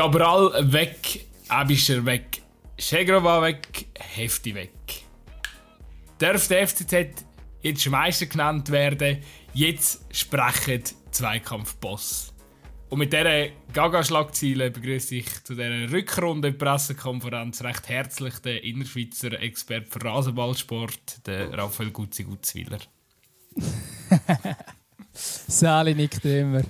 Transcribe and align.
Cabral 0.00 0.72
weg, 0.72 1.26
Abischer 1.48 2.02
weg, 2.06 2.40
Schegrova 2.78 3.42
weg, 3.42 3.84
Hefti 3.98 4.54
weg. 4.54 4.72
Darf 6.16 6.48
der 6.48 6.66
FCZ 6.66 7.22
jetzt 7.60 7.86
Meister 7.90 8.24
genannt 8.24 8.70
werden? 8.70 9.18
Jetzt 9.52 10.02
sprechen 10.10 10.84
Zweikampfboss. 11.10 12.32
Und 12.88 13.00
mit 13.00 13.12
dieser 13.12 13.48
Gaga-Schlagziele 13.74 14.70
begrüße 14.70 15.16
ich 15.16 15.44
zu 15.44 15.54
dieser 15.54 15.92
Rückrunde-Pressekonferenz 15.92 17.62
recht 17.62 17.86
herzlich 17.90 18.38
den 18.38 18.56
Innerschweizer 18.56 19.38
Expert 19.38 19.90
für 19.90 20.02
Rasenballsport, 20.02 21.26
den 21.26 21.52
Raphael 21.52 21.90
Gutzi-Gutzwiller. 21.90 22.80
Sali 25.12 25.94
nickt 25.94 26.24
immer. 26.24 26.62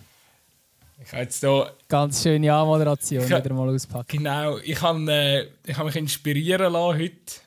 Ich 1.03 1.13
habe 1.13 1.23
jetzt 1.23 1.41
hier... 1.41 1.77
Ganz 1.89 2.23
schöne 2.23 2.53
Anmoderation 2.53 3.25
ich, 3.25 3.31
wieder 3.31 3.55
mal 3.55 3.69
auspacken. 3.69 4.19
Genau, 4.19 4.59
ich 4.59 4.81
habe, 4.83 5.11
äh, 5.11 5.49
ich 5.67 5.77
habe 5.77 5.87
mich 5.87 5.97
inspirieren 5.97 6.73
lassen 6.73 6.99
heute 6.99 7.41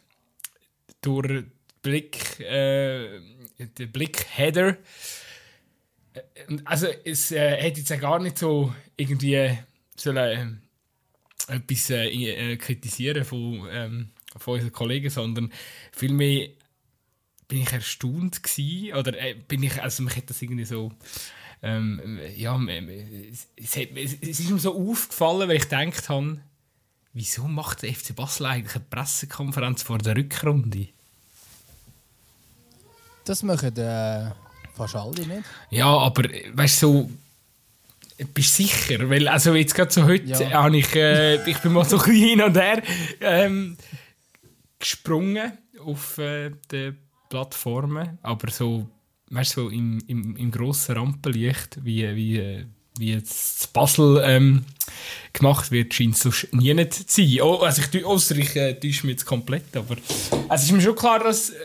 durch 1.01 1.45
Blick, 1.81 2.39
äh, 2.39 3.19
den 3.59 3.91
Blick 3.91 4.25
Header. 4.35 4.77
Äh, 6.13 6.21
also 6.65 6.87
es 7.05 7.31
äh, 7.31 7.57
hätte 7.57 7.81
jetzt 7.81 8.01
gar 8.01 8.19
nicht 8.19 8.39
so 8.39 8.73
irgendwie 8.97 9.59
sollen, 9.95 10.61
äh, 11.47 11.55
etwas 11.55 11.89
äh, 11.91 12.07
äh, 12.07 12.57
kritisieren 12.57 13.23
von, 13.23 13.67
ähm, 13.69 14.09
von 14.35 14.55
unseren 14.55 14.71
Kollegen, 14.71 15.11
sondern 15.11 15.53
vielmehr 15.91 16.49
bin 17.47 17.61
ich 17.61 17.71
erstaunt 17.71 18.41
gewesen, 18.41 18.95
oder 18.97 19.15
äh, 19.19 19.35
bin 19.35 19.61
ich, 19.61 19.79
also 19.79 20.01
mich 20.01 20.15
hat 20.15 20.29
das 20.29 20.41
irgendwie 20.41 20.65
so 20.65 20.91
ähm, 21.63 22.19
ja, 22.35 22.59
es, 22.61 23.47
es, 23.55 23.75
es, 24.21 24.39
ist 24.41 24.49
mir 24.49 24.59
so 24.59 24.77
aufgefallen, 24.91 25.47
weil 25.47 25.55
ich 25.55 25.69
gedacht 25.69 26.09
habe, 26.09 26.41
wieso 27.13 27.47
macht 27.47 27.83
der 27.83 27.93
FC 27.93 28.13
Basel 28.13 28.47
eigentlich 28.47 28.75
eine 28.75 28.83
Pressekonferenz 28.89 29.81
vor 29.81 29.97
der 29.97 30.17
Rückrunde? 30.17 30.89
Das 33.23 33.43
machen 33.43 33.77
äh, 33.77 34.31
fast 34.75 34.95
alle 34.95 35.25
nicht. 35.25 35.45
Ja, 35.69 35.87
aber 35.87 36.23
weißt 36.53 36.83
du, 36.83 36.87
so, 36.87 37.09
bist 38.33 38.59
du 38.59 38.63
sicher? 38.63 39.09
Weil, 39.09 39.29
also 39.29 39.55
jetzt 39.55 39.73
gerade 39.73 39.91
so 39.91 40.03
heute 40.03 40.25
ja. 40.25 40.51
habe 40.51 40.77
ich, 40.77 40.93
äh, 40.95 41.41
ich 41.49 41.59
bin 41.59 41.71
mal 41.71 41.85
so 41.85 41.97
ein 41.97 42.11
hin 42.11 42.41
und 42.41 42.57
her 42.57 42.83
ähm, 43.21 43.77
gesprungen 44.79 45.53
auf 45.79 46.17
äh, 46.17 46.51
die 46.69 46.93
Plattformen, 47.29 48.19
aber 48.21 48.51
so 48.51 48.89
weißt 49.33 49.57
du, 49.57 49.69
im, 49.69 50.01
im, 50.07 50.35
im 50.35 50.51
grossen 50.51 50.95
Rampenlicht, 50.95 51.83
wie, 51.83 52.15
wie, 52.15 52.65
wie 52.97 53.13
jetzt 53.13 53.73
Basel 53.73 54.21
ähm, 54.23 54.65
gemacht 55.33 55.71
wird, 55.71 55.93
scheint 55.93 56.15
es 56.15 56.21
sonst 56.21 56.53
nie 56.53 56.73
nicht 56.73 56.93
zu 56.93 57.03
sein. 57.07 57.41
Oh, 57.41 57.57
also 57.57 57.81
ich, 57.81 58.05
ausser 58.05 58.37
ich 58.37 58.55
äh, 58.55 58.73
täusche 58.75 59.07
mich 59.07 59.15
jetzt 59.15 59.25
komplett, 59.25 59.75
aber 59.75 59.97
es 60.49 60.63
ist 60.63 60.71
mir 60.71 60.81
schon 60.81 60.95
klar, 60.95 61.19
dass 61.19 61.49
äh, 61.49 61.55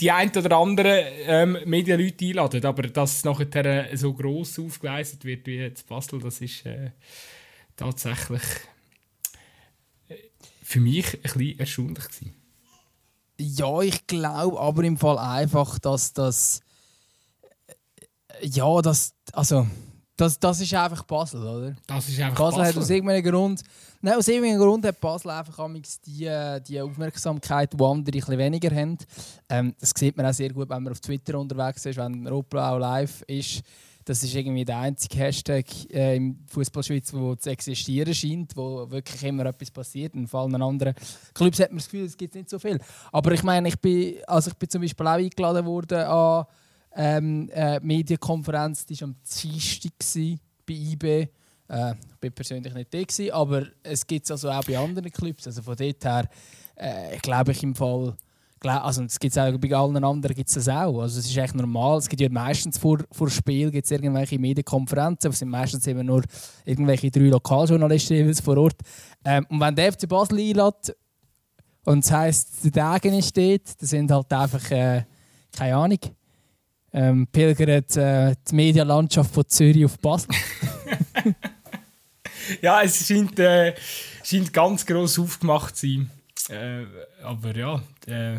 die 0.00 0.10
ein 0.10 0.30
oder 0.36 0.56
anderen 0.56 1.04
ähm, 1.26 1.58
Medienleute 1.64 2.26
einladen, 2.26 2.64
aber 2.64 2.82
dass 2.82 3.18
es 3.18 3.24
nachher 3.24 3.92
äh, 3.92 3.96
so 3.96 4.12
gross 4.12 4.58
aufgeleistet 4.58 5.24
wird 5.24 5.46
wie 5.46 5.56
jetzt 5.56 5.88
Basel, 5.88 6.18
das 6.20 6.40
ist 6.40 6.66
äh, 6.66 6.90
tatsächlich 7.76 8.42
äh, 10.08 10.16
für 10.62 10.80
mich 10.80 11.14
ein 11.14 11.22
bisschen 11.22 11.58
erstaunlich 11.60 12.04
gewesen. 12.04 12.45
Ja, 13.38 13.80
ich 13.80 14.06
glaube 14.06 14.58
aber 14.58 14.84
im 14.84 14.96
Fall 14.96 15.18
einfach, 15.18 15.78
dass 15.78 16.12
das. 16.12 16.60
Äh, 18.40 18.46
ja, 18.46 18.80
das. 18.82 19.14
Also. 19.32 19.66
Das, 20.18 20.38
das 20.38 20.62
ist 20.62 20.72
einfach 20.72 21.02
Basel, 21.02 21.42
oder? 21.42 21.76
Das 21.86 22.08
ist 22.08 22.18
einfach 22.18 22.38
Basel. 22.38 22.58
Basel 22.60 22.74
hat 22.74 22.82
aus 22.82 22.88
irgendeinem 22.88 23.22
Grund. 23.22 23.62
Nein, 24.00 24.14
aus 24.14 24.28
irgendeinem 24.28 24.60
Grund 24.60 24.86
hat 24.86 24.98
Basel 24.98 25.30
einfach 25.30 25.58
die, 26.06 26.58
die 26.66 26.80
Aufmerksamkeit, 26.80 27.74
die 27.74 27.84
andere 27.84 28.16
etwas 28.16 28.38
weniger 28.38 28.74
haben. 28.74 28.96
Ähm, 29.50 29.74
das 29.78 29.92
sieht 29.94 30.16
man 30.16 30.24
auch 30.24 30.32
sehr 30.32 30.54
gut, 30.54 30.70
wenn 30.70 30.82
man 30.82 30.92
auf 30.92 31.00
Twitter 31.00 31.38
unterwegs 31.38 31.84
ist, 31.84 31.98
wenn 31.98 32.26
auch 32.26 32.78
live 32.78 33.20
ist. 33.26 33.62
Das 34.06 34.22
ist 34.22 34.36
irgendwie 34.36 34.64
der 34.64 34.78
einzige 34.78 35.18
Hashtag 35.18 35.66
äh, 35.90 36.14
im 36.14 36.38
Fußballschweiz, 36.46 37.10
der 37.10 37.38
zu 37.40 37.50
existieren 37.50 38.14
scheint, 38.14 38.56
wo 38.56 38.88
wirklich 38.88 39.20
immer 39.24 39.46
etwas 39.46 39.68
passiert. 39.72 40.14
In 40.14 40.28
allen 40.32 40.62
anderen 40.62 40.94
Clubs 41.34 41.58
hat 41.58 41.70
man 41.70 41.78
das 41.78 41.86
Gefühl, 41.86 42.04
es 42.04 42.16
gibt 42.16 42.36
nicht 42.36 42.48
so 42.48 42.60
viel. 42.60 42.78
Aber 43.10 43.32
ich 43.32 43.42
meine, 43.42 43.66
ich 43.66 43.80
bin, 43.80 44.18
also 44.28 44.50
ich 44.50 44.56
bin 44.56 44.70
zum 44.70 44.82
Beispiel 44.82 45.06
auch 45.08 45.10
eingeladen 45.10 45.66
worden 45.66 45.98
an 45.98 46.46
ähm, 46.94 47.48
äh, 47.52 47.80
Medienkonferenz, 47.80 48.86
die 48.86 49.00
war 49.00 49.08
am 49.08 49.16
Dienstag 49.42 49.92
bei 50.64 50.74
IB. 50.74 51.04
Äh, 51.04 51.26
ich 51.66 51.68
war 51.68 52.30
persönlich 52.30 52.74
nicht 52.74 52.94
da, 52.94 53.02
gewesen, 53.02 53.32
aber 53.32 53.66
es 53.82 54.06
gibt 54.06 54.26
es 54.26 54.30
also 54.30 54.50
auch 54.50 54.62
bei 54.62 54.78
anderen 54.78 55.10
Clubs. 55.10 55.48
Also 55.48 55.62
von 55.62 55.74
dort 55.74 56.04
her 56.04 56.28
äh, 56.76 57.18
glaube 57.18 57.50
ich 57.50 57.62
im 57.64 57.74
Fall 57.74 58.16
also 58.62 59.02
es 59.02 59.18
gibt 59.18 59.38
auch 59.38 59.58
bei 59.58 59.74
allen 59.74 60.02
anderen 60.02 60.34
gibt 60.34 60.48
es 60.48 60.54
das 60.54 60.68
auch. 60.68 61.00
Also 61.00 61.20
es 61.20 61.26
ist 61.26 61.36
echt 61.36 61.54
normal. 61.54 61.98
Es 61.98 62.08
gibt 62.08 62.22
ja 62.22 62.28
meistens 62.30 62.78
vor, 62.78 62.98
vor 63.12 63.30
Spiel 63.30 63.70
gibt's 63.70 63.90
irgendwelche 63.90 64.38
Medienkonferenzen, 64.38 65.30
es 65.30 65.38
sind 65.38 65.48
meistens 65.48 65.86
immer 65.86 66.02
nur 66.02 66.22
irgendwelche 66.64 67.10
drei 67.10 67.28
Lokaljournalisten 67.28 68.34
vor 68.34 68.56
Ort. 68.56 68.76
Ähm, 69.24 69.46
und 69.48 69.60
wenn 69.60 69.74
der 69.74 69.92
FC 69.92 70.08
Basel 70.08 70.38
einlädt 70.38 70.96
und 71.84 72.04
es 72.04 72.10
heisst, 72.10 72.74
der 72.74 72.98
Degen 72.98 73.22
steht, 73.22 73.80
dann 73.80 73.86
sind 73.86 74.10
halt 74.10 74.32
einfach, 74.32 74.70
äh, 74.70 75.04
keine 75.56 75.76
Ahnung, 75.76 76.00
ähm, 76.92 77.26
pilgert 77.30 77.96
äh, 77.96 78.34
die 78.50 78.54
Medienlandschaft 78.54 79.34
von 79.34 79.46
Zürich 79.46 79.84
auf 79.84 79.98
Basel. 79.98 80.30
ja, 82.62 82.82
es 82.82 83.06
scheint, 83.06 83.38
äh, 83.38 83.74
scheint 84.22 84.52
ganz 84.52 84.84
gross 84.86 85.18
aufgemacht 85.18 85.76
zu 85.76 85.86
sein. 85.86 86.10
Äh, 86.48 86.84
aber 87.22 87.56
ja, 87.56 87.82
äh, 88.06 88.38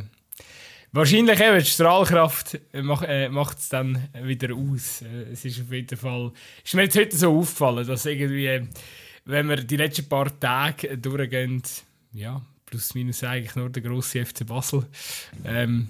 wahrscheinlich 0.91 1.39
eben 1.39 1.59
die 1.59 1.65
Strahlkraft 1.65 2.59
mach, 2.73 3.03
äh, 3.03 3.29
macht 3.29 3.57
es 3.57 3.69
dann 3.69 4.07
wieder 4.21 4.55
aus. 4.55 5.01
Äh, 5.01 5.31
es 5.33 5.45
ist 5.45 5.61
auf 5.61 5.71
jeden 5.71 5.97
Fall, 5.97 6.31
ist 6.63 6.73
mir 6.73 6.83
jetzt 6.83 6.97
heute 6.97 7.17
so 7.17 7.37
aufgefallen, 7.37 7.85
dass 7.85 8.05
irgendwie, 8.05 8.67
wenn 9.25 9.49
wir 9.49 9.57
die 9.57 9.77
letzten 9.77 10.07
paar 10.07 10.39
Tage 10.39 10.97
durchgehen, 10.97 11.61
ja, 12.13 12.41
plus 12.65 12.93
minus 12.95 13.23
eigentlich 13.23 13.55
nur 13.55 13.69
der 13.69 13.83
grosse 13.83 14.25
FC 14.25 14.45
Basel, 14.45 14.85
ähm, 15.45 15.89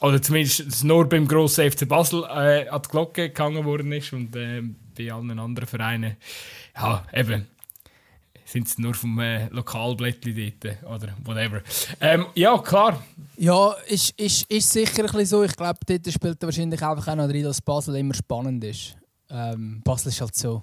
oder 0.00 0.22
zumindest 0.22 0.84
nur 0.84 1.08
beim 1.08 1.26
grossen 1.26 1.70
FC 1.70 1.88
Basel 1.88 2.24
äh, 2.24 2.68
an 2.68 2.82
die 2.82 2.88
Glocke 2.88 3.28
gegangen 3.28 3.64
worden 3.64 3.92
ist 3.92 4.12
und 4.12 4.34
äh, 4.36 4.62
bei 4.96 5.12
allen 5.12 5.38
anderen 5.38 5.68
Vereinen, 5.68 6.16
ja, 6.76 7.04
eben, 7.12 7.46
sind 8.48 8.66
es 8.66 8.78
nur 8.78 8.94
vom 8.94 9.18
äh, 9.20 9.48
Lokalblättchen 9.48 10.34
dort 10.62 10.82
oder 10.84 11.14
whatever. 11.24 11.62
Ähm, 12.00 12.26
ja, 12.34 12.56
klar. 12.58 13.02
Ja, 13.36 13.72
ist, 13.86 14.18
ist, 14.18 14.50
ist 14.50 14.72
sicher 14.72 15.00
ein 15.00 15.06
bisschen 15.06 15.26
so. 15.26 15.42
Ich 15.42 15.54
glaube, 15.54 15.78
dort 15.86 16.12
spielt 16.12 16.42
wahrscheinlich 16.42 16.82
einfach 16.82 17.08
auch 17.08 17.16
noch 17.16 17.28
drin, 17.28 17.44
dass 17.44 17.60
Basel 17.60 17.96
immer 17.96 18.14
spannend 18.14 18.64
ist. 18.64 18.96
Ähm, 19.30 19.82
Basel 19.84 20.08
ist 20.08 20.20
halt 20.20 20.34
so. 20.34 20.62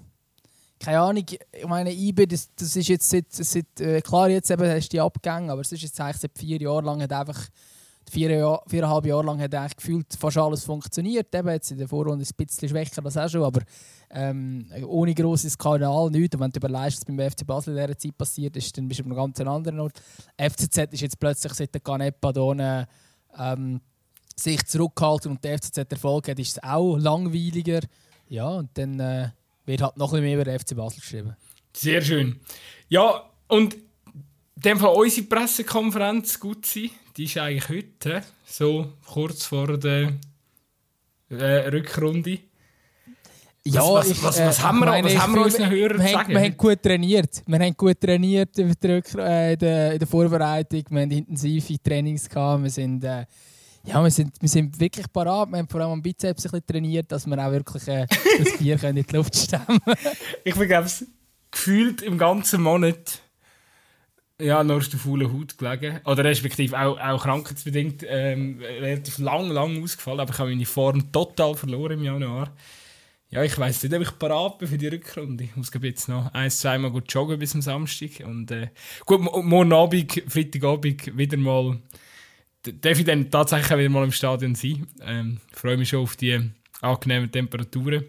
Keine 0.80 1.00
Ahnung, 1.00 1.26
ich 1.26 1.68
meine, 1.68 1.94
IB, 1.94 2.26
das, 2.26 2.50
das 2.56 2.76
ist 2.76 2.90
jetzt 2.90 3.10
seit, 3.10 3.32
seit 3.32 3.80
äh, 3.80 4.02
klar, 4.02 4.30
jetzt 4.30 4.52
eben 4.52 4.70
hast 4.70 4.90
du 4.90 4.98
die 4.98 5.02
Abgänge, 5.02 5.52
aber 5.52 5.62
es 5.62 5.72
ist 5.72 5.84
jetzt 5.84 6.00
eigentlich 6.02 6.18
seit 6.18 6.38
vier 6.38 6.60
Jahren 6.60 6.86
lang 6.86 7.02
einfach 7.02 7.48
vier 8.10 8.32
Jahr, 8.32 8.64
viereinhalb 8.68 9.06
Jahre 9.06 9.26
lang 9.26 9.40
hat 9.40 9.54
eigentlich 9.54 9.78
gefühlt 9.78 10.08
fast 10.18 10.38
alles 10.38 10.64
funktioniert. 10.64 11.34
Eben 11.34 11.50
jetzt 11.50 11.72
in 11.72 11.78
der 11.78 11.88
Vorrunde 11.88 12.26
ein 12.26 12.46
bisschen 12.46 12.70
schwächer, 12.70 13.02
das 13.02 13.18
auch 13.18 13.30
schon, 13.30 13.44
aber 13.44 13.62
ähm, 14.12 14.68
ohne 14.88 15.14
grosses 15.14 15.58
Kanal 15.58 16.10
nichts. 16.10 16.36
Und 16.36 16.42
wenn 16.42 16.52
du 16.52 16.60
überlegst, 16.60 17.00
was 17.00 17.06
beim 17.06 17.32
FC 17.32 17.46
Basel 17.46 17.78
in 17.78 17.86
dieser 17.86 17.98
Zeit 17.98 18.18
passiert 18.18 18.58
ist, 18.58 18.78
dann 18.78 18.88
bist 18.88 19.00
du 19.00 19.04
an 19.04 19.12
einem 19.12 19.18
ganz 19.18 19.40
anderen 19.42 19.80
Ort. 19.80 20.02
FCZ 20.38 20.94
ist 20.94 21.02
jetzt 21.02 21.20
plötzlich 21.20 21.54
seit 21.54 21.74
der 21.74 21.82
Canepa 21.82 22.32
hier, 22.34 22.88
ähm, 23.38 23.82
sich 24.36 24.66
zurückgehalten 24.66 25.32
und 25.32 25.44
der 25.44 25.58
FCZ 25.58 25.78
Erfolg 25.92 26.28
hat, 26.28 26.40
ist 26.40 26.58
es 26.58 26.64
auch 26.64 26.98
langweiliger. 26.98 27.80
Ja, 28.28 28.48
und 28.50 28.70
dann 28.78 29.00
äh, 29.00 29.30
wird 29.66 29.82
halt 29.82 29.98
noch 29.98 30.14
ein 30.14 30.22
bisschen 30.22 30.26
mehr 30.26 30.36
über 30.36 30.44
den 30.44 30.60
FC 30.60 30.76
Basel 30.76 31.00
geschrieben. 31.00 31.36
Sehr 31.74 32.02
schön. 32.02 32.40
Ja, 32.90 33.30
und 33.48 33.76
dem 34.66 34.80
Fall 34.80 34.96
unsere 34.96 35.28
Pressekonferenz 35.28 36.40
gut 36.40 36.66
sein, 36.66 36.90
die 37.16 37.26
ist 37.26 37.38
eigentlich 37.38 37.70
heute, 37.70 38.24
so 38.46 38.94
kurz 39.06 39.46
vor 39.46 39.78
der 39.78 40.14
äh, 41.30 41.68
Rückrunde. 41.70 42.40
Ja, 43.68 43.82
was, 43.82 44.10
ich, 44.10 44.24
was, 44.24 44.40
was, 44.40 44.60
äh, 44.60 44.62
haben 44.62 44.80
wir, 44.80 44.86
meine, 44.86 45.08
was 45.08 45.18
haben 45.18 45.34
wir 45.34 45.42
unseren 45.42 45.70
Hörern 45.72 46.00
zu 46.00 46.12
sagen? 46.12 46.30
Wir 46.34 46.40
haben 46.40 46.58
gut 46.58 46.84
trainiert. 46.84 47.44
Wir 47.48 47.60
haben 47.60 47.76
gut 47.76 48.00
trainiert 48.00 48.58
in 48.60 48.74
der, 48.82 49.52
in 49.54 49.60
der, 49.60 49.94
in 49.94 50.00
der 50.00 50.08
Vorbereitung. 50.08 50.84
Wir 50.90 51.02
haben 51.02 51.12
intensive 51.12 51.82
Trainings 51.82 52.30
gehabt. 52.30 52.62
Wir 52.62 52.70
sind, 52.70 53.04
äh, 53.04 53.26
ja, 53.84 54.04
wir 54.04 54.12
sind, 54.12 54.36
wir 54.40 54.50
sind 54.50 54.80
wirklich 54.80 55.12
parat. 55.12 55.50
Wir 55.50 55.58
haben 55.58 55.68
vor 55.68 55.82
allem 55.82 55.94
am 55.94 56.02
Bizeps 56.02 56.46
ein 56.46 56.52
bisschen 56.52 56.68
trainiert, 56.68 57.12
dass 57.12 57.26
wir 57.26 57.38
auch 57.44 57.52
wirklich 57.52 57.88
äh, 57.88 58.06
das 58.38 58.58
Bier 58.58 58.84
in 58.84 58.96
die 58.96 59.16
Luft 59.16 59.36
stemmen 59.36 59.82
Ich 60.44 60.56
bin, 60.56 60.68
glaube 60.68 60.90
gefühlt 61.50 62.04
im 62.04 62.20
ganzen 62.20 62.62
Monat 62.62 63.22
ja, 64.40 64.64
nur 64.64 64.78
auf 64.78 64.90
der 64.90 65.00
faulen 65.00 65.32
Haut 65.32 65.58
gelegen. 65.58 66.00
Oder 66.06 66.24
respektive 66.26 66.78
auch, 66.80 67.00
auch 67.00 67.24
krankheitsbedingt 67.24 68.06
ähm, 68.08 68.60
relativ 68.62 69.18
lang, 69.20 69.50
lang 69.50 69.82
ausgefallen. 69.82 70.20
Aber 70.20 70.34
ich 70.34 70.40
habe 70.40 70.50
meine 70.50 70.66
Form 70.66 71.12
total 71.12 71.56
verloren 71.56 71.94
im 71.94 72.04
Januar. 72.04 72.54
ja, 73.30 73.44
ich 73.44 73.58
weiß 73.58 73.84
nicht, 73.84 73.94
ob 73.94 74.02
ich 74.02 74.20
parat 74.20 74.58
bin 74.58 74.68
für 74.68 74.78
die 74.78 74.88
Rückrunde. 74.88 75.46
Ich 75.46 75.56
muss 75.56 75.72
jetzt 75.82 76.10
noch 76.10 76.34
ein, 76.34 76.52
zwei 76.52 76.78
Mal 76.78 76.92
gut 76.92 77.12
joggen 77.14 77.40
bis 77.40 77.52
zum 77.52 77.62
Samstag. 77.62 78.26
Und 78.26 78.52
äh, 78.52 78.70
gut, 79.06 79.22
morgen 79.22 79.74
Abend, 79.74 80.24
Freitagabend 80.28 81.18
wieder 81.18 81.38
mal. 81.38 81.80
Darf 82.64 83.00
ich 83.00 83.06
dann 83.06 83.30
tatsächlich 83.30 83.78
wieder 83.78 83.90
mal 83.90 84.04
im 84.04 84.12
Stadion 84.12 84.56
sein. 84.56 84.88
Ähm, 85.02 85.40
freue 85.54 85.78
mich 85.78 85.90
schon 85.90 86.02
auf 86.02 86.16
die 86.16 86.52
angenehmen 86.82 87.32
Temperaturen. 87.32 88.06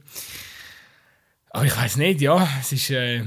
Aber 1.50 1.64
ich 1.64 1.76
weiß 1.76 1.98
nicht, 1.98 2.20
ja, 2.20 2.48
es 2.60 2.72
ist. 2.72 2.90
Äh, 2.90 3.22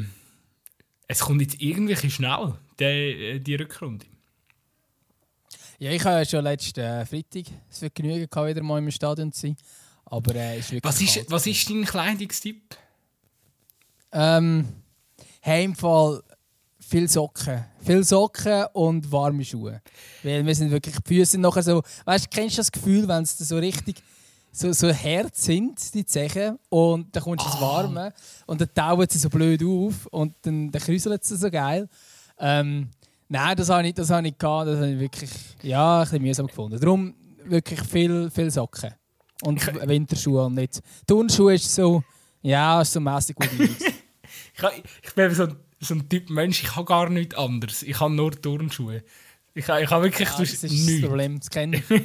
es 1.11 1.21
kommt 1.21 1.41
jetzt 1.41 1.59
irgendwie 1.59 2.09
schnell, 2.09 2.53
die, 2.79 2.83
äh, 2.85 3.39
die 3.39 3.55
Rückrunde. 3.55 4.05
Ja, 5.79 5.91
ich 5.91 6.03
habe 6.03 6.17
ja 6.17 6.25
schon 6.25 6.43
letzten 6.43 6.81
äh, 6.81 7.05
Freitag 7.05 7.45
das 7.69 7.79
Vergnügen 7.79 8.29
gehabt, 8.29 8.49
wieder 8.49 8.63
mal 8.63 8.79
im 8.79 8.91
Stadion 8.91 9.31
zu 9.31 9.41
sein. 9.41 9.57
Aber 10.05 10.35
äh, 10.35 10.59
ist 10.59 10.71
wirklich 10.71 10.83
was 10.83 11.01
ist, 11.01 11.31
was 11.31 11.47
ist 11.47 11.69
dein 11.69 11.85
Kleidungstipp? 11.85 12.75
Ähm, 14.11 14.67
Heimfall 15.45 16.23
viel 16.79 17.07
Socken. 17.07 17.63
Viel 17.85 18.03
Socken 18.03 18.65
und 18.73 19.11
warme 19.11 19.45
Schuhe. 19.45 19.81
Weil 20.23 20.45
wir 20.45 20.55
sind 20.55 20.71
wirklich, 20.71 20.95
die 20.97 21.15
Füße 21.15 21.37
nachher 21.37 21.63
so, 21.63 21.83
weißt 22.05 22.25
du, 22.25 22.29
kennst 22.29 22.57
du 22.57 22.59
das 22.61 22.71
Gefühl, 22.71 23.07
wenn 23.07 23.23
es 23.23 23.37
so 23.37 23.57
richtig 23.57 24.01
so, 24.51 24.73
so 24.73 24.91
hart 24.91 25.35
sind, 25.35 25.93
die 25.93 26.05
Zechen, 26.05 26.57
und 26.69 27.15
dann 27.15 27.23
kommst 27.23 27.45
du 27.45 27.49
ins 27.49 27.57
ah. 27.57 27.61
Warme 27.61 28.13
und 28.47 28.59
dann 28.59 28.73
tauen 28.73 29.07
sie 29.09 29.19
so 29.19 29.29
blöd 29.29 29.61
auf 29.63 30.07
und 30.07 30.35
dann, 30.41 30.71
dann 30.71 30.81
kräuseln 30.81 31.19
sie 31.21 31.37
so 31.37 31.49
geil. 31.51 31.87
Ähm, 32.39 32.89
nein, 33.27 33.55
das 33.55 33.69
habe 33.69 33.87
ich, 33.87 33.93
das 33.93 34.09
habe 34.09 34.27
ich 34.27 34.37
gehabt, 34.37 34.67
das 34.67 34.77
habe 34.77 34.91
ich 34.91 34.99
wirklich 34.99 35.31
ja, 35.61 35.99
ein 35.99 36.03
bisschen 36.03 36.21
mühsam 36.21 36.47
gefunden. 36.47 36.79
Darum 36.79 37.13
wirklich 37.45 37.81
viel, 37.81 38.29
viel 38.29 38.51
Socken. 38.51 38.93
Und 39.41 39.61
ich, 39.61 39.87
Winterschuhe 39.87 40.45
und 40.45 40.55
nicht. 40.55 40.81
Turnschuhe 41.07 41.53
ist 41.53 41.73
so, 41.73 42.03
ja, 42.41 42.81
ist 42.81 42.91
so 42.91 42.99
mäßig 42.99 43.35
gut 43.35 43.49
ich, 43.59 44.83
ich 45.03 45.13
bin 45.13 45.33
so, 45.33 45.47
so 45.79 45.93
ein 45.93 46.09
Typ 46.09 46.29
Mensch, 46.29 46.63
ich 46.63 46.75
habe 46.75 46.85
gar 46.85 47.09
nichts 47.09 47.35
anderes. 47.35 47.83
Ich 47.83 47.99
habe 47.99 48.13
nur 48.13 48.31
Turnschuhe. 48.31 49.03
Ich, 49.53 49.67
ich 49.67 49.89
habe 49.89 50.03
wirklich 50.03 50.29
ja, 50.29 50.37
das 50.37 50.51
ist 50.51 50.63
nichts. 50.63 50.87
das 51.01 51.01
Problem, 51.01 51.39
das 51.39 51.49
kenne 51.49 51.77
ich. 51.77 52.01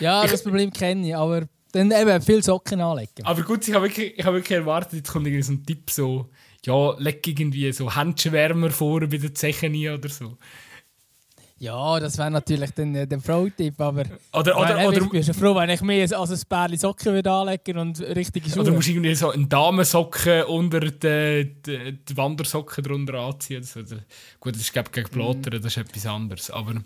ja, 0.00 0.26
das 0.26 0.42
Problem 0.42 0.72
kenne 0.72 1.08
ich, 1.08 1.16
aber 1.16 1.46
dann 1.72 1.90
eben 1.92 2.22
viel 2.22 2.42
Socken 2.42 2.80
anlegen. 2.80 3.24
Aber 3.24 3.42
gut, 3.42 3.66
ich 3.66 3.74
habe 3.74 3.86
wirklich, 3.86 4.18
ich 4.18 4.24
wirklich 4.24 4.50
erwartet, 4.50 4.94
jetzt 4.94 5.10
kommt 5.10 5.26
irgendwie 5.26 5.42
so 5.42 5.52
ein 5.52 5.64
Tipp 5.64 5.90
so, 5.90 6.28
ja, 6.66 6.94
leg 6.98 7.26
irgendwie 7.26 7.72
so 7.72 7.94
Händchenwärmer 7.94 8.70
vor 8.70 9.00
bei 9.00 9.16
den 9.16 9.34
Zechen 9.34 9.74
oder 9.88 10.08
so. 10.08 10.36
Ja, 11.60 12.00
das 12.00 12.16
wäre 12.16 12.30
natürlich 12.30 12.70
dann 12.70 12.94
äh, 12.94 13.06
der 13.06 13.20
Frau-Tipp, 13.20 13.78
aber 13.82 14.04
oder, 14.32 14.56
oder, 14.58 14.76
meine, 14.76 14.88
oder, 14.88 15.02
ich 15.02 15.10
bin 15.10 15.22
schon 15.22 15.34
froh, 15.34 15.54
wenn 15.54 15.68
ich 15.68 15.82
mir 15.82 16.00
als 16.00 16.12
ein 16.14 16.48
Pärchen 16.48 16.78
Socken 16.78 17.12
würde 17.12 17.30
anlegen 17.30 17.76
und 17.76 18.00
richtige 18.00 18.48
Schuhe. 18.48 18.62
Oder 18.62 18.72
musst 18.72 18.88
du 18.88 18.92
irgendwie 18.92 19.14
so 19.14 19.28
einen 19.28 19.46
Damensocken 19.46 20.44
unter 20.44 20.80
die, 20.80 21.54
die, 21.66 21.98
die 22.02 22.16
Wandersocken 22.16 22.82
drunter 22.82 23.18
anziehen. 23.18 23.60
Also, 23.76 23.96
gut, 24.40 24.54
das 24.54 24.62
ist 24.62 24.72
glaube 24.72 24.90
gegen 24.90 25.10
Blotter, 25.10 25.50
mm. 25.50 25.60
das 25.60 25.66
ist 25.66 25.76
etwas 25.76 26.06
anderes, 26.06 26.50
aber... 26.50 26.76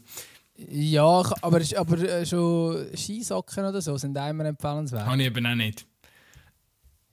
Ja, 0.56 1.22
aber, 1.40 1.60
aber 1.76 1.98
äh, 1.98 2.26
schon 2.26 2.96
Skisocken 2.96 3.66
oder 3.66 3.80
so 3.80 3.96
sind 3.96 4.16
immer 4.16 4.44
empfehlenswert. 4.44 5.06
Habe 5.06 5.20
ich 5.20 5.26
eben 5.28 5.46
auch 5.46 5.54
nicht. 5.54 5.86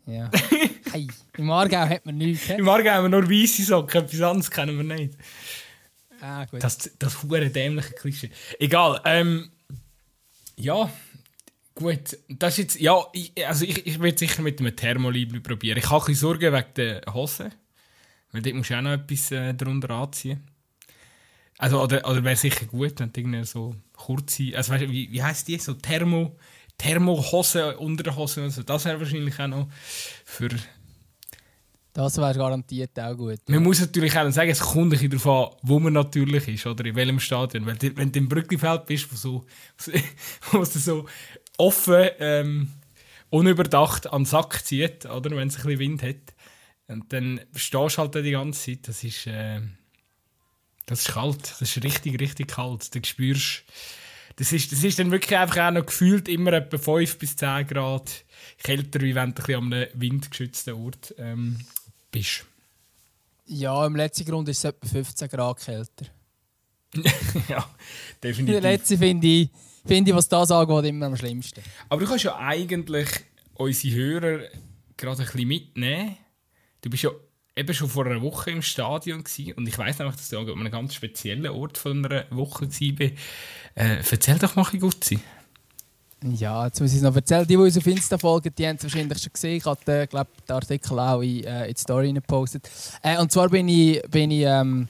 Ja. 0.08 0.32
hey, 0.92 1.08
Im 1.38 1.50
Aargau 1.50 1.88
hat 1.88 2.06
man 2.06 2.18
nichts. 2.18 2.50
Im 2.50 2.68
Aargau 2.68 2.92
haben 2.92 3.12
wir 3.12 3.22
nur 3.22 3.30
weiße 3.30 3.64
Socken, 3.64 4.04
etwas 4.04 4.22
anderes 4.22 4.52
kennen 4.52 4.78
wir 4.78 4.96
nicht. 4.96 5.16
Ah, 6.22 6.46
gut. 6.46 6.64
Das, 6.64 6.78
das 7.00 7.24
hure 7.24 7.50
dämliche 7.50 7.94
Klischee. 7.94 8.30
Egal, 8.60 9.02
ähm, 9.06 9.50
ja, 10.56 10.92
gut. 11.74 12.18
Das 12.30 12.54
ist 12.54 12.58
jetzt, 12.58 12.80
ja, 12.80 13.04
ich, 13.14 13.34
also 13.48 13.66
ich, 13.66 13.86
ich 13.88 14.00
will 14.00 14.16
sicher 14.18 14.42
mit 14.44 14.60
einem 14.60 14.76
Thermolibli 14.76 15.40
probieren. 15.40 15.80
Ich 15.80 15.90
habe 15.90 16.06
ein 16.08 16.16
Sorgen 16.16 16.54
wegen 16.54 16.74
der 16.76 17.02
Hose, 17.14 17.50
weil 18.32 18.42
dort 18.42 18.56
musst 18.56 18.70
du 18.70 18.78
auch 18.78 18.82
noch 18.82 18.92
etwas 18.92 19.32
äh, 19.32 19.54
darunter 19.54 19.90
anziehen. 19.90 20.48
Also, 21.58 21.82
oder, 21.82 22.08
oder 22.08 22.24
wäre 22.24 22.36
sicher 22.36 22.66
gut, 22.66 23.00
wenn 23.00 23.14
du 23.14 23.20
irgendwie 23.20 23.44
so 23.44 23.76
kurze, 23.94 24.56
also 24.56 24.74
weißt, 24.74 24.90
wie, 24.90 25.12
wie 25.12 25.24
heisst 25.24 25.48
die, 25.48 25.58
so 25.58 25.74
Thermo, 25.74 26.36
Thermohose 26.78 27.78
unter 27.78 28.04
der 28.04 28.16
Hose, 28.16 28.42
also 28.42 28.64
das 28.64 28.86
wäre 28.86 29.00
wahrscheinlich 29.00 29.40
auch 29.40 29.48
noch 29.48 29.70
für 30.26 30.50
das 31.94 32.18
wäre 32.18 32.34
garantiert 32.36 32.98
auch 33.00 33.16
gut. 33.16 33.40
Man 33.48 33.56
ja. 33.56 33.60
muss 33.60 33.82
natürlich 33.82 34.18
auch 34.18 34.30
sagen, 34.32 34.50
es 34.50 34.60
kommt 34.60 34.86
ein 34.86 34.90
bisschen 34.90 35.10
darauf 35.10 35.28
an, 35.28 35.58
wo 35.64 35.80
man 35.80 35.94
natürlich 35.94 36.48
ist 36.48 36.66
oder 36.66 36.86
in 36.86 36.96
welchem 36.96 37.20
Stadion. 37.20 37.66
Weil, 37.66 37.78
wenn 37.96 38.12
du 38.12 38.20
im 38.20 38.30
Brücklifeld 38.30 38.86
bist, 38.86 39.12
wo, 39.12 39.16
so, 39.16 39.46
wo 40.52 40.62
es 40.62 40.74
so 40.74 41.06
offen, 41.58 42.10
ähm, 42.20 42.72
unüberdacht 43.30 44.12
an 44.12 44.22
den 44.22 44.26
Sack 44.26 44.66
zieht, 44.66 45.06
oder 45.06 45.36
wenn 45.36 45.48
es 45.48 45.58
ein 45.58 45.64
bisschen 45.64 45.80
Wind 45.80 46.04
hat, 46.04 46.34
und 46.88 47.12
dann 47.14 47.40
stehst 47.56 47.98
du 47.98 48.02
halt 48.02 48.16
die 48.16 48.32
ganze 48.32 48.60
Zeit. 48.60 48.88
Das 48.88 49.04
ist, 49.04 49.26
äh, 49.28 49.62
das 50.86 51.02
ist 51.02 51.14
kalt. 51.14 51.42
Das 51.42 51.62
ist 51.62 51.84
richtig, 51.84 52.20
richtig 52.20 52.50
kalt. 52.50 52.94
Du 52.94 53.00
spürst, 53.04 53.64
das 54.36 54.52
ist, 54.52 54.72
das 54.72 54.84
ist 54.84 55.00
dann 55.00 55.12
wirklich 55.12 55.38
einfach 55.38 55.68
auch 55.68 55.72
noch 55.72 55.86
gefühlt 55.86 56.28
immer 56.28 56.54
etwa 56.54 56.78
5 56.78 57.18
bis 57.18 57.36
10 57.36 57.68
Grad 57.68 58.26
kälter, 58.62 59.02
wie 59.02 59.16
wenn 59.16 59.34
du 59.34 59.44
ein 59.44 59.56
an 59.56 59.74
einem 59.74 59.88
windgeschützten 59.94 60.74
Ort 60.74 61.16
ähm, 61.18 61.60
bist. 62.12 62.46
Ja, 63.46 63.86
im 63.86 63.96
letzten 63.96 64.26
Grund 64.26 64.48
ist 64.50 64.60
es 64.60 64.64
etwa 64.66 64.88
15 64.88 65.30
Grad 65.30 65.60
kälter. 65.60 66.06
ja, 67.48 67.70
definitiv. 68.22 68.62
Der 68.62 68.62
letzte 68.62 68.98
finde 68.98 69.28
ich, 69.28 69.50
find 69.86 70.08
ich, 70.08 70.16
was 70.16 70.28
das 70.28 70.52
angeht, 70.52 70.86
immer 70.90 71.08
am 71.08 71.16
schlimmsten. 71.16 71.62
Aber 71.90 72.02
du 72.02 72.08
kannst 72.08 72.26
ja 72.26 72.38
eigentlich 72.38 73.08
unsere 73.54 73.96
Hörer 73.96 74.40
gerade 74.98 75.22
ein 75.22 75.26
bisschen 75.26 75.48
mitnehmen. 75.48 76.18
Du 76.82 76.90
bist 76.90 77.04
ja 77.04 77.12
eben 77.56 77.74
schon 77.74 77.90
vor 77.90 78.06
einer 78.06 78.22
Woche 78.22 78.52
im 78.52 78.62
Stadion 78.62 79.24
gewesen, 79.24 79.54
und 79.54 79.68
ich 79.68 79.78
weiß 79.78 80.00
nämlich, 80.00 80.18
dass 80.18 80.30
du 80.30 80.40
an 80.40 80.50
einem 80.50 80.72
ganz 80.72 80.96
speziellen 80.96 81.48
Ort 81.48 81.78
von 81.78 82.06
einer 82.06 82.26
Woche 82.30 82.68
warst. 82.68 82.82
Äh, 82.82 83.14
erzähl 84.10 84.40
doch 84.40 84.56
mal 84.56 84.68
ein 84.72 84.80
bisschen, 84.80 85.22
ja, 86.24 86.66
jetzt 86.66 86.80
muss 86.80 86.92
ich 86.92 86.98
es 86.98 87.04
noch 87.04 87.16
erzählen. 87.16 87.44
Die, 87.44 87.56
die 87.56 87.58
uns 87.58 87.78
auf 87.78 87.88
Insta 87.88 88.18
folgen, 88.18 88.54
die 88.56 88.68
haben 88.68 88.76
es 88.76 88.84
wahrscheinlich 88.84 89.22
schon 89.22 89.34
gesehen. 89.34 89.58
Ich 89.58 89.66
habe 89.66 90.08
glaub, 90.08 90.46
den 90.46 90.56
Artikel 90.56 91.00
auch 91.00 91.22
in, 91.22 91.44
äh, 91.44 91.68
in 91.68 91.74
die 91.74 91.82
Story 91.82 92.14
gepostet. 92.14 92.70
Äh, 93.02 93.18
und 93.20 93.32
zwar 93.32 93.50
bin 93.50 93.68
ich, 93.68 94.02
bin 94.04 94.30
ich 94.30 94.44
ähm, 94.46 94.88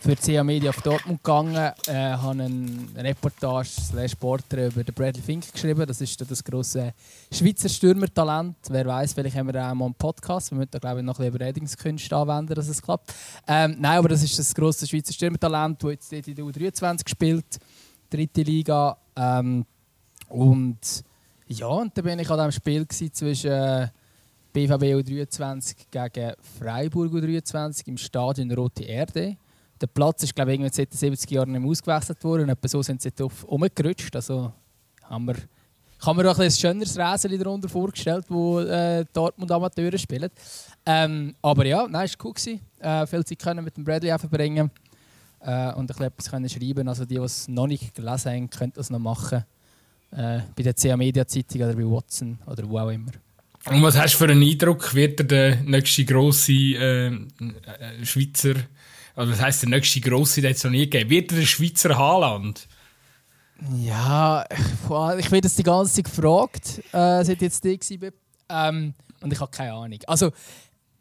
für 0.00 0.16
CA 0.16 0.42
Media 0.42 0.70
auf 0.70 0.82
Dortmund 0.82 1.22
gegangen, 1.22 1.72
äh, 1.86 1.92
habe 1.92 2.42
eine 2.42 2.86
Reportage 2.96 3.70
Portrait 4.18 4.72
über 4.72 4.82
den 4.82 4.92
Bradley 4.92 5.22
Fink 5.22 5.52
geschrieben. 5.52 5.86
Das 5.86 6.00
ist 6.00 6.20
das 6.28 6.42
grosse 6.42 6.92
Schweizer 7.30 7.68
Stürmertalent. 7.68 8.56
Wer 8.68 8.84
weiß, 8.84 9.12
vielleicht 9.12 9.36
haben 9.36 9.52
wir 9.52 9.64
auch 9.64 9.74
mal 9.74 9.84
einen 9.84 9.94
Podcast. 9.94 10.50
Wir 10.50 10.58
müssen 10.58 10.72
da 10.72 10.80
glaube 10.80 10.98
ich 10.98 11.04
noch 11.04 11.20
ein 11.20 11.26
bisschen 11.26 11.36
Überredungskünste 11.36 12.16
anwenden, 12.16 12.54
dass 12.54 12.66
es 12.66 12.82
klappt. 12.82 13.14
Ähm, 13.46 13.76
nein, 13.78 13.98
aber 13.98 14.08
das 14.08 14.24
ist 14.24 14.36
das 14.36 14.52
grosse 14.52 14.88
Schweizer 14.88 15.12
Stürmertalent, 15.12 15.84
das 15.84 16.10
jetzt 16.10 16.26
in 16.26 16.34
der 16.34 16.44
U23 16.44 17.08
spielt, 17.08 17.58
dritte 18.10 18.42
Liga. 18.42 18.96
Ähm, 19.14 19.64
und 20.32 21.04
ja, 21.46 21.66
und 21.66 21.96
dann 21.96 22.04
bin 22.04 22.18
ich 22.18 22.30
an 22.30 22.38
diesem 22.38 22.52
Spiel 22.52 22.88
zwischen 22.88 23.50
äh, 23.50 23.88
BVB 24.52 24.82
U23 24.82 25.74
gegen 25.90 26.32
Freiburg 26.58 27.12
U23 27.12 27.88
im 27.88 27.98
Stadion 27.98 28.50
Rote 28.52 28.84
Erde. 28.84 29.36
Der 29.78 29.86
Platz 29.88 30.22
ist, 30.22 30.34
glaube 30.34 30.54
ich, 30.54 30.72
seit 30.72 30.90
den 30.90 30.96
70 30.96 31.30
Jahren 31.30 31.52
nicht 31.52 31.60
mehr 31.60 31.70
ausgewechselt 31.70 32.24
worden. 32.24 32.48
Etwa 32.48 32.68
so 32.68 32.82
sind 32.82 33.02
sie 33.02 33.10
drauf 33.10 33.44
umgerutscht. 33.44 34.16
Also 34.16 34.52
haben 35.02 35.26
wir, 35.26 35.36
kann 36.02 36.16
man 36.16 36.26
auch 36.26 36.38
ein, 36.38 36.50
schöneres 36.50 36.96
Räseli 36.96 37.36
darunter 37.36 37.68
vorgestellt, 37.68 38.24
wo 38.30 38.60
äh, 38.60 39.04
Dortmund 39.12 39.52
Amateure 39.52 39.98
spielen. 39.98 40.30
Ähm, 40.86 41.34
aber 41.42 41.66
ja, 41.66 41.86
nein, 41.86 42.06
es 42.06 42.18
war 42.18 42.26
cool. 42.26 42.58
Äh, 42.78 43.06
viel 43.06 43.24
Zeit 43.24 43.38
können 43.38 43.64
mit 43.64 43.76
dem 43.76 43.84
Bradley 43.84 44.18
verbringen 44.18 44.70
äh, 45.40 45.74
und 45.74 45.90
ein 45.90 46.10
bisschen 46.12 46.44
etwas 46.44 46.52
schreiben. 46.52 46.88
Also 46.88 47.04
die, 47.04 47.16
die 47.16 47.20
es 47.20 47.48
noch 47.48 47.66
nicht 47.66 47.94
gelesen 47.94 48.32
haben, 48.32 48.48
können 48.48 48.72
das 48.74 48.88
noch 48.88 48.98
machen 48.98 49.44
äh, 50.12 50.40
bei 50.54 50.62
der 50.62 50.74
CA 50.74 50.96
Media 50.96 51.26
Zeitung 51.26 51.62
oder 51.62 51.74
bei 51.74 51.84
Watson 51.84 52.38
oder 52.46 52.68
wo 52.68 52.78
auch 52.78 52.90
immer. 52.90 53.12
Und 53.66 53.82
was 53.82 53.96
hast 53.96 54.14
du 54.14 54.18
für 54.18 54.24
einen 54.24 54.42
Eindruck? 54.42 54.94
Wird 54.94 55.20
er 55.20 55.24
der 55.24 55.56
nächste 55.62 56.04
grosse 56.04 56.52
äh, 56.52 57.06
äh, 57.06 58.04
Schweizer, 58.04 58.54
also 59.14 59.32
was 59.32 59.40
heisst 59.40 59.62
der 59.62 59.70
nächste 59.70 60.00
grosse, 60.00 60.40
der 60.40 60.50
es 60.50 60.64
noch 60.64 60.70
nie 60.70 60.88
gegeben 60.90 61.10
Wird 61.10 61.32
er 61.32 61.38
der 61.38 61.46
Schweizer 61.46 61.96
Haaland? 61.96 62.66
Ja, 63.76 64.44
ich 65.18 65.30
werde 65.30 65.42
das 65.42 65.54
die 65.54 65.62
ganze 65.62 65.94
Zeit 65.94 66.04
gefragt, 66.04 66.82
äh, 66.92 67.24
seit 67.24 67.40
jetzt 67.40 67.64
da 67.64 67.70
war. 67.70 68.68
Ähm, 68.68 68.94
und 69.20 69.32
ich 69.32 69.40
habe 69.40 69.50
keine 69.50 69.72
Ahnung. 69.74 69.98
Also, 70.06 70.32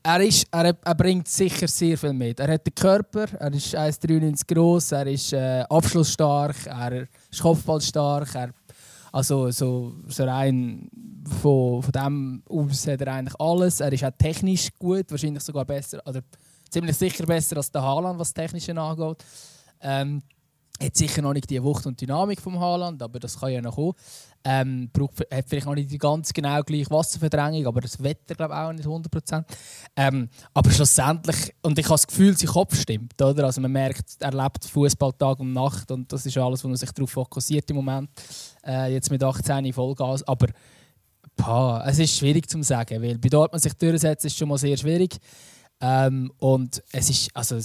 er, 0.03 0.19
ist, 0.21 0.47
er, 0.51 0.75
er, 0.83 0.95
bringt 0.95 1.27
sicher 1.27 1.67
sehr 1.67 1.97
viel 1.97 2.13
mit. 2.13 2.39
Er 2.39 2.53
hat 2.53 2.65
den 2.65 2.73
Körper, 2.73 3.25
er 3.39 3.53
ist 3.53 3.75
1,93 3.75 4.53
groß, 4.53 4.91
er 4.93 5.07
ist 5.07 5.33
äh, 5.33 5.63
abschlussstark, 5.69 6.55
er 6.65 7.07
ist 7.29 7.41
kopfballstark, 7.41 8.35
er 8.35 8.49
also 9.11 9.51
so, 9.51 9.93
so 10.07 10.23
rein 10.23 10.89
von, 11.41 11.83
von 11.83 11.91
dem 11.91 12.43
aus 12.49 12.87
hat 12.87 13.01
er 13.01 13.13
eigentlich 13.13 13.39
alles. 13.39 13.79
Er 13.79 13.91
ist 13.91 14.03
auch 14.03 14.11
technisch 14.17 14.69
gut, 14.77 15.11
wahrscheinlich 15.11 15.43
sogar 15.43 15.65
besser, 15.65 16.01
oder 16.05 16.21
ziemlich 16.69 16.97
sicher 16.97 17.25
besser 17.25 17.57
als 17.57 17.71
der 17.71 17.81
Haaland, 17.81 18.19
was 18.19 18.33
Technische 18.33 18.75
angeht. 18.79 19.23
Ähm, 19.81 20.21
hat 20.81 20.95
sicher 20.95 21.21
noch 21.21 21.33
nicht 21.33 21.49
die 21.49 21.61
Wucht 21.61 21.85
und 21.85 21.99
Dynamik 21.99 22.41
vom 22.41 22.59
Haaland, 22.59 23.01
aber 23.01 23.19
das 23.19 23.39
kann 23.39 23.51
ja 23.51 23.61
noch 23.61 23.75
kommen. 23.75 23.93
Ähm, 24.43 24.89
braucht, 24.91 25.19
hat 25.31 25.45
vielleicht 25.47 25.67
noch 25.67 25.75
nicht 25.75 25.91
die 25.91 25.99
ganz 25.99 26.33
genau 26.33 26.61
gleiche 26.63 26.89
Wasserverdrängung, 26.89 27.67
aber 27.67 27.81
das 27.81 28.01
Wetter 28.01 28.33
glaube 28.33 28.53
ich 28.53 28.59
auch 28.59 28.73
nicht 28.73 28.87
100%. 28.87 29.43
Ähm, 29.95 30.29
aber 30.53 30.71
schlussendlich, 30.71 31.53
und 31.61 31.77
ich 31.77 31.85
habe 31.85 31.93
das 31.93 32.07
Gefühl, 32.07 32.35
sein 32.35 32.49
Kopf 32.49 32.75
stimmt. 32.75 33.21
Oder? 33.21 33.45
Also 33.45 33.61
man 33.61 33.71
merkt, 33.71 34.15
er 34.19 34.31
lebt 34.31 34.65
Fußball 34.65 35.13
Tag 35.13 35.39
und 35.39 35.53
Nacht 35.53 35.91
und 35.91 36.11
das 36.11 36.25
ist 36.25 36.37
alles, 36.37 36.63
wo 36.63 36.69
man 36.69 36.77
sich 36.77 36.91
darauf 36.91 37.11
fokussiert 37.11 37.69
im 37.69 37.75
Moment. 37.75 38.09
Äh, 38.65 38.93
jetzt 38.93 39.11
mit 39.11 39.23
18 39.23 39.71
Vollgas. 39.73 40.23
Aber 40.23 40.47
boah, 41.35 41.83
es 41.85 41.99
ist 41.99 42.17
schwierig 42.17 42.49
zu 42.49 42.61
sagen, 42.63 43.01
weil 43.01 43.17
bei 43.17 43.29
dort 43.29 43.51
man 43.51 43.61
sich 43.61 43.73
durchsetzt, 43.73 44.25
ist 44.25 44.37
schon 44.37 44.49
mal 44.49 44.57
sehr 44.57 44.77
schwierig. 44.77 45.17
Ähm, 45.81 46.31
und 46.37 46.81
es 46.91 47.09
ist, 47.09 47.35
also, 47.35 47.59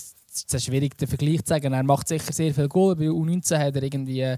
es 0.47 0.55
ist 0.55 0.65
schwierig, 0.65 0.97
den 0.97 1.09
Vergleich 1.09 1.45
zu 1.45 1.49
sagen. 1.49 1.73
Er 1.73 1.83
macht 1.83 2.09
sicher 2.09 2.33
sehr 2.33 2.53
viel 2.55 2.69
Goal. 2.69 2.97
Bei 2.97 3.05
U19 3.05 3.59
hat 3.59 3.77
er 3.77 3.83
irgendwie 3.83 4.37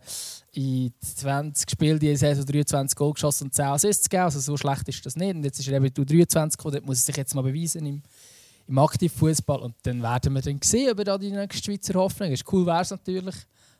in 0.53 0.93
20 1.01 1.71
Spielen 1.71 1.99
die 1.99 2.15
Saison 2.17 2.45
23 2.45 2.97
Goal 2.97 3.13
geschossen 3.15 3.45
und 3.45 3.55
10 3.55 3.65
Assists 3.67 4.09
gegeben. 4.09 4.25
Also 4.25 4.41
so 4.41 4.57
schlecht 4.57 4.89
ist 4.89 5.05
das 5.05 5.17
nicht. 5.17 5.35
Und 5.35 5.45
jetzt 5.45 5.59
ist 5.61 5.69
er 5.69 5.77
eben 5.77 5.87
U23 5.87 6.57
gekommen. 6.57 6.75
Dort 6.75 6.87
muss 6.87 6.99
er 7.01 7.07
sich 7.07 7.17
jetzt 7.17 7.35
mal 7.35 7.43
beweisen 7.43 7.87
im, 7.87 8.03
im 8.67 8.79
Aktivfußball. 8.79 9.61
Und 9.61 9.75
dann 9.83 10.03
werden 10.03 10.35
wir 10.35 10.43
dann 10.43 10.61
sehen, 10.63 10.91
ob 10.91 10.99
er 10.99 11.05
da 11.05 11.19
die 11.19 11.31
nächste 11.31 11.65
Schweizer 11.65 11.95
Hoffnung 11.95 12.33
ist. 12.33 12.51
Cool 12.53 12.67
wäre 12.67 12.83
es 12.83 12.91
natürlich. 12.91 13.37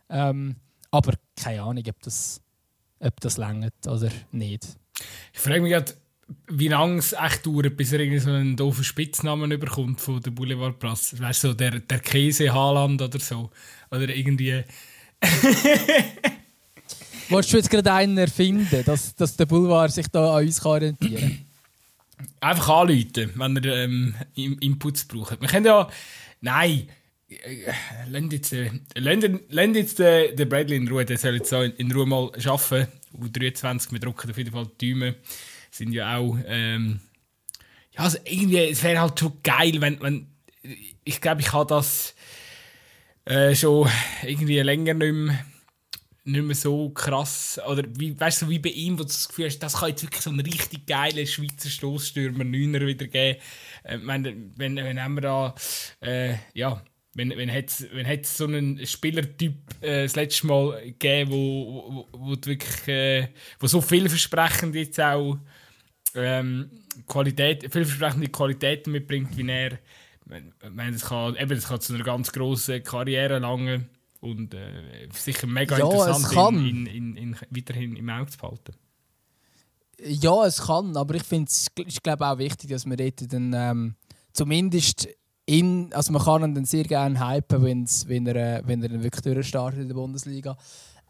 Ähm, 0.09 0.57
aber 0.91 1.15
keine 1.37 1.63
Ahnung, 1.63 1.85
ob 1.89 2.03
das, 2.03 2.41
ob 3.01 3.21
das 3.21 3.37
längert 3.37 3.87
oder 3.87 4.11
nicht. 4.33 4.67
Ich 5.33 5.41
frage 5.41 5.61
mich 5.61 5.73
gerade, 5.73 5.93
wie 6.49 6.69
lange 6.69 6.99
es 6.99 7.13
echt 7.13 7.47
dauert, 7.47 7.77
bis 7.77 7.93
er 7.93 8.01
irgendwie 8.01 8.19
so 8.19 8.31
einen 8.31 8.57
doofen 8.57 8.85
Spitznamen 8.85 9.51
überkommt 9.51 10.01
von 10.01 10.21
der 10.21 10.31
Boulevardpresse. 10.31 11.19
Weißt 11.19 11.45
du, 11.45 11.49
so 11.49 11.55
der, 11.55 11.81
der 11.81 12.01
Käse 12.01 12.53
Haaland 12.53 13.01
oder 13.01 13.19
so. 13.19 13.51
Oder 13.91 14.15
irgendwie. 14.15 14.63
Wolltest 17.31 17.53
du 17.53 17.57
jetzt 17.59 17.71
gerade 17.71 17.93
einen 17.93 18.17
erfinden, 18.19 18.85
dass, 18.85 19.15
dass 19.15 19.37
der 19.37 19.47
Boulevard 19.47 19.93
sich 19.93 20.09
da 20.09 20.37
an 20.37 20.47
uns 20.47 20.65
orientieren 20.65 21.21
kann? 21.21 21.39
Einfach 22.41 22.69
anrufen, 22.69 23.33
wenn 23.35 23.57
er 23.57 23.85
ähm, 23.85 24.15
Inputs 24.35 25.05
braucht. 25.05 25.41
Wir 25.41 25.49
können 25.49 25.67
ja. 25.67 25.89
Nein! 26.41 26.89
Äh, 27.29 27.73
Lass 28.09 28.25
jetzt, 28.31 28.53
äh, 28.53 28.71
jetzt 29.75 30.01
äh, 30.01 30.35
den 30.35 30.49
Bradley 30.49 30.77
in 30.77 30.89
Ruhe, 30.89 31.05
der 31.05 31.19
soll 31.19 31.37
jetzt 31.37 31.51
so 31.51 31.61
in 31.63 31.93
Ruhe 31.93 32.07
mal 32.07 32.33
arbeiten. 32.45 32.89
U23, 33.17 33.93
wir 33.93 34.01
drucken 34.01 34.31
auf 34.31 34.39
jeden 34.39 34.51
Fall 34.51 34.69
die 34.81 34.93
Däume 34.93 35.17
sind 35.71 35.93
ja 35.93 36.17
auch. 36.17 36.39
Ähm, 36.47 37.01
ja, 37.93 38.01
also 38.01 38.19
irgendwie, 38.25 38.59
es 38.59 38.83
wäre 38.83 39.01
halt 39.01 39.19
schon 39.19 39.39
geil, 39.43 39.81
wenn. 39.81 40.01
wenn 40.01 40.27
ich 41.05 41.21
glaube, 41.21 41.41
ich 41.41 41.53
habe 41.53 41.67
das 41.67 42.15
äh, 43.25 43.55
schon 43.55 43.89
irgendwie 44.23 44.59
länger 44.61 44.95
nicht 44.95 45.13
mehr, 45.13 45.45
nicht 46.25 46.45
mehr 46.45 46.55
so 46.55 46.91
krass. 46.91 47.61
Oder 47.67 47.85
wie, 47.97 48.19
weißt 48.19 48.43
du, 48.43 48.49
wie 48.51 48.59
bei 48.59 48.71
ihm, 48.71 48.95
wo 48.95 49.03
du 49.03 49.09
das 49.09 49.29
Gefühl 49.29 49.47
hast, 49.47 49.61
das 49.61 49.79
kann 49.79 49.91
jetzt 49.91 50.03
wirklich 50.03 50.23
so 50.23 50.31
einen 50.31 50.41
richtig 50.41 50.87
geilen 50.87 51.27
Schweizer 51.27 51.71
Stoßstürmer 51.71 52.45
9er 52.45 52.87
wieder 52.87 53.07
geben. 53.07 53.39
Äh, 53.85 53.99
wenn, 54.03 54.53
wenn, 54.57 54.77
wenn 54.77 55.03
haben 55.03 55.15
wir 55.15 55.23
da. 55.23 55.55
Äh, 56.01 56.35
ja 56.55 56.83
wenn, 57.19 57.31
wenn 57.31 57.49
es 57.49 57.87
wenn 57.93 58.25
so 58.25 58.45
einen 58.45 58.87
Spielertyp 58.87 59.55
äh, 59.81 60.05
das 60.05 60.15
letzte 60.15 60.47
Mal 60.47 60.81
gegeben, 60.83 61.33
wo, 61.33 62.07
wo, 62.13 62.19
wo 62.19 62.37
wirklich 62.45 62.89
äh, 62.89 63.29
wo 63.59 63.67
so 63.67 63.81
vielversprechend 63.81 64.75
jetzt 64.77 65.01
auch 65.01 65.37
ähm, 66.15 66.71
Qualität, 67.07 67.63
vielversprechende 67.73 68.29
Qualitäten 68.29 68.93
mitbringt, 68.93 69.37
wie 69.37 69.49
er. 69.49 69.79
Meine, 70.71 70.93
das, 70.93 71.07
kann, 71.07 71.37
eben, 71.37 71.51
das 71.51 71.69
kann 71.69 71.81
zu 71.81 71.95
einer 71.95 72.05
ganz 72.05 72.31
grossen 72.33 72.83
Karriere 72.83 73.39
langen 73.39 73.89
und 74.21 74.53
äh, 74.53 75.09
sicher 75.15 75.47
mega 75.47 75.79
ja, 75.79 75.85
interessant 75.85 76.59
in, 76.59 76.87
in, 76.87 76.87
in, 76.87 77.17
in, 77.17 77.37
weiterhin 77.51 77.97
im 77.97 78.11
Auge 78.11 78.31
zu 78.31 78.39
behalten. 78.39 78.75
Ja, 80.01 80.45
es 80.45 80.63
kann, 80.63 80.97
aber 80.97 81.15
ich 81.15 81.23
finde 81.23 81.49
es 81.51 81.69
ist 81.87 82.03
glaube 82.03 82.27
auch 82.27 82.39
wichtig, 82.39 82.71
dass 82.71 82.85
man 82.85 82.99
dort 82.99 83.33
dann 83.33 83.53
ähm, 83.55 83.95
zumindest 84.33 85.09
in, 85.47 85.93
also 85.95 86.13
man 86.13 86.23
kann 86.23 86.43
ihn 86.43 86.55
dann 86.55 86.65
sehr 86.67 86.85
gerne 86.85 87.27
hypen, 87.27 87.63
wenn 87.63 88.27
er, 88.27 88.67
wenn 88.67 88.83
er 88.83 88.91
dann 88.91 89.03
wirklich 89.03 89.23
durchstartet 89.23 89.81
in 89.81 89.89
der 89.89 89.95
Bundesliga. 89.95 90.59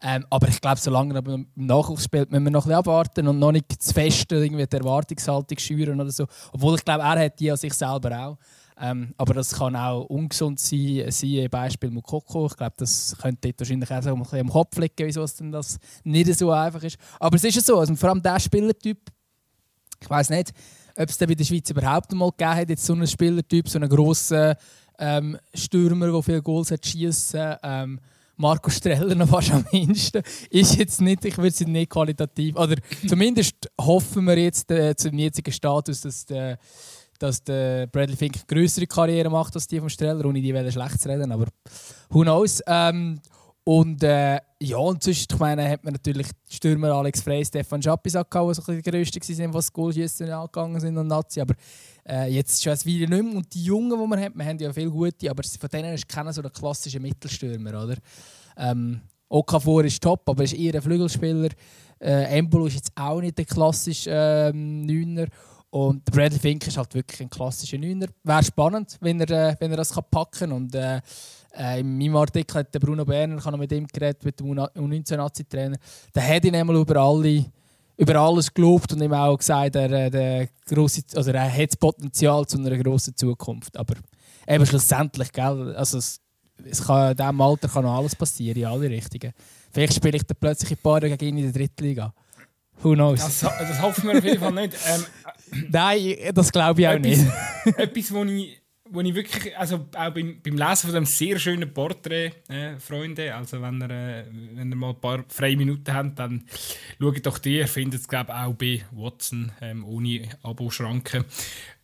Ähm, 0.01 0.25
aber 0.29 0.47
ich 0.47 0.61
glaube, 0.61 0.79
solange 0.79 1.13
er 1.15 1.25
im 1.33 1.47
Nachwuchs 1.55 2.05
spielt, 2.05 2.31
müssen 2.31 2.45
wir 2.45 2.51
noch 2.51 2.65
ein 2.65 2.71
abwarten 2.71 3.27
und 3.27 3.39
noch 3.39 3.51
nicht 3.51 3.81
zu 3.81 3.93
fest 3.93 4.31
irgendwie 4.31 4.65
die 4.65 4.77
Erwartungshaltung 4.77 5.57
schüren 5.57 5.99
oder 5.99 6.11
so. 6.11 6.25
Obwohl 6.53 6.75
ich 6.75 6.85
glaube, 6.85 7.03
er 7.03 7.25
hat 7.25 7.39
die 7.39 7.51
an 7.51 7.57
sich 7.57 7.73
selber 7.73 8.17
auch. 8.17 8.37
Ähm, 8.81 9.13
aber 9.17 9.33
das 9.33 9.53
kann 9.53 9.75
auch 9.75 10.05
ungesund 10.05 10.57
sein, 10.57 11.11
siehe 11.11 11.49
Beispiel 11.49 11.91
Mukoko. 11.91 12.45
Ich 12.45 12.55
glaube, 12.55 12.75
das 12.77 13.13
könnte 13.21 13.49
dort 13.49 13.59
wahrscheinlich 13.59 13.91
auch 13.91 14.01
so 14.01 14.13
ein 14.13 14.21
bisschen 14.21 14.39
am 14.39 14.49
Kopf 14.49 14.77
liegen, 14.77 14.93
wieso 14.99 15.23
es 15.23 15.35
denn 15.35 15.51
das 15.51 15.77
nicht 16.05 16.33
so 16.37 16.51
einfach 16.51 16.81
ist. 16.83 16.97
Aber 17.19 17.35
es 17.35 17.43
ist 17.43 17.55
ja 17.55 17.61
so, 17.61 17.77
also 17.79 17.93
vor 17.95 18.09
allem 18.09 18.21
der 18.21 18.39
Spielertyp, 18.39 18.99
ich 19.99 20.09
weiß 20.09 20.29
nicht, 20.29 20.53
ob 20.95 21.09
es 21.09 21.19
in 21.19 21.35
der 21.35 21.43
Schweiz 21.43 21.69
überhaupt 21.69 22.13
mal 22.13 22.29
gegeben 22.29 22.55
hat, 22.55 22.69
jetzt 22.69 22.85
so 22.85 22.93
einen 22.93 23.05
Spielertyp, 23.05 23.67
so 23.67 23.79
einen 23.79 23.89
grossen 23.89 24.55
ähm, 24.97 25.37
Stürmer, 25.53 26.09
der 26.09 26.23
viele 26.23 26.41
Goals 26.41 26.71
hat 26.71 26.85
schießen. 26.85 27.55
Ähm, 27.61 27.99
Marco 28.39 28.69
Streller 28.69 29.15
noch 29.15 29.27
fast 29.27 29.51
am 29.51 29.65
mindesten. 29.71 30.23
Ist 30.49 30.77
jetzt 30.77 31.01
nicht, 31.01 31.25
ich 31.25 31.37
würde 31.37 31.49
es 31.49 31.59
nicht 31.59 31.89
qualitativ, 31.89 32.55
oder 32.55 32.77
zumindest 33.07 33.69
hoffen 33.79 34.25
wir 34.25 34.37
jetzt 34.37 34.71
äh, 34.71 34.95
zum 34.95 35.17
jetzigen 35.17 35.51
Status, 35.51 36.01
dass 36.01 36.25
der, 36.25 36.57
dass 37.19 37.43
der 37.43 37.87
Bradley 37.87 38.15
Fink 38.15 38.35
eine 38.35 38.45
größere 38.47 38.87
Karriere 38.87 39.29
macht 39.29 39.55
als 39.55 39.67
die 39.67 39.79
von 39.79 39.89
Streller, 39.89 40.25
ohne 40.25 40.41
die 40.41 40.71
schlecht 40.71 41.01
zu 41.01 41.09
reden, 41.09 41.31
aber 41.31 41.47
who 42.09 42.21
knows. 42.21 42.61
Ähm, 42.65 43.19
und 43.65 44.01
äh, 44.03 44.39
ja, 44.61 44.77
und 44.77 45.03
sonst, 45.03 45.31
ich 45.31 45.39
meine, 45.39 45.69
hat 45.69 45.83
man 45.83 45.93
natürlich 45.93 46.27
Stürmer 46.49 46.91
Alex 46.91 47.21
Frey, 47.21 47.45
Stefan 47.45 47.81
Schappisak 47.81 48.31
gehabt, 48.31 48.57
die 48.57 48.61
so 48.61 48.71
die 48.71 48.81
grössten 48.81 49.37
waren, 49.37 49.53
was 49.53 49.71
Goalschießen 49.71 50.29
angegangen 50.29 50.79
sind 50.79 50.97
und 50.97 51.07
Nazi. 51.07 51.41
Aber 51.41 51.53
äh, 52.09 52.27
jetzt 52.27 52.63
schon 52.63 52.73
ein 52.73 52.79
Weile 52.79 53.07
nicht 53.07 53.09
mehr. 53.09 53.37
Und 53.37 53.53
die 53.53 53.63
Jungen, 53.63 53.89
die 53.89 54.07
man 54.07 54.19
hat, 54.19 54.35
wir 54.35 54.45
haben 54.45 54.57
ja 54.57 54.73
viele 54.73 54.89
gute, 54.89 55.29
aber 55.29 55.43
von 55.43 55.69
denen 55.69 55.93
ist 55.93 56.07
keiner 56.07 56.33
so 56.33 56.41
der 56.41 56.51
klassische 56.51 56.99
Mittelstürmer, 56.99 57.83
oder? 57.83 57.95
Ähm, 58.57 59.01
Okafor 59.29 59.83
ist 59.85 60.01
top, 60.01 60.27
aber 60.27 60.43
ist 60.43 60.53
eher 60.53 60.75
ein 60.75 60.81
Flügelspieler. 60.81 61.49
Äh, 61.99 62.37
Embolo 62.37 62.65
ist 62.65 62.75
jetzt 62.75 62.91
auch 62.95 63.21
nicht 63.21 63.37
der 63.37 63.45
klassische 63.45 64.09
ähm, 64.11 64.85
Neuner. 64.85 65.27
Und 65.71 66.03
Bradley 66.05 66.39
Fink 66.39 66.65
ist 66.65 66.77
halt 66.77 66.95
wirklich 66.95 67.21
ein 67.21 67.29
klassischer 67.29 67.77
Neuner. 67.77 68.07
Wäre 68.23 68.43
spannend, 68.43 68.97
wenn 69.01 69.21
er, 69.21 69.51
äh, 69.51 69.55
wenn 69.59 69.69
er 69.69 69.77
das 69.77 69.93
packen 69.93 70.31
kann. 70.31 70.51
Und 70.51 70.73
äh, 70.73 70.99
äh, 71.55 71.79
in 71.81 71.97
meinem 71.97 72.15
Artikel 72.15 72.59
hat 72.59 72.73
der 72.73 72.79
Bruno 72.79 73.05
Berner, 73.05 73.37
ich 73.37 73.45
habe 73.45 73.57
mit 73.57 73.71
ihm 73.71 73.85
geredet, 73.85 74.23
mit 74.25 74.39
dem 74.39 74.47
U19-Nazi-Trainer, 74.47 75.77
der 76.15 76.27
hat 76.27 76.45
ihn 76.45 76.55
einmal 76.55 76.77
über, 76.77 76.97
alle, 76.97 77.45
über 77.99 78.15
alles 78.15 78.53
gelobt 78.53 78.93
und 78.93 79.01
ihm 79.01 79.11
auch 79.11 79.37
gesagt, 79.37 79.75
er, 79.75 79.91
äh, 79.91 80.09
der 80.09 80.47
grosse, 80.65 81.01
also 81.15 81.31
er 81.31 81.51
hat 81.51 81.69
das 81.69 81.75
Potenzial 81.75 82.45
zu 82.47 82.57
einer 82.57 82.77
grossen 82.77 83.15
Zukunft. 83.15 83.75
Aber 83.75 83.95
eben 84.47 84.65
schlussendlich, 84.65 85.33
gell, 85.33 85.75
also 85.75 85.97
es, 85.97 86.21
es 86.63 86.85
kann, 86.85 87.11
in 87.11 87.17
diesem 87.17 87.41
Alter 87.41 87.67
kann 87.67 87.83
noch 87.83 87.97
alles 87.97 88.15
passieren, 88.15 88.57
in 88.57 88.65
alle 88.65 88.89
Richtungen. 88.89 89.33
Vielleicht 89.71 89.93
spiele 89.93 90.15
ich 90.15 90.23
dann 90.23 90.37
plötzlich 90.39 90.71
ein 90.71 90.77
paar 90.81 91.01
gegen 91.01 91.25
ihn 91.25 91.37
in 91.39 91.51
der 91.51 91.61
Drittliga. 91.61 92.13
Who 92.81 92.93
knows? 92.93 93.19
Das, 93.19 93.39
das 93.41 93.81
hoffen 93.81 94.07
wir 94.07 94.17
auf 94.17 94.23
jeden 94.23 94.39
Fall 94.39 94.53
nicht. 94.53 94.75
Ähm, 94.87 95.05
Nein, 95.69 96.15
das 96.33 96.51
glaube 96.53 96.79
ich 96.79 96.87
auch 96.87 96.93
etwas, 96.93 97.17
nicht. 97.17 97.77
etwas, 97.77 98.13
wo 98.13 98.23
ich 98.23 98.58
wo 98.91 99.01
ich 99.01 99.15
wirklich, 99.15 99.57
also 99.57 99.87
auch 99.95 100.13
beim, 100.13 100.41
beim 100.41 100.57
Lesen 100.57 100.87
von 100.87 100.93
dem 100.93 101.05
sehr 101.05 101.39
schönen 101.39 101.73
Porträt, 101.73 102.31
äh, 102.47 102.79
Freunde, 102.79 103.33
also 103.35 103.61
wenn 103.61 103.81
ihr, 103.81 103.89
äh, 103.89 104.25
wenn 104.53 104.71
ihr 104.71 104.75
mal 104.75 104.91
ein 104.91 104.99
paar 104.99 105.23
freie 105.27 105.57
Minuten 105.57 105.93
habt, 105.93 106.17
dann 106.19 106.43
schaut 106.99 107.25
doch 107.25 107.37
die, 107.37 107.57
ihr 107.57 107.67
findet 107.67 108.01
es 108.01 108.07
glaube 108.07 108.35
auch 108.35 108.53
bei 108.53 108.83
Watson, 108.91 109.51
ähm, 109.61 109.85
ohne 109.85 110.29
Abo-Schranken. 110.43 111.25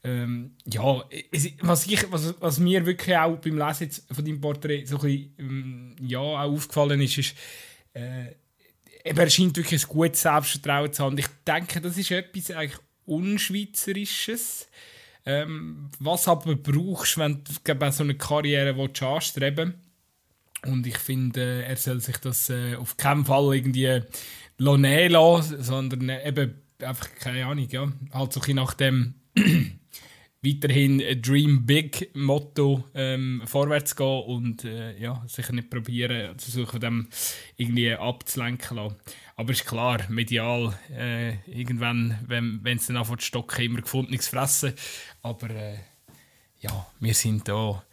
Ähm, 0.04 0.52
ja, 0.66 1.04
es, 1.32 1.50
was, 1.62 1.88
ich, 1.88 2.12
was, 2.12 2.36
was 2.40 2.60
mir 2.60 2.86
wirklich 2.86 3.18
auch 3.18 3.38
beim 3.38 3.58
Lesen 3.58 3.90
von 4.12 4.26
deinem 4.26 4.42
Porträt 4.42 4.86
so 4.86 4.98
ein 4.98 5.02
bisschen, 5.02 5.36
ähm, 5.40 5.96
ja, 6.02 6.20
auch 6.20 6.40
aufgefallen 6.40 7.02
ist, 7.02 7.18
ist, 7.18 7.36
äh, 7.94 8.36
er 9.04 9.30
scheint 9.30 9.56
wirklich 9.56 9.86
ein 9.86 9.90
gutes 9.90 10.22
Selbstvertrauen 10.22 10.92
zu 10.92 11.04
haben. 11.04 11.18
Ich 11.18 11.28
denke, 11.46 11.80
das 11.80 11.98
ist 11.98 12.10
etwas 12.10 12.52
eigentlich 12.52 12.80
Unschweizerisches. 13.06 14.68
Ähm, 15.26 15.90
was 16.00 16.28
aber 16.28 16.56
brauchst, 16.56 17.18
wenn 17.18 17.44
du 17.44 17.92
so 17.92 18.04
eine 18.04 18.16
Karriere 18.16 18.78
willst, 18.78 19.02
anstreben 19.02 19.74
Und 20.66 20.86
ich 20.86 20.98
finde, 20.98 21.64
äh, 21.64 21.70
er 21.70 21.76
soll 21.78 22.00
sich 22.00 22.18
das 22.18 22.50
äh, 22.50 22.76
auf 22.76 22.98
keinen 22.98 23.26
Fall 23.26 23.56
irgendwie 23.56 24.02
nehmen 24.60 25.12
lassen, 25.12 25.64
sondern 25.64 26.10
äh, 26.10 26.28
eben 26.28 26.62
einfach, 26.82 27.10
keine 27.16 27.46
Ahnung, 27.46 27.68
ja, 27.70 27.92
halt 28.14 28.34
so 28.34 28.42
ein 28.42 28.56
nach 28.56 28.74
dem 28.76 29.16
weiterhin 30.46 31.02
Dream 31.22 31.66
Big 31.66 32.16
Motto 32.16 32.84
ähm, 32.94 33.42
vorwärts 33.46 33.96
gehen 33.96 34.24
und 34.24 34.64
äh, 34.64 34.98
ja, 35.00 35.24
sicher 35.28 35.54
nicht 35.54 35.70
probieren, 35.70 36.38
zu 36.38 36.52
suchen, 36.52 36.80
dem 36.80 37.08
irgendwie 37.58 37.94
abzulenken 37.94 38.78
lassen. 38.78 38.96
Aber 39.38 39.52
ist 39.52 39.66
klar, 39.66 40.00
medial, 40.10 40.78
äh, 40.92 41.34
irgendwann, 41.46 42.18
wenn 42.28 42.78
es 42.78 42.88
dann 42.88 42.98
anfängt 42.98 43.22
zu 43.22 43.28
stocken, 43.28 43.66
immer 43.66 43.82
gefunden, 43.82 44.12
nichts 44.12 44.30
fressen. 44.30 44.74
Aber 45.22 45.50
äh, 45.50 45.76
ja, 46.62 46.88
wir 47.00 47.14
sind 47.14 47.48
da 47.48 47.84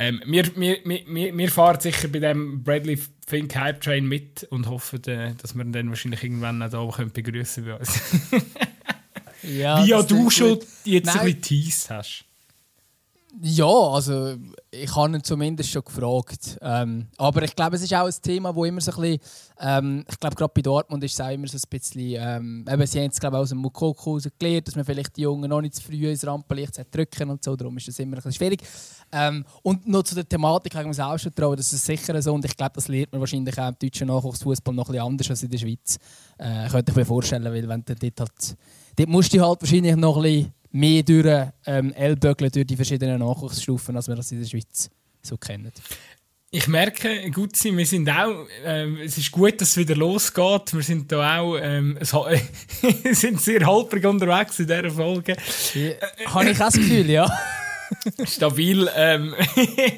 Ähm, 0.00 0.22
wir, 0.26 0.44
wir, 0.56 0.78
wir, 0.84 1.36
wir 1.36 1.50
fahren 1.50 1.80
sicher 1.80 2.08
bei 2.08 2.20
dem 2.20 2.62
Bradley 2.62 2.98
Fink 3.26 3.54
Hype 3.56 3.80
Train 3.80 4.06
mit 4.06 4.44
und 4.44 4.68
hoffen, 4.68 5.04
äh, 5.04 5.34
dass 5.34 5.54
wir 5.54 5.64
ihn 5.64 5.72
dann 5.72 5.88
wahrscheinlich 5.88 6.22
irgendwann 6.22 6.62
auch 6.62 6.96
hier 6.96 7.06
begrüßen 7.06 7.64
bei 7.64 7.74
uns. 7.74 8.00
ja, 9.42 9.84
Wie 9.84 9.90
ja 9.90 10.02
du 10.02 10.30
schon 10.30 10.58
jetzt 10.84 11.06
Nein. 11.06 11.18
ein 11.18 11.24
bisschen 11.24 11.42
teased 11.42 11.90
hast. 11.90 12.27
Ja, 13.40 13.66
also 13.66 14.34
ich 14.70 14.96
habe 14.96 15.14
ihn 15.14 15.22
zumindest 15.22 15.70
schon 15.70 15.84
gefragt. 15.84 16.58
Ähm, 16.60 17.06
aber 17.18 17.42
ich 17.42 17.54
glaube, 17.54 17.76
es 17.76 17.82
ist 17.82 17.94
auch 17.94 18.06
ein 18.06 18.14
Thema, 18.20 18.54
wo 18.54 18.64
immer 18.64 18.80
so 18.80 18.90
ein 18.90 19.00
bisschen, 19.00 19.20
ähm, 19.60 20.04
ich 20.08 20.18
glaube 20.18 20.34
gerade 20.34 20.52
bei 20.52 20.62
Dortmund 20.62 21.04
ist 21.04 21.12
es 21.12 21.20
auch 21.20 21.30
immer 21.30 21.46
so 21.46 21.56
ein 21.56 21.62
bisschen, 21.70 22.16
ähm, 22.18 22.64
eben, 22.68 22.86
sie 22.86 23.00
haben 23.00 23.10
es 23.10 23.20
glaube 23.20 23.36
ich 23.36 23.42
aus 23.42 23.48
dem 23.50 23.58
Mukoko 23.58 24.18
gelernt, 24.38 24.66
dass 24.66 24.74
man 24.74 24.84
vielleicht 24.84 25.16
die 25.16 25.22
Jungen 25.22 25.48
noch 25.48 25.60
nicht 25.60 25.76
zu 25.76 25.82
früh 25.82 26.08
ins 26.08 26.26
Rampenlicht 26.26 26.80
drücken 26.90 27.30
und 27.30 27.44
so, 27.44 27.54
darum 27.54 27.76
ist 27.76 27.86
das 27.86 27.98
immer 28.00 28.16
ein 28.16 28.22
bisschen 28.22 28.32
schwierig. 28.32 28.62
Ähm, 29.12 29.44
und 29.62 29.86
noch 29.86 30.02
zu 30.02 30.16
der 30.16 30.28
Thematik 30.28 30.72
kann 30.72 30.90
ich 30.90 30.96
mir 30.96 31.06
auch 31.06 31.18
schon 31.18 31.32
trauen, 31.32 31.56
das 31.56 31.72
ist 31.72 31.84
sicher 31.84 32.20
so 32.20 32.34
und 32.34 32.44
ich 32.44 32.56
glaube, 32.56 32.72
das 32.74 32.88
lernt 32.88 33.12
man 33.12 33.20
wahrscheinlich 33.20 33.56
auch 33.56 33.68
im 33.68 33.76
deutschen 33.80 34.08
Nachwuchsfußball 34.08 34.74
noch 34.74 34.88
ein 34.88 34.92
bisschen 34.92 35.06
anders 35.06 35.30
als 35.30 35.42
in 35.44 35.50
der 35.50 35.58
Schweiz. 35.58 35.98
Äh, 36.38 36.68
könnte 36.68 36.90
ich 36.90 36.96
mir 36.96 37.04
vorstellen, 37.04 37.44
weil 37.44 37.68
wenn 37.68 37.84
du 37.84 37.94
dort 37.94 38.20
halt, 38.20 38.56
dort 38.96 39.08
musst 39.08 39.32
du 39.32 39.40
halt 39.40 39.60
wahrscheinlich 39.60 39.94
noch 39.94 40.16
ein 40.16 40.22
bisschen 40.22 40.52
mehr 40.70 41.02
durch 41.02 41.48
ähm, 41.66 41.92
Ellbögeln 41.92 42.50
durch 42.50 42.66
die 42.66 42.76
verschiedenen 42.76 43.20
Nachwuchsstufen, 43.20 43.96
als 43.96 44.08
wir 44.08 44.16
das 44.16 44.32
in 44.32 44.40
der 44.40 44.48
Schweiz 44.48 44.90
so 45.22 45.36
kennen. 45.36 45.72
Ich 46.50 46.66
merke, 46.66 47.30
gut 47.30 47.56
sein, 47.56 47.76
wir 47.76 47.84
sind 47.84 48.08
auch, 48.08 48.46
ähm, 48.64 48.98
es 49.04 49.18
ist 49.18 49.30
gut, 49.30 49.60
dass 49.60 49.70
es 49.70 49.76
wieder 49.76 49.94
losgeht. 49.94 50.72
Wir 50.72 50.82
sind 50.82 51.12
da 51.12 51.40
auch, 51.40 51.58
ähm, 51.60 51.98
sind 53.12 53.40
sehr 53.40 53.66
holprig 53.66 54.06
unterwegs 54.06 54.58
in 54.58 54.66
dieser 54.66 54.90
Folge. 54.90 55.36
Ja, 55.74 55.90
Habe 56.32 56.50
ich 56.50 56.56
auch 56.56 56.66
das 56.66 56.74
Gefühl, 56.74 57.10
ja. 57.10 57.30
Stabil. 58.24 58.88
Ähm, 58.96 59.34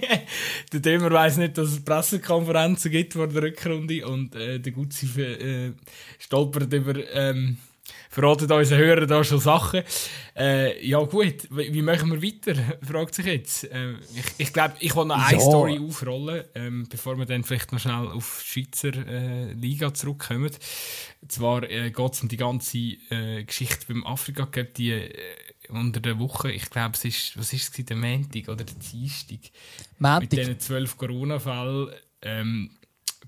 der 0.72 0.82
Thema 0.82 1.10
weiss 1.12 1.36
nicht, 1.36 1.56
dass 1.56 1.68
es 1.68 1.84
Pressekonferenzen 1.84 2.90
gibt 2.90 3.12
vor 3.12 3.28
der 3.28 3.42
Rückrunde 3.42 4.06
und 4.06 4.34
äh, 4.34 4.58
der 4.58 4.72
Gutzi 4.72 5.06
äh, 5.20 5.72
stolpert 6.18 6.72
über 6.72 6.94
ähm, 7.14 7.58
verraten 8.11 8.50
unseren 8.50 8.78
Hörern 8.78 9.09
da 9.09 9.23
schon 9.23 9.40
Sachen. 9.40 9.82
Äh, 10.37 10.87
ja 10.87 10.99
gut, 11.00 11.49
wie 11.50 11.82
machen 11.82 12.11
wir 12.11 12.23
weiter, 12.23 12.54
fragt 12.82 13.14
sich 13.14 13.26
jetzt. 13.26 13.64
Äh, 13.64 13.92
ich 14.14 14.25
ich 14.38 14.52
glaube, 14.52 14.75
ich 14.80 14.94
will 14.97 15.04
noch 15.04 15.18
ja. 15.18 15.26
eine 15.26 15.40
Story 15.40 15.78
aufrollen, 15.78 16.44
ähm, 16.54 16.87
bevor 16.88 17.16
wir 17.18 17.26
dann 17.26 17.44
vielleicht 17.44 17.73
noch 17.73 17.78
schnell 17.78 18.09
auf 18.09 18.42
die 18.44 18.64
Schweizer 18.64 19.06
äh, 19.06 19.52
Liga 19.52 19.94
zurückkommen. 19.94 20.50
Und 21.23 21.32
zwar 21.32 21.62
äh, 21.62 21.90
geht 21.90 22.12
es 22.12 22.23
um 22.23 22.28
die 22.28 22.37
ganze 22.37 22.78
äh, 22.78 23.44
Geschichte 23.44 23.87
beim 23.88 24.04
Afrika 24.06 24.47
Cup, 24.47 24.75
die 24.75 24.90
äh, 24.90 25.12
unter 25.68 26.00
der 26.00 26.18
Woche, 26.18 26.50
ich 26.50 26.68
glaube, 26.68 26.97
es 26.97 27.04
ist, 27.04 27.38
was 27.38 27.52
ist 27.52 27.78
es, 27.78 27.85
der 27.85 27.97
Montag 27.97 28.49
oder 28.49 28.64
der 28.64 28.75
Dienstag? 28.75 29.38
Montag. 29.99 30.23
Mit 30.23 30.32
diesen 30.32 30.59
zwölf 30.59 30.97
Corona-Fällen 30.97 31.90
ähm, 32.23 32.70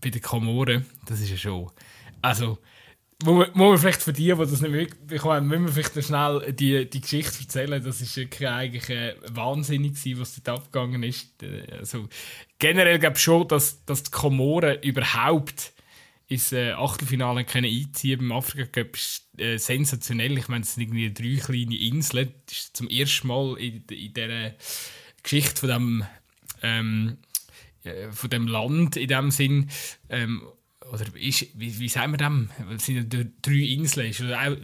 bei 0.01 0.11
den 0.11 0.23
Komoren, 0.23 0.87
das 1.07 1.21
ist 1.21 1.31
ja 1.31 1.37
schon... 1.37 1.71
Also, 2.21 2.59
wo 3.25 3.45
man, 3.55 3.79
vielleicht 3.79 4.03
für 4.03 4.13
die, 4.13 4.25
die 4.25 4.37
das 4.37 4.61
nicht 4.61 4.71
mitbekommen 4.71 5.47
müssen 5.47 5.67
wir 5.67 5.73
vielleicht 5.85 6.07
schnell 6.07 6.53
die, 6.53 6.89
die 6.89 7.01
Geschichte 7.01 7.41
erzählen. 7.41 7.83
Das 7.83 8.01
ist 8.01 8.17
wirklich 8.17 8.49
eigentlich 8.49 8.91
äh, 8.91 9.15
wahnsinnig 9.31 9.95
was 10.19 10.41
dort 10.43 10.59
abgegangen 10.59 11.03
ist. 11.03 11.43
Äh, 11.43 11.67
also, 11.79 12.09
generell 12.59 12.99
glaube 12.99 13.17
ich 13.17 13.23
schon, 13.23 13.49
dass, 13.49 13.85
dass 13.85 14.03
die 14.03 14.11
Komoren 14.11 14.81
überhaupt 14.83 15.73
ins 16.33 16.53
äh, 16.53 16.73
Achtelfinale 16.73 17.45
können 17.45 17.71
einziehen 17.71 18.19
beim 18.19 18.33
Afrika 18.33 18.65
Cup 18.65 18.97
ist 18.97 19.29
äh, 19.39 19.59
sensationell. 19.59 20.39
Ich 20.39 20.49
meine, 20.49 20.63
es 20.63 20.75
sind 20.75 20.83
irgendwie 20.83 21.13
drei 21.13 21.41
kleine 21.41 21.77
Inseln. 21.77 22.33
Das 22.47 22.59
ist 22.59 22.77
zum 22.77 22.89
ersten 22.89 23.29
Mal 23.29 23.57
in, 23.59 23.85
in 23.91 24.15
dieser 24.15 24.55
Geschichte 25.23 25.61
von 25.61 25.69
dem, 25.69 26.05
ähm, 26.63 27.19
äh, 27.85 28.11
von 28.11 28.31
dem 28.31 28.47
Land 28.47 28.97
in 28.97 29.09
dem 29.09 29.31
Sinn. 29.31 29.71
Ähm, 30.09 30.43
oder 30.91 31.05
ist, 31.15 31.47
wie, 31.55 31.79
wie 31.79 31.89
sagen 31.89 32.13
wir 32.13 32.19
dem? 32.19 32.51
Es 32.75 32.87
sind 32.87 33.13
ja 33.13 33.25
drei 33.43 33.53
Inseln. 33.53 34.11
Ist 34.11 34.23
auch, 34.23 34.57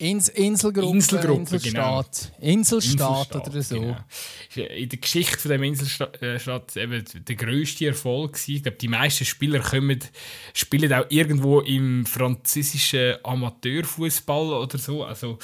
Ins 0.00 0.30
Inselgruppe, 0.30 0.94
Inselgruppe 0.96 1.40
Inselstaat. 1.40 2.32
Genau. 2.40 2.52
Inselstaat, 2.52 3.34
Inselstaat 3.34 3.48
oder 3.48 3.62
so. 3.62 3.80
Genau. 3.80 4.68
In 4.74 4.88
der 4.88 4.98
Geschichte 4.98 5.38
von 5.38 5.50
dem 5.50 5.62
Inselstaat 5.62 6.76
äh, 6.76 6.82
eben 6.82 7.04
der 7.14 7.36
grösste 7.36 7.88
Erfolg 7.88 8.32
gewesen. 8.32 8.56
Ich 8.56 8.62
glaube, 8.62 8.78
die 8.78 8.88
meisten 8.88 9.26
Spieler 9.26 9.60
kommen, 9.60 9.98
spielen 10.54 10.90
auch 10.94 11.04
irgendwo 11.10 11.60
im 11.60 12.06
französischen 12.06 13.16
Amateurfußball 13.22 14.54
oder 14.54 14.78
so. 14.78 15.04
Also, 15.04 15.38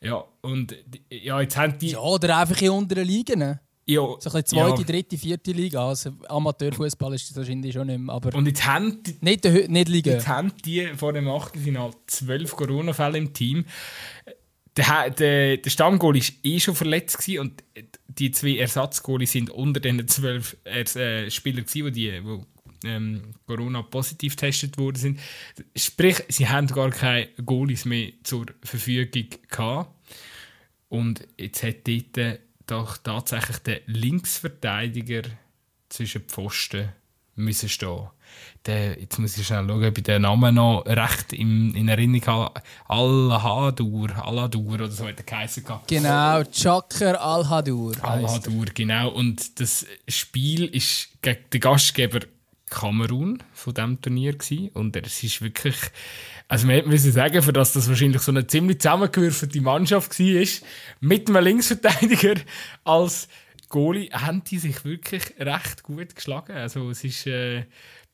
ja, 0.00 0.24
und 0.40 0.74
ja, 1.10 1.42
jetzt 1.42 1.58
haben 1.58 1.78
die... 1.78 1.90
Ja, 1.90 1.98
oder 1.98 2.38
einfach 2.38 2.62
in 2.62 2.70
unteren 2.70 3.06
Ligen. 3.06 3.60
Ja, 3.88 4.02
so 4.18 4.30
ein 4.30 4.44
zweite, 4.44 4.82
ja. 4.82 4.86
dritte, 4.86 5.16
vierte 5.16 5.52
Liga. 5.52 5.88
Also 5.88 6.10
Amateurfußball 6.28 7.14
ist 7.14 7.30
das 7.30 7.36
wahrscheinlich 7.38 7.72
schon 7.72 7.86
nicht 7.86 7.98
mehr. 7.98 8.14
Aber 8.14 8.36
und 8.36 8.46
jetzt 8.46 8.66
haben 8.66 9.02
die, 9.02 9.16
nicht, 9.22 9.44
nicht 9.44 9.88
Liga. 9.88 10.12
Jetzt 10.12 10.28
haben 10.28 10.52
die 10.62 10.88
vor 10.94 11.14
dem 11.14 11.26
Achtelfinale 11.26 11.94
zwölf 12.06 12.54
Corona-Fälle 12.54 13.16
im 13.16 13.32
Team. 13.32 13.64
Der, 14.76 15.08
der, 15.08 15.56
der 15.56 15.70
Stammgoal 15.70 16.16
war 16.16 16.22
eh 16.42 16.60
schon 16.60 16.74
verletzt 16.74 17.16
gewesen 17.18 17.40
und 17.40 17.64
die 18.08 18.30
zwei 18.30 18.58
Ersatzgoalies 18.58 19.32
sind 19.32 19.50
unter 19.50 19.80
den 19.80 20.06
zwölf 20.06 20.58
äh, 20.64 21.30
Spielern 21.30 21.64
gewesen, 21.64 21.92
die, 21.94 22.10
die 22.10 22.86
ähm, 22.86 23.22
Corona 23.46 23.80
positiv 23.82 24.36
getestet 24.36 24.76
worden 24.76 24.96
sind. 24.96 25.20
Sprich, 25.74 26.22
sie 26.28 26.46
haben 26.46 26.66
gar 26.66 26.90
keine 26.90 27.28
Goalies 27.44 27.86
mehr 27.86 28.12
zur 28.22 28.46
Verfügung 28.62 29.28
gehabt. 29.50 29.94
Und 30.90 31.26
jetzt 31.38 31.62
hat 31.62 31.86
dort 31.86 32.38
doch 32.70 32.96
tatsächlich 32.98 33.58
der 33.58 33.80
Linksverteidiger 33.86 35.22
zwischen 35.88 36.22
Pfosten 36.22 36.90
müssen 37.34 37.68
stehen. 37.68 38.08
Der, 38.66 39.00
jetzt 39.00 39.18
muss 39.18 39.38
ich 39.38 39.46
schnell 39.46 39.66
schauen, 39.66 39.84
ob 39.84 39.96
ich 39.96 40.04
den 40.04 40.22
Namen 40.22 40.56
noch 40.56 40.84
recht 40.84 41.32
in, 41.32 41.74
in 41.74 41.88
Erinnerung 41.88 42.26
habe. 42.26 42.62
Al-Hadur, 42.86 44.10
Al-Hadur 44.22 44.74
oder 44.74 44.90
so 44.90 45.06
hat 45.06 45.18
er 45.18 45.24
geheißen. 45.24 45.64
Genau, 45.86 46.42
Chakr 46.44 47.20
Al-Hadur. 47.20 47.94
Al-Hadur, 48.02 48.66
genau. 48.74 49.10
Und 49.10 49.58
das 49.60 49.86
Spiel 50.06 50.66
ist 50.66 51.08
gegen 51.22 51.38
den 51.52 51.60
Gastgeber 51.60 52.20
Kamerun 52.70 53.42
von 53.52 53.74
diesem 53.74 54.00
Turnier 54.00 54.32
gewesen. 54.32 54.70
und 54.74 54.96
es 54.96 55.22
ist 55.22 55.42
wirklich 55.42 55.76
also 56.48 56.66
wir 56.66 56.86
müssen 56.86 57.12
sagen, 57.12 57.42
für 57.42 57.52
das 57.52 57.74
das 57.74 57.88
wahrscheinlich 57.88 58.22
so 58.22 58.32
eine 58.32 58.46
ziemlich 58.46 58.78
zusammengewürfelte 58.80 59.60
Mannschaft 59.60 60.18
war, 60.18 60.46
mit 61.00 61.28
einem 61.28 61.44
Linksverteidiger 61.44 62.36
als 62.84 63.28
Goalie, 63.68 64.08
haben 64.12 64.42
die 64.44 64.58
sich 64.58 64.82
wirklich 64.82 65.34
recht 65.38 65.82
gut 65.82 66.16
geschlagen. 66.16 66.52
Also 66.52 66.88
es 66.88 67.04
ist 67.04 67.26
äh, 67.26 67.66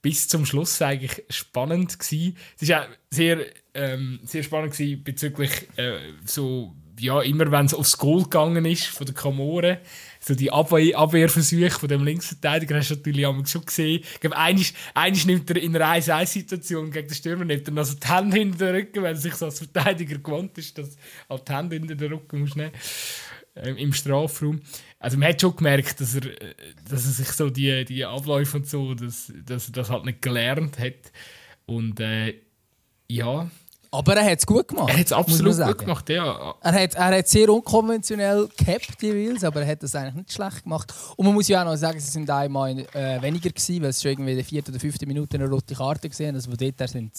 bis 0.02 0.26
zum 0.26 0.46
Schluss 0.46 0.82
eigentlich 0.82 1.22
spannend 1.30 1.96
gewesen. 1.96 2.36
Es 2.56 2.62
ist 2.62 2.72
auch 2.72 2.88
sehr, 3.08 3.46
ähm, 3.74 4.18
sehr 4.24 4.42
spannend 4.42 4.72
gewesen 4.72 5.04
bezüglich 5.04 5.68
äh, 5.76 5.98
so 6.24 6.74
ja, 6.98 7.20
immer 7.22 7.50
wenn 7.50 7.66
es 7.66 7.74
aufs 7.74 7.98
Goal 7.98 8.24
gegangen 8.24 8.64
ist 8.64 8.86
von 8.86 9.06
den 9.06 9.14
Komoren, 9.14 9.78
so 10.20 10.34
die 10.34 10.50
Abwehr 10.50 10.96
Abwehrversuche 10.96 11.70
von 11.70 11.88
dem 11.88 12.04
Linksverteidiger 12.04 12.76
hast 12.76 12.90
du 12.90 12.94
natürlich 12.96 13.26
auch 13.26 13.46
schon 13.46 13.64
gesehen. 13.64 14.02
Ich 14.02 14.20
glaube, 14.20 14.36
eines 14.36 15.26
nimmt 15.26 15.50
er 15.50 15.56
in 15.56 15.76
einer 15.76 16.00
1-1-Situation 16.00 16.90
gegen 16.90 17.08
den 17.08 17.14
Stürmer, 17.14 17.44
nimmt 17.44 17.68
er 17.68 17.76
also 17.76 17.94
die 17.94 18.08
Hände 18.08 18.36
hinter 18.36 18.66
den 18.66 18.74
Rücken, 18.76 19.02
weil 19.02 19.14
er 19.14 19.16
sich 19.16 19.34
so 19.34 19.46
als 19.46 19.58
Verteidiger 19.58 20.18
gewohnt 20.18 20.56
ist, 20.58 20.78
dass 20.78 20.96
er 21.28 21.38
die 21.38 21.52
Hände 21.52 21.76
hinter 21.76 21.94
den 21.94 22.12
Rücken 22.12 22.40
muss 22.40 22.56
nehmen 22.56 22.72
äh, 23.54 23.70
im 23.70 23.92
Strafraum. 23.92 24.60
Also 24.98 25.18
man 25.18 25.28
hat 25.28 25.40
schon 25.40 25.56
gemerkt, 25.56 26.00
dass 26.00 26.14
er, 26.14 26.22
dass 26.88 27.04
er 27.04 27.12
sich 27.12 27.28
so 27.28 27.50
die, 27.50 27.84
die 27.84 28.04
Abläufe 28.04 28.56
und 28.56 28.66
so, 28.66 28.94
dass, 28.94 29.32
dass 29.44 29.68
er 29.68 29.72
das 29.72 29.90
halt 29.90 30.04
nicht 30.04 30.22
gelernt 30.22 30.78
hat. 30.78 31.12
Und 31.66 32.00
äh, 32.00 32.34
ja, 33.08 33.50
aber 33.94 34.16
er 34.16 34.30
hat 34.30 34.38
es 34.38 34.46
gut 34.46 34.68
gemacht. 34.68 34.90
Er 34.90 34.98
hat 34.98 35.06
es 35.06 35.12
absolut 35.12 35.56
gut 35.56 35.78
gemacht, 35.78 36.08
ja. 36.08 36.54
Er 36.60 36.72
hat, 36.72 36.94
er 36.94 37.18
hat 37.18 37.28
sehr 37.28 37.48
unkonventionell 37.48 38.48
gehabt, 38.56 39.00
die 39.00 39.12
Wills, 39.12 39.44
aber 39.44 39.62
er 39.62 39.68
hat 39.68 39.82
das 39.82 39.94
eigentlich 39.94 40.14
nicht 40.14 40.32
schlecht 40.32 40.64
gemacht. 40.64 40.92
Und 41.16 41.26
man 41.26 41.34
muss 41.34 41.48
ja 41.48 41.62
auch 41.62 41.66
noch 41.66 41.76
sagen, 41.76 41.98
sie 42.00 42.10
sind 42.10 42.28
einmal 42.28 42.78
äh, 42.78 43.22
weniger 43.22 43.50
gewesen, 43.50 43.82
weil 43.82 43.90
es 43.90 44.02
schon 44.02 44.12
irgendwie 44.12 44.32
in 44.32 44.36
der 44.36 44.44
vierten 44.44 44.70
oder 44.70 44.80
fünften 44.80 45.06
Minute 45.06 45.36
eine 45.36 45.48
rote 45.48 45.74
Karte 45.74 46.08
gesehen 46.08 46.34
Also 46.34 46.50
von 46.50 46.58
dort 46.58 46.90
sind 46.90 47.12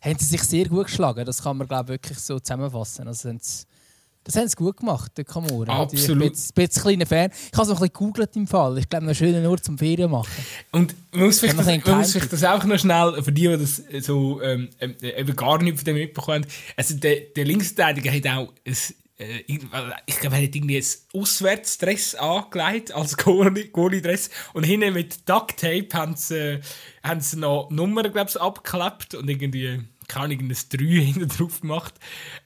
haben 0.00 0.18
sie 0.18 0.24
sich 0.24 0.42
sehr 0.42 0.66
gut 0.66 0.86
geschlagen. 0.86 1.24
Das 1.24 1.42
kann 1.42 1.56
man 1.56 1.66
glaube 1.66 1.88
wirklich 1.88 2.18
so 2.18 2.38
zusammenfassen. 2.38 3.08
Also 3.08 3.30
das 4.28 4.36
haben 4.36 4.46
sie 4.46 4.56
gut 4.56 4.76
gemacht, 4.76 5.10
der 5.16 5.24
Kamora. 5.24 5.80
Absolut. 5.80 6.36
Ich 6.36 6.54
bin 6.54 6.64
jetzt 6.64 6.76
ein 6.76 6.82
kleiner 6.82 7.06
Fan. 7.06 7.30
Ich 7.30 7.58
habe 7.58 7.62
es 7.62 7.68
noch 7.68 7.76
ein 7.76 7.88
bisschen 7.88 7.92
gegoogelt 7.94 8.36
im 8.36 8.46
Fall. 8.46 8.76
Ich 8.76 8.86
glaube, 8.86 9.06
einen 9.06 9.14
schönen 9.14 9.46
Ort 9.46 9.64
zum 9.64 9.78
Ferien 9.78 10.10
machen. 10.10 10.44
Und 10.70 10.94
man 11.12 11.24
muss 11.24 11.40
vielleicht, 11.40 11.58
das, 11.58 11.66
man 11.66 11.98
muss 11.98 12.12
vielleicht 12.12 12.32
das 12.34 12.44
auch 12.44 12.62
noch 12.64 12.78
schnell, 12.78 13.22
für 13.22 13.32
die, 13.32 13.48
die 13.48 13.56
das 13.56 13.82
so 14.04 14.42
ähm, 14.42 14.68
ähm 14.80 14.96
eben 15.00 15.34
gar 15.34 15.62
nicht 15.62 15.78
von 15.78 15.84
dem 15.86 15.96
mitbekommen 15.96 16.44
also 16.76 16.94
der, 16.94 17.20
der 17.34 17.44
Linksverteidiger 17.46 18.12
hat 18.12 18.26
auch 18.26 18.52
ein, 18.66 18.76
äh, 19.18 19.44
ich 20.06 20.20
glaube, 20.20 20.36
er 20.36 20.42
hat 20.42 20.54
irgendwie 20.54 20.76
ein 20.76 21.20
Auswärtsdress 21.20 22.14
angelegt, 22.14 22.92
als 22.92 23.16
Goalie-Dress. 23.24 24.28
Und 24.52 24.64
hinten 24.64 24.92
mit 24.92 25.26
Duct 25.26 25.58
Tape 25.58 25.88
haben 25.94 26.16
sie, 26.16 26.36
äh, 26.36 26.60
haben 27.02 27.22
sie 27.22 27.38
noch 27.38 27.70
Nummern, 27.70 28.12
glaube 28.12 28.28
ich, 28.28 28.38
abgeklebt 28.38 29.14
und 29.14 29.28
irgendwie 29.30 29.80
keine 30.08 30.34
Ahnung, 30.34 30.50
ein 30.50 30.56
3 30.70 30.78
hinten 31.04 31.28
drauf 31.28 31.60
gemacht. 31.60 31.94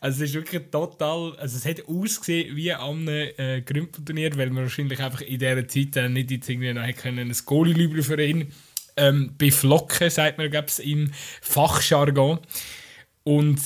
Also 0.00 0.24
es 0.24 0.30
ist 0.30 0.34
wirklich 0.34 0.70
total, 0.70 1.36
also 1.36 1.56
es 1.56 1.64
hat 1.64 1.88
ausgesehen 1.88 2.54
wie 2.56 2.72
einem 2.72 3.08
äh, 3.08 3.62
Grümpelturnier, 3.62 4.36
weil 4.36 4.50
man 4.50 4.64
wahrscheinlich 4.64 5.00
einfach 5.00 5.22
in 5.22 5.38
dieser 5.38 5.66
Zeit 5.68 5.96
äh, 5.96 6.08
nicht 6.08 6.30
jetzt 6.30 6.48
irgendwie 6.48 6.72
noch 6.74 6.86
können, 6.96 7.30
ein 7.30 7.36
Goalie 7.46 8.02
für 8.02 8.22
ihn 8.22 8.52
ähm, 8.96 9.34
beflocken, 9.38 10.10
sagt 10.10 10.38
man, 10.38 10.50
glaube 10.50 10.68
im 10.82 11.10
Fachjargon. 11.40 12.40
Und 13.24 13.60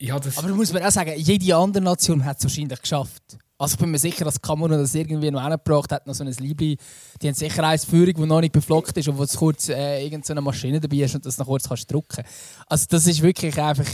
ja, 0.00 0.18
das... 0.18 0.38
Aber 0.38 0.48
muss 0.48 0.72
man 0.72 0.82
auch 0.82 0.90
sagen, 0.90 1.12
jede 1.16 1.54
andere 1.54 1.84
Nation 1.84 2.24
hat 2.24 2.38
es 2.38 2.44
wahrscheinlich 2.44 2.80
geschafft. 2.80 3.38
Also 3.60 3.74
ich 3.74 3.78
bin 3.78 3.90
mir 3.90 3.98
sicher, 3.98 4.24
dass 4.24 4.40
Kamerun 4.40 4.78
das 4.78 4.94
irgendwie 4.94 5.30
noch 5.30 5.42
hingebracht 5.42 5.92
hat, 5.92 6.06
noch 6.06 6.14
so 6.14 6.24
ein 6.24 6.32
Liebling. 6.32 6.78
Die 7.20 7.28
haben 7.28 7.34
sicher 7.34 7.62
eine 7.62 7.78
Führung, 7.78 8.14
die 8.14 8.26
noch 8.26 8.40
nicht 8.40 8.52
beflockt 8.52 8.96
ist 8.96 9.06
und 9.06 9.18
wo 9.18 9.24
du 9.26 9.36
kurz 9.36 9.68
äh, 9.68 10.02
irgendeine 10.02 10.40
Maschine 10.40 10.80
dabei 10.80 11.02
hast 11.02 11.14
und 11.14 11.26
das 11.26 11.36
noch 11.36 11.44
kurz 11.44 11.68
kannst 11.68 11.92
drücken 11.92 12.24
Also 12.68 12.86
das 12.88 13.06
ist 13.06 13.20
wirklich 13.20 13.60
einfach, 13.60 13.86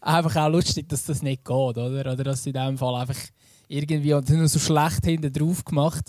einfach 0.00 0.36
auch 0.36 0.48
lustig, 0.48 0.88
dass 0.88 1.04
das 1.04 1.20
nicht 1.20 1.44
geht, 1.44 1.54
oder? 1.54 2.12
Oder 2.12 2.24
dass 2.24 2.42
sie 2.42 2.50
in 2.50 2.54
diesem 2.54 2.78
Fall 2.78 2.94
einfach 2.94 3.18
irgendwie 3.68 4.14
und 4.14 4.30
nur 4.30 4.48
so 4.48 4.58
schlecht 4.58 5.04
hinten 5.04 5.30
drauf 5.30 5.62
gemacht. 5.62 6.08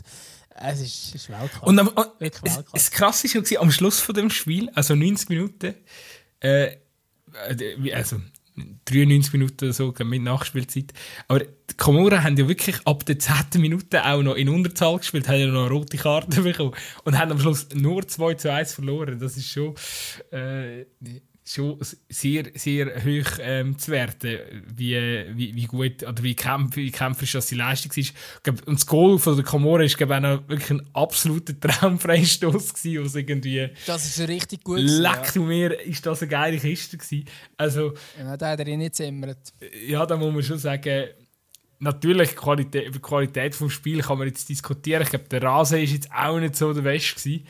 Es 0.55 0.79
ist, 0.79 1.13
ist 1.13 1.29
Weltklasse. 1.29 1.65
Und 1.65 1.79
am, 1.79 1.89
und, 1.89 2.07
das 2.71 2.89
Krasse 2.89 3.27
war 3.27 3.61
am 3.61 3.71
Schluss 3.71 3.99
von 3.99 4.15
dem 4.15 4.29
Spiel, 4.29 4.69
also 4.75 4.95
90 4.95 5.27
Minuten, 5.27 5.75
äh, 6.39 6.77
äh 7.49 7.93
also 7.93 8.21
93 8.55 9.33
Minuten 9.33 9.73
so 9.73 9.93
mit 10.03 10.21
Nachspielzeit. 10.21 10.93
Aber 11.27 11.39
die 11.39 11.77
Komoren 11.77 12.23
haben 12.23 12.37
ja 12.37 12.47
wirklich 12.47 12.77
ab 12.85 13.05
der 13.05 13.19
10. 13.19 13.61
Minute 13.61 14.05
auch 14.05 14.21
noch 14.21 14.35
in 14.35 14.49
Unterzahl 14.49 14.97
gespielt, 14.97 15.27
haben 15.27 15.39
ja 15.39 15.47
noch 15.47 15.65
eine 15.65 15.71
rote 15.71 15.97
Karte 15.97 16.41
bekommen 16.43 16.73
und 17.03 17.17
haben 17.17 17.31
am 17.31 17.39
Schluss 17.39 17.67
nur 17.73 18.07
2 18.07 18.35
zu 18.35 18.51
1 18.51 18.73
verloren. 18.73 19.19
Das 19.19 19.37
ist 19.37 19.49
schon, 19.49 19.75
äh, 20.31 20.85
schon 21.45 21.77
sehr, 22.09 22.45
sehr 22.55 23.03
hoch 23.03 23.37
ähm, 23.39 23.77
zu 23.77 23.91
werten, 23.91 24.39
wie, 24.75 24.95
wie, 25.33 25.55
wie 25.55 25.65
gut 25.65 26.03
oder 26.03 26.23
wie, 26.23 26.35
kämpf, 26.35 26.77
wie 26.77 26.91
kämpferisch 26.91 27.33
das 27.33 27.47
die 27.47 27.55
Leistung 27.55 27.91
ist. 27.95 28.13
Und 28.65 28.79
das 28.79 28.87
Goal 28.87 29.19
von 29.19 29.35
der 29.35 29.43
Komoren 29.43 29.85
ist 29.85 29.97
glaube 29.97 30.17
ich, 30.17 30.25
auch 30.25 30.49
wirklich 30.49 30.71
ein 30.71 30.89
absoluter 30.93 31.59
Traumfreistoß 31.59 32.73
gewesen, 32.73 33.05
was 33.05 33.15
irgendwie... 33.15 33.69
Das 33.85 34.05
ist 34.05 34.27
richtig 34.27 34.63
gut 34.63 34.79
Leck 34.79 35.35
ja. 35.35 35.41
mir, 35.41 35.79
ist 35.81 36.05
das 36.05 36.21
eine 36.21 36.29
geile 36.29 36.57
Kiste 36.57 36.97
gewesen. 36.97 37.25
Also... 37.57 37.93
Ja, 38.17 38.37
da 38.37 38.51
hat 38.51 38.59
er 38.59 38.67
ihn 38.67 38.79
nicht 38.79 38.95
zimmert. 38.95 39.53
Ja, 39.85 40.05
da 40.05 40.15
muss 40.15 40.33
man 40.33 40.43
schon 40.43 40.57
sagen... 40.57 41.07
Natürlich, 41.79 42.37
Qualität, 42.37 42.85
über 42.85 42.93
die 42.93 43.01
Qualität 43.01 43.59
des 43.59 43.73
Spiels 43.73 44.07
kann 44.07 44.17
man 44.17 44.27
jetzt 44.27 44.47
diskutieren. 44.47 45.01
Ich 45.01 45.09
glaube, 45.09 45.25
der 45.25 45.43
Rasen 45.43 45.79
ist 45.79 45.91
jetzt 45.91 46.11
auch 46.13 46.39
nicht 46.39 46.55
so 46.55 46.71
der 46.71 46.83
Beste 46.83 47.15
gewesen. 47.15 47.45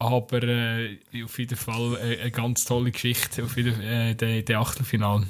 Aber 0.00 0.42
äh, 0.42 0.98
auf 1.22 1.38
jeden 1.38 1.56
Fall 1.56 1.98
eine, 2.00 2.18
eine, 2.20 2.30
ganz 2.30 2.64
tolle 2.64 2.90
Geschichte, 2.90 3.44
auf 3.44 3.54
jeden, 3.58 3.78
äh, 3.82 4.14
der, 4.14 4.58
Achtelfinale. 4.58 5.26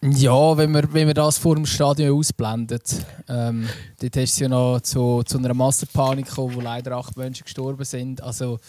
Ja, 0.00 0.56
wenn 0.56 0.70
man, 0.70 0.92
wenn 0.92 1.06
man 1.06 1.14
das 1.16 1.38
vor 1.38 1.56
dem 1.56 1.66
Stadion 1.66 2.16
ausblendet. 2.16 3.04
Ähm, 3.28 3.68
dort 4.00 4.16
hast 4.16 4.38
du 4.38 4.44
ja 4.44 4.48
noch 4.48 4.80
zu, 4.80 5.24
zu 5.24 5.38
einer 5.38 5.54
Massenpanik 5.54 6.26
gekommen, 6.26 6.54
wo 6.54 6.60
leider 6.60 6.96
acht 6.96 7.16
Menschen 7.16 7.42
gestorben 7.42 7.84
sind. 7.84 8.22
Also, 8.22 8.60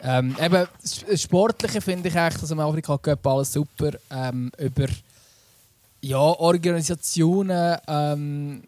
ähm, 0.00 0.36
eben, 0.40 0.68
das 0.80 1.22
Sportliche 1.22 1.80
finde 1.80 2.08
ich 2.08 2.16
eigentlich, 2.16 2.40
dass 2.40 2.52
im 2.52 2.60
Afrika 2.60 2.96
Cup 2.98 3.26
alles 3.26 3.52
super. 3.52 3.90
Ähm, 4.12 4.52
über 4.58 4.86
ja, 6.02 6.18
Organisationen, 6.20 7.78
ähm, 7.88 8.62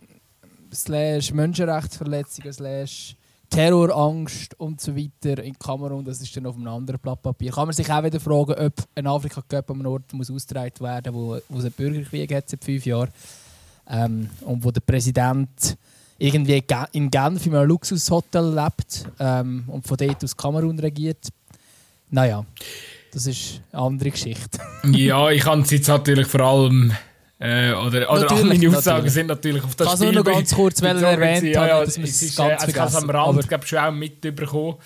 slash 0.74 1.32
Menschenrechtsverletzungen, 1.32 2.52
slash 2.52 3.14
Terrorangst 3.52 4.58
und 4.58 4.80
so 4.80 4.96
weiter 4.96 5.42
in 5.42 5.58
Kamerun, 5.58 6.06
das 6.06 6.22
ist 6.22 6.34
dann 6.34 6.46
auf 6.46 6.56
einem 6.56 6.68
anderen 6.68 6.98
Blatt 6.98 7.20
Papier. 7.20 7.52
Kann 7.52 7.66
man 7.66 7.74
sich 7.74 7.90
auch 7.92 8.02
wieder 8.02 8.18
fragen, 8.18 8.54
ob 8.54 8.72
ein 8.94 9.06
Afrika 9.06 9.42
Cup 9.42 9.70
an 9.70 9.80
einem 9.80 9.92
Ort 9.92 10.10
muss 10.14 10.30
ausgetragen 10.30 10.80
werden 10.80 11.12
wo, 11.12 11.38
wo 11.50 11.58
es 11.58 11.64
einen 11.64 11.72
Bürgerkrieg 11.72 12.34
hat 12.34 12.48
seit 12.48 12.64
fünf 12.64 12.86
Jahren 12.86 13.10
ähm, 13.90 14.30
und 14.40 14.64
wo 14.64 14.70
der 14.70 14.80
Präsident 14.80 15.76
irgendwie 16.16 16.64
in 16.92 17.10
Genf 17.10 17.44
in 17.44 17.54
einem 17.54 17.68
Luxushotel 17.68 18.54
lebt 18.54 19.04
ähm, 19.20 19.64
und 19.66 19.86
von 19.86 19.98
dort 19.98 20.24
aus 20.24 20.34
Kamerun 20.34 20.78
regiert. 20.78 21.28
Naja, 22.08 22.46
das 23.12 23.26
ist 23.26 23.60
eine 23.70 23.82
andere 23.82 24.12
Geschichte. 24.12 24.58
ja, 24.92 25.30
ich 25.30 25.42
kann 25.42 25.60
es 25.60 25.70
jetzt 25.70 25.88
natürlich 25.88 26.26
vor 26.26 26.40
allem 26.40 26.92
äh, 27.42 27.72
oder, 27.72 28.08
oder 28.08 28.30
alle 28.30 28.44
meine 28.44 28.68
Aussagen 28.68 28.98
natürlich. 28.98 29.12
sind 29.12 29.26
natürlich 29.26 29.64
auf 29.64 29.74
das 29.74 29.88
Kannst 29.88 30.02
Spiel... 30.04 30.14
Kannst 30.14 30.26
nur 30.26 30.32
noch 30.32 30.38
ganz 30.38 30.54
kurz 30.54 30.80
erwähnt 30.80 31.42
ja, 31.42 31.66
ja, 31.66 31.80
dass 31.80 31.98
es 31.98 32.22
ist, 32.22 32.36
ganz 32.36 32.62
äh, 32.62 32.70
Ich 32.70 32.78
habe 32.78 32.88
es 32.88 32.94
am 32.94 33.10
Rand 33.10 33.48
glaub, 33.48 33.66
schon 33.66 33.78
auch 33.80 33.90
mitbekommen. 33.90 34.76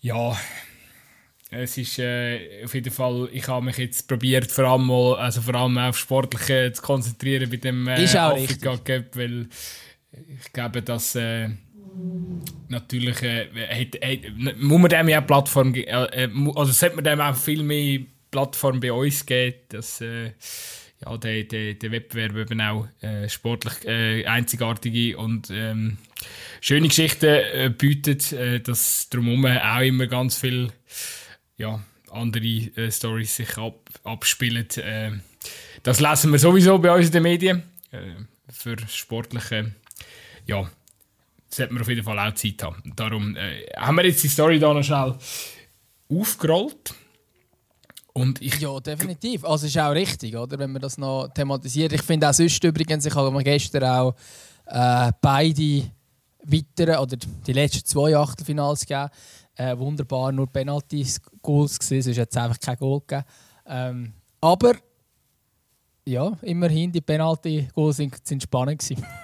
Ja, 0.00 0.34
es 1.50 1.76
ist 1.76 1.98
äh, 1.98 2.64
auf 2.64 2.72
jeden 2.72 2.90
Fall, 2.90 3.28
ich 3.30 3.46
habe 3.46 3.66
mich 3.66 3.76
jetzt 3.76 4.08
probiert, 4.08 4.50
vor 4.50 4.64
allem, 4.64 4.86
mal, 4.86 5.16
also 5.16 5.42
vor 5.42 5.54
allem 5.54 5.76
auf 5.76 5.98
Sportliche 5.98 6.72
zu 6.72 6.80
konzentrieren 6.80 7.50
bei 7.50 7.56
dem 7.58 7.88
äh, 7.88 8.04
Afrika 8.06 8.78
Cup, 8.78 9.14
weil 9.14 9.46
ich 10.12 10.50
glaube, 10.50 10.80
dass 10.80 11.14
äh, 11.14 11.50
natürlich 12.68 13.22
äh, 13.22 13.48
hat, 13.68 14.00
hat, 14.02 14.56
muss 14.58 14.80
man 14.80 14.88
dem 14.88 15.08
ja 15.10 15.20
Plattform 15.20 15.74
äh, 15.74 15.82
äh 15.82 16.28
also 16.54 16.72
sollte 16.72 16.96
man 16.96 17.04
dem 17.04 17.20
auch 17.20 17.36
viel 17.36 17.62
mehr 17.62 18.00
Plattform 18.30 18.80
bei 18.80 18.92
uns 18.92 19.26
geben, 19.26 19.56
dass 19.68 20.00
äh, 20.00 20.32
ja, 21.04 21.16
der, 21.18 21.44
der, 21.44 21.74
der 21.74 21.90
Wettbewerb 21.90 22.36
eben 22.36 22.60
auch 22.60 22.86
äh, 23.00 23.28
sportlich 23.28 23.84
äh, 23.84 24.24
einzigartige 24.26 25.16
und 25.18 25.50
ähm, 25.50 25.98
schöne 26.60 26.88
Geschichten 26.88 27.26
äh, 27.26 27.72
bietet, 27.76 28.32
äh, 28.32 28.60
dass 28.60 29.08
drumherum 29.10 29.46
auch 29.46 29.80
immer 29.80 30.06
ganz 30.06 30.36
viel 30.36 30.70
ja, 31.56 31.80
andere 32.10 32.44
äh, 32.44 32.90
Stories 32.90 33.36
sich 33.36 33.56
ab, 33.58 33.90
abspielen. 34.04 34.68
Äh, 34.76 35.12
das 35.82 36.00
lesen 36.00 36.32
wir 36.32 36.38
sowieso 36.38 36.78
bei 36.78 36.94
uns 36.94 37.06
in 37.06 37.12
den 37.12 37.22
Medien. 37.22 37.62
Äh, 37.90 38.14
für 38.50 38.76
sportliche, 38.88 39.74
ja, 40.46 40.70
sollte 41.48 41.72
man 41.72 41.82
auf 41.82 41.88
jeden 41.88 42.04
Fall 42.04 42.18
auch 42.18 42.34
Zeit 42.34 42.62
haben. 42.62 42.92
Darum 42.96 43.36
äh, 43.36 43.66
haben 43.76 43.96
wir 43.96 44.06
jetzt 44.06 44.22
die 44.22 44.28
Story 44.28 44.58
da 44.58 44.72
noch 44.72 44.82
schnell 44.82 45.16
aufgerollt. 46.08 46.94
Und 48.16 48.40
ich 48.40 48.60
ja, 48.60 48.78
definitiv. 48.78 49.44
Also 49.44 49.66
ist 49.66 49.76
auch 49.76 49.90
richtig, 49.90 50.36
oder? 50.36 50.56
wenn 50.56 50.70
man 50.70 50.80
das 50.80 50.96
noch 50.96 51.28
thematisiert. 51.34 51.92
Ich 51.92 52.02
finde 52.02 52.30
auch 52.30 52.32
sonst 52.32 52.62
übrigens, 52.62 53.04
ich 53.04 53.14
habe 53.14 53.42
gestern 53.42 53.84
auch 53.84 54.14
äh, 54.66 55.10
beide 55.20 55.90
weiteren 56.44 56.98
oder 56.98 57.16
die 57.16 57.52
letzten 57.52 57.84
zwei 57.84 58.16
Achtelfinals 58.16 58.86
gegeben. 58.86 59.10
Äh, 59.56 59.76
wunderbar, 59.76 60.30
nur 60.30 60.46
Penalty-Goals 60.46 61.78
gewesen, 61.78 62.10
es 62.10 62.18
hat 62.18 62.26
jetzt 62.26 62.36
einfach 62.36 62.58
kein 62.60 62.76
Goal 62.76 63.00
gegeben. 63.00 63.24
Ähm, 63.66 64.12
aber 64.40 64.74
ja, 66.06 66.36
immerhin, 66.42 66.92
die 66.92 67.00
Penalty-Goals 67.00 67.96
sind, 67.96 68.26
sind 68.26 68.42
spannend 68.42 68.80
gewesen. 68.80 69.04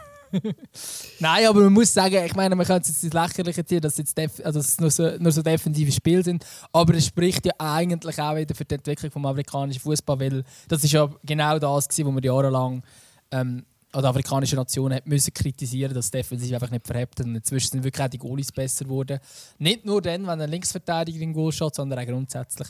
Nein, 1.20 1.46
aber 1.46 1.60
man 1.60 1.72
muss 1.72 1.92
sagen, 1.92 2.24
ich 2.24 2.34
meine, 2.34 2.54
man 2.54 2.66
es 2.66 3.02
jetzt 3.02 3.14
Lächerliche 3.14 3.64
ziehen, 3.64 3.80
dass, 3.80 3.96
jetzt 3.96 4.18
also, 4.44 4.60
es 4.60 4.78
nur 4.80 4.90
so, 4.90 5.10
nur 5.18 5.32
so 5.32 5.42
defensive 5.42 5.90
Spiele 5.92 6.22
sind, 6.22 6.44
aber 6.72 6.94
es 6.94 7.06
spricht 7.06 7.46
ja 7.46 7.52
eigentlich 7.58 8.18
auch 8.20 8.36
wieder 8.36 8.54
für 8.54 8.64
die 8.64 8.74
Entwicklung 8.74 9.10
des 9.10 9.16
amerikanischen 9.16 9.80
Fußball, 9.80 10.20
weil 10.20 10.44
das 10.68 10.84
ist 10.84 10.92
ja 10.92 11.08
genau 11.24 11.58
das, 11.58 11.88
was 11.88 11.98
wir 11.98 12.24
jahrelang 12.24 12.82
ähm, 13.30 13.64
an 13.92 14.02
der 14.02 14.10
afrikanischen 14.10 14.56
Nation 14.56 14.94
hat 14.94 15.06
müssen 15.06 15.34
kritisieren, 15.34 15.92
dass 15.92 16.10
defensiv 16.10 16.52
einfach 16.54 16.70
nicht 16.70 16.86
verhebt 16.86 17.20
und 17.20 17.34
inzwischen 17.34 17.70
sind 17.72 17.84
wirklich 17.84 18.04
auch 18.04 18.10
die 18.10 18.18
Goalies 18.18 18.52
besser 18.52 18.84
geworden. 18.84 19.18
Nicht 19.58 19.84
nur 19.84 20.00
dann, 20.00 20.26
wenn 20.26 20.40
ein 20.40 20.50
Linksverteidiger 20.50 21.20
in 21.20 21.32
Goal 21.32 21.50
schaut, 21.50 21.74
sondern 21.74 21.98
auch 21.98 22.06
grundsätzlich. 22.06 22.68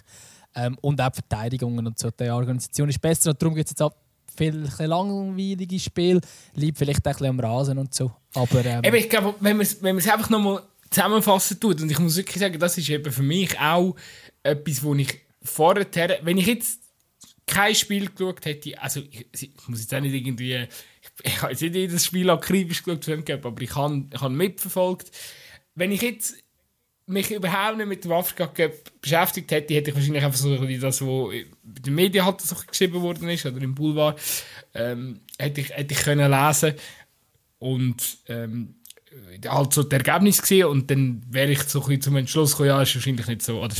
Ähm, 0.54 0.78
und 0.80 1.00
auch 1.00 1.10
die 1.10 1.16
Verteidigungen 1.16 1.86
und 1.86 1.98
so. 1.98 2.10
Die 2.10 2.30
Organisation 2.30 2.88
ist 2.88 3.00
besser 3.00 3.30
und 3.30 3.40
darum 3.40 3.54
geht 3.54 3.66
es 3.66 3.72
jetzt 3.72 3.82
ab 3.82 3.96
viel 4.40 4.68
langweiliges 4.78 5.84
Spiel, 5.84 6.20
liegt 6.54 6.78
vielleicht 6.78 7.06
ein 7.06 7.12
bisschen 7.12 7.26
am 7.26 7.40
Rasen 7.40 7.78
und 7.78 7.94
so. 7.94 8.10
Aber, 8.34 8.64
ähm, 8.64 8.82
eben, 8.84 8.96
ich 8.96 9.08
glaube, 9.08 9.34
wenn 9.40 9.56
man 9.56 9.66
es 9.66 10.08
einfach 10.08 10.30
nochmal 10.30 10.62
zusammenfassen 10.88 11.60
tut, 11.60 11.80
und 11.82 11.90
ich 11.90 11.98
muss 11.98 12.16
wirklich 12.16 12.38
sagen, 12.38 12.58
das 12.58 12.78
ist 12.78 12.88
eben 12.88 13.12
für 13.12 13.22
mich 13.22 13.58
auch 13.60 13.94
etwas, 14.42 14.82
wo 14.82 14.94
ich 14.94 15.20
vorher, 15.42 15.86
wenn 16.22 16.38
ich 16.38 16.46
jetzt 16.46 16.80
kein 17.46 17.74
Spiel 17.74 18.08
geschaut 18.08 18.44
hätte, 18.44 18.80
also 18.80 19.00
ich, 19.10 19.26
ich 19.32 19.68
muss 19.68 19.80
jetzt 19.80 19.94
auch 19.94 20.00
nicht 20.00 20.14
irgendwie, 20.14 20.54
ich, 20.54 20.68
ich 21.24 21.42
habe 21.42 21.52
jetzt 21.52 21.62
nicht 21.62 21.74
jedes 21.74 22.04
Spiel 22.06 22.30
akribisch 22.30 22.82
geschaut, 22.82 23.30
aber 23.30 23.62
ich 23.62 23.74
habe, 23.74 24.04
ich 24.12 24.20
habe 24.20 24.34
mitverfolgt. 24.34 25.10
Wenn 25.74 25.92
ich 25.92 26.02
jetzt 26.02 26.34
mich 27.10 27.30
überhaupt 27.30 27.76
nicht 27.76 27.86
mit 27.86 28.04
dem 28.04 28.12
Afrika 28.12 28.46
Cup 28.46 28.72
beschäftigt 29.00 29.50
hätte, 29.50 29.74
hätte 29.74 29.90
ich 29.90 29.96
wahrscheinlich 29.96 30.24
einfach 30.24 30.38
so 30.38 30.56
das, 30.56 31.00
was 31.00 31.32
in 31.32 31.46
den 31.62 31.94
Medien 31.94 32.24
halt 32.24 32.40
so 32.40 32.56
geschrieben 32.66 33.00
worden 33.00 33.28
ist 33.28 33.46
oder 33.46 33.60
im 33.60 33.74
Boulevard, 33.74 34.20
ähm, 34.74 35.20
hätte, 35.38 35.60
ich, 35.60 35.70
hätte 35.70 35.94
ich 35.94 36.00
können 36.00 36.30
lesen 36.30 36.74
und 37.58 38.18
ähm, 38.28 38.74
halt 39.46 39.74
so 39.74 39.82
das 39.82 39.98
Ergebnis 39.98 40.40
gesehen 40.40 40.66
und 40.66 40.90
dann 40.90 41.22
wäre 41.28 41.52
ich 41.52 41.62
so 41.62 41.84
ein 41.84 42.00
zum 42.00 42.16
Entschluss 42.16 42.52
gekommen, 42.52 42.68
ja, 42.68 42.82
ist 42.82 42.94
wahrscheinlich 42.94 43.26
nicht 43.26 43.42
so, 43.42 43.60
oder 43.62 43.74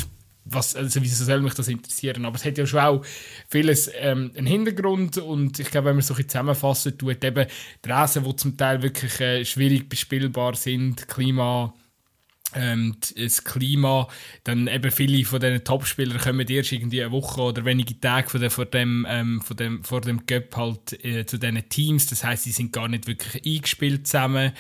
was, 0.45 0.75
also 0.75 1.03
wieso 1.03 1.25
soll 1.25 1.41
mich 1.41 1.55
das 1.55 1.69
interessieren? 1.69 2.25
Aber 2.25 2.37
es 2.37 2.45
hat 2.45 2.59
ja 2.59 2.67
schon 2.67 2.81
auch 2.81 3.05
vieles 3.49 3.91
ähm, 3.95 4.33
einen 4.37 4.47
Hintergrund 4.47 5.19
und 5.19 5.59
ich 5.59 5.71
glaube, 5.71 5.89
wenn 5.89 5.97
man 5.97 6.03
so 6.03 6.15
ein 6.15 6.29
zusammenfassen 6.29 6.99
tut, 6.99 7.23
eben 7.25 7.47
die 7.85 7.89
Rasen, 7.89 8.25
die 8.25 8.37
zum 8.37 8.57
Teil 8.57 8.83
wirklich 8.83 9.21
äh, 9.21 9.45
schwierig 9.45 9.89
bespielbar 9.89 10.57
sind, 10.57 11.07
Klima, 11.09 11.73
ähm, 12.55 12.97
das 13.17 13.45
Klima, 13.45 14.09
dann 14.45 14.67
eben 14.67 14.91
viele 14.91 15.25
von 15.25 15.41
diesen 15.41 15.65
Topspielern 15.65 16.19
kommen 16.19 16.49
erst 16.49 16.73
irgendwie 16.73 17.03
eine 17.03 17.13
Woche 17.13 17.41
oder 17.41 17.65
wenige 17.65 17.99
Tage 18.01 18.29
von, 18.29 18.41
der, 18.41 18.51
vor 18.51 18.67
dem, 18.67 19.07
ähm, 19.09 19.41
von 19.41 19.57
dem, 19.57 19.85
vor 19.85 20.01
dem 20.01 20.27
Cup 20.27 20.57
halt 20.57 21.05
äh, 21.05 21.27
zu 21.27 21.39
diesen 21.39 21.69
Teams. 21.69 22.07
Das 22.07 22.25
heißt, 22.25 22.45
sie 22.45 22.53
sind 22.53 22.73
gar 22.73 22.89
nicht 22.89 23.07
wirklich 23.07 23.45
eingespielt 23.45 24.07
zusammen. 24.07 24.53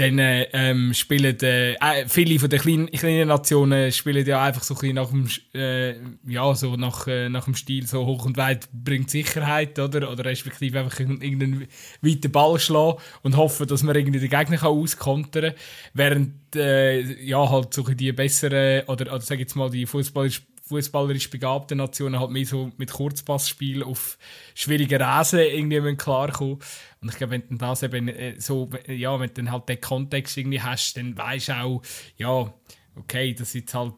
Dann 0.00 0.18
ähm, 0.18 0.94
spielen 0.94 1.38
äh, 1.42 1.74
äh, 1.74 2.08
viele 2.08 2.38
von 2.38 2.48
den 2.48 2.58
kleinen, 2.58 2.90
kleinen 2.90 3.28
Nationen 3.28 3.92
spielen 3.92 4.24
ja 4.24 4.42
einfach 4.42 4.62
so 4.62 4.74
ein 4.80 4.94
nach 4.94 5.10
dem, 5.10 5.28
äh, 5.52 5.94
ja, 6.26 6.54
so 6.54 6.74
nach, 6.76 7.06
äh, 7.06 7.28
nach 7.28 7.44
dem 7.44 7.54
Stil 7.54 7.86
so 7.86 8.06
hoch 8.06 8.24
und 8.24 8.38
weit 8.38 8.66
bringt 8.72 9.10
Sicherheit, 9.10 9.78
oder? 9.78 10.10
Oder 10.10 10.24
respektive 10.24 10.80
einfach 10.80 10.98
irgendeinen 11.00 11.66
weiten 12.00 12.32
Ball 12.32 12.58
schlagen 12.58 12.98
und 13.22 13.36
hoffen, 13.36 13.66
dass 13.66 13.82
man 13.82 13.94
irgendwie 13.94 14.20
den 14.20 14.30
Gegner 14.30 14.56
kann 14.56 14.70
auskontern 14.70 15.52
kann. 15.52 15.54
Während 15.92 16.56
äh, 16.56 17.00
ja, 17.22 17.50
halt 17.50 17.74
so 17.74 17.82
die 17.82 18.12
besseren, 18.12 18.84
oder, 18.86 19.12
oder 19.12 19.20
sag 19.20 19.38
jetzt 19.38 19.54
mal, 19.54 19.68
die 19.68 19.84
fußballerisch 19.84 20.40
fußballerisch 20.70 21.30
begabten 21.30 21.78
Nationen 21.78 22.20
halt 22.20 22.30
mehr 22.30 22.46
so 22.46 22.70
mit 22.76 22.92
Kurzpassspiel 22.92 23.82
auf 23.82 24.16
schwierige 24.54 25.00
Rasen 25.00 25.40
irgendwie 25.40 25.96
klarkommen. 25.96 26.58
Und 27.00 27.08
ich 27.10 27.16
glaube, 27.16 27.32
wenn 27.32 27.48
du 27.48 27.56
das 27.56 27.82
eben 27.82 28.08
äh, 28.08 28.40
so, 28.40 28.70
ja, 28.86 29.18
wenn 29.18 29.28
du 29.28 29.34
dann 29.34 29.52
halt 29.52 29.68
den 29.68 29.80
Kontext 29.80 30.36
irgendwie 30.36 30.62
hast, 30.62 30.96
dann 30.96 31.16
weißt 31.16 31.48
du 31.48 31.52
auch, 31.60 31.82
ja, 32.16 32.54
okay, 32.94 33.34
das 33.34 33.48
ist 33.48 33.54
jetzt 33.54 33.74
halt 33.74 33.94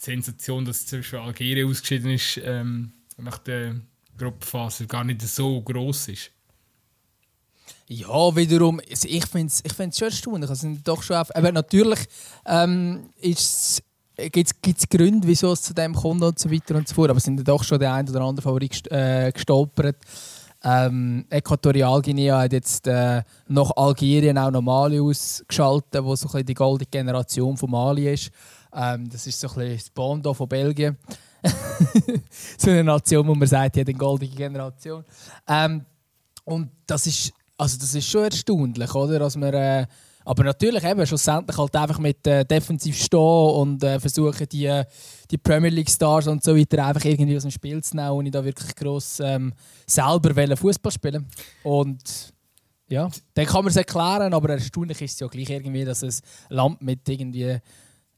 die 0.00 0.04
Sensation, 0.04 0.64
dass 0.64 0.86
zum 0.86 1.00
Beispiel 1.00 1.18
Algerien 1.20 1.70
ausgeschieden 1.70 2.10
ist 2.10 2.38
ähm, 2.44 2.92
nach 3.16 3.38
der 3.38 3.80
Gruppenphase 4.18 4.86
gar 4.86 5.04
nicht 5.04 5.22
so 5.22 5.60
groß 5.62 6.08
ist. 6.08 6.32
Ja, 7.86 8.36
wiederum, 8.36 8.80
ich 8.86 9.26
finde 9.26 9.48
es 9.48 9.64
ich 9.64 9.72
find's 9.72 9.98
schon 9.98 10.08
erstaunlich. 10.08 10.48
Also 10.48 10.76
doch 10.84 11.02
schon 11.02 11.16
aber 11.16 11.50
natürlich 11.50 11.98
ähm, 12.46 13.10
gibt 14.28 14.78
es 14.78 14.88
Gründe, 14.88 15.26
wieso 15.26 15.52
es 15.52 15.62
zu 15.62 15.74
dem 15.74 15.94
kommt 15.94 16.22
und 16.22 16.38
so 16.38 16.50
weiter 16.50 16.74
und 16.74 16.88
so 16.88 16.94
fort. 16.94 17.10
Aber 17.10 17.18
es 17.18 17.24
sind 17.24 17.46
doch 17.46 17.64
schon 17.64 17.78
der 17.78 17.94
ein 17.94 18.08
oder 18.08 18.20
andere 18.20 18.42
Favorit 18.42 18.90
äh, 18.90 19.30
gestolpert. 19.32 19.96
Ähm, 20.62 21.24
Äquatorialguinea 21.30 22.40
hat 22.40 22.52
jetzt 22.52 22.86
äh, 22.86 23.22
nach 23.48 23.70
Algerien 23.76 24.36
auch 24.36 24.50
noch 24.50 24.60
Mali 24.60 25.00
ausgeschaltet, 25.00 26.04
wo 26.04 26.14
so 26.14 26.28
ein 26.36 26.44
die 26.44 26.54
goldene 26.54 26.86
Generation 26.90 27.56
von 27.56 27.70
Mali 27.70 28.12
ist. 28.12 28.30
Ähm, 28.74 29.08
das 29.08 29.26
ist 29.26 29.40
so 29.40 29.48
ein 29.48 29.54
bisschen 29.54 29.76
das 29.76 29.90
Bondo 29.90 30.34
von 30.34 30.48
Belgien. 30.48 30.98
so 32.58 32.70
eine 32.70 32.84
Nation, 32.84 33.26
wo 33.26 33.34
man 33.34 33.48
sagt, 33.48 33.76
die 33.76 33.80
hat 33.80 33.88
eine 33.88 33.96
goldene 33.96 34.30
Generation. 34.30 35.02
Ähm, 35.48 35.86
und 36.44 36.70
das 36.86 37.06
ist, 37.06 37.32
also 37.56 37.78
das 37.78 37.94
ist 37.94 38.06
schon 38.06 38.24
erstaunlich, 38.24 38.94
oder? 38.94 39.18
Dass 39.18 39.36
man, 39.36 39.54
äh, 39.54 39.86
aber 40.24 40.44
natürlich 40.44 40.84
eben 40.84 41.06
schlussendlich 41.06 41.56
halt 41.56 41.76
einfach 41.76 41.98
mit 41.98 42.26
äh, 42.26 42.44
defensiv 42.44 42.96
stehen 42.96 43.18
und 43.20 43.82
äh, 43.82 43.98
versuchen, 43.98 44.48
die, 44.48 44.82
die 45.30 45.38
Premier 45.38 45.70
League 45.70 45.90
Stars 45.90 46.26
und 46.26 46.44
so 46.44 46.56
weiter 46.56 46.84
einfach 46.84 47.04
irgendwie 47.04 47.36
aus 47.36 47.42
dem 47.42 47.50
Spiel 47.50 47.82
zu 47.82 47.96
nehmen, 47.96 48.10
ohne 48.10 48.30
da 48.30 48.44
wirklich 48.44 48.74
gross 48.74 49.20
ähm, 49.20 49.52
selber 49.86 50.56
Fußball 50.56 50.92
spielen 50.92 51.26
Und 51.62 52.32
ja, 52.88 53.08
dann 53.34 53.46
kann 53.46 53.64
man 53.64 53.70
es 53.70 53.76
erklären, 53.76 54.34
aber 54.34 54.50
erstaunlich 54.50 55.00
ist 55.00 55.14
es 55.14 55.20
ja 55.20 55.28
gleich 55.28 55.50
irgendwie, 55.50 55.84
dass 55.84 56.02
ein 56.02 56.14
Land 56.48 56.82
mit 56.82 57.08
irgendwie 57.08 57.58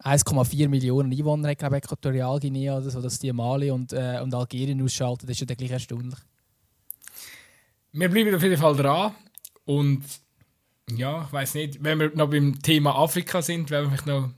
1,4 0.03 0.69
Millionen 0.69 1.13
Einwohnern 1.13 1.51
hat, 1.51 1.59
glaube 1.59 1.77
ich, 1.77 1.85
Äquatorialguinea 1.85 2.79
oder 2.79 2.91
so, 2.91 3.01
dass 3.01 3.19
die 3.19 3.33
Mali 3.33 3.71
und, 3.71 3.93
äh, 3.93 4.19
und 4.23 4.35
Algerien 4.35 4.83
ausschalten, 4.83 5.27
das 5.27 5.37
ist 5.37 5.41
ja 5.41 5.47
dann 5.47 5.57
gleich 5.57 5.71
erstaunlich. 5.71 6.19
Wir 7.93 8.09
bleiben 8.09 8.35
auf 8.35 8.43
jeden 8.43 8.57
Fall 8.57 8.75
dran 8.75 9.15
und 9.67 10.03
ja, 10.91 11.25
ich 11.27 11.33
weiß 11.33 11.55
nicht, 11.55 11.83
wenn 11.83 12.01
wir 12.01 12.11
noch 12.15 12.31
beim 12.31 12.61
Thema 12.61 12.95
Afrika 12.97 13.43
sind, 13.43 13.71
wenn 13.71 13.91
wir 13.91 13.99
noch 14.07 14.31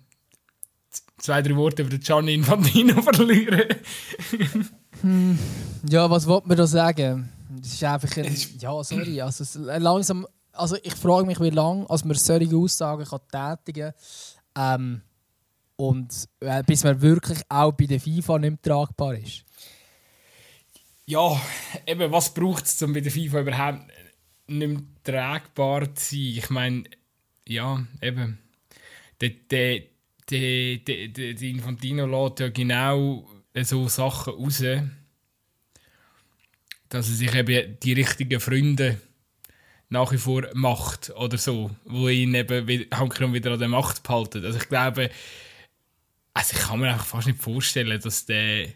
zwei, 1.19 1.43
drei 1.43 1.57
Worte 1.57 1.83
über 1.83 1.97
Gianni 1.97 2.35
Infantino 2.35 3.01
verlieren. 3.03 3.75
hm, 5.01 5.39
ja, 5.89 6.09
was 6.11 6.27
wollte 6.27 6.49
man 6.49 6.57
da 6.57 6.67
sagen? 6.67 7.31
Das 7.61 7.73
ist 7.73 7.85
einfach 7.85 8.17
ein, 8.17 8.37
ja, 8.59 8.85
sorry, 8.85 9.21
also 9.21 9.61
langsam, 9.61 10.27
also 10.53 10.77
ich 10.83 10.95
frage 10.95 11.27
mich, 11.27 11.41
wie 11.41 11.51
lange 11.51 11.89
als 11.89 12.05
man 12.05 12.17
solche 12.17 12.55
Aussagen 12.57 13.05
kann 13.05 13.57
tätigen 13.65 13.93
kann 14.55 14.81
ähm, 14.81 15.03
und 15.77 16.29
äh, 16.41 16.63
bis 16.65 16.85
man 16.85 17.01
wirklich 17.01 17.41
auch 17.49 17.73
bei 17.73 17.87
der 17.87 18.01
FIFA 18.01 18.39
nicht 18.39 18.51
mehr 18.51 18.63
tragbar 18.63 19.15
ist. 19.15 19.45
Ja, 21.07 21.39
eben, 21.87 22.11
was 22.11 22.33
braucht 22.33 22.65
es, 22.65 22.81
um 22.83 22.93
bei 22.93 23.01
der 23.01 23.13
FIFA 23.13 23.41
überhaupt 23.41 23.81
nicht 24.47 24.69
mehr 24.69 24.83
tragbar 25.05 25.95
zu 25.95 26.15
sein. 26.15 26.21
Ich 26.21 26.51
meine, 26.51 26.85
ja, 27.47 27.87
eben, 28.01 28.39
der, 29.21 29.31
der, 29.51 29.83
der, 30.31 30.79
der, 30.79 31.09
der 31.09 31.49
Infantino 31.49 32.07
lässt 32.07 32.41
ja 32.41 32.49
genau 32.49 33.29
so 33.63 33.87
Sachen 33.89 34.35
raus, 34.35 34.63
dass 36.89 37.09
er 37.09 37.15
sich 37.15 37.35
eben 37.35 37.79
die 37.81 37.93
richtigen 37.93 38.41
Freunde 38.41 39.01
nach 39.91 40.11
wie 40.11 40.19
vor 40.19 40.49
macht 40.55 41.11
oder 41.11 41.39
so, 41.39 41.71
wo 41.85 42.09
ihn 42.09 42.35
eben 42.35 42.67
wieder 42.67 43.53
an 43.53 43.59
der 43.59 43.69
Macht 43.69 44.03
behalten. 44.03 44.45
Also 44.45 44.59
ich 44.59 44.69
glaube, 44.69 45.11
also 46.33 46.57
ich 46.57 46.63
kann 46.63 46.81
mir 46.81 46.93
einfach 46.93 47.07
fast 47.07 47.29
nicht 47.29 47.41
vorstellen, 47.41 48.01
dass 48.01 48.27
der, 48.27 48.69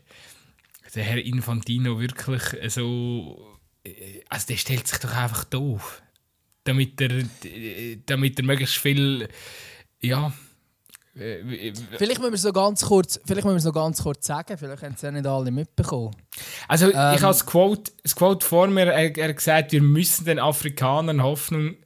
der 0.95 1.05
Herr 1.05 1.25
Infantino 1.25 1.99
wirklich 1.99 2.43
so 2.73 3.59
äh, 3.85 4.23
also 4.29 4.47
der 4.47 4.57
stellt 4.57 4.87
sich 4.87 4.99
doch 4.99 5.14
einfach 5.14 5.45
doof. 5.45 6.03
Damit 6.64 7.01
er, 7.01 7.25
damit 8.07 8.38
er 8.38 8.44
möglichst 8.44 8.77
viel, 8.77 9.29
ja, 10.01 10.33
vielleicht 11.14 12.21
müssen 12.21 12.33
wir 12.33 12.35
es 12.35 12.44
noch 12.44 12.53
ganz 12.53 12.85
kurz, 12.85 13.21
vielleicht 13.25 13.44
müssen 13.44 13.55
wir 13.55 13.59
es 13.59 13.64
noch 13.64 13.75
ganz 13.75 14.03
kurz 14.03 14.27
sagen, 14.27 14.57
vielleicht 14.57 14.83
haben 14.83 14.94
es 14.94 15.03
ja 15.03 15.11
nicht 15.11 15.27
alle 15.27 15.51
mitbekommen. 15.51 16.14
Also 16.68 16.87
ähm, 16.87 16.90
ich 16.90 16.97
habe 16.97 17.18
das 17.21 17.47
Quote, 17.47 17.90
das 18.03 18.14
Quote 18.14 18.47
vor 18.47 18.68
mir, 18.68 18.87
er, 18.87 19.16
er 19.16 19.35
gesagt, 19.35 19.73
wir 19.73 19.83
müssen 19.83 20.27
den 20.27 20.38
Afrikanern 20.38 21.23
Hoffnung 21.23 21.77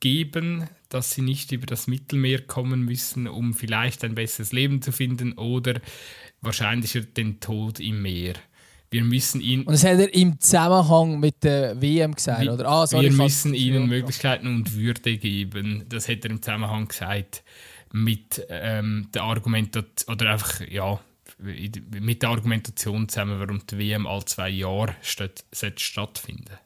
geben, 0.00 0.68
dass 0.88 1.12
sie 1.12 1.22
nicht 1.22 1.52
über 1.52 1.66
das 1.66 1.86
Mittelmeer 1.86 2.42
kommen 2.42 2.82
müssen, 2.82 3.26
um 3.26 3.54
vielleicht 3.54 4.04
ein 4.04 4.14
besseres 4.14 4.52
Leben 4.52 4.82
zu 4.82 4.92
finden 4.92 5.32
oder 5.32 5.80
wahrscheinlicher 6.40 7.00
den 7.00 7.40
Tod 7.40 7.80
im 7.80 8.02
Meer 8.02 8.34
wir 8.96 9.04
müssen 9.04 9.40
ihn. 9.42 9.62
Und 9.62 9.74
das 9.74 9.84
hat 9.84 9.98
er 9.98 10.12
im 10.14 10.40
Zusammenhang 10.40 11.20
mit 11.20 11.44
der 11.44 11.80
WM 11.80 12.14
gesagt, 12.14 12.42
wir, 12.42 12.54
oder? 12.54 12.66
Ah, 12.66 12.86
sorry, 12.86 13.10
wir 13.10 13.12
müssen 13.12 13.52
ihnen 13.52 13.88
Möglichkeiten 13.88 14.46
und 14.46 14.74
Würde 14.74 15.18
geben. 15.18 15.84
Das 15.88 16.08
hat 16.08 16.24
er 16.24 16.30
im 16.30 16.40
Zusammenhang 16.40 16.88
gesagt 16.88 17.42
mit 17.92 18.44
ähm, 18.48 19.08
der 19.14 19.22
Argumentation 19.22 20.14
oder 20.14 20.32
einfach 20.32 20.60
ja 20.68 20.98
mit 21.38 22.22
der 22.22 22.30
Argumentation 22.30 23.08
zusammen, 23.08 23.38
warum 23.38 23.60
die 23.66 23.78
WM 23.78 24.06
alle 24.06 24.24
zwei 24.24 24.48
Jahre 24.48 24.94
statt, 25.02 25.44
stattfinden 25.76 26.58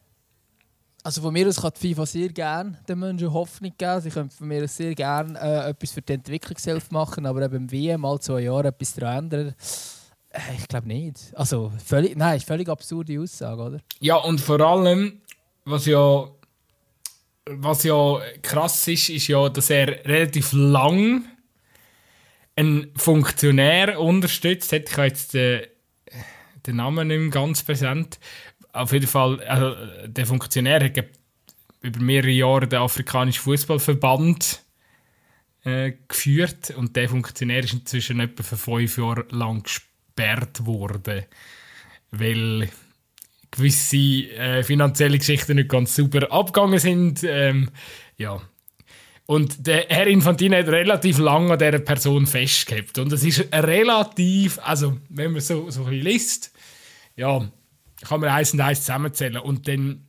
also 1.03 1.23
von 1.23 1.33
mir 1.33 1.49
aus 1.49 1.61
kann 1.61 1.73
die 1.81 1.95
FIFA 1.95 2.05
sehr 2.05 2.29
gerne 2.29 2.79
den 2.87 2.99
Menschen 2.99 3.33
Hoffnung 3.33 3.73
geben. 3.79 4.01
Sie 4.03 4.11
können 4.11 4.29
von 4.29 4.47
mir 4.47 4.65
aus 4.65 4.77
sehr 4.77 4.95
gerne 4.95 5.39
äh, 5.41 5.71
etwas 5.71 5.93
für 5.93 6.03
die 6.03 6.13
Entwicklungshilfe 6.13 6.93
machen, 6.93 7.25
aber 7.25 7.41
eben 7.41 7.57
im 7.57 7.73
WM 7.73 8.05
alle 8.05 8.21
zwei 8.21 8.41
Jahre 8.41 8.69
etwas 8.69 8.93
daran 8.93 9.25
ändern 9.25 9.55
ich 10.57 10.69
glaube 10.69 10.89
nicht. 10.89 11.33
Also, 11.35 11.73
völlig, 11.85 12.17
nein, 12.17 12.37
ist 12.37 12.47
völlig 12.47 12.69
absurde 12.69 13.21
Aussage, 13.21 13.63
oder? 13.63 13.81
Ja, 13.99 14.17
und 14.17 14.41
vor 14.41 14.61
allem, 14.61 15.21
was 15.65 15.87
ja, 15.87 16.29
was 17.47 17.83
ja 17.83 18.21
krass 18.43 18.87
ist, 18.87 19.09
ist 19.09 19.27
ja, 19.27 19.49
dass 19.49 19.71
er 19.71 20.05
relativ 20.05 20.53
lang 20.53 21.25
einen 22.55 22.93
Funktionär 22.97 23.99
unterstützt 24.01 24.73
hat. 24.73 24.89
Ich 24.89 24.97
habe 24.97 25.09
jetzt 25.09 25.35
den, 25.35 25.63
den 26.67 26.77
Namen 26.77 27.09
nicht 27.09 27.19
mehr 27.19 27.31
ganz 27.31 27.63
präsent. 27.63 28.21
Auf 28.73 28.93
jeden 28.93 29.09
Fall, 29.09 29.43
also, 29.45 29.75
der 30.07 30.27
Funktionär 30.27 30.85
hat 30.85 31.07
über 31.81 32.01
mehrere 32.01 32.31
Jahre 32.31 32.69
den 32.69 32.79
afrikanischen 32.79 33.43
Fußballverband 33.43 34.63
äh, 35.65 35.93
geführt 36.07 36.71
und 36.77 36.95
der 36.95 37.09
Funktionär 37.09 37.65
ist 37.65 37.73
inzwischen 37.73 38.21
etwa 38.21 38.43
für 38.43 38.57
fünf 38.57 38.97
Jahre 38.97 39.27
lang 39.31 39.63
gespielt 39.63 39.90
gesperrt 40.17 40.67
worden, 40.67 41.25
weil 42.11 42.69
gewisse 43.51 43.97
äh, 43.97 44.63
finanzielle 44.63 45.19
Geschichten 45.19 45.57
nicht 45.57 45.69
ganz 45.69 45.95
super 45.95 46.31
abgegangen 46.31 46.79
sind. 46.79 47.25
Ähm, 47.25 47.71
ja. 48.17 48.41
Und 49.27 49.67
der 49.67 49.87
Herr 49.89 50.07
Infantino 50.07 50.57
hat 50.57 50.69
relativ 50.69 51.19
lange 51.19 51.53
an 51.53 51.59
dieser 51.59 51.79
Person 51.79 52.27
festgehabt. 52.27 52.99
Und 52.99 53.13
es 53.13 53.25
ist 53.25 53.47
relativ, 53.53 54.59
also 54.63 54.99
wenn 55.09 55.33
man 55.33 55.41
so, 55.41 55.71
so 55.71 55.85
ein 55.85 55.93
liest, 55.93 56.53
ja, 57.17 57.49
kann 58.03 58.21
man 58.21 58.31
eins 58.31 58.53
und 58.53 58.61
eins 58.61 58.81
zusammenzählen. 58.81 59.39
Und 59.39 59.69
dann 59.69 60.07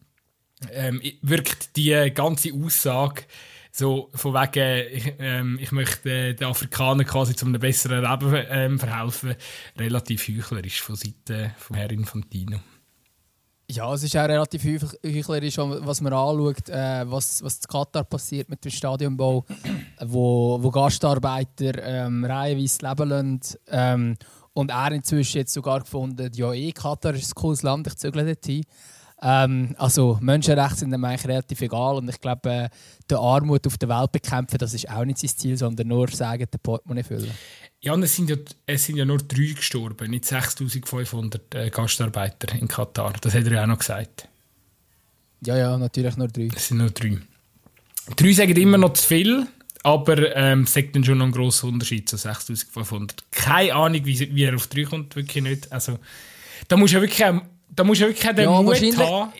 ähm, 0.71 1.01
wirkt 1.21 1.75
die 1.77 2.11
ganze 2.13 2.51
Aussage 2.53 3.23
so 3.71 4.09
von 4.13 4.33
wegen, 4.33 4.87
ich, 4.93 5.13
ähm, 5.19 5.57
ich 5.61 5.71
möchte 5.71 6.35
den 6.35 6.47
Afrikanern 6.47 7.05
quasi 7.05 7.35
zu 7.35 7.45
einem 7.45 7.59
besseren 7.59 8.01
Leben 8.01 8.45
ähm, 8.49 8.79
verhelfen, 8.79 9.35
relativ 9.77 10.27
heuchlerisch 10.27 10.81
von 10.81 10.95
Seiten 10.95 11.51
von 11.57 11.77
Herrn 11.77 11.91
Infantino. 11.91 12.59
Ja, 13.71 13.93
es 13.93 14.03
ist 14.03 14.17
auch 14.17 14.27
relativ 14.27 14.65
heuchlerisch, 14.65 15.57
was 15.57 16.01
man 16.01 16.11
anschaut, 16.11 16.67
äh, 16.67 17.09
was, 17.09 17.41
was 17.41 17.59
in 17.59 17.67
Katar 17.69 18.03
passiert 18.03 18.49
mit 18.49 18.65
dem 18.65 18.71
Stadionbau, 18.71 19.45
wo, 20.01 20.61
wo 20.61 20.71
Gastarbeiter 20.71 21.81
ähm, 21.81 22.25
reihenweise 22.25 22.85
leben 22.85 23.09
lassen. 23.09 23.39
Ähm, 23.69 24.17
und 24.51 24.71
er 24.71 24.91
inzwischen 24.91 25.37
jetzt 25.37 25.53
sogar 25.53 25.79
gefunden, 25.79 26.29
ja, 26.33 26.51
eh, 26.51 26.73
Katar 26.73 27.13
ist 27.13 27.31
ein 27.31 27.35
cooles 27.35 27.63
Land, 27.63 27.87
ich 27.87 27.95
zügle 27.95 28.25
dorthin. 28.25 28.65
Ähm, 29.23 29.75
also 29.77 30.17
Menschenrechte 30.19 30.79
sind 30.79 30.93
ihm 30.93 31.03
eigentlich 31.03 31.27
relativ 31.27 31.61
egal 31.61 31.95
und 31.95 32.09
ich 32.09 32.19
glaube, 32.19 32.49
äh, 32.49 32.69
die 33.09 33.15
Armut 33.15 33.67
auf 33.67 33.77
der 33.77 33.89
Welt 33.89 34.11
bekämpfen, 34.11 34.57
das 34.57 34.73
ist 34.73 34.89
auch 34.89 35.05
nicht 35.05 35.19
sein 35.19 35.29
Ziel, 35.29 35.57
sondern 35.57 35.87
nur 35.87 36.07
sagen, 36.07 36.47
den 36.51 36.59
Portemonnaie 36.61 37.03
füllen. 37.03 37.31
Ja, 37.81 37.93
und 37.93 38.03
es 38.03 38.15
sind 38.15 38.29
ja, 38.29 38.35
es 38.65 38.85
sind 38.85 38.97
ja 38.97 39.05
nur 39.05 39.19
drei 39.19 39.53
gestorben, 39.53 40.09
nicht 40.09 40.25
6500 40.25 41.55
äh, 41.55 41.69
Gastarbeiter 41.69 42.55
in 42.55 42.67
Katar. 42.67 43.13
Das 43.21 43.33
hat 43.35 43.45
er 43.45 43.51
ja 43.51 43.63
auch 43.63 43.67
noch 43.67 43.79
gesagt. 43.79 44.27
Ja, 45.45 45.57
ja, 45.57 45.77
natürlich 45.77 46.17
nur 46.17 46.27
drei. 46.27 46.49
Es 46.55 46.67
sind 46.67 46.77
nur 46.77 46.89
drei. 46.89 47.17
Drei 48.15 48.33
sagen 48.33 48.55
immer 48.55 48.77
noch 48.77 48.93
zu 48.93 49.07
viel, 49.07 49.47
aber 49.83 50.35
ähm, 50.35 50.63
es 50.63 50.73
sagt 50.73 50.95
dann 50.95 51.03
schon 51.03 51.19
noch 51.19 51.25
einen 51.25 51.33
grossen 51.33 51.69
Unterschied 51.69 52.09
zu 52.09 52.17
6500. 52.17 53.23
Keine 53.31 53.73
Ahnung, 53.73 54.05
wie, 54.05 54.35
wie 54.35 54.43
er 54.43 54.55
auf 54.55 54.67
drei 54.67 54.83
kommt, 54.83 55.15
wirklich 55.15 55.43
nicht. 55.43 55.71
Also, 55.71 55.99
da 56.67 56.77
muss 56.77 56.91
ja 56.91 57.01
wirklich 57.01 57.23
da 57.73 57.83
musst 57.83 58.01
du 58.01 58.05
wirklich 58.07 58.35
den 58.35 58.45
ja, 58.45 58.61
Mut 58.61 58.97
haben. 58.97 59.31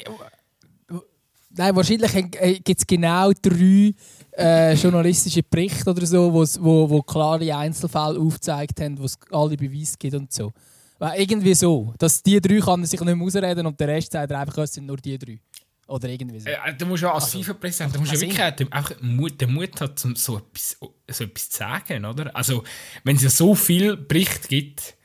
Nein, 1.54 1.76
wahrscheinlich 1.76 2.63
gibt 2.63 2.80
es 2.80 2.88
genau 2.88 3.32
drei 3.41 3.94
äh, 4.38 4.74
journalistische 4.74 5.44
Berichte 5.44 5.89
oder 5.89 6.06
so, 6.06 6.34
wo, 6.34 6.89
wo 6.89 7.02
klare 7.02 7.56
Einzelfälle 7.56 8.20
aufgezeigt 8.20 8.80
haben, 8.80 8.98
wo 8.98 9.04
es 9.04 9.17
alle 9.32 9.58
Beweise 9.58 9.98
gibt 10.00 10.15
und 10.15 10.32
so. 10.32 10.54
Weil 10.98 11.20
irgendwie 11.20 11.54
so, 11.54 11.94
dass 11.98 12.22
die 12.24 12.39
drei 12.39 12.60
kann 12.60 12.86
sich 12.86 13.00
nicht 13.00 13.15
mehr 13.15 13.26
ausreden 13.26 13.65
und 13.65 13.80
der 13.80 13.88
Rest 13.89 14.12
sagt 14.12 14.32
einfach, 14.32 14.58
es 14.60 14.74
sind 14.74 14.86
nur 14.86 14.98
die 14.98 15.17
drei. 15.17 15.39
Oder 15.88 16.08
irgendwie 16.08 16.39
so. 16.39 16.48
Äh, 16.48 16.74
du 16.78 16.86
musst 16.86 17.04
ja 17.04 17.12
als 17.12 17.26
also, 17.26 17.39
FIFA-Präsident, 17.39 17.96
du 17.96 18.00
musst 18.00 18.13
ja 18.13 18.22
wirklich 18.22 18.39
einfach 18.39 19.02
Mut, 19.02 19.41
den 19.41 19.54
Mut 19.54 19.82
haben, 19.82 19.94
um 20.06 20.15
so 20.15 20.38
etwas, 20.38 20.78
so 21.10 21.24
etwas 21.24 21.50
zu 21.50 21.58
sagen, 21.58 22.06
oder? 22.06 22.34
Also, 22.34 22.63
wenn 23.04 23.17
es 23.17 23.24
ja 23.24 23.30
so 23.30 23.56
viele 23.56 23.98
Berichte 23.98 24.48
gibt, 24.48 24.96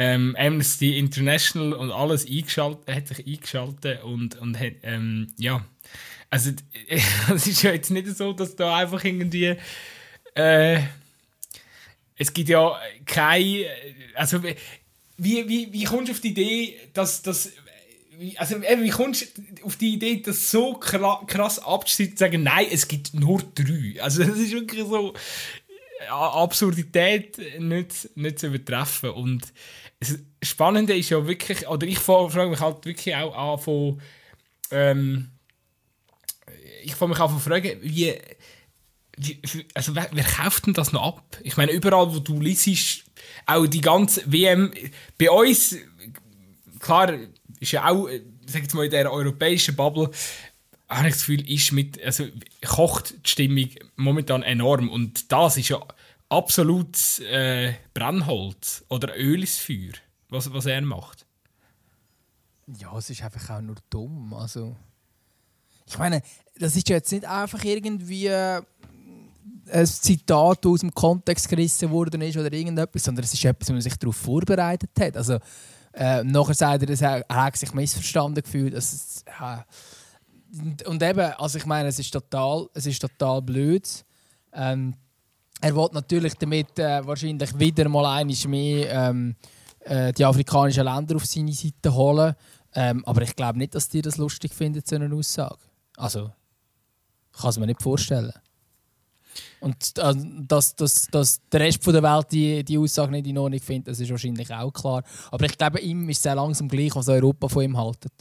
ähm, 0.00 0.34
Amnesty 0.38 0.98
International 0.98 1.74
und 1.74 1.92
alles 1.92 2.26
eingeschaltet, 2.26 2.88
hat 2.88 3.08
sich 3.08 3.26
eingeschaltet 3.26 4.02
und, 4.02 4.34
und 4.40 4.58
hat, 4.58 4.72
ähm, 4.82 5.26
ja, 5.36 5.62
also 6.30 6.52
es 7.34 7.46
ist 7.46 7.62
ja 7.62 7.72
jetzt 7.72 7.90
nicht 7.90 8.06
so, 8.16 8.32
dass 8.32 8.56
da 8.56 8.78
einfach 8.78 9.04
irgendwie, 9.04 9.56
äh, 10.34 10.80
es 12.16 12.32
gibt 12.32 12.48
ja 12.48 12.80
keine, 13.04 13.66
also 14.14 14.42
wie, 14.42 15.46
wie, 15.46 15.70
wie 15.70 15.84
kommst 15.84 16.08
du 16.08 16.12
auf 16.12 16.20
die 16.20 16.28
Idee, 16.28 16.78
dass, 16.94 17.20
dass 17.20 17.52
also 18.36 18.56
eben, 18.56 18.82
wie 18.82 18.90
kommst 18.90 19.36
du 19.36 19.66
auf 19.66 19.76
die 19.76 19.92
Idee, 19.94 20.22
das 20.22 20.50
so 20.50 20.76
krass 20.76 21.58
abzuschneiden, 21.58 22.16
zu 22.16 22.20
sagen, 22.24 22.42
nein, 22.42 22.66
es 22.70 22.88
gibt 22.88 23.12
nur 23.12 23.42
drei. 23.54 24.00
Also 24.00 24.24
das 24.24 24.38
ist 24.38 24.52
wirklich 24.52 24.80
so 24.80 25.12
Absurdität 26.08 27.38
nicht, 27.60 28.16
nicht 28.16 28.38
zu 28.38 28.46
übertreffen 28.46 29.10
und 29.10 29.42
das 30.00 30.18
Spannende 30.42 30.96
ist 30.96 31.10
ja 31.10 31.26
wirklich, 31.26 31.68
oder 31.68 31.86
ich 31.86 31.98
frage 31.98 32.48
mich 32.48 32.60
halt 32.60 32.84
wirklich 32.84 33.14
auch 33.14 33.36
an 33.36 33.58
von, 33.58 34.00
ähm, 34.70 35.30
ich 36.82 36.94
frage 36.94 37.10
mich 37.10 37.20
auch 37.20 37.30
von 37.30 37.40
fragen, 37.40 37.78
wie, 37.82 38.14
wie, 39.18 39.40
also 39.74 39.94
wer, 39.94 40.08
wer, 40.12 40.24
kauft 40.24 40.66
denn 40.66 40.74
das 40.74 40.92
noch 40.92 41.02
ab? 41.02 41.36
Ich 41.42 41.58
meine, 41.58 41.72
überall, 41.72 42.14
wo 42.14 42.18
du 42.18 42.40
liest, 42.40 43.04
auch 43.44 43.66
die 43.66 43.82
ganze 43.82 44.22
WM, 44.32 44.72
bei 45.18 45.30
uns, 45.30 45.76
klar, 46.78 47.12
ist 47.60 47.72
ja 47.72 47.86
auch, 47.86 48.08
sag 48.46 48.62
jetzt 48.62 48.74
mal, 48.74 48.86
in 48.86 48.90
der 48.90 49.12
europäischen 49.12 49.76
Bubble, 49.76 50.10
habe 50.88 51.08
ich 51.08 51.14
das 51.14 51.26
Gefühl, 51.26 51.48
ist 51.48 51.72
mit, 51.72 52.02
also 52.02 52.26
kocht 52.66 53.14
die 53.26 53.30
Stimmung 53.30 53.70
momentan 53.96 54.42
enorm 54.42 54.88
und 54.88 55.30
das 55.30 55.58
ist 55.58 55.68
ja 55.68 55.80
absolut 56.30 57.18
äh, 57.20 57.74
Brennholz 57.92 58.84
oder 58.88 59.16
Öl 59.18 59.40
ins 59.40 59.58
Feuer, 59.58 59.92
was, 60.30 60.50
was 60.52 60.66
er 60.66 60.80
macht. 60.80 61.26
Ja, 62.78 62.96
es 62.96 63.10
ist 63.10 63.22
einfach 63.22 63.50
auch 63.50 63.60
nur 63.60 63.76
dumm. 63.90 64.32
Also, 64.32 64.76
ich 65.86 65.98
meine, 65.98 66.22
das 66.56 66.76
ist 66.76 66.88
jetzt 66.88 67.10
nicht 67.10 67.24
einfach 67.24 67.62
irgendwie 67.64 68.28
äh, 68.28 68.62
ein 69.72 69.86
Zitat 69.86 70.64
aus 70.64 70.80
dem 70.80 70.94
Kontext 70.94 71.48
gerissen 71.48 71.90
worden 71.90 72.22
ist 72.22 72.36
oder 72.36 72.52
irgendetwas, 72.52 73.02
sondern 73.02 73.24
es 73.24 73.34
ist 73.34 73.44
etwas, 73.44 73.68
wo 73.68 73.72
man 73.72 73.82
sich 73.82 73.96
darauf 73.96 74.16
vorbereitet 74.16 74.90
hat. 74.98 75.16
Also, 75.16 75.38
äh, 75.92 76.22
nachher 76.22 76.54
sagt 76.54 76.88
er, 76.88 77.24
er 77.28 77.44
hat 77.44 77.56
sich 77.56 77.74
missverstanden 77.74 78.42
gefühlt. 78.44 78.74
Also, 78.74 78.96
äh, 79.26 80.86
und 80.86 81.02
eben, 81.02 81.32
also 81.32 81.58
ich 81.58 81.66
meine, 81.66 81.88
es 81.88 81.98
ist 81.98 82.12
total, 82.12 82.68
es 82.74 82.86
ist 82.86 83.00
total 83.00 83.42
blöd. 83.42 84.04
Ähm, 84.52 84.94
er 85.60 85.76
will 85.76 85.88
natürlich 85.92 86.34
damit 86.34 86.78
äh, 86.78 87.06
wahrscheinlich 87.06 87.58
wieder 87.58 87.88
mal 87.88 88.18
einiges 88.18 88.46
mehr 88.46 88.90
ähm, 88.90 89.36
äh, 89.80 90.12
die 90.12 90.24
afrikanischen 90.24 90.84
Länder 90.84 91.16
auf 91.16 91.26
seine 91.26 91.52
Seite 91.52 91.94
holen. 91.94 92.34
Ähm, 92.74 93.04
aber 93.04 93.22
ich 93.22 93.34
glaube 93.34 93.58
nicht, 93.58 93.74
dass 93.74 93.88
die 93.88 94.02
das 94.02 94.16
lustig 94.16 94.54
finden, 94.54 94.82
so 94.84 94.96
eine 94.96 95.14
Aussage. 95.14 95.58
Also, 95.96 96.30
kann 97.32 97.50
es 97.50 97.58
mir 97.58 97.66
nicht 97.66 97.82
vorstellen. 97.82 98.32
Und 99.60 99.98
äh, 99.98 100.14
dass, 100.46 100.74
dass, 100.74 101.06
dass 101.08 101.40
der 101.48 101.60
Rest 101.60 101.86
der 101.86 102.02
Welt 102.02 102.26
die, 102.32 102.64
die 102.64 102.78
Aussage 102.78 103.12
nicht 103.12 103.26
in 103.26 103.38
Ordnung 103.38 103.60
findet, 103.60 103.88
das 103.88 104.00
ist 104.00 104.10
wahrscheinlich 104.10 104.52
auch 104.52 104.72
klar. 104.72 105.02
Aber 105.30 105.44
ich 105.44 105.56
glaube, 105.56 105.80
ihm 105.80 106.08
ist 106.08 106.18
es 106.18 106.22
sehr 106.22 106.34
langsam 106.34 106.68
gleich, 106.68 106.94
was 106.94 107.08
Europa 107.08 107.48
von 107.48 107.62
ihm 107.62 107.76
haltet. 107.76 108.12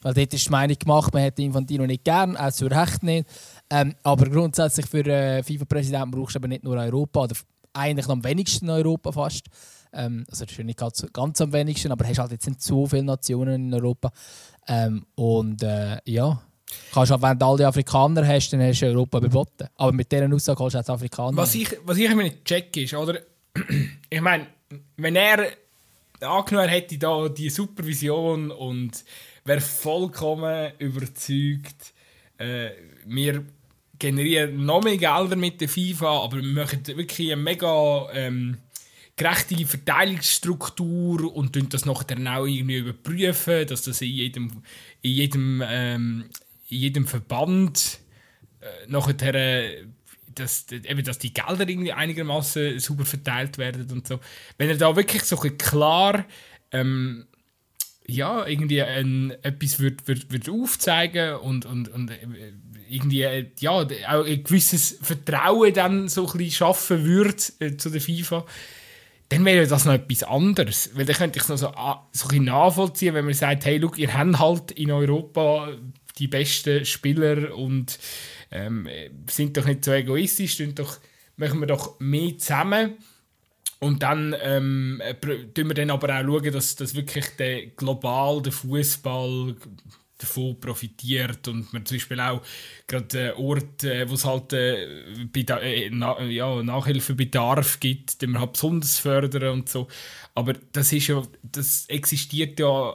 Weil 0.00 0.14
dort 0.14 0.34
ist 0.34 0.46
die 0.46 0.50
Meinung 0.50 0.76
gemacht, 0.78 1.12
man 1.12 1.22
hätte 1.22 1.42
Infantino 1.42 1.86
nicht 1.86 2.04
gern, 2.04 2.36
auch 2.36 2.50
zu 2.50 2.66
Recht 2.66 3.02
nicht. 3.02 3.28
Ähm, 3.72 3.94
aber 4.02 4.28
grundsätzlich 4.28 4.84
für 4.84 5.06
äh, 5.06 5.42
FIFA-Präsidenten 5.42 6.10
brauchst 6.10 6.34
du 6.34 6.38
aber 6.38 6.48
nicht 6.48 6.62
nur 6.62 6.76
Europa, 6.76 7.22
oder 7.22 7.34
eigentlich 7.72 8.06
am 8.06 8.22
wenigsten 8.22 8.68
Europa 8.68 9.12
fast. 9.12 9.46
Ähm, 9.94 10.26
also 10.28 10.44
das 10.44 10.52
ist 10.52 10.62
nicht 10.62 10.78
ganz, 10.78 11.06
ganz 11.10 11.40
am 11.40 11.54
wenigsten, 11.54 11.90
aber 11.90 12.06
hast 12.06 12.18
halt 12.18 12.32
jetzt 12.32 12.46
nicht 12.46 12.60
so 12.60 12.86
viele 12.86 13.04
Nationen 13.04 13.68
in 13.68 13.74
Europa. 13.74 14.12
Ähm, 14.68 15.06
und 15.14 15.62
äh, 15.62 15.96
ja, 16.04 16.42
kannst 16.92 17.12
halt, 17.12 17.22
wenn 17.22 17.38
du 17.38 17.46
alle 17.46 17.66
Afrikaner 17.66 18.26
hast, 18.26 18.50
dann 18.50 18.60
hast 18.60 18.82
du 18.82 18.86
Europa 18.88 19.20
beboten. 19.20 19.66
Aber 19.76 19.92
mit 19.92 20.12
dieser 20.12 20.30
Aussage 20.30 20.58
kannst 20.58 20.74
du 20.74 20.78
als 20.78 20.90
Afrikaner. 20.90 21.36
Was 21.38 21.54
ich, 21.54 21.74
was 21.86 21.96
ich 21.96 22.10
immer 22.10 22.24
nicht 22.24 22.44
check 22.44 22.76
ist, 22.76 22.92
oder? 22.92 23.20
ich 24.10 24.20
meine, 24.20 24.48
wenn 24.98 25.16
er 25.16 25.46
angenommen 26.20 26.68
hätte 26.68 26.98
da 26.98 27.26
die 27.30 27.48
Supervision 27.48 28.50
und 28.50 29.02
wäre 29.46 29.62
vollkommen 29.62 30.72
überzeugt, 30.78 31.94
äh, 32.36 32.70
wir 33.06 33.44
generieren 34.02 34.66
noch 34.66 34.82
mehr 34.82 34.96
Gelder 34.96 35.36
mit 35.36 35.60
der 35.60 35.68
FIFA, 35.68 36.24
aber 36.24 36.38
wir 36.38 36.42
machen 36.42 36.84
wirklich 36.88 37.32
eine 37.32 37.40
mega 37.40 38.08
ähm, 38.12 38.58
gerechte 39.14 39.64
Verteilungsstruktur 39.64 41.34
und 41.34 41.52
tun 41.52 41.68
das 41.68 41.86
nachher 41.86 42.18
auch 42.36 42.46
irgendwie 42.46 42.78
überprüfen, 42.78 43.64
dass 43.68 43.82
das 43.82 44.00
in 44.00 44.10
jedem, 44.10 44.62
in 45.02 45.10
jedem, 45.12 45.62
ähm, 45.64 46.24
in 46.68 46.78
jedem 46.78 47.06
Verband 47.06 48.00
äh, 48.60 48.90
nachher 48.90 49.34
äh, 49.36 49.86
dass, 50.34 50.66
eben, 50.72 51.04
dass 51.04 51.18
die 51.18 51.32
Gelder 51.32 51.68
irgendwie 51.68 51.92
einigermaßen 51.92 52.80
super 52.80 53.04
verteilt 53.04 53.58
werden 53.58 53.88
und 53.92 54.08
so. 54.08 54.18
Wenn 54.58 54.70
er 54.70 54.78
da 54.78 54.96
wirklich 54.96 55.22
so 55.22 55.36
klar 55.36 56.24
ähm, 56.72 57.26
ja, 58.06 58.46
irgendwie 58.46 58.82
ein, 58.82 59.30
etwas 59.42 59.78
wird, 59.78 60.08
wird, 60.08 60.32
wird 60.32 60.48
aufzeigen 60.48 61.36
und, 61.36 61.66
und, 61.66 61.88
und 61.88 62.10
äh, 62.10 62.52
irgendwie 62.92 63.22
äh, 63.22 63.46
ja, 63.60 63.72
auch 63.72 64.26
ein 64.26 64.44
gewisses 64.44 64.98
Vertrauen 65.00 65.72
dann 65.72 66.08
so 66.08 66.26
ein 66.26 66.38
bisschen 66.38 66.52
schaffen 66.52 67.04
würde 67.04 67.42
äh, 67.60 67.76
zu 67.76 67.90
der 67.90 68.00
FIFA, 68.00 68.44
dann 69.28 69.44
wäre 69.44 69.66
das 69.66 69.86
noch 69.86 69.94
etwas 69.94 70.24
anderes. 70.24 70.90
Weil 70.94 71.06
dann 71.06 71.16
könnte 71.16 71.38
ich 71.38 71.44
es 71.44 71.48
noch 71.48 71.56
so, 71.56 71.68
ah, 71.68 72.06
so 72.12 72.28
ein 72.28 72.44
nachvollziehen, 72.44 73.14
wenn 73.14 73.24
man 73.24 73.34
sagt, 73.34 73.64
hey, 73.64 73.78
look, 73.78 73.98
ihr 73.98 74.12
habt 74.12 74.38
halt 74.38 74.72
in 74.72 74.90
Europa 74.90 75.70
die 76.18 76.28
besten 76.28 76.84
Spieler 76.84 77.56
und 77.56 77.98
ähm, 78.50 78.86
sind 79.28 79.56
doch 79.56 79.64
nicht 79.64 79.84
so 79.84 79.92
egoistisch, 79.92 80.62
doch, 80.74 80.98
machen 81.36 81.60
wir 81.60 81.66
doch 81.66 81.98
mehr 81.98 82.36
zusammen. 82.36 82.98
Und 83.80 84.02
dann 84.02 84.36
ähm, 84.42 85.02
tun 85.54 85.68
wir 85.68 85.74
dann 85.74 85.90
aber 85.90 86.14
auch 86.14 86.22
schauen, 86.22 86.52
dass, 86.52 86.76
dass 86.76 86.94
wirklich 86.94 87.26
der 87.38 87.66
global 87.68 88.40
der 88.42 88.52
Fußball 88.52 89.56
davon 90.22 90.58
profitiert 90.58 91.46
und 91.48 91.72
man 91.72 91.84
zum 91.84 91.96
Beispiel 91.96 92.20
auch 92.20 92.42
gerade 92.86 93.36
Orte, 93.36 93.94
äh, 93.94 94.08
wo 94.08 94.14
es 94.14 94.24
halt 94.24 94.52
äh, 94.52 94.84
äh, 94.84 95.90
na, 95.90 96.20
ja, 96.22 96.62
Nachhilfebedarf 96.62 97.80
gibt, 97.80 98.22
den 98.22 98.30
man 98.30 98.42
halt 98.42 98.52
besonders 98.52 98.98
fördern 98.98 99.52
und 99.52 99.68
so. 99.68 99.88
Aber 100.34 100.54
das 100.72 100.92
ist 100.92 101.08
ja, 101.08 101.22
das 101.42 101.86
existiert 101.88 102.58
ja 102.58 102.94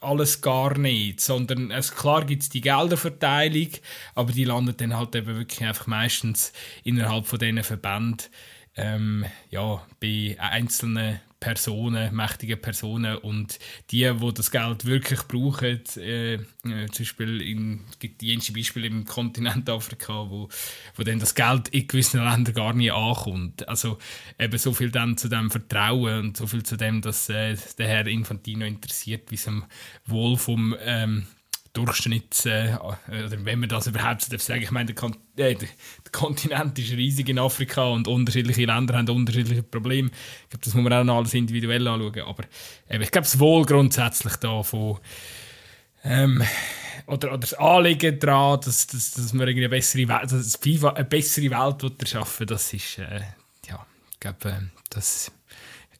alles 0.00 0.40
gar 0.40 0.76
nicht, 0.76 1.20
sondern 1.20 1.70
es, 1.70 1.94
klar 1.94 2.24
gibt 2.24 2.42
es 2.42 2.48
die 2.50 2.60
Gelderverteilung, 2.60 3.68
aber 4.14 4.32
die 4.32 4.44
landet 4.44 4.80
dann 4.80 4.96
halt 4.96 5.14
eben 5.14 5.34
wirklich 5.36 5.66
einfach 5.66 5.86
meistens 5.86 6.52
innerhalb 6.82 7.26
von 7.26 7.38
diesen 7.38 7.62
Verbänden 7.62 8.28
ähm, 8.76 9.24
ja, 9.50 9.82
bei 10.00 10.36
einzelnen 10.38 11.20
Personen, 11.44 12.14
mächtigen 12.14 12.58
Personen 12.58 13.18
und 13.18 13.58
die, 13.90 14.10
wo 14.18 14.30
das 14.30 14.50
Geld 14.50 14.86
wirklich 14.86 15.20
brauchen, 15.24 15.82
äh, 15.98 16.34
äh, 16.34 16.40
zum 16.90 17.04
Beispiel 17.04 17.42
in, 17.42 17.80
gibt 17.98 18.22
es 18.22 18.50
Beispiele 18.50 18.86
im 18.86 19.04
Kontinent 19.04 19.68
Afrika, 19.68 20.30
wo, 20.30 20.48
wo 20.96 21.02
dann 21.02 21.18
das 21.18 21.34
Geld 21.34 21.68
in 21.68 21.86
gewissen 21.86 22.24
Ländern 22.24 22.54
gar 22.54 22.72
nicht 22.72 22.92
ankommt. 22.92 23.68
Also 23.68 23.98
eben 24.38 24.56
so 24.56 24.72
viel 24.72 24.90
dann 24.90 25.18
zu 25.18 25.28
dem 25.28 25.50
Vertrauen 25.50 26.20
und 26.20 26.36
so 26.38 26.46
viel 26.46 26.62
zu 26.62 26.78
dem, 26.78 27.02
dass 27.02 27.28
äh, 27.28 27.58
der 27.76 27.88
Herr 27.88 28.06
Infantino 28.06 28.64
interessiert, 28.64 29.30
wie 29.30 29.34
es 29.34 29.46
am 29.46 29.66
Wohl 30.06 30.38
vom 30.38 30.74
ähm, 30.80 31.26
Durchschnitts, 31.74 32.46
äh, 32.46 32.76
oder 32.80 33.44
wenn 33.44 33.58
man 33.58 33.68
das 33.68 33.88
überhaupt 33.88 34.22
so 34.22 34.36
sagen 34.38 34.62
ich 34.62 34.70
meine, 34.70 34.86
der, 34.86 34.94
Kon 34.94 35.16
äh, 35.36 35.54
der, 35.56 35.68
Kontinent 36.12 36.78
ist 36.78 36.92
riesig 36.92 37.28
in 37.28 37.38
Afrika 37.38 37.88
und 37.88 38.06
unterschiedliche 38.06 38.64
Länder 38.64 38.96
haben 38.96 39.08
unterschiedliche 39.08 39.64
Probleme. 39.64 40.08
Ich 40.44 40.50
glaube, 40.50 40.64
das 40.64 40.74
muss 40.74 40.84
man 40.84 40.92
auch 40.92 41.04
noch 41.04 41.16
alles 41.16 41.34
individuell 41.34 41.86
anschauen. 41.88 42.20
Aber 42.20 42.44
äh, 42.88 43.02
ich 43.02 43.10
glaube, 43.10 43.24
das 43.24 43.38
Wohl 43.40 43.66
grundsätzlich 43.66 44.36
da 44.36 44.62
von 44.62 45.00
ähm, 46.04 46.42
oder, 47.06 47.28
oder 47.28 47.38
das 47.38 47.54
Anliegen 47.54 48.18
daran, 48.20 48.60
dass, 48.60 48.86
dass, 48.86 49.10
dass 49.12 49.32
man 49.32 49.48
eine 49.48 49.68
bessere 49.68 50.08
Welt, 50.08 50.30
dass 50.30 50.56
FIFA 50.56 50.90
eine 50.90 51.04
bessere 51.04 51.50
Welt 51.50 52.00
erschaffen 52.00 52.46
das 52.46 52.72
ist, 52.72 52.98
äh, 52.98 53.20
ja, 53.68 53.84
ich 54.12 54.20
glaube, 54.20 54.48
äh, 54.48 54.60
das 54.90 55.32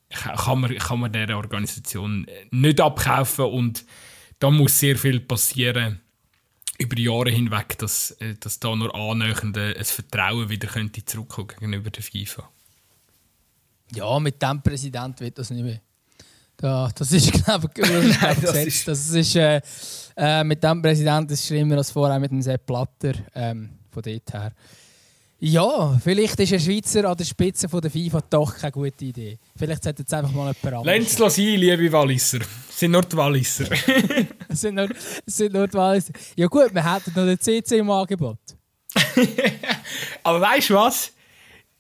kann 0.09 0.61
man, 0.61 0.77
kann 0.77 1.01
man 1.01 1.13
dieser 1.13 1.37
Organisation 1.37 2.27
nicht 2.51 2.81
abkaufen 2.81 3.47
und 3.47 3.85
da 4.39 4.51
muss 4.51 4.79
sehr 4.79 4.97
viel 4.97 5.21
passieren 5.21 6.01
über 6.79 6.99
Jahre 6.99 7.31
hinweg, 7.31 7.79
dass, 7.79 8.13
äh, 8.13 8.35
dass 8.41 8.59
da 8.59 8.75
nur 8.75 8.95
annähernd 8.95 9.57
ein 9.57 9.85
Vertrauen 9.85 10.49
wieder 10.49 10.69
könnte 10.69 11.05
zurückkommen 11.05 11.49
gegenüber 11.49 11.91
der 11.91 12.03
FIFA. 12.03 12.49
Ja, 13.95 14.19
mit 14.19 14.43
dem 14.43 14.63
Präsident 14.63 15.21
wird 15.21 15.39
das 15.39 15.51
nicht 15.51 15.63
mehr. 15.63 15.81
Da, 16.57 16.91
das 16.95 17.13
ist, 17.13 17.33
glaube 17.45 17.71
ich, 17.77 18.21
Nein, 18.21 18.37
das 18.41 18.57
ist, 18.57 18.89
das 18.89 19.09
ist 19.11 19.37
äh, 19.37 19.61
äh, 20.17 20.45
mit 20.45 20.63
dem 20.63 20.83
Präsident 20.83 21.31
ist 21.31 21.47
schlimmer 21.47 21.77
als 21.77 21.91
vorher 21.91 22.19
mit 22.19 22.31
dem 22.31 22.43
Sepp 22.43 22.67
Blatter. 22.67 23.15
Ähm, 23.35 23.71
von 23.95 24.03
dort 24.03 24.33
her. 24.33 24.53
Ja, 25.41 25.99
vielleicht 26.03 26.39
ist 26.41 26.53
ein 26.53 26.61
Schweizer 26.61 27.09
an 27.09 27.17
der 27.17 27.25
Spitze 27.25 27.69
von 27.69 27.81
der 27.81 27.91
FIFA 27.91 28.23
doch 28.31 28.57
keine 28.57 28.73
gute 28.73 29.05
Idee. 29.05 29.39
Vielleicht 29.57 29.83
sollte 29.83 30.03
jetzt 30.03 30.15
einfach 30.15 30.33
mal 30.33 30.55
jemand 30.55 30.65
anderes. 30.65 30.87
Lenz 30.87 31.21
es 31.21 31.35
sein, 31.35 31.59
liebe 31.59 31.93
Walliser. 31.93 32.39
Es 32.69 32.79
sind 32.79 32.93
nur 32.93 33.03
die 33.03 33.17
Walliser. 33.17 33.67
es, 34.49 34.61
sind 34.61 34.77
nur, 34.77 34.89
es 35.27 35.37
sind 35.37 35.53
nur 35.53 35.69
die 35.69 35.75
Walliser. 35.75 36.13
Ja 36.37 36.47
gut, 36.47 36.73
wir 36.73 36.95
hätten 36.95 37.13
noch 37.15 37.27
den 37.27 37.39
CC 37.39 37.79
im 37.79 37.91
Angebot. 37.91 38.39
Aber 40.23 40.41
weißt 40.41 40.71
du 40.71 40.75
was? 40.75 41.13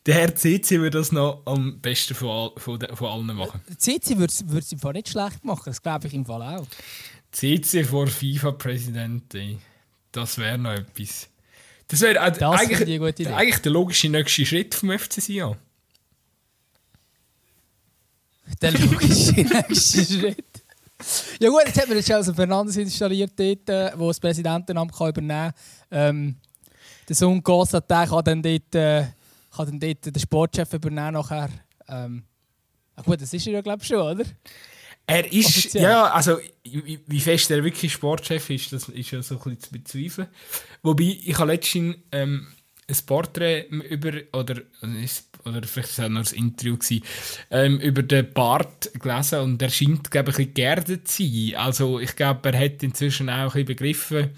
Der 0.06 0.16
Herr 0.16 0.34
CC 0.34 0.80
würde 0.80 0.98
das 0.98 1.12
noch 1.12 1.42
am 1.46 1.80
besten 1.80 2.14
von, 2.14 2.28
all, 2.28 2.52
von, 2.58 2.78
de, 2.78 2.94
von 2.94 3.08
allen 3.08 3.36
machen. 3.36 3.62
Der 3.68 3.78
CC 3.78 4.18
würde 4.18 4.32
es 4.58 4.72
im 4.72 4.78
Fall 4.78 4.92
nicht 4.92 5.08
schlecht 5.08 5.42
machen, 5.44 5.62
das 5.64 5.80
glaube 5.80 6.08
ich 6.08 6.14
im 6.14 6.26
Fall 6.26 6.42
auch. 6.42 6.66
CC 7.32 7.84
vor 7.84 8.06
FIFA-Präsident, 8.06 9.34
das 10.12 10.38
wäre 10.38 10.58
noch 10.58 10.72
etwas. 10.72 11.28
Das 11.88 12.00
wäre 12.00 12.16
äh, 12.16 12.44
eigentlich, 12.44 13.28
eigentlich 13.28 13.58
der 13.58 13.72
logische 13.72 14.08
nächste 14.08 14.46
Schritt 14.46 14.74
vom 14.74 14.96
FCC 14.98 15.42
Der 18.60 18.72
logische 18.72 19.32
nächste 19.68 20.04
Schritt. 20.04 20.64
Ja 21.40 21.50
gut, 21.50 21.62
jetzt 21.66 21.80
hat 21.80 21.88
man 21.88 21.98
also 21.98 22.32
Fernandes 22.32 22.76
installiert 22.76 23.32
dort, 23.36 23.68
äh, 23.68 23.92
wo 23.96 24.08
das 24.08 24.20
Präsidentenamt 24.20 24.96
kann 24.96 25.08
übernehmen 25.08 25.52
kann. 25.52 25.54
Ähm, 25.90 26.36
der 27.08 27.16
Sohn 27.16 27.42
Gossat 27.42 27.88
kann 27.88 28.24
dann 28.24 28.42
dort, 28.42 28.74
äh, 28.74 29.06
kann 29.54 29.66
dann 29.66 29.80
dort 29.80 30.06
den 30.06 30.18
Sportchef 30.18 30.72
übernehmen 30.72 31.14
nachher. 31.14 31.50
Ähm, 31.88 32.24
gut, 33.04 33.20
das 33.20 33.32
ist 33.32 33.46
er 33.46 33.54
ja 33.54 33.60
glaube 33.60 33.82
ich 33.82 33.88
schon, 33.88 33.98
oder? 33.98 34.24
Er 35.06 35.30
ist, 35.30 35.48
Offiziell. 35.48 35.82
ja, 35.82 36.04
also 36.04 36.38
wie, 36.62 36.98
wie, 37.06 37.20
fest 37.20 37.50
er 37.50 37.62
wirklich 37.62 37.92
Sportchef 37.92 38.48
ist, 38.48 38.72
das 38.72 38.88
ist 38.88 39.10
ja 39.10 39.22
so 39.22 39.34
ein 39.34 39.56
bisschen 39.56 39.60
zu 39.60 39.72
bezweifeln. 39.72 40.28
Wobei, 40.82 41.18
ich 41.22 41.38
habe 41.38 41.52
letztens 41.52 41.96
ähm, 42.10 42.46
ein 42.88 42.96
Porträt 43.06 43.66
über, 43.68 44.12
oder, 44.32 44.62
oder 45.44 45.62
vielleicht 45.62 45.76
war 45.76 45.84
es 45.84 46.00
auch 46.00 46.08
noch 46.08 46.32
ein 46.32 46.38
Interview, 46.38 46.76
gewesen, 46.76 47.02
ähm, 47.50 47.80
über 47.80 48.02
den 48.02 48.32
Bart 48.32 48.90
gelesen 48.98 49.40
und 49.40 49.62
er 49.62 49.70
scheint, 49.70 50.10
glaube 50.10 50.30
ich, 50.30 50.38
ein 50.38 50.44
bisschen 50.46 50.54
geerdet 50.54 51.08
zu 51.08 51.22
sein. 51.22 51.56
Also 51.56 52.00
ich 52.00 52.16
glaube, 52.16 52.50
er 52.50 52.58
hat 52.58 52.82
inzwischen 52.82 53.28
auch 53.28 53.34
ein 53.34 53.46
bisschen 53.48 53.66
begriffen, 53.66 54.30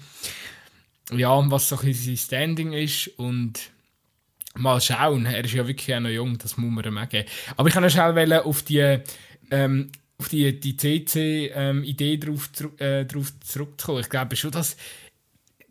ja, 1.11 1.51
was 1.51 1.69
so 1.69 1.77
ein 1.77 1.85
bisschen 1.85 2.17
sein 2.17 2.25
Standing 2.25 2.73
ist 2.73 3.07
und 3.17 3.71
mal 4.55 4.81
schauen. 4.81 5.25
Er 5.25 5.45
ist 5.45 5.53
ja 5.53 5.65
wirklich 5.65 5.95
auch 5.95 6.01
noch 6.01 6.09
jung, 6.09 6.37
das 6.37 6.57
muss 6.57 6.71
man 6.71 6.83
ihm 6.83 6.97
auch 6.97 7.07
geben. 7.07 7.27
Aber 7.55 7.67
ich 7.69 7.73
kann 7.73 7.83
noch 7.83 7.89
schnell 7.89 8.33
auf 8.33 8.63
die 8.63 8.99
ähm, 9.51 9.91
auf 10.19 10.29
die, 10.29 10.59
die 10.59 10.75
CC-Idee 10.75 12.13
ähm, 12.13 12.19
drauf, 12.19 12.49
äh, 12.79 13.05
drauf 13.05 13.33
zurückzukommen. 13.41 13.99
Ich 14.01 14.09
glaube 14.09 14.35
schon, 14.35 14.51
dass 14.51 14.75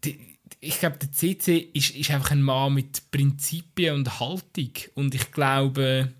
die, 0.05 0.37
ich 0.61 0.79
glaube, 0.79 0.99
der 0.99 1.13
CC 1.13 1.71
ist, 1.73 1.97
ist 1.97 2.11
einfach 2.11 2.31
ein 2.31 2.43
Mann 2.43 2.75
mit 2.75 3.11
Prinzipien 3.11 3.95
und 3.95 4.21
Haltung. 4.21 4.71
Und 4.95 5.15
ich 5.15 5.33
glaube, 5.33 6.13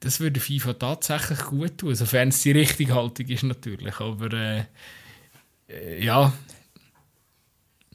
das 0.00 0.20
würde 0.20 0.40
FIFA 0.40 0.74
tatsächlich 0.74 1.40
gut 1.40 1.78
tun, 1.78 1.94
sofern 1.94 2.28
es 2.28 2.42
die 2.42 2.52
richtige 2.52 2.94
Haltung 2.94 3.26
ist 3.26 3.42
natürlich. 3.42 3.98
Aber 3.98 4.32
äh, 4.32 4.64
äh, 5.68 6.04
ja. 6.04 6.32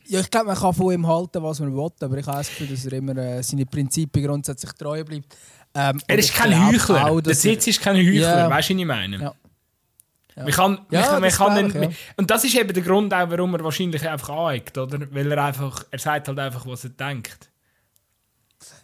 Ja, 0.06 0.20
ich 0.20 0.30
glaube, 0.30 0.48
man 0.48 0.58
kann 0.58 0.74
von 0.74 0.94
ihm 0.94 1.08
halten, 1.08 1.42
was 1.42 1.60
man 1.60 1.74
will, 1.74 1.90
aber 2.02 2.18
ich 2.18 2.28
habe 2.28 2.38
das 2.38 2.50
Gefühl, 2.50 2.68
dass 2.68 2.86
er 2.86 2.94
immer 2.94 3.16
äh, 3.18 3.42
seine 3.42 3.66
Prinzipien 3.66 4.26
grundsätzlich 4.26 4.74
treu 4.74 5.04
bleibt. 5.04 5.36
Ähm, 5.74 6.02
er 6.06 6.20
ist 6.20 6.34
kein 6.34 6.68
Heuchler. 6.68 7.10
Auch, 7.10 7.22
der 7.22 7.34
Sitz 7.34 7.68
ist 7.68 7.82
kein 7.82 7.96
Heuchler, 7.96 8.38
ja. 8.38 8.50
weißt 8.50 8.70
du, 8.70 8.74
was 8.74 8.80
ich 8.82 8.86
meine? 8.86 9.18
Ja. 9.18 9.36
Ja. 10.36 10.44
Man 10.44 10.52
kann, 10.52 10.80
ja, 10.90 11.12
man, 11.12 11.22
man 11.22 11.32
kann 11.32 11.58
ihn, 11.58 11.82
ja. 11.84 11.90
Und 12.18 12.30
das 12.32 12.44
ist 12.44 12.56
eben 12.56 12.74
der 12.74 12.84
Grund, 12.84 13.14
auch, 13.14 13.30
warum 13.30 13.54
er 13.54 13.64
wahrscheinlich 13.64 14.08
einfach 14.08 14.30
aneckt, 14.30 14.78
oder? 14.78 15.00
Weil 15.12 15.32
er 15.32 15.44
einfach, 15.46 15.86
er 15.92 16.00
sagt 16.00 16.28
halt 16.28 16.40
einfach, 16.40 16.66
was 16.66 16.84
er 16.86 16.90
denkt. 16.92 17.52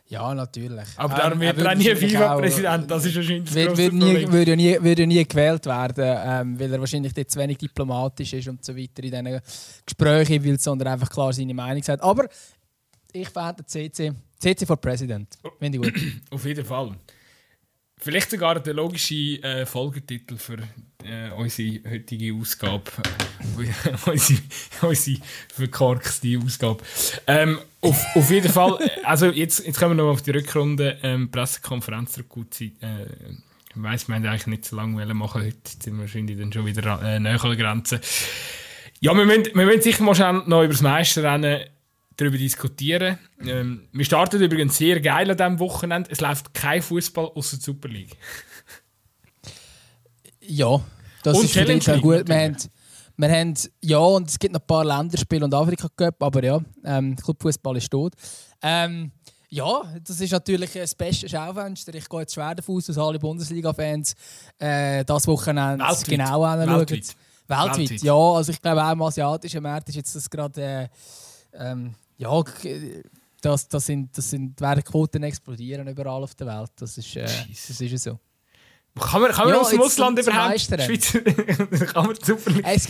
Ja, 0.09 0.33
natürlich. 0.33 0.87
Aber 0.95 1.15
darum 1.15 1.33
ähm, 1.33 1.41
wird 1.41 1.59
er 1.59 1.71
auch 1.71 1.75
nie 1.75 1.95
FIFA-Präsident, 1.95 2.89
das 2.89 3.05
ist 3.05 3.15
wahrscheinlich 3.15 3.45
das 3.45 3.53
wird, 3.53 3.77
wird, 3.77 3.93
nie, 3.93 4.31
würde, 4.31 4.57
nie, 4.57 4.77
würde 4.81 5.05
nie 5.05 5.23
gewählt 5.23 5.65
werden, 5.67 6.03
ähm, 6.25 6.59
weil 6.59 6.73
er 6.73 6.79
wahrscheinlich 6.79 7.13
dort 7.13 7.29
zu 7.29 7.37
wenig 7.37 7.59
diplomatisch 7.59 8.33
ist 8.33 8.47
und 8.47 8.65
so 8.65 8.75
weiter 8.75 9.03
in 9.03 9.11
diesen 9.11 9.41
Gesprächen 9.85 10.43
will, 10.43 10.59
sondern 10.59 10.87
einfach 10.93 11.09
klar 11.11 11.31
seine 11.31 11.53
Meinung 11.53 11.83
sagt. 11.83 12.01
Aber 12.01 12.27
ich 13.11 13.29
fände 13.29 13.63
CC, 13.63 14.11
CC 14.39 14.65
for 14.65 14.77
President, 14.77 15.37
finde 15.59 15.77
ich 15.77 15.93
gut. 15.93 16.03
Auf 16.31 16.43
jeden 16.43 16.65
Fall. 16.65 16.95
Vielleicht 17.97 18.31
sogar 18.31 18.59
der 18.59 18.73
logische 18.73 19.43
äh, 19.43 19.65
Folgetitel 19.67 20.37
für 20.37 20.57
äh, 21.03 21.31
unsere 21.37 21.79
heutige 21.89 22.33
Ausgabe. 22.33 22.83
unsere, 24.05 24.39
unsere 24.81 25.21
verkorkste 25.53 26.39
Ausgabe. 26.43 26.83
Ähm, 27.27 27.59
auf, 27.81 28.15
auf 28.15 28.29
jeden 28.29 28.51
Fall, 28.51 28.79
also 29.03 29.27
jetzt, 29.27 29.65
jetzt 29.65 29.79
kommen 29.79 29.97
wir 29.97 30.03
noch 30.03 30.11
auf 30.11 30.21
die 30.21 30.31
Rückrunde. 30.31 30.97
Ähm, 31.03 31.31
Pressekonferenz 31.31 32.13
der 32.13 32.23
Gutzi. 32.25 32.73
Äh, 32.81 33.05
ich 33.75 33.83
weiss, 33.83 34.07
wir 34.07 34.15
haben 34.15 34.25
eigentlich 34.25 34.47
nicht 34.47 34.65
so 34.65 34.75
lange 34.75 35.13
machen 35.13 35.41
heute. 35.41 35.55
Jetzt 35.63 35.83
sind 35.83 35.95
wir 35.95 36.01
wahrscheinlich 36.01 36.37
dann 36.37 36.51
schon 36.51 36.65
wieder 36.65 37.01
äh, 37.01 37.19
näher 37.19 37.43
an 37.43 37.49
der 37.49 37.57
Grenze. 37.57 38.01
Ja, 38.99 39.15
wir 39.15 39.25
müssen, 39.25 39.45
wir 39.53 39.65
müssen 39.65 39.81
sicher 39.81 40.03
mal 40.03 40.15
schnell 40.15 40.33
noch 40.45 40.63
über 40.63 40.73
das 40.73 40.81
Meisterrennen 40.81 41.61
darüber 42.17 42.37
diskutieren. 42.37 43.17
Ähm, 43.45 43.87
wir 43.93 44.03
starten 44.03 44.41
übrigens 44.41 44.77
sehr 44.77 44.99
geil 44.99 45.31
an 45.31 45.37
diesem 45.37 45.59
Wochenende. 45.59 46.09
Es 46.11 46.19
läuft 46.19 46.53
kein 46.53 46.81
Fußball 46.81 47.31
außer 47.33 47.57
der 47.57 47.63
Super 47.63 47.87
League. 47.87 48.17
Ja, 50.49 50.81
das 51.23 51.37
und 51.37 51.45
ist 51.45 51.53
Challenge 51.53 51.83
League, 51.85 52.01
gut. 52.01 52.27
Wir 52.27 52.35
haben, 52.35 52.57
wir 53.17 53.29
haben, 53.29 53.53
ja, 53.81 53.97
und 53.97 54.29
es 54.29 54.39
gibt 54.39 54.53
noch 54.53 54.61
ein 54.61 54.67
paar 54.67 54.85
Länderspiele 54.85 55.45
und 55.45 55.53
Afrika 55.53 55.87
Cup, 55.95 56.21
aber 56.23 56.43
ja, 56.43 56.59
ähm, 56.83 57.15
Clubfußball 57.15 57.77
ist 57.77 57.91
tot. 57.91 58.13
Ähm, 58.61 59.11
ja, 59.49 59.81
das 60.03 60.21
ist 60.21 60.31
natürlich 60.31 60.73
das 60.73 60.93
beste 60.93 61.27
Schaufenster. 61.27 61.93
Ich 61.95 62.07
gehe 62.07 62.19
jetzt 62.19 62.33
schwer 62.33 62.53
davon 62.53 62.77
aus, 62.77 62.85
dass 62.85 62.97
alle 62.97 63.17
Bundesliga-Fans 63.17 64.15
äh, 64.59 65.03
das 65.03 65.27
Wochenende 65.27 65.83
Weltweit. 65.83 66.05
genau 66.05 66.43
anschauen. 66.43 66.77
Weltweit. 66.77 67.15
Weltweit. 67.47 67.79
Weltweit. 67.79 68.01
ja. 68.03 68.13
Also 68.13 68.51
ich 68.51 68.61
glaube 68.61 68.83
auch 68.83 68.91
im 68.91 69.01
asiatischen 69.01 69.63
Markt 69.63 69.89
ist 69.89 69.95
jetzt 69.95 70.15
das 70.15 70.29
gerade 70.29 70.61
äh, 70.61 70.87
ähm, 71.53 71.95
ja, 72.17 72.43
das, 73.41 73.67
das, 73.67 73.85
sind, 73.85 74.15
das 74.17 74.29
sind, 74.29 74.59
werden 74.61 74.83
Quoten 74.83 75.23
explodieren 75.23 75.87
überall 75.87 76.23
auf 76.23 76.35
der 76.35 76.47
Welt. 76.47 76.71
Das 76.75 76.97
ist, 76.97 77.15
äh, 77.15 77.23
das 77.23 77.81
ist 77.81 78.03
so. 78.03 78.19
Kann 78.99 79.21
man, 79.21 79.31
kann 79.31 79.45
man 79.45 79.55
ja, 79.55 79.61
aus 79.61 79.69
dem 79.69 79.81
Ausland 79.81 80.19
überhaupt 80.19 80.59
Schweizer 80.59 81.21
kann 81.85 82.07
man 82.07 82.15
super 82.21 82.51
es, 82.63 82.87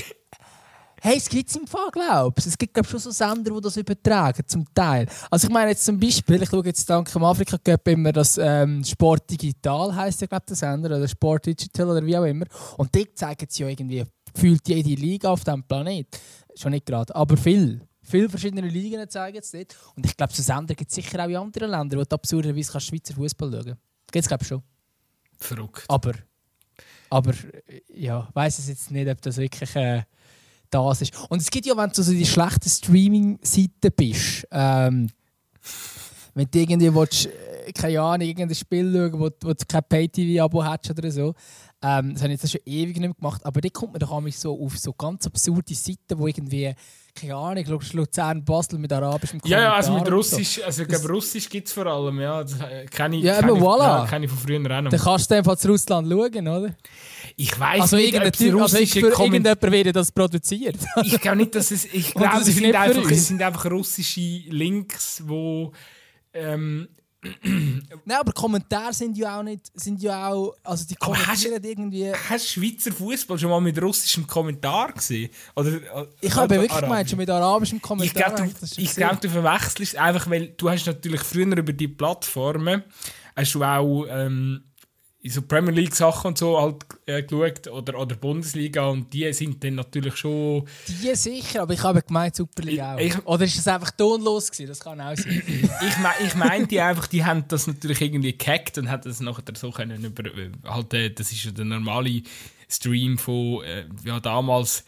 Hey, 1.02 1.16
es 1.16 1.30
gibt 1.30 1.50
es 1.50 1.56
im 1.56 1.66
Fall, 1.66 1.90
glaube 1.92 2.34
ich. 2.38 2.46
Es 2.46 2.58
gibt 2.58 2.74
glaub, 2.74 2.86
schon 2.86 3.00
so 3.00 3.10
Sender, 3.12 3.54
die 3.54 3.62
das 3.62 3.78
übertragen, 3.78 4.44
zum 4.46 4.66
Teil. 4.74 5.08
Also 5.32 5.48
ich 5.48 5.54
meine 5.54 5.70
jetzt 5.70 5.86
zum 5.86 5.98
Beispiel, 5.98 6.44
ich 6.44 6.50
schaue 6.50 6.66
jetzt 6.66 6.90
dank 6.90 7.10
dem 7.10 7.24
Afrika 7.24 7.58
Cup 7.58 7.88
immer 7.88 8.12
das 8.12 8.38
ähm, 8.38 8.84
Sport 8.84 9.30
Digital, 9.30 9.96
heisst 9.96 10.20
ja 10.20 10.28
glaube 10.28 10.44
der 10.50 10.58
Sender, 10.58 10.98
oder 10.98 11.08
Sport 11.08 11.46
Digital 11.46 11.90
oder 11.90 12.06
wie 12.06 12.18
auch 12.18 12.26
immer. 12.26 12.46
Und 12.78 12.94
die 12.94 13.14
zeigen 13.14 13.48
es 13.50 13.58
ja 13.58 13.70
irgendwie, 13.70 14.04
gefühlt 14.34 14.68
jede 14.68 14.90
Liga 14.90 15.30
auf 15.30 15.44
diesem 15.46 15.64
Planet. 15.64 16.08
Schon 16.56 16.72
nicht 16.72 16.86
gerade, 16.86 17.16
aber 17.16 17.38
viel. 17.38 17.82
Viele 18.02 18.28
verschiedene 18.28 18.68
Ligen 18.68 19.10
zeigen 19.10 19.38
es 19.38 19.52
dort. 19.52 19.78
Und 19.96 20.06
ich 20.06 20.18
glaube, 20.18 20.34
so 20.34 20.44
Sender 20.44 20.76
gibt 20.76 20.90
es 20.90 20.96
sicher 20.96 21.24
auch 21.24 21.30
in 21.30 21.38
anderen 21.38 21.70
Ländern, 21.70 22.00
wo 22.00 22.04
du 22.04 22.14
absurderweise 22.14 22.78
Schweizer 22.80 23.14
Fußball 23.14 23.52
schauen 23.52 23.78
Gibt 24.12 24.24
es, 24.24 24.28
glaube 24.28 24.44
ich, 24.44 24.48
schon. 24.50 24.64
Verrückt. 25.40 25.86
Aber, 25.88 26.14
aber 27.10 27.34
ja, 27.94 28.28
weiß 28.34 28.60
es 28.60 28.68
jetzt 28.68 28.92
nicht, 28.92 29.10
ob 29.10 29.22
das 29.22 29.38
wirklich 29.38 29.76
äh, 29.76 30.04
das 30.70 31.02
ist. 31.02 31.14
Und 31.30 31.42
es 31.42 31.50
gibt 31.50 31.66
ja, 31.66 31.76
wenn 31.76 31.90
du 31.90 32.02
so 32.02 32.12
die 32.12 32.26
schlechten 32.26 32.70
Streaming-Seiten 32.70 33.92
bist, 33.96 34.48
ähm, 34.52 35.10
wenn 36.34 36.48
du 36.52 36.60
irgendwie 36.60 36.94
willst, 36.94 37.26
äh, 37.26 37.72
keine 37.74 38.02
Ahnung, 38.02 38.28
irgendein 38.28 38.56
Spiel 38.56 38.92
schauen, 38.92 39.14
wo, 39.14 39.30
wo 39.42 39.54
du 39.54 39.66
kein 39.68 39.84
Pay-TV-Abo 39.88 40.64
hast 40.64 40.90
oder 40.90 41.12
so, 41.12 41.34
ähm, 41.82 42.14
das 42.14 42.24
habe 42.24 42.34
ich 42.34 42.42
jetzt 42.42 42.52
schon 42.52 42.62
ewig 42.66 42.98
nicht 42.98 43.00
mehr 43.00 43.14
gemacht, 43.14 43.46
aber 43.46 43.62
da 43.62 43.70
kommt 43.70 43.94
man 43.94 44.00
doch 44.00 44.22
so 44.32 44.66
auf 44.66 44.78
so 44.78 44.94
ganz 44.94 45.26
absurde 45.26 45.74
Seiten, 45.74 46.18
wo 46.18 46.28
irgendwie 46.28 46.74
keine 47.20 47.36
Ahnung, 47.36 47.82
Luzern, 47.94 48.44
Basel 48.44 48.80
mit 48.80 48.94
arabischem 48.94 49.42
Kommentar. 49.42 49.62
Ja, 49.62 49.70
ja, 49.70 49.76
also 49.76 49.94
mit 49.94 50.10
Russisch, 50.12 50.56
so. 50.56 50.64
also 50.64 50.84
ich 50.84 50.88
glaube, 50.88 51.08
Russisch 51.10 51.50
gibt 51.50 51.68
es 51.68 51.74
vor 51.74 51.86
allem, 51.86 52.20
ja. 52.20 52.44
Das 52.44 52.60
äh, 52.60 52.86
kenne 52.86 53.18
ich, 53.18 53.24
ja, 53.24 53.42
kenn 53.42 53.56
ich, 53.56 53.62
voilà. 53.62 53.80
ja, 53.80 54.08
kenn 54.08 54.24
ich 54.24 54.30
von 54.30 54.40
früher 54.40 54.60
auch 54.60 54.82
noch. 54.82 54.92
Dann 54.92 55.00
kannst 55.00 55.30
du 55.30 55.36
einfach 55.36 55.58
zu 55.58 55.70
Russland 55.70 56.08
schauen, 56.10 56.48
oder? 56.48 56.76
Ich 57.36 57.60
weiß 57.60 57.82
also 57.82 57.96
nicht, 57.98 58.16
ob 58.16 58.24
es 58.24 58.54
russische 58.54 59.06
also 59.06 59.24
irgendjemand 59.24 59.62
wird 59.62 59.96
das 59.96 60.12
produziert. 60.12 60.78
ich 61.04 61.20
glaube 61.20 61.38
nicht, 61.38 61.56
dass 61.56 61.72
es, 61.72 61.86
ich 61.86 62.14
glaube, 62.14 62.38
es, 62.38 62.46
sind 62.46 62.76
einfach, 62.76 63.12
es 63.12 63.28
sind 63.28 63.42
einfach 63.42 63.72
russische 63.72 64.42
Links, 64.48 65.24
wo 65.26 65.74
ähm, 66.34 66.88
Nein, 67.44 68.18
aber 68.18 68.32
Kommentare 68.32 68.94
sind 68.94 69.18
ja 69.18 69.40
auch 69.40 69.44
nicht, 69.44 69.70
sind 69.74 70.02
ja 70.02 70.30
auch, 70.30 70.56
also 70.64 70.86
die 70.88 70.96
kommentieren 70.96 71.56
hast, 71.56 71.66
irgendwie... 71.66 72.14
Hast 72.14 72.56
du 72.56 72.62
Schweizer 72.62 72.94
Fußball 72.94 73.38
schon 73.38 73.50
mal 73.50 73.60
mit 73.60 73.82
russischem 73.82 74.26
Kommentar 74.26 74.94
gesehen? 74.94 75.30
Oder, 75.56 75.74
äh, 75.74 76.08
ich 76.22 76.34
habe 76.34 76.50
wirklich 76.50 76.72
Arabisch. 76.72 76.88
gemeint, 76.88 77.10
schon 77.10 77.20
mit 77.20 77.30
arabischem 77.30 77.82
Kommentar. 77.82 78.40
Ich 78.40 78.96
glaube, 78.96 79.20
du, 79.20 79.20
glaub, 79.20 79.44
verwechselst 79.44 79.98
einfach, 79.98 80.30
weil 80.30 80.48
du 80.50 80.70
hast 80.70 80.86
natürlich 80.86 81.22
früher 81.22 81.58
über 81.58 81.74
die 81.74 81.90
Plattformen, 81.90 82.84
hast 83.36 83.54
du 83.54 83.64
auch 83.64 84.06
ähm, 84.10 84.64
in 85.22 85.32
so 85.32 85.42
Premier 85.42 85.74
League 85.74 85.96
Sachen 85.96 86.28
und 86.30 86.38
so 86.38 86.60
halt 86.60 86.86
äh, 87.10 87.24
geschaut 87.24 87.68
oder, 87.68 88.00
oder 88.00 88.16
Bundesliga 88.16 88.88
und 88.88 89.12
die 89.14 89.32
sind 89.34 89.64
dann 89.64 89.76
natürlich 89.76 90.16
schon... 90.16 90.68
Die 90.88 91.16
sicher, 91.16 91.64
aber 91.64 91.74
ich 91.74 91.84
habe 91.84 92.02
gemeint 92.02 92.36
Superliga 92.36 92.96
auch. 92.96 93.00
Ich, 93.00 93.26
oder 93.26 93.46
ist 93.46 93.58
das 93.58 93.68
einfach 93.68 93.92
tonlos 93.92 94.52
gewesen? 94.52 94.70
Das 94.70 94.80
kann 94.80 95.02
auch 95.02 95.16
sein. 95.16 95.42
ich 95.48 95.98
me 95.98 96.10
ich 96.26 96.36
meinte 96.36 96.84
einfach, 96.84 97.08
die 97.08 97.26
haben 97.26 97.46
das 97.48 97.68
natürlich 97.68 98.02
irgendwie 98.02 98.38
gehackt 98.38 98.78
und 98.78 98.90
haben 98.90 99.02
das 99.04 99.20
nachher 99.20 99.44
so 99.56 99.72
können 99.72 100.04
über... 100.04 100.26
Äh, 100.26 100.52
halt, 100.66 100.94
äh, 100.94 101.10
das 101.10 101.32
ist 101.32 101.44
ja 101.46 101.52
der 101.52 101.66
normale 101.66 102.22
Stream 102.70 103.18
von... 103.18 103.64
Äh, 103.64 103.86
ja, 104.06 104.20
damals 104.20 104.86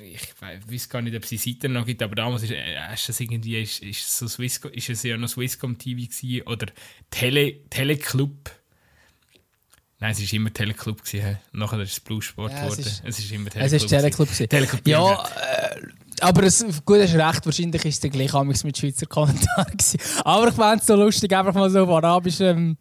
ich 0.00 0.34
weiß 0.40 0.88
gar 0.88 1.02
nicht, 1.02 1.14
ob 1.14 1.24
es 1.24 1.28
die 1.28 1.36
Seite 1.36 1.68
noch 1.68 1.84
gibt, 1.84 2.02
aber 2.02 2.14
damals 2.14 2.42
ist, 2.42 2.52
äh, 2.52 2.94
ist 2.94 3.08
das 3.08 3.20
irgendwie 3.20 3.60
ist, 3.60 3.82
ist 3.82 4.18
so 4.18 4.26
Swisscom, 4.26 4.72
ist 4.72 4.88
es 4.88 5.02
ja 5.02 5.16
noch 5.18 5.28
Swisscom 5.28 5.76
TV 5.76 6.06
gewesen, 6.06 6.46
oder 6.46 6.68
Tele, 7.10 7.68
Teleclub 7.68 8.50
Nein, 10.00 10.12
es 10.12 10.20
war 10.20 10.32
immer 10.32 10.52
Teleclub. 10.52 11.04
Gewesen. 11.04 11.38
Nachher 11.52 11.80
ist 11.80 11.92
es 11.92 12.00
Blue 12.00 12.22
Sport 12.22 12.52
ja, 12.52 12.64
geworden. 12.64 12.84
Es 13.04 13.18
ist 13.18 13.32
immer 13.32 13.50
Teleclub. 13.50 13.72
Es 13.72 13.82
ist 13.82 13.88
Teleclub. 13.88 14.28
Teleclub 14.48 14.86
ja, 14.86 15.12
äh, 15.12 15.80
aber 16.20 16.44
es, 16.44 16.64
gut, 16.84 16.98
hast 17.00 17.14
recht. 17.14 17.46
Wahrscheinlich 17.46 17.84
ist 17.84 18.04
es 18.04 18.10
gleich 18.10 18.32
mit 18.64 18.78
Schweizer 18.78 19.06
Kommentaren. 19.06 19.76
Aber 20.24 20.48
ich 20.48 20.54
fände 20.54 20.78
es 20.78 20.86
so 20.86 20.96
lustig, 20.96 21.34
einfach 21.34 21.54
mal 21.54 21.70
so 21.70 21.84
auf 21.84 21.90
arabischem 21.90 22.76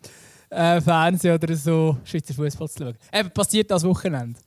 äh, 0.49 0.81
Fernsehen 0.81 1.35
oder 1.35 1.55
so 1.55 1.97
Schweizer 2.03 2.33
Fußball 2.33 2.69
zu 2.69 2.79
schauen. 2.79 2.97
Eben, 3.13 3.31
passiert 3.31 3.69
das 3.69 3.83
Wochenende. 3.83 4.39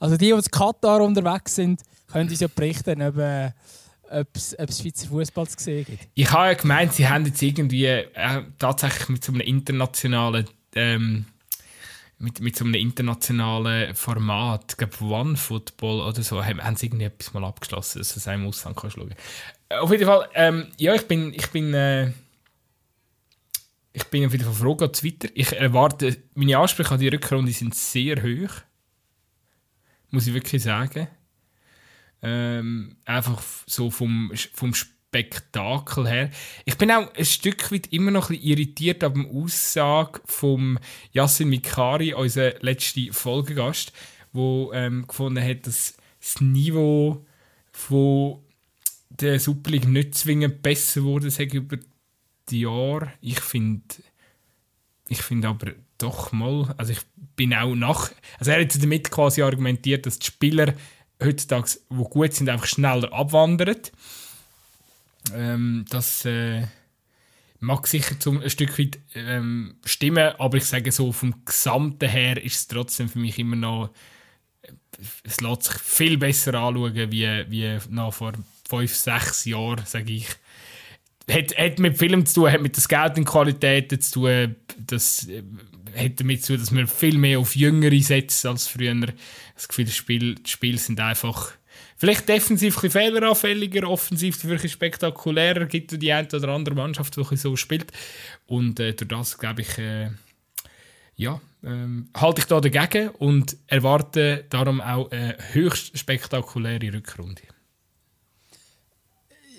Also 0.00 0.16
die, 0.16 0.26
die 0.26 0.30
in 0.32 0.42
Katar 0.42 1.00
unterwegs 1.02 1.54
sind, 1.54 1.82
können 2.10 2.28
uns 2.28 2.40
ja 2.40 2.48
berichten, 2.48 3.00
ob, 3.02 3.16
äh, 3.18 3.52
ob 4.10 4.28
es 4.34 4.80
Schweizer 4.80 5.08
Fußball 5.08 5.48
zu 5.48 5.62
sehen 5.62 5.84
gibt. 5.84 6.08
Ich 6.14 6.30
habe 6.30 6.48
ja 6.48 6.54
gemeint, 6.54 6.94
sie 6.94 7.08
haben 7.08 7.24
jetzt 7.24 7.42
irgendwie 7.42 7.86
äh, 7.86 8.42
tatsächlich 8.58 9.08
mit 9.08 9.24
so 9.24 9.32
einem 9.32 9.42
internationalen 9.42 10.46
ähm, 10.74 11.26
mit, 12.22 12.40
mit 12.40 12.56
so 12.56 12.64
einem 12.64 12.74
internationalen 12.74 13.94
Format, 13.94 14.64
ich 14.70 14.76
glaube 14.76 15.04
One 15.04 15.36
Football 15.36 16.00
oder 16.00 16.22
so, 16.22 16.42
haben, 16.42 16.62
haben 16.62 16.76
sie 16.76 16.86
irgendwie 16.86 17.04
etwas 17.04 17.34
mal 17.34 17.44
abgeschlossen, 17.44 17.98
dass 17.98 18.16
es 18.16 18.26
im 18.26 18.46
Ausland 18.46 18.76
kannst 18.76 18.96
schauen. 18.96 19.14
Äh, 19.68 19.76
auf 19.76 19.90
jeden 19.90 20.06
Fall, 20.06 20.28
ähm, 20.34 20.68
ja, 20.78 20.94
ich 20.94 21.06
bin, 21.08 21.34
ich 21.34 21.48
bin, 21.50 21.74
äh, 21.74 22.12
ich 23.92 24.04
bin 24.04 24.24
auf 24.24 24.32
jeden 24.32 24.44
Fall 24.44 24.54
froh, 24.54 24.76
geht 24.76 25.04
weiter. 25.04 25.28
Ich 25.34 25.52
erwarte, 25.52 26.16
meine 26.34 26.56
Ansprüche 26.58 26.94
an 26.94 27.00
die 27.00 27.08
Rückrunde 27.08 27.52
sind 27.52 27.74
sehr 27.74 28.22
hoch. 28.22 28.54
Muss 30.10 30.26
ich 30.26 30.34
wirklich 30.34 30.62
sagen. 30.62 31.08
Ähm, 32.22 32.96
einfach 33.04 33.42
so 33.66 33.90
vom, 33.90 34.32
vom 34.54 34.74
Spiel 34.74 34.92
Spektakel 35.12 36.08
her. 36.08 36.30
Ich 36.64 36.78
bin 36.78 36.90
auch 36.90 37.14
ein 37.14 37.24
Stück 37.26 37.70
weit 37.70 37.92
immer 37.92 38.10
noch 38.10 38.30
ein 38.30 38.36
bisschen 38.36 38.50
irritiert 38.50 39.04
ab 39.04 39.12
der 39.14 39.26
Aussage 39.26 40.22
von 40.24 40.80
Yassin 41.12 41.50
Mikari, 41.50 42.14
unser 42.14 42.54
letzter 42.60 43.12
Folgegast, 43.12 43.92
wo 44.32 44.72
ähm, 44.72 45.06
gefunden 45.06 45.44
hat, 45.44 45.66
dass 45.66 45.98
das 46.18 46.40
Niveau 46.40 47.26
von 47.72 48.38
der 49.10 49.38
Super 49.38 49.72
League 49.72 49.86
nicht 49.86 50.14
zwingend 50.14 50.62
besser 50.62 51.02
wurde 51.02 51.30
sage 51.30 51.58
über 51.58 51.76
die 52.48 52.60
Jahre. 52.60 53.12
Ich 53.20 53.40
finde 53.40 53.82
ich 55.08 55.20
finde 55.20 55.48
aber 55.48 55.72
doch 55.98 56.32
mal, 56.32 56.74
also 56.78 56.92
ich 56.92 57.00
bin 57.36 57.52
auch 57.52 57.74
nach, 57.74 58.10
also 58.38 58.50
er 58.50 58.62
hat 58.62 58.82
damit 58.82 59.10
quasi 59.10 59.42
argumentiert, 59.42 60.06
dass 60.06 60.18
die 60.18 60.26
Spieler 60.26 60.72
heutzutage, 61.22 61.78
die 61.90 61.96
gut 61.96 62.32
sind, 62.32 62.48
einfach 62.48 62.66
schneller 62.66 63.12
abwandern 63.12 63.76
ähm, 65.34 65.84
das 65.88 66.24
äh, 66.24 66.62
mag 67.60 67.86
sicher 67.86 68.18
zum, 68.18 68.40
ein 68.40 68.50
Stück 68.50 68.78
weit 68.78 68.98
ähm, 69.14 69.76
stimmen, 69.84 70.34
aber 70.38 70.56
ich 70.56 70.64
sage 70.64 70.90
so, 70.92 71.12
vom 71.12 71.44
Gesamten 71.44 72.08
her 72.08 72.42
ist 72.42 72.56
es 72.56 72.68
trotzdem 72.68 73.08
für 73.08 73.18
mich 73.18 73.38
immer 73.38 73.56
noch, 73.56 73.90
äh, 74.62 74.72
es 75.24 75.40
lässt 75.40 75.64
sich 75.64 75.74
viel 75.80 76.18
besser 76.18 76.54
anschauen, 76.54 77.12
wie, 77.12 77.44
wie 77.48 77.78
noch 77.88 78.14
vor 78.14 78.32
fünf, 78.68 78.94
sechs 78.94 79.44
Jahren, 79.44 79.86
sage 79.86 80.12
ich. 80.12 80.26
Hat, 81.30 81.56
hat 81.56 81.78
mit 81.78 81.96
Film 81.96 82.26
zu 82.26 82.34
tun, 82.34 82.52
hat 82.52 82.62
mit 82.62 82.74
der 82.74 82.82
Scouting-Qualität 82.82 84.02
zu 84.02 84.12
tun, 84.12 84.56
das 84.76 85.28
äh, 85.28 85.42
hat 85.96 86.18
damit 86.18 86.44
zu 86.44 86.54
tun, 86.54 86.60
dass 86.60 86.72
man 86.72 86.88
viel 86.88 87.16
mehr 87.16 87.38
auf 87.38 87.54
Jüngere 87.54 88.00
setzt 88.00 88.44
als 88.44 88.66
früher. 88.66 88.94
Das 89.54 89.68
Gefühl, 89.68 89.84
die 89.84 89.92
Spiele, 89.92 90.34
die 90.34 90.50
Spiele 90.50 90.78
sind 90.78 90.98
einfach 90.98 91.52
Vielleicht 92.02 92.28
defensiv 92.28 92.82
ein 92.82 92.90
fehleranfälliger, 92.90 93.88
offensiv 93.88 94.42
dafür 94.42 94.68
spektakulärer, 94.68 95.66
gibt 95.66 95.92
es 95.92 96.00
die 96.00 96.12
eine 96.12 96.26
oder 96.26 96.48
andere 96.48 96.74
Mannschaft, 96.74 97.16
die 97.16 97.36
so 97.36 97.54
spielt. 97.54 97.92
Und 98.48 98.80
äh, 98.80 98.92
durch 98.92 99.08
das, 99.08 99.38
glaube 99.38 99.60
ich, 99.60 99.78
äh, 99.78 100.10
ja, 101.14 101.40
ähm, 101.62 102.08
halte 102.16 102.40
ich 102.40 102.46
da 102.46 102.60
dagegen 102.60 103.10
und 103.10 103.56
erwarte 103.68 104.46
darum 104.50 104.80
auch 104.80 105.12
eine 105.12 105.36
höchst 105.52 105.96
spektakuläre 105.96 106.92
Rückrunde. 106.92 107.42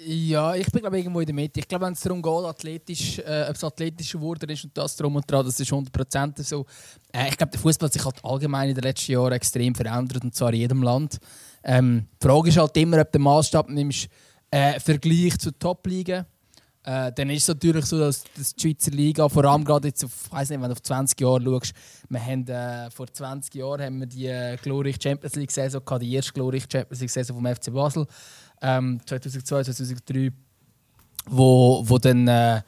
Ja, 0.06 0.54
ich 0.54 0.70
bin 0.70 0.82
glaube 0.82 0.98
irgendwo 0.98 1.22
in 1.22 1.28
der 1.28 1.36
Mitte. 1.36 1.62
Ich 1.62 1.68
glaube, 1.70 1.86
wenn 1.86 1.94
es 1.94 2.02
darum 2.02 2.22
geht, 2.22 2.44
athletisch, 2.44 3.20
äh, 3.20 3.46
ob 3.48 3.56
es 3.56 3.64
athletischer 3.64 4.18
geworden 4.18 4.50
ist 4.50 4.66
und 4.66 4.78
das 4.78 4.98
drum 4.98 5.16
und 5.16 5.32
dran, 5.32 5.46
das 5.46 5.62
ist 5.62 5.72
100% 5.72 6.44
so. 6.44 6.66
Äh, 7.14 7.30
ich 7.30 7.38
glaube, 7.38 7.52
der 7.52 7.62
Fußball 7.62 7.88
hat 7.88 7.94
sich 7.94 8.04
halt 8.04 8.20
allgemein 8.22 8.68
in 8.68 8.76
den 8.76 8.84
letzten 8.84 9.14
Jahren 9.14 9.32
extrem 9.32 9.74
verändert 9.74 10.26
und 10.26 10.36
zwar 10.36 10.52
in 10.52 10.60
jedem 10.60 10.84
Land. 10.84 11.22
Ähm, 11.64 12.08
die 12.22 12.28
Frage 12.28 12.50
ist 12.50 12.58
halt 12.58 12.76
immer, 12.78 13.00
ob 13.00 13.12
du 13.12 13.18
den 13.18 13.24
Maßstab 13.24 13.70
nimmst, 13.70 14.08
äh, 14.52 14.80
Vergleich 14.80 15.38
zu 15.40 15.52
Top-Ligen. 15.52 16.26
Äh, 16.86 17.14
dann 17.14 17.30
ist 17.30 17.44
es 17.44 17.48
natürlich 17.48 17.86
so, 17.86 17.98
dass, 17.98 18.24
die 18.24 18.62
Schweizer 18.62 18.92
Liga, 18.92 19.30
vor 19.30 19.46
allem 19.46 19.64
gerade 19.64 19.88
jetzt 19.88 20.04
auf, 20.04 20.12
ich 20.34 20.50
nicht, 20.50 20.50
wenn 20.50 20.64
du 20.64 20.72
auf 20.72 20.82
20 20.82 21.20
Jahre 21.20 21.42
schaust, 21.42 21.74
wir 22.10 22.26
haben, 22.26 22.48
äh, 22.48 22.92
vor 22.92 23.08
20 23.08 23.56
Jahren 23.56 23.82
haben 23.82 24.00
wir 24.02 24.08
die 24.08 24.28
äh, 24.28 24.58
glorreiche 24.58 25.00
Champions 25.02 25.36
League-Saison 25.36 25.82
die 26.02 26.14
erste 26.14 26.34
glorreiche 26.34 26.68
Champions 26.70 27.00
League-Saison 27.00 27.38
vom 27.38 27.46
FC 27.46 27.72
Basel, 27.72 28.06
ähm, 28.62 29.00
2002, 29.06 29.64
2003, 29.64 30.32
wo, 31.28 31.84
wo 31.86 31.98
dann 31.98 32.28
äh, 32.28 32.62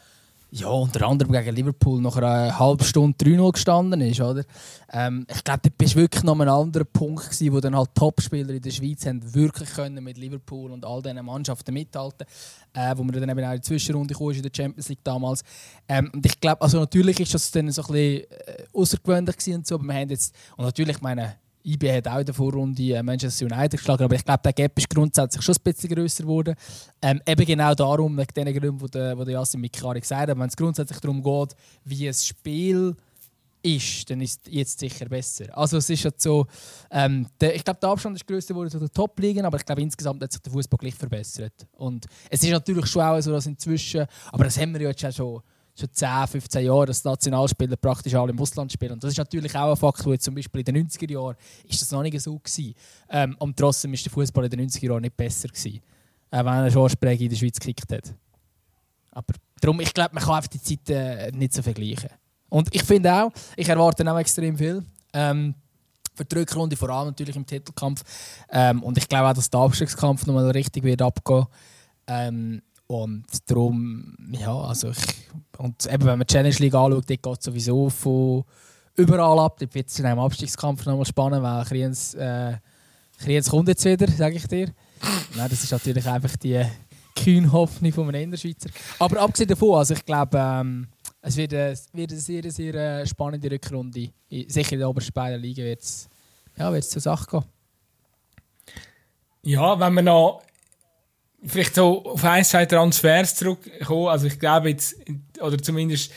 ja, 0.57 0.69
unter 0.69 1.05
anderem 1.05 1.33
gegen 1.33 1.53
Liverpool 1.53 2.01
nach 2.01 2.15
einer 2.15 2.57
halben 2.57 2.83
Stunde 2.85 3.17
3-0 3.17 3.51
gestanden 3.51 3.99
ist. 3.99 4.21
Oder? 4.21 4.43
Ähm, 4.91 5.27
ich 5.29 5.43
glaube, 5.43 5.69
das 5.77 5.95
war 5.95 6.01
wirklich 6.01 6.23
noch 6.23 6.39
ein 6.39 6.47
anderer 6.47 6.85
Punkt, 6.85 7.25
gewesen, 7.25 7.51
wo 7.53 7.59
dann 7.59 7.75
halt 7.75 7.93
Topspieler 7.93 8.53
in 8.53 8.61
der 8.61 8.71
Schweiz 8.71 9.05
haben 9.05 9.21
wirklich 9.33 9.69
können 9.71 10.01
mit 10.01 10.17
Liverpool 10.17 10.71
und 10.71 10.85
all 10.85 11.01
diesen 11.01 11.25
Mannschaften 11.25 11.73
mithalten 11.73 12.25
äh, 12.73 12.93
wo 12.95 13.03
man 13.03 13.19
dann 13.19 13.29
eben 13.29 13.43
auch 13.43 13.51
in 13.51 13.55
die 13.57 13.61
Zwischenrunde 13.61 14.13
kam 14.13 14.31
in 14.31 14.41
der 14.41 14.51
Champions 14.55 14.89
League 14.89 15.03
damals. 15.03 15.43
Ähm, 15.87 16.11
und 16.13 16.25
ich 16.25 16.39
glaube, 16.39 16.61
also 16.61 16.79
natürlich 16.79 17.19
ist 17.19 17.33
das 17.33 17.51
dann 17.51 17.71
so 17.71 17.81
ein 17.83 17.87
bisschen 17.87 18.31
äh, 18.31 18.63
außergewöhnlich 18.73 19.35
und 19.55 19.67
so, 19.67 19.75
aber 19.75 19.83
wir 19.85 19.93
haben 19.93 20.09
jetzt, 20.09 20.35
und 20.57 20.65
natürlich 20.65 21.01
meine 21.01 21.35
IB 21.66 21.91
hat 21.91 22.07
auch 22.07 22.20
in 22.20 22.26
der 22.26 22.36
Vorrunde 22.36 22.84
äh, 22.84 23.01
Manchester 23.01 23.45
United 23.45 23.80
geschlagen, 23.80 24.03
aber 24.03 24.16
ich 24.16 24.24
glaube, 24.24 24.41
der 24.43 24.53
Gap 24.53 24.78
ist 24.78 24.89
grundsätzlich 24.89 25.43
schon 25.43 25.55
ein 25.55 25.63
bisschen 25.63 25.89
grösser 25.89 26.24
geworden. 26.24 26.55
Ähm, 27.01 27.22
eben 27.26 27.45
genau 27.45 27.74
darum, 27.74 28.18
wegen 28.18 28.34
den 28.34 28.53
Gründen, 28.53 28.78
die 28.78 28.91
der, 28.91 29.16
der 29.16 29.34
Yassin 29.34 29.61
Mikari 29.61 29.99
gesagt 29.99 30.30
hat, 30.30 30.38
wenn 30.38 30.47
es 30.47 30.55
grundsätzlich 30.55 30.99
darum 30.99 31.24
geht, 31.24 31.55
wie 31.84 32.07
ein 32.07 32.13
Spiel 32.13 32.95
ist, 33.66 34.09
dann 34.09 34.22
ist 34.22 34.41
es 34.45 34.53
jetzt 34.53 34.80
sicher 34.80 35.05
besser. 35.09 35.45
Also 35.57 35.78
es 35.78 35.89
ist 35.89 36.05
halt 36.05 36.22
so, 36.22 36.45
ähm, 36.91 37.26
der, 37.41 37.55
ich 37.55 37.63
glaube, 37.63 37.80
der 37.80 37.89
Abstand 37.89 38.16
ist 38.16 38.28
grösser 38.28 38.49
geworden 38.49 38.70
zu 38.70 38.78
den 38.78 38.91
Top-Ligen, 38.91 39.43
aber 39.43 39.57
ich 39.57 39.66
glaube, 39.66 39.82
insgesamt 39.82 40.22
hat 40.22 40.32
sich 40.32 40.41
der 40.41 40.53
Fußball 40.53 40.78
gleich 40.78 40.93
verbessert. 40.93 41.66
Und 41.74 42.05
es 42.30 42.43
ist 42.43 42.51
natürlich 42.51 42.86
schon 42.86 43.01
auch 43.01 43.20
so, 43.20 43.32
dass 43.32 43.47
inzwischen, 43.47 44.05
aber 44.32 44.43
das 44.43 44.59
haben 44.59 44.74
wir 44.74 44.82
ja 44.82 44.89
jetzt 44.89 45.16
schon 45.16 45.41
schon 45.78 45.91
10, 45.91 46.28
15 46.28 46.65
Jahren, 46.65 46.88
dass 46.88 47.03
Nationalspieler 47.03 47.76
praktisch 47.76 48.13
alle 48.15 48.32
im 48.32 48.39
Ausland 48.39 48.71
spielen. 48.71 48.93
Und 48.93 49.03
das 49.03 49.11
ist 49.11 49.17
natürlich 49.17 49.55
auch 49.55 49.71
ein 49.71 49.78
Faktor, 49.78 50.13
jetzt 50.13 50.23
zum 50.23 50.36
Beispiel 50.36 50.61
in 50.61 50.73
den 50.73 50.88
90er 50.88 51.11
Jahren 51.11 51.36
ist 51.67 51.82
das 51.82 51.91
noch 51.91 52.01
nicht 52.01 52.19
so 52.21 52.38
gewesen. 52.38 52.73
Ähm, 53.09 53.36
und 53.39 53.57
trotzdem 53.57 53.93
ist 53.93 54.05
der 54.05 54.11
Fußball 54.11 54.45
in 54.45 54.51
den 54.51 54.69
90er 54.69 54.86
Jahren 54.86 55.01
nicht 55.01 55.17
besser 55.17 55.49
gewesen, 55.49 55.82
äh, 56.32 56.38
wenn 56.38 56.47
er 56.47 56.71
schon 56.71 56.89
Spräge 56.89 57.26
in 57.26 57.30
der 57.30 57.38
Schweiz 57.38 57.59
gekickt 57.59 57.91
hat. 57.91 58.13
Aber 59.11 59.34
darum, 59.59 59.80
ich 59.82 59.93
glaube, 59.93 60.15
man 60.15 60.23
kann 60.23 60.36
einfach 60.36 60.49
die 60.49 60.61
Zeiten 60.61 60.93
äh, 60.93 61.32
nicht 61.32 61.53
so 61.53 61.61
vergleichen. 61.61 62.09
Und 62.49 62.73
ich 62.73 62.84
finde 62.84 63.13
auch, 63.13 63.32
ich 63.57 63.67
erwarte 63.67 64.09
auch 64.09 64.17
extrem 64.17 64.57
viel. 64.57 64.84
Ähm, 65.13 65.55
für 66.15 66.23
die 66.23 66.36
Rückrunde, 66.38 66.78
vor 66.78 66.89
allem 66.89 67.07
natürlich 67.07 67.36
im 67.36 67.45
Titelkampf. 67.45 68.01
Ähm, 68.49 68.82
und 68.82 68.97
ich 68.97 69.07
glaube 69.09 69.28
auch, 69.28 69.34
dass 69.34 69.49
der 69.49 69.59
Abstiegskampf 69.59 70.26
nochmal 70.26 70.49
richtig 70.51 70.84
wird 70.84 71.01
abgehen. 71.01 71.45
Ähm, 72.07 72.61
und 72.88 73.25
darum, 73.47 74.15
ja, 74.31 74.55
also 74.55 74.89
ich, 74.89 74.97
und 75.57 75.86
eben, 75.86 76.05
wenn 76.05 76.19
man 76.19 76.27
die 76.27 76.33
Challenge 76.33 76.55
League 76.59 76.75
anschaut, 76.75 77.07
geht 77.07 77.25
es 77.25 77.43
sowieso 77.43 77.89
von 77.89 78.43
überall 78.95 79.39
ab. 79.39 79.57
Dort 79.59 79.73
wird 79.73 79.89
es 79.89 79.99
in 79.99 80.05
einem 80.05 80.19
Abstiegskampf 80.19 80.86
nochmal 80.86 81.05
spannend, 81.05 81.43
weil 81.43 81.65
Kriens, 81.65 82.13
äh, 82.13 82.57
kommt 83.49 83.67
jetzt 83.69 83.86
wieder, 83.86 84.07
sage 84.07 84.36
ich 84.36 84.47
dir. 84.47 84.71
Nein, 85.36 85.49
das 85.49 85.63
ist 85.63 85.71
natürlich 85.71 86.05
einfach 86.05 86.36
die 86.38 86.63
kühne 87.15 87.51
Hoffnung 87.51 87.91
von 87.91 88.09
einem 88.09 88.23
Innerschweizer. 88.23 88.69
Aber 88.99 89.21
abgesehen 89.21 89.49
davon, 89.49 89.77
also 89.77 89.93
ich 89.93 90.05
glaube, 90.05 90.38
ähm, 90.38 90.88
es 91.21 91.38
wird, 91.38 91.53
äh, 91.53 91.75
wird 91.93 92.11
eine 92.11 92.19
sehr, 92.19 92.51
sehr 92.51 92.75
äh, 92.75 93.07
spannende 93.07 93.49
Rückrunde. 93.49 94.09
Sicher 94.47 94.73
in 94.73 94.79
der 94.79 94.89
obersten 94.89 95.13
beiden 95.13 95.41
Liga 95.41 95.63
wird 95.63 95.81
es 95.81 96.07
ja, 96.57 96.81
zur 96.81 97.01
Sache 97.01 97.25
gehen. 97.29 97.45
Ja, 99.43 99.79
wenn 99.79 99.93
man 99.93 100.05
noch 100.05 100.41
vielleicht 101.47 101.75
so 101.75 102.03
auf 102.05 102.23
ein, 102.23 102.43
zwei 102.43 102.65
Transfers 102.65 103.35
zurückkommen, 103.35 104.07
also 104.07 104.27
ich 104.27 104.39
glaube 104.39 104.69
jetzt, 104.69 104.95
oder 105.39 105.57
zumindest, 105.57 106.11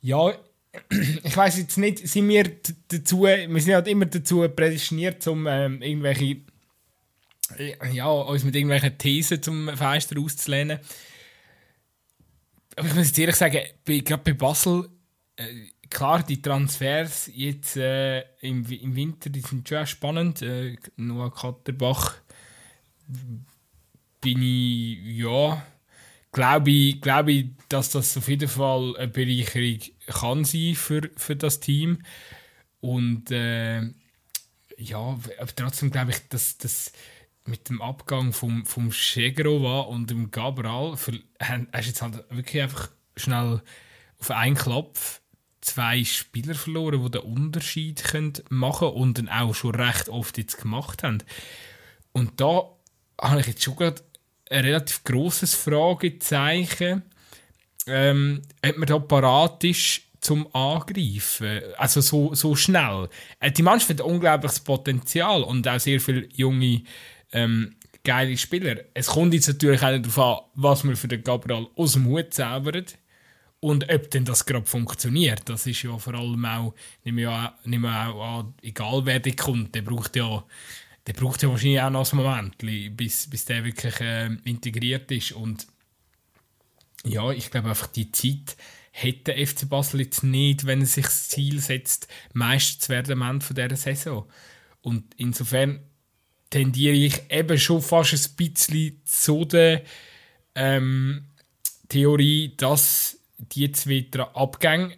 ja, 0.00 0.32
ich 1.24 1.36
weiß 1.36 1.58
jetzt 1.58 1.78
nicht, 1.78 2.06
sind 2.06 2.28
wir 2.28 2.50
dazu, 2.88 3.22
wir 3.22 3.60
sind 3.60 3.74
halt 3.74 3.88
immer 3.88 4.06
dazu 4.06 4.46
prädestiniert, 4.48 5.26
um 5.26 5.46
ähm, 5.46 5.82
irgendwelche, 5.82 6.38
ja, 7.92 8.08
uns 8.08 8.44
mit 8.44 8.54
irgendwelchen 8.54 8.98
Thesen 8.98 9.42
zum 9.42 9.76
Fenster 9.76 10.18
auszulehnen. 10.18 10.78
Aber 12.76 12.88
ich 12.88 12.94
muss 12.94 13.06
jetzt 13.06 13.18
ehrlich 13.18 13.36
sagen, 13.36 13.60
gerade 13.84 14.22
bei 14.22 14.32
Basel, 14.34 14.90
äh, 15.36 15.44
klar, 15.88 16.22
die 16.22 16.42
Transfers 16.42 17.30
jetzt 17.32 17.76
äh, 17.76 18.20
im, 18.40 18.66
im 18.66 18.96
Winter, 18.96 19.30
die 19.30 19.40
sind 19.40 19.66
schon 19.66 19.86
spannend. 19.86 20.42
Äh, 20.42 20.76
Noah 20.96 21.32
Katterbach 21.32 22.16
bin 24.26 24.42
ich, 24.42 25.18
ja, 25.18 25.64
glaube 26.32 26.70
ich, 26.72 27.00
glaube 27.00 27.30
ich, 27.30 27.46
dass 27.68 27.90
das 27.90 28.16
auf 28.16 28.26
jeden 28.26 28.48
Fall 28.48 28.96
eine 28.96 29.06
Bereicherung 29.06 29.78
kann 30.08 30.44
sein 30.44 30.74
für, 30.74 31.08
für 31.16 31.36
das 31.36 31.60
Team. 31.60 32.02
Und 32.80 33.30
äh, 33.30 33.82
ja, 34.78 35.18
trotzdem 35.54 35.92
glaube 35.92 36.10
ich, 36.10 36.28
dass 36.28 36.58
das 36.58 36.92
mit 37.44 37.68
dem 37.68 37.80
Abgang 37.80 38.32
vom, 38.32 38.66
vom 38.66 38.90
Schegrova 38.90 39.82
und 39.82 40.10
dem 40.10 40.32
Gabral 40.32 40.96
hast 40.96 41.06
du 41.06 41.78
jetzt 41.78 42.02
halt 42.02 42.24
wirklich 42.30 42.64
einfach 42.64 42.90
schnell 43.16 43.62
auf 44.18 44.32
einen 44.32 44.56
Klopf 44.56 45.20
zwei 45.60 46.02
Spieler 46.02 46.56
verloren, 46.56 47.04
die 47.04 47.10
den 47.12 47.22
Unterschied 47.22 48.02
machen 48.50 48.88
können 48.88 48.96
und 48.96 49.18
dann 49.18 49.28
auch 49.28 49.54
schon 49.54 49.76
recht 49.76 50.08
oft 50.08 50.36
jetzt 50.36 50.60
gemacht 50.60 51.04
haben. 51.04 51.22
Und 52.10 52.40
da 52.40 52.72
habe 53.20 53.40
ich 53.40 53.46
jetzt 53.46 53.62
schon 53.62 53.76
gerade 53.76 54.02
ein 54.50 54.64
relativ 54.64 55.04
grosses 55.04 55.54
Fragezeichen, 55.54 57.02
ähm, 57.86 58.42
ob 58.64 58.76
man 58.78 58.86
da 58.86 58.98
parat 58.98 59.64
ist 59.64 60.02
zum 60.20 60.52
Angreifen. 60.54 61.60
Also 61.76 62.00
so, 62.00 62.34
so 62.34 62.56
schnell. 62.56 63.08
Äh, 63.40 63.52
die 63.52 63.62
Mannschaft 63.62 63.90
hat 63.90 64.00
unglaubliches 64.00 64.60
Potenzial 64.60 65.42
und 65.42 65.66
auch 65.68 65.78
sehr 65.78 66.00
viele 66.00 66.28
junge, 66.32 66.82
ähm, 67.32 67.76
geile 68.04 68.36
Spieler. 68.36 68.76
Es 68.94 69.08
kommt 69.08 69.34
jetzt 69.34 69.48
natürlich 69.48 69.82
auch 69.82 69.90
darauf 69.90 70.18
an, 70.18 70.50
was 70.54 70.84
man 70.84 70.96
für 70.96 71.08
den 71.08 71.22
Gabriel 71.22 71.66
aus 71.76 71.92
dem 71.92 72.06
Hut 72.06 72.34
zaubert 72.34 72.98
und 73.60 73.90
ob 73.92 74.10
denn 74.10 74.24
das 74.24 74.46
gerade 74.46 74.66
funktioniert. 74.66 75.48
Das 75.48 75.66
ist 75.66 75.82
ja 75.82 75.96
vor 75.98 76.14
allem 76.14 76.44
auch, 76.44 76.74
nehmen 77.04 77.18
wir 77.18 77.30
auch 77.30 78.40
an, 78.40 78.54
egal 78.62 79.02
wer 79.04 79.20
der 79.20 79.34
kommt, 79.34 79.74
der 79.74 79.82
braucht 79.82 80.16
ja 80.16 80.44
der 81.06 81.12
braucht 81.12 81.42
ja 81.42 81.48
wahrscheinlich 81.48 81.80
auch 81.80 81.90
noch 81.90 82.12
ein 82.12 82.16
Moment, 82.16 82.96
bis, 82.96 83.30
bis 83.30 83.44
der 83.44 83.64
wirklich 83.64 84.00
äh, 84.00 84.26
integriert 84.44 85.10
ist. 85.12 85.32
Und 85.32 85.66
ja, 87.04 87.30
ich 87.30 87.50
glaube 87.50 87.68
einfach, 87.68 87.86
die 87.86 88.10
Zeit 88.10 88.56
hätte 88.90 89.34
der 89.34 89.46
FC 89.46 89.68
Basel 89.68 90.00
jetzt 90.00 90.24
nicht, 90.24 90.66
wenn 90.66 90.80
er 90.80 90.86
sich 90.86 91.04
das 91.04 91.28
Ziel 91.28 91.60
setzt, 91.60 92.08
Meister 92.32 92.80
zu 92.80 92.88
werden 92.88 93.20
am 93.20 93.30
Ende 93.30 93.44
von 93.44 93.54
dieser 93.54 93.76
Saison. 93.76 94.26
Und 94.80 95.04
insofern 95.16 95.80
tendiere 96.50 96.94
ich 96.94 97.22
eben 97.30 97.58
schon 97.58 97.82
fast 97.82 98.12
ein 98.12 98.36
bisschen 98.36 99.00
zu 99.04 99.44
der 99.44 99.82
ähm, 100.54 101.26
Theorie, 101.88 102.54
dass 102.56 103.18
die 103.38 103.70
zwei 103.72 104.06
Abgänge 104.34 104.96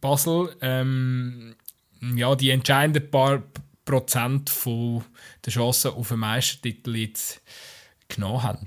Basel 0.00 0.56
ähm, 0.60 1.54
ja, 2.00 2.34
die 2.34 2.50
entscheidenden 2.50 3.10
paar 3.10 3.42
Prozent 3.86 4.52
der 4.66 5.52
Chancen 5.52 5.92
auf 5.92 6.10
einen 6.10 6.20
Meistertitel 6.20 6.96
jetzt 6.96 7.40
genommen 8.08 8.42
haben. 8.42 8.66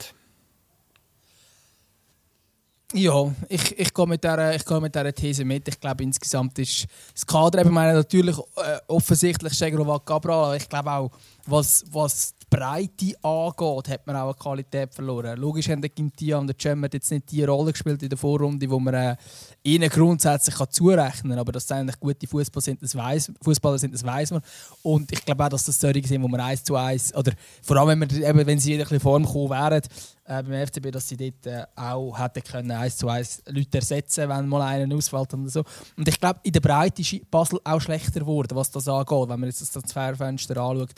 Ja, 2.93 3.32
ich, 3.49 3.78
ich 3.78 3.93
gehe 3.93 4.07
mit 4.07 4.24
dieser, 4.24 4.55
ich 4.55 4.65
gehe 4.65 4.82
mit 4.82 4.95
dieser 4.95 5.13
These 5.13 5.45
mit. 5.45 5.67
Ich 5.67 5.80
glaube, 5.80 6.03
insgesamt 6.03 6.57
ist 6.57 6.88
das 7.13 7.24
Kader, 7.28 7.59
eben 7.59 7.70
meine, 7.72 7.93
natürlich 7.93 8.36
äh, 8.38 8.80
offensichtlich 8.88 9.53
Schegrovat 9.53 10.03
Cabral, 10.07 10.45
aber 10.45 10.55
ich 10.55 10.67
glaube 10.67 10.91
auch, 10.91 11.11
was, 11.45 11.86
was 11.91 12.34
Breite 12.50 13.14
angeht, 13.22 13.89
hat 13.89 14.08
man 14.08 14.16
auch 14.16 14.26
eine 14.26 14.34
Qualität 14.34 14.93
verloren. 14.93 15.38
Logisch 15.39 15.70
haben 15.70 15.82
der 15.82 15.89
Gintia 15.89 16.38
und 16.38 16.47
der 16.47 16.56
Cem 16.60 16.84
jetzt 16.91 17.12
nicht 17.12 17.32
die 17.32 17.43
Rolle 17.43 17.72
gespielt 17.72 18.02
in 18.02 18.10
der 18.10 18.18
Vorrunde, 18.18 18.70
wo 18.70 18.80
man 18.80 18.93
äh, 18.93 19.16
ihnen 19.64 19.89
grundsätzlich 19.89 20.56
kann 20.56 20.72
zurechnen 20.72 21.32
kann. 21.32 21.39
Aber 21.39 21.52
dass 21.52 21.68
sie 21.68 21.76
eigentlich 21.76 22.00
gute 22.00 22.28
Fußballer 22.28 22.62
sind, 22.62 23.93
das 23.93 24.04
weiß 24.04 24.32
man. 24.32 24.41
Und 24.82 25.12
ich 25.12 25.24
glaube 25.24 25.45
auch, 25.45 25.50
dass 25.50 25.66
das 25.66 25.80
solche 25.80 26.08
sind, 26.08 26.24
wo 26.24 26.28
man 26.28 26.41
eins 26.41 26.64
zu 26.64 26.76
eins, 26.76 27.14
oder 27.14 27.34
vor 27.62 27.78
allem, 27.78 27.89
wenn, 27.89 28.00
man, 28.00 28.10
eben, 28.10 28.47
wenn 28.47 28.60
sie 28.60 28.74
in 28.74 28.82
ein 28.82 29.00
Form 29.00 29.24
gekommen 29.24 29.50
wären, 29.52 29.82
äh, 30.26 30.43
beim 30.43 30.68
FCB, 30.68 30.91
dass 30.91 31.08
sie 31.08 31.18
dort 31.18 31.45
äh, 31.45 31.66
auch 31.76 32.18
hätten 32.18 32.43
können, 32.43 32.72
eins 32.72 32.97
zu 32.97 33.10
eins 33.10 33.41
Leute 33.47 33.80
ersetzen 33.80 34.30
wenn 34.30 34.47
mal 34.47 34.62
einer 34.62 34.95
ausfällt 34.95 35.34
und 35.34 35.50
so. 35.50 35.64
Und 35.97 36.08
ich 36.08 36.20
glaube, 36.20 36.39
in 36.43 36.52
der 36.52 36.62
Breite 36.62 37.02
ist 37.02 37.30
Basel 37.30 37.60
auch 37.64 37.80
schlechter 37.80 38.22
geworden, 38.22 38.56
was 38.56 38.72
das 38.72 38.88
angeht, 38.88 39.30
wenn 39.30 39.39
man 39.39 39.50
jetzt 39.50 39.62
das 39.62 39.72
Transferfenster 39.72 40.58
anschaut. 40.58 40.91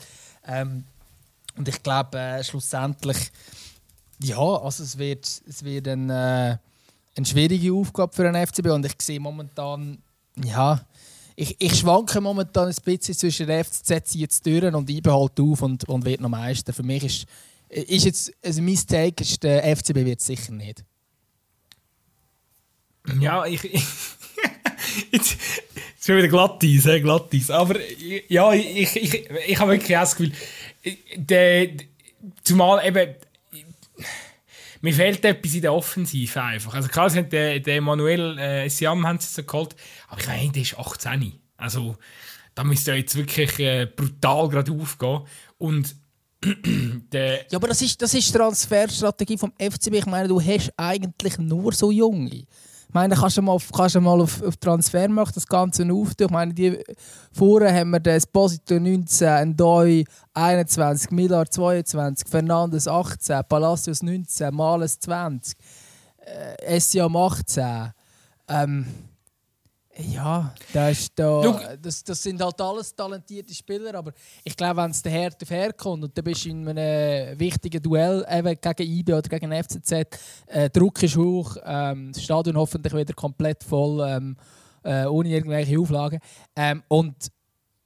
Ähm, 0.46 0.84
und 1.56 1.68
ich 1.68 1.82
glaube, 1.82 2.18
äh, 2.18 2.44
schlussendlich, 2.44 3.30
ja, 4.20 4.38
also 4.38 4.82
es 4.82 4.96
wird, 4.98 5.26
es 5.48 5.64
wird 5.64 5.88
ein, 5.88 6.10
äh, 6.10 6.56
eine 7.14 7.26
schwierige 7.26 7.72
Aufgabe 7.72 8.14
für 8.14 8.24
den 8.24 8.46
FCB 8.46 8.66
und 8.68 8.86
ich 8.86 8.94
sehe 9.00 9.20
momentan, 9.20 9.98
ja, 10.42 10.84
ich, 11.36 11.56
ich 11.58 11.78
schwanke 11.78 12.20
momentan 12.20 12.68
ein 12.68 12.76
bisschen 12.84 13.14
zwischen 13.14 13.46
der 13.46 13.64
FCZ 13.64 14.14
jetzt 14.14 14.46
durch 14.46 14.64
und 14.64 14.88
ich 14.88 15.02
behalte 15.02 15.42
auf 15.42 15.62
und, 15.62 15.88
und 15.88 16.04
wird 16.04 16.20
noch 16.20 16.28
Meister. 16.28 16.72
Für 16.72 16.82
mich 16.82 17.04
ist, 17.04 17.26
ist 17.68 18.04
jetzt, 18.04 18.32
also 18.44 18.62
mein 18.62 18.76
Take 18.76 19.22
ist, 19.22 19.42
der 19.42 19.76
FCB 19.76 19.96
wird 19.96 20.20
es 20.20 20.26
sicher 20.26 20.52
nicht. 20.52 20.84
Ja, 23.18 23.44
ich... 23.46 23.62
jetzt, 25.12 25.36
schon 26.00 26.16
wieder 26.18 26.28
Glattis, 26.28 26.84
hey, 26.84 27.00
Glattis. 27.00 27.50
Aber 27.50 27.76
ja, 28.28 28.52
ich, 28.52 28.96
ich, 28.96 28.96
ich, 28.96 29.30
ich 29.48 29.58
habe 29.58 29.72
wirklich 29.72 29.96
das 29.96 30.16
Gefühl, 30.16 30.32
der, 31.16 31.68
zumal 32.42 32.86
eben 32.86 33.14
mir 34.82 34.92
fehlt 34.92 35.24
etwas 35.24 35.54
in 35.54 35.62
der 35.62 35.72
Offensive 35.72 36.42
einfach. 36.42 36.74
Also 36.74 36.88
klar, 36.88 37.08
sind 37.08 37.32
der, 37.32 37.60
der 37.60 37.80
Manuel 37.80 38.36
äh, 38.38 38.68
Siam 38.68 39.06
haben 39.06 39.18
sie 39.20 39.32
so 39.32 39.44
geholt, 39.44 39.76
aber 40.08 40.20
ich 40.20 40.26
meine, 40.26 40.50
der 40.50 40.62
ist 40.62 40.76
18. 40.76 41.40
Also 41.56 41.96
da 42.54 42.64
müsste 42.64 42.92
jetzt 42.92 43.14
wirklich 43.14 43.58
äh, 43.60 43.86
brutal 43.86 44.48
gerade 44.48 44.72
aufgehen. 44.72 45.20
Und 45.58 45.94
der 47.12 47.46
ja, 47.48 47.58
aber 47.58 47.68
das 47.68 47.80
ist, 47.80 48.02
das 48.02 48.12
ist 48.12 48.28
die 48.28 48.36
Transferstrategie 48.36 49.38
vom 49.38 49.52
FCB. 49.52 49.94
Ich 49.94 50.06
meine, 50.06 50.26
du 50.26 50.40
hast 50.40 50.72
eigentlich 50.76 51.38
nur 51.38 51.72
so 51.72 51.92
Junge. 51.92 52.44
Ich 52.92 52.94
meine, 52.94 53.14
kannst 53.14 53.38
du 53.38 53.42
mal, 53.42 53.56
kannst 53.74 53.94
du 53.94 54.02
mal 54.02 54.20
auf, 54.20 54.42
auf 54.42 54.54
Transfermarkt 54.58 55.34
das 55.34 55.46
Ganze 55.46 55.90
auftun. 55.90 56.26
Ich 56.26 56.30
meine, 56.30 56.52
die, 56.52 56.78
vorher 57.32 57.74
haben 57.74 57.88
wir 57.88 58.00
das 58.00 58.26
Posito 58.26 58.78
19, 58.78 59.48
Ndoi 59.52 60.04
21, 60.34 61.10
Millar 61.10 61.50
22, 61.50 62.28
Fernandes 62.28 62.86
18, 62.86 63.40
Palacios 63.48 64.02
19, 64.02 64.54
Males 64.54 64.98
20, 64.98 65.56
äh, 66.18 66.76
Essiam 66.76 67.16
18. 67.16 67.94
Ähm, 68.48 68.84
Ja, 69.98 70.54
das, 70.72 71.00
ist 71.00 71.12
da, 71.16 71.76
das, 71.80 72.02
das 72.02 72.22
sind 72.22 72.42
halt 72.42 72.58
alles 72.60 72.94
talentierte 72.94 73.52
Spieler, 73.54 73.94
aber 73.94 74.12
ich 74.42 74.56
glaube, 74.56 74.82
wenn 74.82 74.90
es 74.90 75.02
der 75.02 75.12
Herd 75.12 75.42
auf 75.42 75.50
Herd 75.50 75.76
kommt 75.76 76.04
und 76.04 76.16
du 76.16 76.22
bist 76.22 76.46
in 76.46 76.66
einem 76.66 77.38
wichtigen 77.38 77.82
Duell 77.82 78.24
eben 78.30 78.58
gegen 78.58 78.90
IB 78.90 79.12
oder 79.12 79.28
gegen 79.28 79.52
FCZ, 79.52 79.92
äh, 80.46 80.70
Druck 80.70 81.02
ist 81.02 81.16
hoch, 81.16 81.56
ähm, 81.64 82.10
das 82.12 82.22
Stadion 82.22 82.56
hoffentlich 82.56 82.94
wieder 82.94 83.12
komplett 83.12 83.62
voll, 83.62 84.02
ähm, 84.08 84.36
äh, 84.82 85.04
ohne 85.04 85.28
irgendwelche 85.28 85.78
Auflagen. 85.78 86.20
Ähm, 86.56 86.82
und 86.88 87.30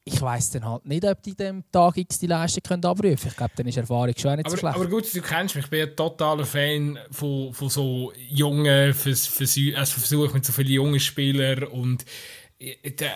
ich 0.09 0.23
weiß 0.23 0.51
dann 0.51 0.65
halt 0.65 0.87
nicht, 0.87 1.05
ob 1.05 1.21
die 1.21 1.35
dem 1.35 1.65
Tag 1.73 1.97
X 1.97 2.21
die 2.21 2.29
Leistung 2.29 2.63
können 2.63 2.85
abrufen 2.85 3.17
können. 3.17 3.29
Ich 3.29 3.37
glaube, 3.37 3.53
dann 3.57 3.67
ist 3.67 3.77
Erfahrung 3.77 4.15
schon 4.17 4.37
nicht 4.37 4.47
aber, 4.47 4.51
so 4.51 4.57
schlecht. 4.57 4.77
Aber 4.77 4.87
gut, 4.87 5.13
du 5.13 5.21
kennst 5.21 5.57
mich. 5.57 5.65
Ich 5.65 5.71
bin 5.71 5.83
ein 5.83 5.97
totaler 5.97 6.47
Fan 6.47 6.97
von, 7.11 7.53
von 7.53 7.69
so 7.69 8.13
jungen 8.29 8.95
Vers, 8.95 9.27
Vers, 9.27 9.59
also 9.75 9.99
Versuchen 9.99 10.35
mit 10.35 10.45
so 10.45 10.53
vielen 10.53 10.69
jungen 10.69 11.01
Spielern. 11.01 11.65
Und 11.65 12.05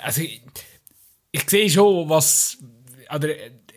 also, 0.03 0.21
ich, 0.21 0.43
ich 1.31 1.49
sehe 1.49 1.71
schon, 1.71 2.09
was. 2.09 2.59
Oder 3.15 3.29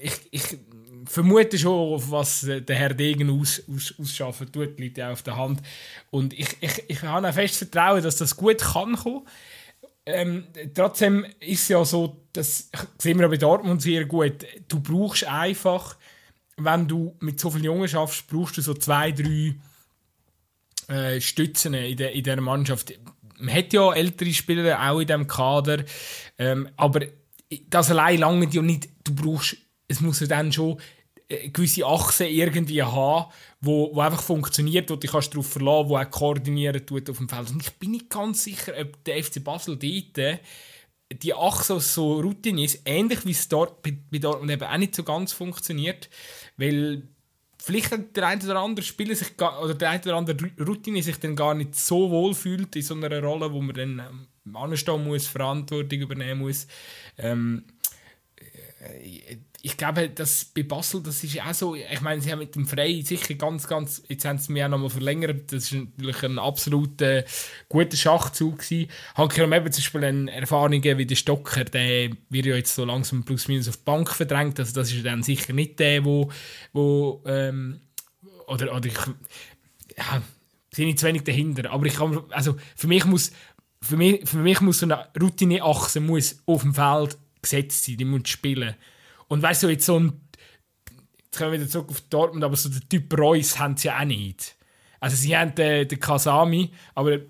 ich, 0.01 0.13
ich 0.31 0.57
vermute 1.05 1.59
schon, 1.59 2.01
was 2.09 2.41
der 2.41 2.75
Herr 2.75 2.95
Degen 2.95 3.29
aus, 3.29 3.61
aus, 3.71 3.93
ausschaffen 3.99 4.51
tut, 4.51 4.79
liegt 4.79 4.97
ja 4.97 5.11
auf 5.11 5.21
der 5.21 5.37
Hand. 5.37 5.61
Und 6.09 6.33
ich, 6.33 6.57
ich, 6.61 6.83
ich 6.87 7.03
habe 7.03 7.27
auch 7.27 7.33
fest 7.33 7.57
Vertrauen, 7.57 8.01
dass 8.01 8.15
das 8.15 8.35
gut 8.35 8.57
kann 8.57 8.95
kommen. 8.95 9.21
Ähm, 10.05 10.45
trotzdem 10.73 11.25
ist 11.39 11.61
es 11.61 11.67
ja 11.69 11.85
so, 11.85 12.25
das 12.33 12.69
sehen 12.97 13.17
wir 13.17 13.23
ja 13.23 13.27
bei 13.29 13.37
Dortmund 13.37 13.81
sehr 13.81 14.05
gut, 14.05 14.45
du 14.67 14.81
brauchst 14.81 15.23
einfach, 15.23 15.97
wenn 16.57 16.87
du 16.87 17.15
mit 17.19 17.39
so 17.39 17.49
vielen 17.49 17.63
Jungen 17.63 17.87
schaffst, 17.87 18.27
brauchst 18.27 18.57
du 18.57 18.61
so 18.61 18.73
zwei, 18.73 19.11
drei 19.13 19.55
äh, 20.87 21.21
Stützen 21.21 21.73
in, 21.73 21.95
der, 21.95 22.11
in 22.11 22.23
dieser 22.23 22.41
Mannschaft. 22.41 22.93
Man 23.37 23.55
hat 23.55 23.71
ja 23.71 23.93
ältere 23.93 24.33
Spieler 24.33 24.79
auch 24.89 24.99
in 24.99 25.07
diesem 25.07 25.27
Kader, 25.27 25.85
ähm, 26.37 26.69
aber 26.75 27.05
das 27.69 27.91
allein 27.91 28.19
lange 28.19 28.49
ja 28.49 28.61
nicht. 28.61 28.89
Du 29.03 29.15
brauchst, 29.15 29.55
es 29.87 30.01
muss 30.01 30.19
ja 30.19 30.27
dann 30.27 30.51
schon 30.51 30.81
eine 31.29 31.49
gewisse 31.49 31.85
Achse 31.85 32.25
irgendwie 32.25 32.83
haben, 32.83 33.31
wo, 33.65 33.95
wo 33.95 34.01
einfach 34.01 34.21
funktioniert, 34.21 34.89
wo 34.89 34.97
kannst 34.97 35.33
darauf 35.33 35.47
verlassen 35.47 35.89
wo 35.89 35.97
auch 35.97 36.11
koordinieren 36.11 36.85
tut 36.85 37.09
auf 37.09 37.17
dem 37.17 37.29
Feld. 37.29 37.49
Und 37.51 37.61
ich 37.61 37.71
bin 37.73 37.91
nicht 37.91 38.09
ganz 38.09 38.43
sicher, 38.43 38.73
ob 38.79 39.03
der 39.05 39.23
FC 39.23 39.41
Basel 39.43 39.77
dort 39.77 40.39
die 41.11 41.33
Achse 41.33 41.79
so 41.79 42.19
Routine 42.19 42.63
ist, 42.63 42.81
ähnlich 42.85 43.25
wie 43.25 43.31
es 43.31 43.47
dort 43.47 43.81
bei, 43.81 43.95
bei 44.11 44.17
Dortmund 44.17 44.51
eben 44.51 44.63
auch 44.63 44.77
nicht 44.77 44.95
so 44.95 45.03
ganz 45.03 45.31
funktioniert, 45.31 46.09
weil 46.57 47.03
vielleicht 47.57 47.93
der 48.17 48.27
eine 48.27 48.43
oder 48.43 48.59
andere 48.59 48.85
Spieler 48.85 49.15
sich 49.15 49.29
oder 49.39 49.75
der 49.75 49.91
eine 49.91 50.01
oder 50.03 50.15
andere 50.15 50.37
Routine 50.59 51.01
sich 51.01 51.17
dann 51.19 51.35
gar 51.35 51.53
nicht 51.53 51.75
so 51.75 52.09
wohl 52.09 52.33
fühlt 52.33 52.75
in 52.75 52.81
so 52.81 52.95
einer 52.95 53.21
Rolle, 53.21 53.53
wo 53.53 53.61
man 53.61 53.75
dann 53.75 54.27
ähm, 54.45 54.55
anstehen 54.55 55.05
muss, 55.05 55.27
Verantwortung 55.27 55.99
übernehmen 55.99 56.41
muss. 56.41 56.67
Ähm, 57.17 57.63
äh, 58.35 59.37
ich 59.65 59.77
glaube, 59.77 60.09
dass 60.09 60.43
bei 60.43 60.63
Basel, 60.63 61.01
das 61.01 61.23
ist 61.23 61.39
auch 61.39 61.53
so, 61.53 61.73
ich 61.73 62.01
meine, 62.01 62.19
sie 62.19 62.29
haben 62.29 62.39
mit 62.39 62.53
dem 62.53 62.67
Frey 62.67 63.01
sicher 63.01 63.33
ganz, 63.35 63.65
ganz, 63.65 64.03
jetzt 64.09 64.25
haben 64.25 64.37
sie 64.37 64.51
mich 64.51 64.61
auch 64.61 64.67
nochmal 64.67 64.89
verlängert, 64.89 65.53
das 65.53 65.71
ist 65.71 65.73
natürlich 65.73 66.21
ein 66.23 66.37
absolut 66.37 67.01
äh, 67.01 67.23
guter 67.69 67.95
Schachzug 67.95 68.57
gewesen. 68.59 68.91
Hanke 69.15 69.41
eben 69.41 69.71
zum 69.71 69.81
Beispiel 69.81 70.03
eine 70.03 70.31
Erfahrung 70.33 70.83
wie 70.83 71.05
der 71.05 71.15
Stocker, 71.15 71.63
der 71.63 72.09
wird 72.29 72.45
ja 72.45 72.57
jetzt 72.57 72.75
so 72.75 72.83
langsam 72.83 73.23
plus 73.23 73.47
minus 73.47 73.69
auf 73.69 73.77
die 73.77 73.83
Bank 73.85 74.09
verdrängt, 74.09 74.59
also 74.59 74.73
das 74.73 74.91
ist 74.91 75.05
dann 75.05 75.23
sicher 75.23 75.53
nicht 75.53 75.79
der, 75.79 76.03
wo, 76.03 76.29
wo 76.73 77.23
ähm, 77.25 77.79
oder, 78.47 78.75
oder 78.75 78.85
ich, 78.85 78.97
ja, 79.97 80.21
sind 80.71 80.87
nicht 80.87 80.99
zu 80.99 81.05
wenig 81.05 81.23
dahinter, 81.23 81.71
aber 81.71 81.85
ich 81.85 81.95
kann, 81.95 82.19
also 82.31 82.57
für 82.75 82.87
mich 82.87 83.05
muss, 83.05 83.31
für 83.81 83.95
mich, 83.95 84.27
für 84.27 84.39
mich 84.39 84.59
muss 84.59 84.79
so 84.79 84.87
eine 84.87 85.07
Routine-Achse 85.17 86.01
muss 86.01 86.43
auf 86.45 86.63
dem 86.63 86.73
Feld 86.73 87.17
gesetzt 87.41 87.85
sein, 87.85 87.95
die 87.95 88.03
muss 88.03 88.27
spielen. 88.27 88.75
Und 89.33 89.41
weißt 89.41 89.63
du, 89.63 89.69
jetzt 89.69 89.87
so 89.87 89.99
ein. 89.99 90.21
Jetzt 91.23 91.39
kommen 91.39 91.53
wir 91.53 91.59
wieder 91.59 91.67
zurück 91.67 91.89
auf 91.89 92.01
Dortmund, 92.01 92.43
aber 92.43 92.55
so 92.55 92.69
der 92.69 92.87
Typ 92.87 93.17
Reus 93.17 93.57
haben 93.57 93.75
sie 93.75 93.87
ja 93.87 93.99
auch 93.99 94.05
nicht. 94.05 94.55
Also 94.99 95.15
sie 95.15 95.35
haben 95.35 95.55
den, 95.55 95.87
den 95.87 95.99
Kasami, 95.99 96.71
aber 96.93 97.13
ich 97.15 97.21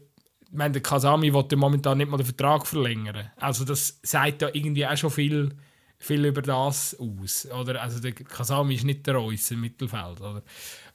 meine, 0.52 0.74
der 0.74 0.82
Kasami 0.84 1.34
will 1.34 1.46
momentan 1.56 1.98
nicht 2.00 2.12
mal 2.12 2.18
den 2.18 2.26
Vertrag 2.26 2.68
verlängern. 2.68 3.32
Also 3.38 3.64
das 3.64 4.02
sagt 4.04 4.42
ja 4.42 4.50
irgendwie 4.52 4.86
auch 4.86 4.98
schon 4.98 5.12
viel, 5.12 5.56
viel 5.98 6.26
über 6.26 6.42
das 6.42 7.00
aus. 7.00 7.48
Oder? 7.50 7.82
Also 7.82 8.02
der 8.02 8.12
Kasami 8.12 8.76
ist 8.76 8.84
nicht 8.84 9.08
der 9.08 9.16
Reus 9.16 9.50
im 9.52 9.62
Mittelfeld. 9.62 10.20
Oder? 10.20 10.44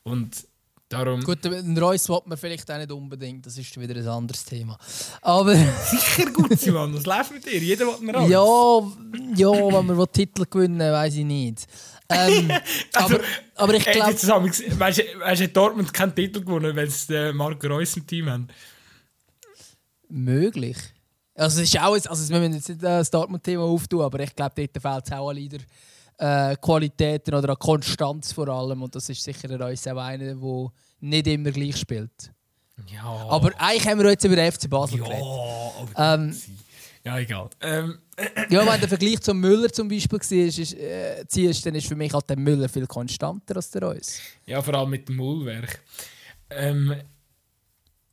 Und 0.02 0.46
Darum. 0.88 1.22
Gut, 1.22 1.44
den 1.44 1.76
Reus 1.76 2.08
will 2.08 2.20
man 2.24 2.38
vielleicht 2.38 2.70
auch 2.70 2.78
nicht 2.78 2.90
unbedingt, 2.90 3.44
das 3.44 3.58
ist 3.58 3.78
wieder 3.78 3.94
ein 3.94 4.08
anderes 4.08 4.42
Thema. 4.44 4.78
Aber 5.20 5.54
Sicher 5.84 6.30
gut, 6.30 6.58
Simon, 6.58 6.94
was 6.94 7.04
läuft 7.04 7.32
mit 7.32 7.44
dir? 7.44 7.58
Jeder 7.58 7.86
will 7.86 7.94
einen 7.96 8.14
Reus. 8.14 8.30
Ja, 9.36 9.52
ja 9.52 9.72
wenn 9.72 9.86
man 9.86 10.12
Titel 10.12 10.46
gewinnen 10.48 10.80
weiß 10.80 11.16
ich 11.16 11.24
nicht. 11.24 11.66
Ähm, 12.08 12.50
also, 12.94 13.16
aber, 13.16 13.24
aber 13.56 13.74
ich 13.74 13.84
glaube... 13.84 14.12
Äh, 14.12 14.78
weißt 14.80 15.40
du, 15.42 15.48
Dortmund 15.48 15.92
keinen 15.92 16.14
Titel 16.14 16.40
gewonnen, 16.40 16.74
weil 16.74 16.88
sie 16.88 17.08
den 17.08 17.36
Marco 17.36 17.66
Reus 17.66 17.94
im 17.98 18.06
Team 18.06 18.30
haben? 18.30 18.48
Möglich. 20.08 20.78
Also 21.34 21.60
es 21.60 21.68
ist 21.68 21.78
auch, 21.78 21.92
also 21.92 22.32
wir 22.32 22.40
müssen 22.40 22.54
jetzt 22.54 22.68
nicht 22.70 22.82
das 22.82 23.10
Dortmund-Thema 23.10 23.62
auftun, 23.62 24.00
aber 24.00 24.20
ich 24.20 24.34
glaube, 24.34 24.54
dort 24.56 24.82
fehlt 24.82 25.06
es 25.06 25.12
auch 25.12 25.28
an 25.28 25.36
Leader 25.36 25.58
äh, 26.18 26.56
Qualitäten 26.56 27.34
oder 27.34 27.50
an 27.50 27.58
Konstanz 27.58 28.32
vor 28.32 28.48
allem. 28.48 28.82
Und 28.82 28.94
das 28.94 29.08
ist 29.08 29.22
sicher 29.22 29.58
Reus 29.58 29.86
auch 29.86 29.96
einer, 29.96 30.34
der 30.34 30.72
nicht 31.00 31.26
immer 31.26 31.50
gleich 31.50 31.76
spielt. 31.76 32.32
Ja. 32.92 33.04
Aber 33.04 33.50
eigentlich 33.58 33.88
haben 33.88 34.00
wir 34.00 34.10
jetzt 34.10 34.24
über 34.24 34.36
den 34.36 34.52
FC 34.52 34.68
Basel 34.68 34.98
ja, 34.98 35.04
geredet. 35.04 35.94
Ähm, 35.96 36.36
ja, 37.04 37.18
egal. 37.18 37.50
Ähm. 37.60 37.98
ja, 38.50 38.66
wenn 38.66 38.80
der 38.80 38.88
Vergleich 38.88 39.20
zum 39.20 39.38
Müller 39.38 39.72
zum 39.72 39.88
Beispiel 39.88 40.18
war, 40.18 40.36
ist, 40.36 40.74
äh, 40.74 41.24
ziehst, 41.26 41.64
dann 41.64 41.74
ist 41.74 41.86
für 41.86 41.94
mich 41.94 42.12
halt 42.12 42.28
der 42.28 42.36
Müller 42.36 42.68
viel 42.68 42.86
konstanter 42.86 43.56
als 43.56 43.70
der 43.70 43.82
Reus. 43.82 44.18
Ja, 44.44 44.60
vor 44.60 44.74
allem 44.74 44.90
mit 44.90 45.08
dem 45.08 45.16
Mullwerk. 45.16 45.80
Ähm, 46.50 46.94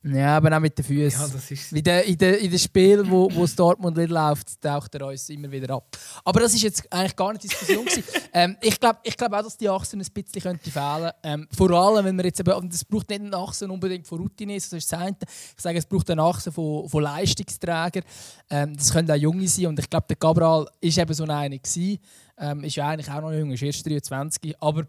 ja, 0.06 0.36
aber 0.36 0.56
auch 0.56 0.60
mit 0.60 0.78
den 0.78 0.84
Füßen. 0.84 1.20
Ja, 1.20 1.26
das 1.26 1.50
ist... 1.50 1.72
in, 1.72 1.82
den, 1.82 2.04
in, 2.04 2.16
den, 2.16 2.34
in 2.34 2.50
den 2.50 2.58
Spielen, 2.58 3.10
wo, 3.10 3.28
wo 3.32 3.42
das 3.42 3.56
Dortmund 3.56 3.96
nicht 3.96 4.10
läuft, 4.10 4.60
taucht 4.62 4.94
er 4.94 5.06
uns 5.06 5.28
immer 5.28 5.50
wieder 5.50 5.74
ab. 5.74 5.96
Aber 6.24 6.40
das 6.40 6.54
ist 6.54 6.62
jetzt 6.62 6.92
eigentlich 6.92 7.16
gar 7.16 7.32
nicht 7.32 7.44
Diskussion. 7.44 7.84
ähm, 8.32 8.56
ich 8.60 8.78
glaube 8.78 9.00
ich 9.02 9.16
glaub 9.16 9.32
auch, 9.32 9.42
dass 9.42 9.56
die 9.56 9.68
Achsen 9.68 10.00
ein 10.00 10.06
bisschen 10.12 10.42
könnte 10.42 10.70
fehlen 10.70 11.10
ähm, 11.24 11.48
Vor 11.56 11.70
allem, 11.72 12.04
wenn 12.04 12.16
man 12.16 12.24
jetzt 12.24 12.38
eben, 12.38 12.52
und 12.54 12.72
es 12.72 12.84
braucht 12.84 13.08
nicht 13.08 13.20
eine 13.20 13.36
Achse 13.36 13.66
unbedingt 13.66 14.06
von 14.06 14.20
Routine, 14.20 14.54
das 14.54 14.72
ist 14.72 14.92
das 14.92 15.00
eine. 15.00 15.16
Ich 15.56 15.62
sage, 15.62 15.78
es 15.78 15.86
braucht 15.86 16.08
eine 16.10 16.22
Achse 16.22 16.52
von, 16.52 16.88
von 16.88 17.02
Leistungsträgern. 17.02 18.04
Ähm, 18.48 18.76
das 18.76 18.92
können 18.92 19.10
auch 19.10 19.16
Junge 19.16 19.48
sein 19.48 19.66
und 19.66 19.78
ich 19.78 19.90
glaube, 19.90 20.06
der 20.08 20.16
Cabral 20.16 20.68
ist 20.80 20.98
eben 20.98 21.14
so 21.14 21.24
einer 21.24 21.48
gewesen. 21.48 21.98
Ähm, 22.38 22.62
ist 22.62 22.76
ja 22.76 22.88
eigentlich 22.88 23.10
auch 23.10 23.22
noch 23.22 23.32
jung, 23.32 23.50
ist 23.50 23.62
erst 23.62 23.86
23, 23.86 24.54
aber 24.60 24.86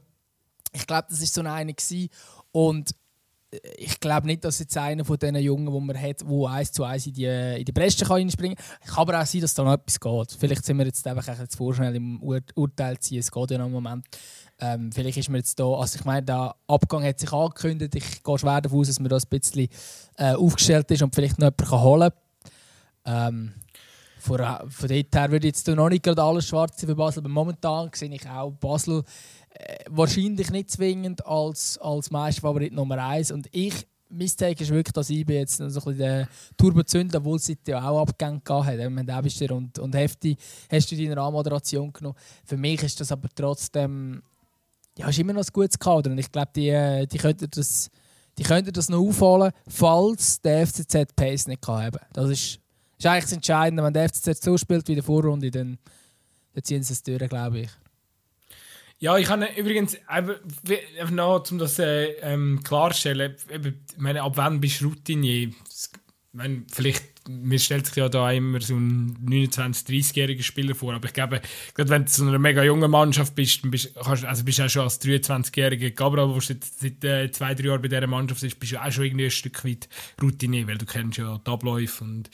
ich 0.73 0.85
glaube, 0.85 1.07
das 1.09 1.21
ist 1.21 1.33
so 1.33 1.41
einer 1.41 1.65
gewesen. 1.65 2.09
Und 2.51 2.91
ich 3.77 3.99
glaube 3.99 4.27
nicht, 4.27 4.43
dass 4.43 4.59
jetzt 4.59 4.77
einer 4.77 5.05
von 5.05 5.17
diesen 5.17 5.35
Jungen, 5.37 5.73
die 5.73 5.79
man 5.79 6.01
hat, 6.01 6.21
wo 6.25 6.47
eins 6.47 6.71
zu 6.71 6.83
eins 6.83 7.07
in 7.07 7.13
die, 7.13 7.25
in 7.25 7.65
die 7.65 7.71
Bresche 7.71 8.05
kann 8.05 8.17
reinspringen 8.17 8.57
kann. 8.57 8.95
Kann 8.95 9.01
aber 9.01 9.21
auch 9.21 9.25
sein, 9.25 9.41
dass 9.41 9.53
da 9.53 9.63
noch 9.63 9.73
etwas 9.73 9.99
geht. 9.99 10.37
Vielleicht 10.39 10.65
sind 10.65 10.77
wir 10.77 10.85
jetzt 10.85 11.05
einfach 11.07 11.27
ein 11.27 11.49
zu 11.49 11.57
vorschnell 11.57 11.95
im 11.95 12.21
Ur 12.21 12.41
Urteil 12.55 12.97
ziehen. 12.99 13.19
Es 13.19 13.31
geht 13.31 13.51
ja 13.51 13.57
noch 13.57 13.65
einen 13.65 13.73
Moment. 13.73 14.05
Ähm, 14.59 14.91
vielleicht 14.91 15.17
ist 15.17 15.29
man 15.29 15.37
jetzt 15.37 15.59
da, 15.59 15.65
also 15.65 15.99
ich 15.99 16.05
meine, 16.05 16.23
der 16.23 16.55
Abgang 16.67 17.03
hat 17.03 17.19
sich 17.19 17.31
angekündigt. 17.31 17.95
Ich 17.95 18.23
gehe 18.23 18.39
schwer 18.39 18.61
davon 18.61 18.79
aus, 18.79 18.87
dass 18.87 18.99
man 18.99 19.09
da 19.09 19.17
ein 19.17 19.21
bisschen 19.29 19.67
äh, 20.17 20.33
aufgestellt 20.33 20.89
ist 20.91 21.03
und 21.03 21.13
vielleicht 21.13 21.37
noch 21.39 21.51
jemanden 21.51 21.81
holen 21.81 22.11
kann. 23.03 23.33
Ähm, 23.33 23.53
von, 24.27 24.69
von 24.69 24.89
dort 24.89 25.15
her 25.15 25.31
würde 25.31 25.47
ich 25.47 25.55
jetzt 25.55 25.67
noch 25.67 25.89
nicht 25.89 26.03
gerade 26.03 26.21
alles 26.21 26.47
schwarz 26.47 26.79
für 26.79 26.95
Basel, 26.95 27.19
aber 27.19 27.29
momentan 27.29 27.89
sehe 27.93 28.13
ich 28.13 28.27
auch 28.29 28.51
Basel 28.51 29.03
äh, 29.51 29.77
wahrscheinlich 29.89 30.51
nicht 30.51 30.71
zwingend 30.71 31.25
als, 31.25 31.77
als 31.79 32.11
Meisterfavorit 32.11 32.73
Nummer 32.73 32.97
1. 33.03 33.31
Und 33.31 33.47
ich, 33.51 33.87
mein 34.09 34.27
Take 34.27 34.63
ist 34.63 34.69
wirklich, 34.71 34.93
dass 34.93 35.09
IB 35.09 35.33
jetzt 35.33 35.57
so 35.57 35.63
ein 35.63 35.71
bisschen 35.71 35.97
den 35.97 36.27
Turbo 36.57 36.83
zündet, 36.83 37.15
obwohl 37.15 37.39
sie 37.39 37.57
ja 37.67 37.89
auch 37.89 38.01
Abgänge 38.01 38.41
hat. 38.47 38.77
Wenn 38.77 39.05
du 39.05 39.21
bist 39.21 39.41
und, 39.43 39.79
und 39.79 39.95
Hefti 39.95 40.37
hast 40.71 40.91
du 40.91 40.95
deine 40.95 41.21
Anmoderation 41.21 41.91
genommen. 41.91 42.17
Für 42.45 42.57
mich 42.57 42.83
ist 42.83 42.99
das 42.99 43.11
aber 43.11 43.29
trotzdem 43.33 44.21
ja, 44.97 45.07
ist 45.09 45.19
immer 45.19 45.33
noch 45.33 45.43
ein 45.43 45.53
gutes 45.53 45.77
Kader. 45.77 46.11
Und 46.11 46.17
ich 46.17 46.31
glaube, 46.31 46.51
die, 46.55 46.69
äh, 46.69 47.05
die 47.05 47.17
könnten 47.17 47.49
das 47.51 47.89
die 48.37 48.43
könnten 48.43 48.71
das 48.71 48.89
noch 48.89 48.99
aufholen, 48.99 49.51
falls 49.67 50.39
der 50.41 50.67
FCZ 50.67 51.15
Pace 51.15 51.47
nicht 51.47 51.67
haben. 51.67 51.99
Das 52.13 52.29
ist, 52.29 52.59
ist 52.97 53.05
eigentlich 53.05 53.23
das 53.25 53.33
Entscheidende. 53.33 53.83
Wenn 53.83 53.93
der 53.93 54.09
FCZ 54.09 54.43
so 54.43 54.57
spielt 54.57 54.87
wie 54.87 54.93
in 54.93 54.97
der 54.97 55.03
Vorrunde, 55.03 55.51
dann, 55.51 55.77
dann 56.53 56.63
ziehen 56.63 56.83
sie 56.83 56.93
es 56.93 57.03
durch, 57.03 57.29
glaube 57.29 57.59
ich. 57.59 57.69
Ja, 58.99 59.15
ich 59.17 59.29
habe 59.29 59.47
übrigens 59.55 59.95
einfach, 60.07 60.39
noch, 61.11 61.51
um 61.51 61.59
das 61.59 61.77
äh, 61.77 62.13
ähm, 62.21 62.61
klarzustellen, 62.63 63.35
eben, 63.51 63.85
meine, 63.97 64.23
ab 64.23 64.33
wann 64.35 64.59
bist 64.59 64.81
du 64.81 64.87
Routinier? 64.87 65.51
Meine, 66.37 66.63
vielleicht, 66.71 67.03
mir 67.27 67.59
stellt 67.59 67.87
sich 67.87 67.95
ja 67.95 68.07
da 68.07 68.31
immer 68.31 68.61
so 68.61 68.75
ein 68.75 69.17
29-, 69.27 69.87
30-jähriger 69.87 70.43
Spieler 70.43 70.75
vor, 70.75 70.93
aber 70.93 71.07
ich 71.07 71.13
glaube, 71.13 71.41
gerade 71.73 71.89
wenn 71.89 72.05
du 72.05 72.11
so 72.11 72.25
einer 72.25 72.39
mega 72.39 72.63
jungen 72.63 72.89
Mannschaft 72.89 73.35
bist, 73.35 73.63
dann 73.63 73.71
bist, 73.71 73.93
kannst, 73.95 74.23
also 74.23 74.43
bist 74.43 74.59
du 74.59 74.63
auch 74.63 74.69
schon 74.69 74.83
als 74.83 75.01
23-jähriger 75.01 75.91
Gabriel, 75.91 76.31
der 76.31 76.41
seit, 76.41 76.63
seit 76.63 77.03
äh, 77.03 77.31
zwei, 77.31 77.53
drei 77.53 77.65
Jahren 77.65 77.81
bei 77.81 77.87
dieser 77.89 78.07
Mannschaft 78.07 78.43
ist, 78.43 78.59
bist 78.59 78.71
du 78.71 78.81
auch 78.81 78.91
schon 78.91 79.05
irgendwie 79.05 79.25
ein 79.25 79.31
Stück 79.31 79.65
weit 79.65 79.89
Routine, 80.21 80.67
weil 80.67 80.77
du 80.77 80.85
kennst 80.85 81.17
ja 81.17 81.39
die 81.45 81.51
Abläufe 81.51 82.03
und 82.03 82.29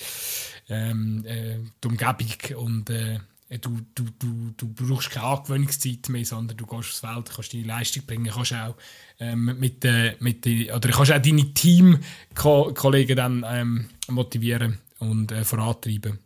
ähm, 0.69 1.25
äh, 1.25 1.57
die 1.83 1.87
Umgebung 1.87 2.57
und 2.57 2.89
äh, 2.89 3.19
du, 3.59 3.79
du, 3.95 4.05
du, 4.19 4.53
du 4.55 4.67
brauchst 4.67 5.11
keine 5.11 5.27
Angewöhnungszeit 5.27 6.09
mehr, 6.09 6.25
sondern 6.25 6.57
du 6.57 6.65
gehst 6.65 6.79
aufs 6.79 6.99
Feld, 6.99 7.31
kannst 7.33 7.53
deine 7.53 7.63
Leistung 7.63 8.05
bringen, 8.05 8.31
kannst 8.33 8.53
auch 8.53 8.75
ähm, 9.19 9.55
mit, 9.59 9.83
äh, 9.85 10.15
mit 10.19 10.45
die, 10.45 10.71
oder 10.71 10.89
kannst 10.89 11.11
auch 11.11 11.21
deine 11.21 11.53
Teamkollegen 11.53 13.15
dann 13.15 13.45
ähm, 13.47 13.89
motivieren 14.07 14.79
und 14.99 15.31
äh, 15.31 15.43
vorantreiben. 15.43 16.19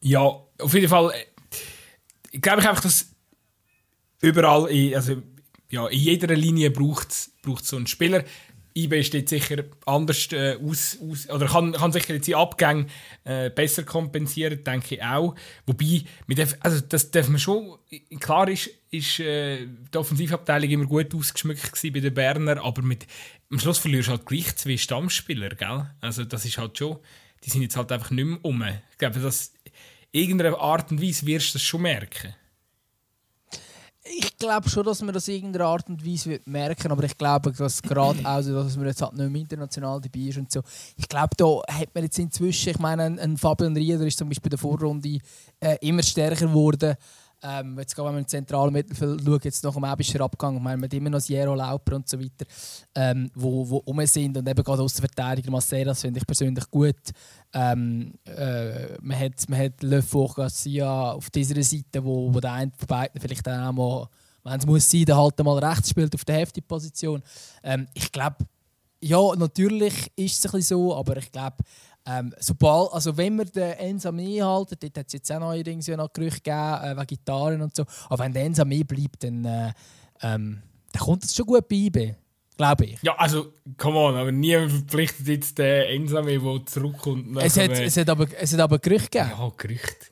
Ja, 0.00 0.20
auf 0.20 0.74
jeden 0.74 0.88
Fall 0.88 1.12
äh, 2.32 2.38
glaube 2.38 2.60
ich 2.60 2.68
einfach, 2.68 2.82
dass 2.82 3.10
überall, 4.20 4.68
in, 4.70 4.94
also 4.94 5.22
ja, 5.70 5.86
in 5.88 5.98
jeder 5.98 6.34
Linie 6.34 6.70
braucht 6.70 7.10
es 7.10 7.32
so 7.62 7.76
einen 7.76 7.86
Spieler 7.86 8.24
eBay 8.76 9.02
steht 9.02 9.28
sicher 9.28 9.64
anders 9.86 10.30
äh, 10.32 10.58
aus, 10.62 10.98
aus, 11.00 11.28
oder 11.30 11.46
kann, 11.46 11.72
kann 11.72 11.92
sicher 11.92 12.14
jetzt 12.14 12.26
die 12.26 12.34
Abgänge 12.34 12.86
äh, 13.24 13.48
besser 13.48 13.84
kompensieren, 13.84 14.62
denke 14.62 14.96
ich 14.96 15.02
auch. 15.02 15.34
Wobei, 15.66 16.04
darf, 16.28 16.56
also 16.60 16.80
das 16.80 17.10
darf 17.10 17.28
man 17.28 17.38
schon, 17.38 17.78
klar 18.20 18.48
ist, 18.48 18.70
ist 18.90 19.18
äh, 19.20 19.66
die 19.66 19.98
Offensivabteilung 19.98 20.70
immer 20.70 20.86
gut 20.86 21.14
ausgeschmückt 21.14 21.80
bei 21.82 22.00
den 22.00 22.12
Berner, 22.12 22.62
aber 22.62 22.82
mit, 22.82 23.06
am 23.50 23.58
Schluss 23.58 23.78
verlierst 23.78 24.08
du 24.08 24.12
halt 24.12 24.26
gleich 24.26 24.54
zwei 24.56 24.76
Stammspieler, 24.76 25.50
gell? 25.50 25.90
Also 26.02 26.24
das 26.24 26.44
ist 26.44 26.58
halt 26.58 26.76
schon, 26.76 26.98
die 27.44 27.50
sind 27.50 27.62
jetzt 27.62 27.76
halt 27.76 27.90
einfach 27.92 28.10
nicht 28.10 28.24
mehr 28.24 28.38
um. 28.42 28.62
Ich 28.92 28.98
glaube, 28.98 29.20
dass 29.20 29.54
irgendeiner 30.12 30.58
Art 30.58 30.90
und 30.90 31.02
Weise 31.02 31.26
wirst 31.26 31.50
du 31.50 31.52
das 31.54 31.62
schon 31.62 31.82
merken 31.82 32.34
ich 34.18 34.36
glaube 34.36 34.68
schon, 34.68 34.84
dass 34.84 35.02
man 35.02 35.14
das 35.14 35.28
in 35.28 35.34
irgendeiner 35.36 35.66
Art 35.66 35.88
und 35.88 36.04
Weise 36.06 36.30
wird 36.30 36.46
merken 36.46 36.90
aber 36.90 37.04
ich 37.04 37.16
glaube, 37.16 37.52
dass 37.52 37.82
gerade 37.82 38.18
auch, 38.24 38.42
dass 38.42 38.76
man 38.76 38.86
jetzt 38.86 39.02
halt 39.02 39.14
nicht 39.14 39.30
mehr 39.30 39.40
international 39.40 40.00
dabei 40.00 40.20
ist 40.20 40.38
und 40.38 40.50
so, 40.50 40.60
ich 40.96 41.08
glaube, 41.08 41.30
da 41.36 41.60
hat 41.72 41.94
man 41.94 42.04
jetzt 42.04 42.18
inzwischen, 42.18 42.70
ich 42.70 42.78
meine, 42.78 43.04
ein, 43.04 43.18
ein 43.18 43.36
Fabian 43.36 43.76
Rieder 43.76 44.06
ist 44.06 44.18
zum 44.18 44.28
Beispiel 44.28 44.48
in 44.48 44.50
der 44.50 44.58
Vorrunde 44.58 45.18
äh, 45.60 45.76
immer 45.80 46.02
stärker 46.02 46.46
geworden. 46.46 46.96
Ähm, 47.42 47.78
jetzt 47.78 47.94
gehen 47.94 48.04
wir 48.04 48.18
im 48.18 48.26
zentralen 48.26 48.72
Mittelfeld 48.72 49.20
schauen, 49.22 49.40
jetzt 49.42 49.62
nach 49.62 49.74
dem 49.74 49.84
Ebischer 49.84 50.20
Abgang, 50.22 50.62
man 50.62 50.82
hat 50.82 50.94
immer 50.94 51.10
noch 51.10 51.20
Jero 51.20 51.54
Lauper 51.54 51.96
und 51.96 52.08
so 52.08 52.18
weiter, 52.18 52.46
ähm, 52.94 53.30
wo, 53.34 53.68
wo 53.68 53.76
um 53.84 54.04
sind 54.06 54.36
und 54.38 54.48
eben 54.48 54.64
gerade 54.64 54.88
Verteidigung 54.88 55.52
Maceras 55.52 56.00
finde 56.00 56.18
ich 56.18 56.26
persönlich 56.26 56.68
gut. 56.70 56.96
Ähm, 57.52 58.14
äh, 58.24 58.96
man 59.02 59.18
hat, 59.18 59.48
man 59.48 59.60
hat 59.60 59.82
Le 59.82 60.02
Garcia 60.02 61.12
auf 61.12 61.28
dieser 61.30 61.62
Seite, 61.62 62.02
wo, 62.02 62.32
wo 62.32 62.40
der 62.40 62.52
eine 62.52 62.72
von 62.76 62.86
beiden 62.86 63.20
vielleicht 63.20 63.46
auch 63.48 63.72
mal, 63.72 64.08
wenn 64.42 64.58
es 64.58 64.66
muss 64.66 64.90
sein, 64.90 65.04
der 65.04 65.16
halt 65.16 65.38
mal 65.44 65.58
rechts 65.58 65.90
spielt 65.90 66.14
auf 66.14 66.24
der 66.24 66.36
Heftig-Position. 66.36 67.22
Ähm, 67.62 67.86
ich 67.92 68.10
glaube, 68.10 68.46
ja, 69.00 69.36
natürlich 69.36 70.10
ist 70.16 70.38
es 70.38 70.46
ein 70.46 70.58
bisschen 70.58 70.78
so, 70.78 70.96
aber 70.96 71.18
ich 71.18 71.30
glaube, 71.30 71.56
ähm, 72.06 72.32
sobald, 72.38 72.92
also 72.92 73.16
wenn 73.16 73.36
wir 73.36 73.46
den 73.46 73.72
Ensame 73.72 74.44
halten, 74.44 74.76
dort 74.80 74.98
hat 74.98 75.06
es 75.08 75.12
jetzt 75.14 75.32
auch 75.32 75.40
neuerdings 75.40 75.86
ja 75.86 75.96
noch 75.96 76.12
Gerüchte 76.12 76.40
gegeben, 76.42 76.84
äh, 76.84 76.96
wegen 76.96 77.06
Gitarren 77.06 77.62
und 77.62 77.74
so, 77.74 77.84
aber 78.08 78.24
wenn 78.24 78.32
der 78.32 78.44
Ensame 78.44 78.84
bleibt, 78.84 79.24
dann, 79.24 79.44
äh, 79.44 79.72
ähm, 80.22 80.62
dann 80.92 81.02
kommt 81.02 81.24
es 81.24 81.34
schon 81.34 81.46
gut 81.46 81.68
bei 81.68 81.76
IB. 81.76 82.14
Glaube 82.56 82.86
ich. 82.86 83.02
Ja, 83.02 83.14
also, 83.16 83.52
come 83.76 83.98
on, 83.98 84.16
aber 84.16 84.32
niemand 84.32 84.72
verpflichtet 84.72 85.26
jetzt 85.26 85.58
den 85.58 85.82
Ensame, 86.02 86.38
der 86.38 86.66
zurückkommt. 86.66 87.36
Es 87.42 87.58
hat, 87.58 87.70
es, 87.70 87.96
hat 87.98 88.08
aber, 88.08 88.26
es 88.38 88.52
hat 88.52 88.60
aber 88.60 88.78
Gerüchte 88.78 89.10
gegeben. 89.10 89.32
Ja, 89.38 89.52
Gerüchte. 89.56 90.06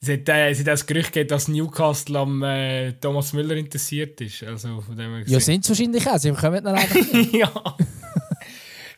Es 0.00 0.08
hat, 0.08 0.28
äh, 0.28 0.50
es 0.50 0.60
hat 0.60 0.68
das 0.68 0.86
Gerücht 0.86 1.12
gegeben, 1.12 1.28
dass 1.28 1.48
Newcastle 1.48 2.18
am 2.18 2.42
äh, 2.42 2.92
Thomas 2.94 3.34
Müller 3.34 3.56
interessiert 3.56 4.20
ist. 4.22 4.42
Also, 4.42 4.80
von 4.80 4.96
dem 4.96 5.22
ja, 5.26 5.38
sind 5.38 5.64
es 5.64 5.68
wahrscheinlich 5.68 6.08
auch. 6.08 6.18
Sie 6.18 6.32
kommen 6.32 6.64
dann 6.64 6.76
einfach 6.76 6.96
Ja. 7.32 7.52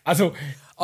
also, 0.04 0.32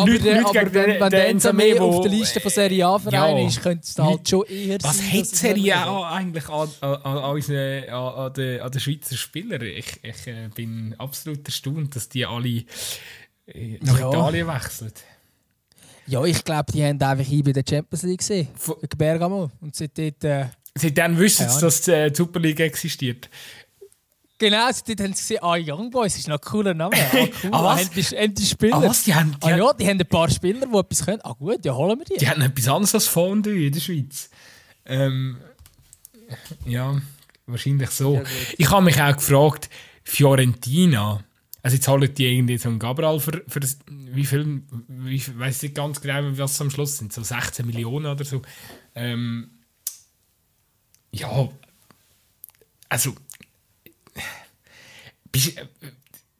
aber, 0.02 0.10
Leute, 0.10 0.22
der, 0.24 0.42
Leute 0.42 0.60
aber 0.60 0.74
wenn, 0.74 1.00
wenn 1.00 1.10
der 1.10 1.28
Enzame 1.28 1.80
auf 1.80 2.00
der 2.02 2.10
Liste 2.10 2.40
von 2.40 2.50
Serie 2.50 2.86
A-Vereinen 2.86 3.38
ja, 3.38 3.48
ist, 3.48 3.62
könnte 3.62 3.84
es 3.86 3.98
halt 3.98 4.28
schon 4.28 4.44
eher 4.46 4.78
was 4.82 4.98
sein. 4.98 5.06
Was 5.06 5.18
hat 5.18 5.26
Serie 5.26 5.76
A 5.76 6.10
eigentlich 6.16 6.48
an, 6.48 6.68
an, 6.80 6.94
an, 7.02 7.30
unseren, 7.32 7.88
an, 7.88 8.14
an, 8.14 8.32
den, 8.32 8.60
an 8.60 8.70
den 8.70 8.80
Schweizer 8.80 9.16
Spielern? 9.16 9.62
Ich, 9.62 10.00
ich 10.02 10.26
äh, 10.26 10.48
bin 10.54 10.94
absolut 10.98 11.46
erstaunt, 11.46 11.94
dass 11.96 12.08
die 12.08 12.26
alle 12.26 12.64
äh, 13.46 13.78
nach 13.82 13.98
ja. 13.98 14.08
Italien 14.08 14.46
wechseln. 14.48 14.92
Ja, 16.06 16.24
ich 16.24 16.42
glaube, 16.44 16.72
die 16.72 16.84
haben 16.84 17.00
einfach 17.00 17.24
hier 17.24 17.44
bei 17.44 17.52
der 17.52 17.64
Champions 17.68 18.02
League 18.02 18.18
gesehen. 18.18 18.48
Bergamo. 18.96 19.50
Und 19.60 19.76
seitdem... 19.76 20.14
Äh, 20.22 20.46
Seitdem 20.72 21.18
wissen 21.18 21.48
sie, 21.48 21.60
dass 21.60 21.82
die 21.82 21.90
äh, 21.90 22.14
Super 22.14 22.38
League 22.38 22.60
existiert. 22.60 23.28
Genau, 24.40 24.66
also 24.66 24.82
dort 24.86 25.00
haben 25.00 25.12
sie 25.12 25.20
gesehen, 25.20 25.38
ah, 25.42 25.56
Young 25.58 25.90
Boys 25.90 26.16
ist 26.16 26.26
noch 26.26 26.36
ein 26.36 26.40
cooler 26.40 26.72
Name. 26.72 26.96
Ah, 26.96 27.28
cool. 27.44 27.50
ah, 27.52 27.62
was? 27.62 27.80
Haben 27.80 27.90
die, 27.94 28.02
haben 28.02 28.34
die 28.34 28.46
Spieler. 28.46 28.76
Ah, 28.78 28.82
was? 28.84 29.04
Die 29.04 29.14
haben, 29.14 29.32
die 29.32 29.46
ah, 29.46 29.56
ja, 29.56 29.72
die 29.74 29.86
haben 29.86 30.00
ein 30.00 30.06
paar 30.06 30.30
Spieler, 30.30 30.66
die 30.66 30.78
etwas 30.78 31.04
können. 31.04 31.20
Ah 31.22 31.34
gut, 31.38 31.62
ja, 31.62 31.74
holen 31.74 31.98
wir 31.98 32.06
die. 32.06 32.16
Die 32.16 32.26
haben 32.26 32.40
etwas 32.40 32.66
anderes 32.66 32.94
als 32.94 33.06
Fondue 33.06 33.66
in 33.66 33.72
der 33.72 33.80
Schweiz. 33.80 34.30
Ähm, 34.86 35.36
ja, 36.64 37.02
wahrscheinlich 37.44 37.90
so. 37.90 38.14
Ja, 38.14 38.22
ich 38.56 38.70
habe 38.70 38.82
mich 38.82 38.98
auch 38.98 39.14
gefragt, 39.14 39.68
Fiorentina, 40.04 41.22
also 41.62 41.76
jetzt 41.76 41.86
holen 41.86 42.14
die 42.14 42.24
irgendwie 42.24 42.56
so 42.56 42.70
einen 42.70 42.78
Gabriel 42.78 43.20
für, 43.20 43.44
für 43.46 43.60
wie 43.86 44.24
viel, 44.24 44.62
ich 45.06 45.38
weiß 45.38 45.64
nicht 45.64 45.74
ganz 45.74 46.00
genau, 46.00 46.38
was 46.38 46.58
am 46.62 46.70
Schluss 46.70 46.96
sind, 46.96 47.12
so 47.12 47.22
16 47.22 47.66
Millionen 47.66 48.06
oder 48.06 48.24
so. 48.24 48.40
Ähm, 48.94 49.50
ja, 51.12 51.50
also 52.88 53.14
bist, 55.32 55.58
äh, 55.58 55.66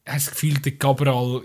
hast 0.05 0.27
du 0.27 0.31
das 0.31 0.31
Gefühl, 0.31 0.53
der 0.55 0.77
Cabral 0.77 1.41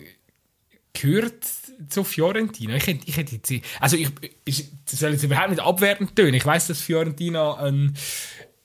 gehört 0.92 1.44
zu 1.88 2.04
Fiorentina? 2.04 2.76
Ich 2.76 2.86
hätte, 2.86 3.06
ich 3.06 3.16
hätte 3.16 3.36
jetzt, 3.36 3.52
also 3.80 3.96
ich, 3.96 4.10
ich 4.44 4.68
soll 4.86 5.12
jetzt 5.12 5.24
überhaupt 5.24 5.50
nicht 5.50 5.60
abwertend 5.60 6.16
tönen. 6.16 6.34
Ich 6.34 6.46
weiß, 6.46 6.68
dass 6.68 6.80
Fiorentina 6.80 7.54
ein 7.54 7.96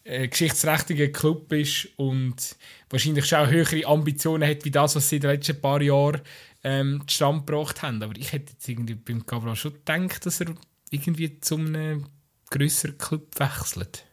äh, 0.04 0.28
geschichtsträchtiger 0.28 1.10
Club 1.10 1.52
ist 1.54 1.90
und 1.98 2.56
wahrscheinlich 2.90 3.26
schon 3.26 3.50
höhere 3.50 3.86
Ambitionen 3.86 4.48
hat, 4.48 4.66
wie 4.66 4.72
das, 4.72 4.96
was 4.96 5.10
sie 5.10 5.18
in 5.18 5.22
den 5.22 5.32
letzten 5.32 5.62
paar 5.62 5.82
Jahren 5.82 6.22
ähm, 6.64 7.04
zustande 7.08 7.46
gebracht 7.46 7.82
haben. 7.82 8.02
Aber 8.02 8.16
ich 8.16 8.32
hätte 8.32 8.54
jetzt 8.54 8.68
irgendwie 8.68 8.96
beim 8.96 9.26
Cabral 9.26 9.56
schon 9.56 9.74
gedacht, 9.74 10.26
dass 10.26 10.42
er 10.42 10.56
irgendwie 10.90 11.40
zu 11.40 11.56
einem 11.56 12.08
grösseren 12.50 12.98
Club 12.98 13.28
wechselt. 13.40 14.06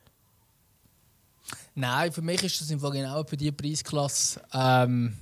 Nein, 1.79 2.11
für 2.11 2.23
mich 2.23 2.43
ist 2.43 2.61
das 2.61 2.73
im 2.73 2.81
Fall 2.81 2.91
genau 2.91 3.23
für 3.23 3.37
die 3.37 3.53
Preisklasse, 3.53 4.41
ähm, 4.53 5.15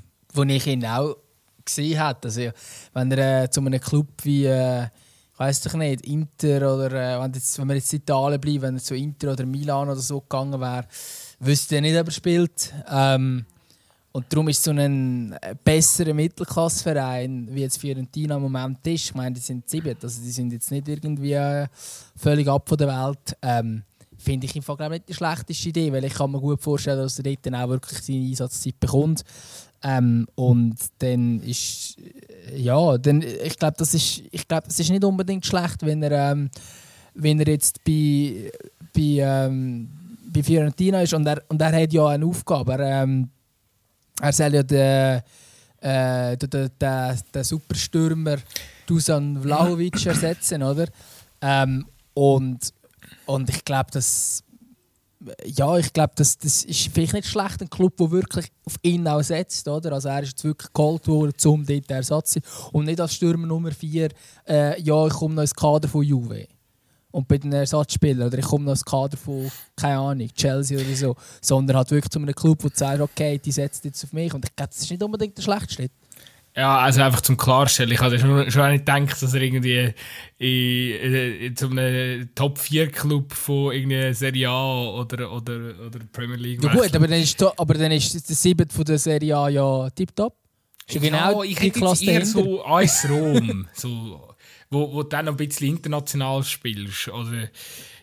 ich 0.48 0.66
ihn 0.66 0.86
auch 0.86 1.14
gesehen 1.62 1.98
habe. 2.00 2.18
Also, 2.24 2.48
wenn 2.94 3.12
er 3.12 3.44
äh, 3.44 3.50
zu 3.50 3.61
einem 3.61 3.78
Club 3.78 4.07
wie, 4.22 4.46
äh, 4.46 4.84
ich 4.84 5.61
doch 5.61 5.74
nicht, 5.74 6.07
Inter 6.07 6.74
oder 6.74 6.92
äh, 6.92 7.22
wenn, 7.22 7.34
jetzt, 7.34 7.59
wenn 7.59 7.68
wir 7.68 7.74
jetzt 7.74 7.92
in 7.92 7.98
Italien 7.98 8.40
bleiben, 8.40 8.62
wenn 8.62 8.76
er 8.76 8.82
zu 8.82 8.94
Inter 8.94 9.32
oder 9.32 9.44
Milan 9.44 9.90
oder 9.90 10.00
so 10.00 10.22
gegangen 10.22 10.59
wäre, 10.59 10.86
wüsste 11.40 11.74
er 11.74 11.82
nicht, 11.82 11.98
ob 11.98 12.07
er 12.07 12.12
spielt. 12.12 12.72
Ähm, 12.88 13.44
und 14.12 14.24
darum 14.30 14.48
ist 14.48 14.64
so 14.64 14.70
ein 14.70 15.36
besserer 15.62 16.14
Mittelklasseverein, 16.14 17.48
wie 17.50 17.61
jetzt 17.61 17.78
Fiorentina 17.78 18.36
im 18.36 18.42
Moment 18.42 18.78
ist. 18.86 19.04
Ich 19.04 19.14
meine, 19.14 19.34
die 19.34 19.42
sind 19.42 19.68
sieben, 19.68 19.94
also 20.02 20.22
die 20.22 20.30
sind 20.30 20.54
jetzt 20.54 20.70
nicht 20.70 20.88
irgendwie 20.88 21.34
äh, 21.34 21.66
völlig 22.16 22.48
ab 22.48 22.66
von 22.66 22.78
der 22.78 22.88
Welt. 22.88 23.36
Ähm, 23.42 23.82
finde 24.27 24.47
ich 24.47 24.57
im 24.57 24.62
Fall 24.62 24.91
nicht 24.91 25.09
die 25.09 25.14
schlechteste 25.14 25.68
Idee, 25.68 25.93
weil 25.93 26.05
ich 26.05 26.14
kann 26.14 26.33
mir 26.33 26.41
gut 26.41 26.61
vorstellen, 26.61 26.99
dass 26.99 27.18
er 27.18 27.22
dort 27.22 27.47
dann 27.47 27.55
auch 27.55 27.68
wirklich 27.68 28.01
seine 28.01 28.27
Einsatzzeit 28.27 28.79
bekommt. 28.81 29.22
Ähm, 29.85 30.27
und 30.35 30.74
dann 30.99 31.41
ist 31.41 31.97
ja, 32.57 32.99
dann, 32.99 33.22
ich 33.22 33.57
glaube, 33.57 33.77
das 33.79 33.95
ist, 33.95 34.22
ich 34.31 34.49
glaube, 34.49 34.66
es 34.68 34.81
ist 34.81 34.91
nicht 34.91 35.05
unbedingt 35.05 35.47
schlecht, 35.47 35.87
wenn 35.87 36.03
er, 36.03 36.33
ähm, 36.33 36.51
wenn 37.14 37.39
er 37.39 37.49
jetzt 37.49 37.85
bei, 37.85 38.51
bei, 38.93 39.18
ähm, 39.20 39.89
bei 40.33 40.43
Fiorentina 40.43 41.03
ist 41.03 41.14
und 41.14 41.27
er, 41.27 41.43
und 41.49 41.62
er 41.62 41.83
hat 41.83 41.93
ja 41.93 42.07
eine 42.09 42.27
Aufgabe. 42.27 42.72
Er, 42.72 43.03
ähm, 43.05 43.31
er 44.20 44.33
soll 44.33 44.55
ja 44.55 44.62
den, 44.64 45.22
äh, 45.81 46.37
den, 46.37 46.51
den, 46.51 46.70
den, 46.81 47.18
den 47.33 47.45
Superstürmer 47.45 48.39
Dusan 48.87 49.41
Vlahovic 49.41 50.05
ersetzen, 50.07 50.64
oder? 50.64 50.87
Ähm, 51.41 51.87
und 52.14 52.72
und 53.27 53.51
ich 53.51 53.64
glaube, 53.64 53.91
dass 53.91 54.43
ja, 55.45 55.77
ich 55.79 55.93
glaube, 55.93 56.12
das, 56.16 56.39
das 56.39 56.64
ist 56.64 56.89
vielleicht 56.93 57.14
nicht 57.14 57.27
schlecht, 57.27 57.61
ein 57.61 57.70
Club, 57.70 57.97
der 57.97 58.11
wirklich 58.11 58.49
auf 58.64 58.77
ihn 58.83 59.09
auch 59.09 59.22
setzt. 59.22 59.66
Oder? 59.66 59.93
Also 59.93 60.09
er 60.09 60.22
ist 60.22 60.31
jetzt 60.31 60.45
wirklich 60.45 60.72
geholt 60.72 61.07
worden, 61.09 61.33
um 61.47 61.64
dort 61.64 61.91
Ersatz 61.91 62.33
zu 62.33 62.41
sein. 62.41 62.70
Und 62.72 62.85
nicht 62.85 63.01
als 63.01 63.14
Stürmer 63.14 63.47
Nummer 63.47 63.70
4, 63.70 64.11
äh, 64.47 64.81
ja, 64.81 65.07
ich 65.07 65.12
komme 65.12 65.35
noch 65.35 65.43
ins 65.43 65.55
Kader 65.55 65.89
von 65.89 66.03
Juve. 66.03 66.47
Und 67.11 67.27
bei 67.29 67.39
den 67.39 67.53
Ersatzspielern, 67.53 68.27
oder 68.27 68.39
ich 68.39 68.45
komme 68.45 68.66
noch 68.66 68.72
ins 68.72 68.85
Kader 68.85 69.16
von, 69.16 69.51
keine 69.74 69.99
Ahnung, 69.99 70.29
Chelsea 70.35 70.79
oder 70.79 70.95
so. 70.95 71.16
Sondern 71.41 71.79
halt 71.79 71.91
wirklich 71.91 72.11
zu 72.11 72.18
einem 72.18 72.35
Club, 72.35 72.59
der 72.61 72.70
sagt, 72.74 73.01
okay, 73.01 73.39
die 73.39 73.53
setzt 73.53 73.85
jetzt 73.85 74.05
auf 74.05 74.12
mich. 74.12 74.35
Und 74.35 74.45
ich 74.45 74.55
glaube, 74.55 74.68
das 74.68 74.83
ist 74.83 74.91
nicht 74.91 75.03
unbedingt 75.03 75.37
der 75.37 75.43
schlechte 75.43 75.72
Schritt. 75.72 75.93
Ja, 76.57 76.78
also 76.78 77.02
einfach 77.02 77.20
zum 77.20 77.36
Klarstellen. 77.36 77.92
Ich 77.92 78.00
hatte 78.00 78.18
schon, 78.18 78.50
schon 78.50 78.70
nicht 78.70 78.86
gedacht, 78.86 79.22
dass 79.22 79.34
er 79.34 79.42
irgendwie 79.42 79.92
in, 80.38 81.02
in, 81.02 81.40
in 81.42 81.57
so 81.57 81.68
einem 81.68 82.30
Top-4-Club 82.34 83.34
von 83.34 83.74
irgendwie 83.74 84.14
Serie 84.14 84.48
A 84.48 84.88
oder, 84.92 85.30
oder, 85.30 85.74
oder 85.86 85.98
Premier 86.12 86.36
League 86.36 86.64
Ja 86.64 86.72
gut, 86.72 86.96
aber 86.96 87.09
dann 87.09 87.20
ist, 87.20 87.42
aber 87.42 87.74
dann 87.74 87.92
ist 87.92 88.26
der 88.26 88.34
siebte 88.34 88.74
von 88.74 88.84
der 88.86 88.98
Serie 88.98 89.36
A 89.36 89.48
ja 89.50 89.90
tiptop. 89.90 90.34
Ist 90.86 90.94
ja 90.94 91.00
genau 91.02 91.42
ich 91.42 91.59
die 91.59 91.70
Klasse 91.70 92.07
eher 92.07 92.20
dahinter. 92.20 92.42
so 92.42 92.64
AS 92.64 93.07
Rom, 93.11 93.68
so, 93.74 94.34
wo, 94.70 94.92
wo 94.94 95.02
du 95.02 95.09
dann 95.11 95.26
noch 95.26 95.34
ein 95.34 95.36
bisschen 95.36 95.76
international 95.76 96.42
spielst. 96.42 97.09
Oder 97.09 97.50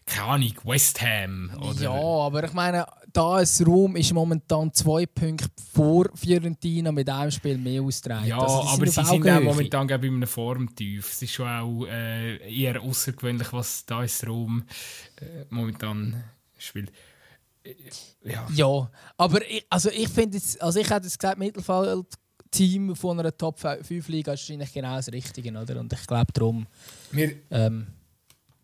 keine 0.05 0.27
Ahnung, 0.27 0.53
West 0.65 1.01
Ham. 1.01 1.49
Oder 1.59 1.81
ja, 1.81 1.91
aber 1.91 2.43
ich 2.43 2.53
meine, 2.53 2.85
da 3.13 3.39
ist 3.39 3.65
Rom 3.65 3.95
ist 3.95 4.11
momentan 4.11 4.73
zwei 4.73 5.05
Punkte 5.05 5.47
vor 5.71 6.09
Fiorentina 6.15 6.91
mit 6.91 7.07
einem 7.09 7.31
Spiel 7.31 7.57
mehr 7.57 7.81
ausgetragen. 7.81 8.25
Ja, 8.25 8.39
also, 8.39 8.69
aber 8.69 8.87
sie 8.87 9.03
sind 9.03 9.29
auch 9.29 9.41
momentan 9.41 9.87
bei 9.87 9.95
einem 9.95 10.27
Formtief. 10.27 11.11
Es 11.11 11.21
ist 11.21 11.33
schon 11.33 11.47
auch 11.47 11.85
äh, 11.85 12.37
eher 12.51 12.81
außergewöhnlich, 12.81 13.53
was 13.53 13.85
da 13.85 14.03
ist 14.03 14.27
Rom 14.27 14.63
äh, 15.21 15.45
momentan 15.49 16.23
spielt. 16.57 16.91
Äh, 17.63 17.75
ja. 18.23 18.47
ja, 18.53 18.91
aber 19.17 19.41
ich, 19.49 19.65
also 19.69 19.89
ich 19.89 20.09
finde, 20.09 20.39
also 20.59 20.79
ich 20.79 20.89
hätte 20.89 21.07
es 21.07 21.17
gesagt, 21.17 21.37
Mittelfeld 21.37 22.07
Team 22.49 22.95
von 22.95 23.19
einer 23.19 23.35
Top 23.35 23.59
5 23.59 24.07
Liga 24.09 24.33
ist 24.33 24.41
wahrscheinlich 24.41 24.71
genau 24.71 24.95
das 24.95 25.11
Richtige, 25.11 25.49
oder? 25.49 25.79
Und 25.79 25.91
ich 25.91 26.05
glaube 26.05 26.31
darum. 26.33 26.67
Wir, 27.11 27.35
ähm, 27.49 27.87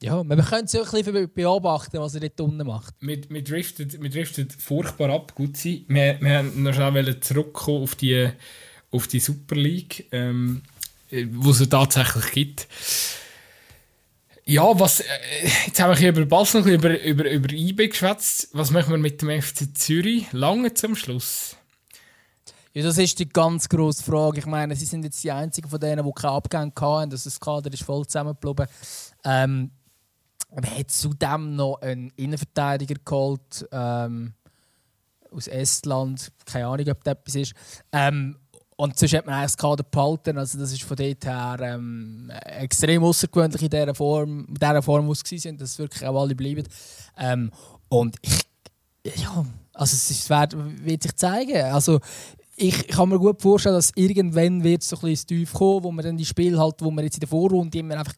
ja, 0.02 0.24
man 0.24 0.44
könnte 0.46 0.66
es 0.66 0.76
auch 0.76 0.94
ein 0.94 1.04
bisschen 1.04 1.34
beobachten, 1.34 2.00
was 2.00 2.16
er 2.16 2.22
dort 2.22 2.42
unten 2.42 2.66
macht. 2.66 2.94
Wir, 3.02 3.20
wir, 3.30 3.44
driften, 3.44 4.02
wir 4.02 4.10
driften 4.10 4.50
furchtbar 4.50 5.10
ab, 5.10 5.36
gut 5.36 5.58
sein. 5.58 5.86
Wir, 5.88 6.18
wir 6.22 6.38
haben 6.38 6.64
noch 6.64 6.74
schnell 6.74 7.20
zurückkommen 7.20 7.84
auf 7.84 7.96
die, 7.96 8.30
auf 8.92 9.08
die 9.08 9.20
Super 9.20 9.56
League, 9.56 10.08
ähm, 10.12 10.62
wo 11.32 11.52
es 11.52 11.68
tatsächlich 11.68 12.32
gibt. 12.32 12.68
Ja, 14.46 14.80
was, 14.80 15.02
äh, 15.02 15.06
jetzt 15.68 15.80
haben 15.80 15.92
wir 15.92 15.98
hier 15.98 16.10
über 16.10 16.26
Basel, 16.26 16.68
über, 16.68 17.00
über, 17.04 17.30
über 17.30 17.54
IB 17.54 17.90
geschwätzt. 17.90 18.50
Was 18.54 18.72
machen 18.72 18.92
wir 18.92 18.98
mit 18.98 19.22
dem 19.22 19.42
FC 19.42 19.78
Zürich? 19.78 20.32
Lange 20.32 20.74
zum 20.74 20.96
Schluss. 20.96 21.56
Ja, 22.74 22.84
das 22.84 22.98
ist 22.98 23.20
die 23.20 23.28
ganz 23.28 23.68
grosse 23.68 24.04
Frage. 24.04 24.40
Ich 24.40 24.46
meine, 24.46 24.76
sie 24.76 24.86
sind 24.86 25.04
jetzt 25.04 25.24
die 25.24 25.32
einzigen 25.32 25.70
von 25.70 25.80
denen, 25.80 26.06
die 26.06 26.12
keine 26.14 26.34
Abgänge 26.34 26.72
hatten. 26.80 27.10
Das, 27.10 27.26
das 27.26 27.40
Kader 27.40 27.72
ist 27.72 27.84
voll 27.84 28.08
zusammengeblieben. 28.08 28.68
Ähm, 29.24 29.72
man 30.54 30.78
hat 30.78 30.92
zudem 30.92 31.56
noch 31.56 31.82
einen 31.82 32.12
Innenverteidiger 32.16 32.96
geholt 33.04 33.68
ähm, 33.72 34.34
aus 35.32 35.48
Estland. 35.48 36.32
Keine 36.46 36.68
Ahnung, 36.68 36.90
ob 36.90 37.04
das 37.04 37.14
etwas 37.14 37.36
ist. 37.36 37.54
Ähm, 37.92 38.36
und 38.76 38.98
sonst 38.98 39.14
hat 39.14 39.26
man 39.26 39.36
eigentlich 39.36 39.52
das 39.52 39.58
Kader 39.58 39.84
behalten. 39.84 40.38
Also 40.38 40.58
das 40.58 40.72
ist 40.72 40.84
von 40.84 40.96
dort 40.96 41.26
her 41.26 41.58
ähm, 41.62 42.32
extrem 42.46 43.04
außergewöhnlich 43.04 43.62
in 43.62 43.70
dieser 43.70 43.94
Form, 43.94 44.46
in 44.48 44.56
dieser 44.56 44.82
Form 44.82 45.08
wo 45.08 45.14
sie 45.14 45.38
sind, 45.38 45.60
dass 45.60 45.78
wirklich 45.78 46.06
auch 46.06 46.20
alle 46.20 46.34
bleiben. 46.34 46.66
Ähm, 47.18 47.52
und 47.90 48.16
ich, 48.22 48.40
ja, 49.04 49.46
also 49.74 49.96
es 49.96 50.30
wird, 50.30 50.86
wird 50.86 51.04
sich 51.04 51.16
zeigen. 51.16 51.62
Also 51.66 52.00
ich 52.62 52.88
kann 52.88 53.10
mir 53.10 53.18
gut 53.18 53.42
vorstellen, 53.42 53.76
dass 53.76 53.92
irgendwann 53.96 54.64
wird 54.64 54.84
so 54.84 54.98
ein 55.02 55.16
Tief 55.16 55.54
kommen, 55.54 55.84
wo 55.84 55.92
man 55.92 56.04
dann 56.04 56.18
die 56.18 56.26
Spiele 56.26 56.60
halt, 56.60 56.76
wo 56.82 56.92
man 56.92 57.06
jetzt 57.06 57.16
in 57.16 57.22
der 57.22 57.30
Vorrunde 57.30 57.78
immer 57.78 57.98
einfach 57.98 58.16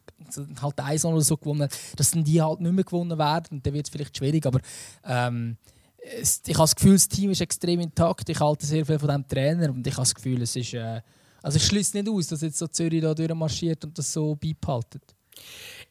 halt 0.60 0.80
eins 0.80 1.04
oder 1.04 1.20
so 1.20 1.36
gewonnen 1.36 1.68
dass 1.96 2.10
dann 2.10 2.24
die 2.24 2.40
halt 2.40 2.60
nicht 2.60 2.72
mehr 2.72 2.84
gewonnen 2.84 3.18
werden 3.18 3.58
und 3.58 3.66
dann 3.66 3.74
wird 3.74 3.86
es 3.86 3.92
vielleicht 3.92 4.16
schwierig, 4.16 4.44
aber 4.46 4.60
ähm, 5.04 5.56
ich 5.98 6.54
habe 6.54 6.64
das 6.64 6.74
Gefühl, 6.74 6.94
das 6.94 7.08
Team 7.08 7.30
ist 7.30 7.40
extrem 7.40 7.80
intakt, 7.80 8.28
ich 8.28 8.40
halte 8.40 8.66
sehr 8.66 8.84
viel 8.84 8.98
von 8.98 9.08
dem 9.08 9.28
Trainer 9.28 9.70
und 9.70 9.86
ich 9.86 9.92
habe 9.92 10.02
das 10.02 10.14
Gefühl, 10.14 10.42
es 10.42 10.56
ist, 10.56 10.74
äh, 10.74 11.00
also 11.42 11.58
schließt 11.58 11.94
nicht 11.94 12.08
aus, 12.08 12.26
dass 12.26 12.40
jetzt 12.40 12.58
so 12.58 12.66
Zürich 12.66 13.02
da 13.02 13.14
durchmarschiert 13.14 13.84
und 13.84 13.96
das 13.96 14.12
so 14.12 14.34
beibehaltet. 14.34 15.02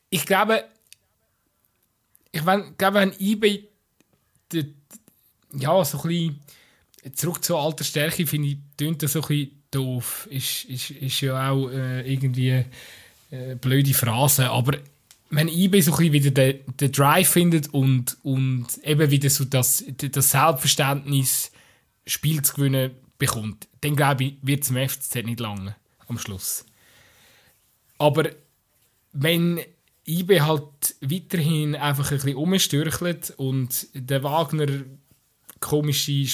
Ich 0.10 0.26
glaube, 0.26 0.66
ich 2.32 2.44
mein, 2.44 2.76
glaube, 2.78 3.00
wenn 3.00 3.14
eBay 3.20 3.70
ja, 5.54 5.86
so 5.86 5.98
ein 6.00 6.08
bisschen 6.08 6.40
zurück 7.14 7.44
zur 7.44 7.60
alter 7.60 7.84
Stärke, 7.84 8.28
finde 8.28 8.50
ich, 8.50 8.58
tönt 8.78 9.02
das 9.04 9.16
ein 9.16 9.22
bisschen 9.22 9.64
doof. 9.72 10.28
Ist, 10.30 10.66
ist, 10.66 10.92
ist 10.92 11.22
ja 11.22 11.50
auch 11.50 11.70
äh, 11.70 12.02
irgendwie 12.12 12.66
äh, 13.32 13.56
blöde 13.56 13.94
Phrase, 13.94 14.50
aber 14.50 14.78
wenn 15.30 15.48
eBay 15.48 15.82
so 15.82 15.98
wieder 15.98 16.32
den, 16.32 16.60
den 16.80 16.92
Drive 16.92 17.30
findet 17.30 17.74
und, 17.74 18.18
und 18.24 18.68
eben 18.84 19.10
wieder 19.10 19.30
so 19.30 19.46
das, 19.46 19.84
das 19.88 20.32
Selbstverständnis, 20.32 21.52
Spiel 22.06 22.42
zu 22.42 22.56
gewinnen, 22.56 22.92
bekommt, 23.18 23.68
dann 23.82 23.96
glaube 23.96 24.26
ich, 24.26 24.34
wird 24.42 24.64
es 24.64 24.72
im 24.72 24.90
FCZ 24.90 25.16
nicht 25.24 25.40
lange 25.40 25.76
am 26.08 26.18
Schluss. 26.18 26.66
Aber 27.98 28.30
wenn 29.14 29.62
eBay 30.06 30.40
halt 30.40 30.96
weiterhin 31.00 31.76
einfach 31.76 32.12
ein 32.12 32.18
bisschen 32.18 32.36
umstürchelt 32.36 33.34
und 33.38 33.88
der 33.94 34.24
Wagner 34.24 34.68
komische 35.60 36.28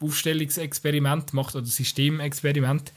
Aufstellungsexperiment 0.00 1.32
macht 1.32 1.56
oder 1.56 1.66
Systemexperiment, 1.66 2.92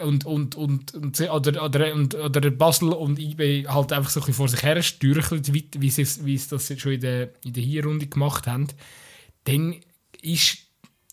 und, 0.00 0.26
und, 0.26 0.54
und, 0.54 0.94
und, 0.94 1.20
oder, 1.20 1.64
oder, 1.64 1.94
und, 1.94 2.14
oder 2.14 2.50
Basel 2.50 2.92
und 2.92 3.18
IB 3.18 3.66
halt 3.68 3.92
einfach 3.92 4.10
so 4.10 4.22
ein 4.22 4.32
vor 4.32 4.48
sich 4.48 4.62
her 4.62 4.80
stürchelt, 4.82 5.52
wie, 5.52 5.68
wie, 5.76 5.90
sie, 5.90 6.06
wie 6.24 6.38
sie 6.38 6.48
das 6.50 6.72
schon 6.78 6.92
in 6.92 7.00
der, 7.00 7.30
in 7.44 7.52
der 7.52 7.62
Hinrunde 7.62 8.06
gemacht 8.06 8.46
haben, 8.46 8.68
dann 9.44 9.76
ist 10.22 10.58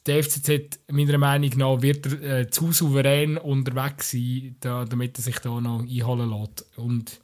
der 0.06 0.24
FCZ 0.24 0.80
meiner 0.92 1.18
Meinung 1.18 1.52
nach 1.58 1.82
wird 1.82 2.06
er, 2.06 2.40
äh, 2.40 2.50
zu 2.50 2.72
souverän 2.72 3.38
unterwegs 3.38 4.12
sein, 4.12 4.56
da, 4.60 4.86
damit 4.86 5.18
er 5.18 5.24
sich 5.24 5.40
da 5.40 5.60
noch 5.60 5.82
einholen 5.82 6.30
lässt. 6.30 6.66
Und 6.78 7.20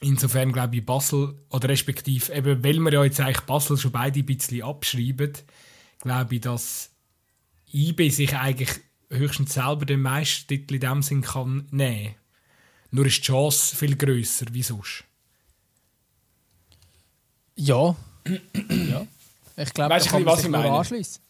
insofern 0.00 0.52
glaube 0.52 0.76
ich 0.76 0.86
Basel, 0.86 1.34
oder 1.50 1.68
respektive 1.68 2.32
eben, 2.32 2.64
weil 2.64 2.78
wir 2.80 2.92
ja 2.94 3.04
jetzt 3.04 3.20
eigentlich 3.20 3.40
Basel 3.40 3.76
schon 3.76 3.92
beide 3.92 4.20
ein 4.20 4.26
bisschen 4.26 4.62
abschreiben, 4.62 5.32
glaube 6.04 6.36
ich, 6.36 6.40
dass 6.42 6.90
IB 7.72 8.10
sich 8.10 8.36
eigentlich 8.36 8.70
höchstens 9.10 9.54
selber 9.54 9.84
den 9.84 10.02
Meistertitel 10.02 10.74
in 10.74 10.80
dem 10.80 11.02
Sinn 11.02 11.22
kann 11.22 11.66
nehmen. 11.70 12.14
Nur 12.90 13.06
ist 13.06 13.18
die 13.18 13.22
Chance 13.22 13.74
viel 13.74 13.96
grösser 13.96 14.46
wie 14.52 14.62
sonst. 14.62 15.04
Ja. 17.56 17.96
ja. 18.70 19.06
Ich 19.56 19.72
glaube, 19.72 19.94
weißt 19.94 20.12
du, 20.12 20.24
was 20.26 20.44
ich 20.44 20.48
meine? 20.48 20.70
Anschließen. 20.70 21.22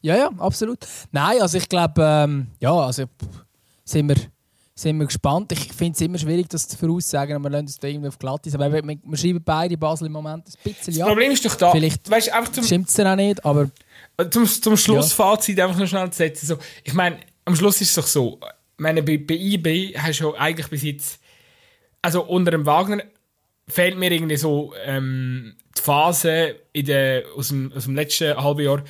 Ja, 0.00 0.16
ja, 0.16 0.30
absolut. 0.38 0.80
Nein, 1.12 1.40
also 1.40 1.58
ich 1.58 1.68
glaube, 1.68 2.02
ähm, 2.02 2.48
ja, 2.58 2.72
also 2.72 3.04
sind 3.84 4.08
wir, 4.08 4.16
sind 4.74 4.98
wir 4.98 5.06
gespannt. 5.06 5.52
Ich 5.52 5.72
finde 5.72 5.92
es 5.92 6.00
immer 6.00 6.18
schwierig, 6.18 6.48
das 6.48 6.66
zu 6.66 6.76
voraussagen, 6.76 7.36
aber 7.36 7.44
wir 7.44 7.50
lassen 7.50 7.66
es 7.66 7.78
da 7.78 7.86
irgendwie 7.86 8.08
auf 8.08 8.18
glatt 8.18 8.46
ist. 8.46 8.54
Aber 8.54 8.72
wir, 8.72 8.82
wir 8.82 9.16
schreiben 9.16 9.42
beide 9.44 9.76
Basel 9.76 10.06
im 10.06 10.12
Moment 10.12 10.48
ein 10.48 10.72
bisschen 10.72 10.98
Das 10.98 11.06
Problem 11.06 11.30
ist 11.30 11.44
doch 11.44 11.54
da. 11.54 11.70
Vielleicht 11.70 12.10
weißt, 12.10 12.32
einfach 12.32 12.52
zum, 12.52 12.64
stimmt 12.64 12.88
es 12.88 12.94
dann 12.94 13.06
auch 13.06 13.16
nicht, 13.16 13.44
aber... 13.44 13.70
Zum, 14.30 14.46
zum 14.46 14.76
Schlussfazit 14.76 15.58
ja. 15.58 15.66
einfach 15.66 15.78
noch 15.78 15.86
schnell 15.86 16.10
zu 16.10 16.18
setzen. 16.18 16.46
So, 16.46 16.58
ich 16.84 16.94
meine, 16.94 17.18
am 17.44 17.56
Schluss 17.56 17.80
ist 17.80 17.90
es 17.90 17.94
doch 17.94 18.06
so, 18.06 18.38
meine, 18.82 19.02
bei, 19.02 19.16
bei 19.16 19.34
IB 19.34 19.96
hast 19.96 20.20
du 20.20 20.34
eigentlich 20.34 20.68
bis 20.68 20.82
jetzt, 20.82 21.20
also 22.02 22.24
unter 22.24 22.50
dem 22.50 22.66
Wagner 22.66 23.02
fehlt 23.68 23.96
mir 23.96 24.12
irgendwie 24.12 24.36
so 24.36 24.74
ähm, 24.84 25.54
die 25.76 25.82
Phase 25.82 26.56
in 26.72 26.86
der, 26.86 27.24
aus, 27.36 27.48
dem, 27.48 27.72
aus 27.72 27.84
dem 27.84 27.94
letzten 27.94 28.36
halben 28.36 28.64
Jahr, 28.64 28.84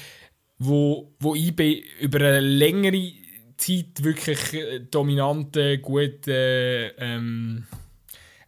wo, 0.59 1.13
wo 1.21 1.35
IB 1.35 1.85
über 2.01 2.19
eine 2.19 2.41
längere 2.41 3.13
Zeit 3.59 4.03
wirklich 4.03 4.55
äh, 4.55 4.81
dominante, 4.81 5.79
gute, 5.79 6.95
ähm, 6.99 7.67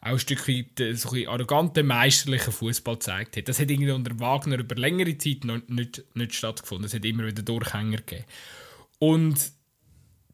auch 0.04 0.10
ein 0.10 0.18
Stück 0.18 0.46
weit 0.48 0.78
äh, 0.80 0.94
so 0.94 1.10
ein 1.12 1.26
arroganten, 1.26 1.86
meisterlichen 1.86 2.52
Fußball 2.52 2.96
gezeigt 2.96 3.36
hat. 3.36 3.48
Das 3.48 3.58
hat 3.58 3.70
irgendwie 3.70 3.90
unter 3.90 4.18
Wagner 4.20 4.58
über 4.58 4.74
längere 4.74 5.16
Zeit 5.16 5.44
noch 5.44 5.66
nicht, 5.68 6.04
nicht 6.14 6.34
stattgefunden. 6.34 6.86
Es 6.86 6.94
hat 6.94 7.04
immer 7.04 7.26
wieder 7.26 7.42
Durchhänger 7.42 7.98
gegeben. 7.98 8.24
Und 8.98 9.52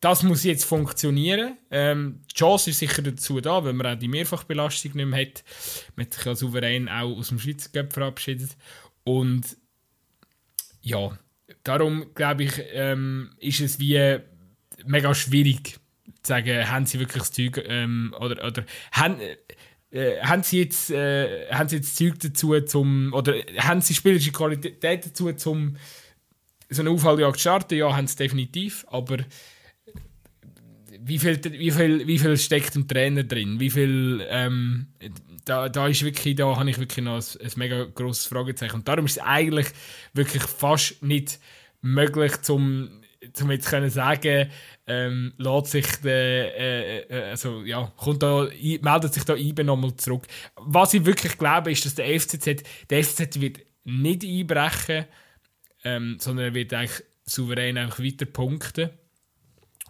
das 0.00 0.22
muss 0.22 0.44
jetzt 0.44 0.64
funktionieren. 0.64 1.56
Ähm, 1.70 2.22
die 2.30 2.34
Chance 2.34 2.70
ist 2.70 2.80
sicher 2.80 3.02
dazu 3.02 3.40
da, 3.40 3.64
wenn 3.64 3.76
man 3.76 3.86
auch 3.86 3.98
die 3.98 4.08
Mehrfachbelastung 4.08 4.92
nicht 4.94 5.06
mehr 5.06 5.20
hat. 5.20 5.44
Man 5.94 6.06
hat 6.06 6.14
sich 6.14 6.24
ja 6.24 6.34
souverän 6.34 6.88
auch 6.88 7.16
aus 7.16 7.28
dem 7.28 7.38
Schweizer 7.38 7.70
Cup 7.70 7.92
verabschiedet. 7.92 8.56
Und 9.04 9.56
ja, 10.82 11.16
darum 11.62 12.12
glaube 12.14 12.44
ich, 12.44 12.54
ähm, 12.72 13.30
ist 13.38 13.60
es 13.60 13.78
wie 13.78 14.18
mega 14.84 15.14
schwierig 15.14 15.79
sagen, 16.26 16.70
haben 16.70 16.86
sie 16.86 16.98
wirklich 16.98 17.22
das 17.22 17.32
Zeug 17.32 17.62
ähm, 17.66 18.14
oder, 18.18 18.44
oder 18.46 18.64
haben, 18.92 19.16
äh, 19.90 20.20
haben 20.22 20.42
sie 20.42 20.60
jetzt 20.60 20.90
äh, 20.90 21.50
haben 21.50 21.68
sie 21.68 21.76
jetzt 21.76 21.96
Zeug 21.96 22.18
dazu 22.20 22.60
zum 22.60 23.12
oder 23.12 23.34
haben 23.58 23.80
sie 23.80 23.94
spielerische 23.94 24.32
Qualität 24.32 25.06
dazu 25.06 25.32
zum 25.32 25.76
so 26.68 26.82
eine 26.82 26.90
Aufholjagd 26.90 27.36
zu 27.36 27.40
starten? 27.40 27.74
Ja, 27.74 27.96
haben 27.96 28.06
sie 28.06 28.16
definitiv, 28.16 28.86
aber 28.88 29.18
wie 31.02 31.18
viel, 31.18 31.40
wie 31.44 31.70
viel, 31.70 32.06
wie 32.06 32.18
viel 32.18 32.36
steckt 32.36 32.76
im 32.76 32.86
Trainer 32.86 33.24
drin? 33.24 33.58
Wie 33.58 33.70
viel, 33.70 34.24
ähm, 34.28 34.88
da, 35.44 35.68
da 35.68 35.88
ist 35.88 36.04
wirklich, 36.04 36.36
da 36.36 36.56
habe 36.56 36.70
ich 36.70 36.78
wirklich 36.78 37.04
noch 37.04 37.16
ein, 37.16 37.46
ein 37.46 37.52
mega 37.56 37.84
grosses 37.84 38.26
Fragezeichen. 38.26 38.76
Und 38.76 38.88
darum 38.88 39.06
ist 39.06 39.16
es 39.16 39.22
eigentlich 39.22 39.68
wirklich 40.12 40.42
fast 40.42 41.02
nicht 41.02 41.40
möglich, 41.80 42.42
zum 42.42 42.99
um 43.40 43.50
jetzt 43.50 43.68
können 43.68 43.90
sagen, 43.90 44.50
ähm, 44.86 45.32
lässt 45.36 45.66
sich 45.66 45.86
der, 46.02 46.58
äh, 46.58 46.98
äh, 47.00 47.30
also 47.30 47.62
ja, 47.64 47.92
kommt 47.96 48.22
da, 48.22 48.48
meldet 48.82 49.14
sich 49.14 49.24
da 49.24 49.34
IBE 49.34 49.64
nochmal 49.64 49.94
zurück. 49.96 50.26
Was 50.56 50.94
ich 50.94 51.04
wirklich 51.04 51.36
glaube, 51.36 51.70
ist, 51.72 51.84
dass 51.84 51.94
der 51.94 52.18
FCZ, 52.18 52.62
der 52.88 53.04
FCZ 53.04 53.40
wird 53.40 53.60
nicht 53.84 54.24
einbrechen, 54.24 55.06
ähm, 55.84 56.16
sondern 56.18 56.46
er 56.46 56.54
wird 56.54 56.72
eigentlich 56.72 57.04
souverän 57.24 57.78
einfach 57.78 58.00
weiter 58.00 58.26
punkten. 58.26 58.90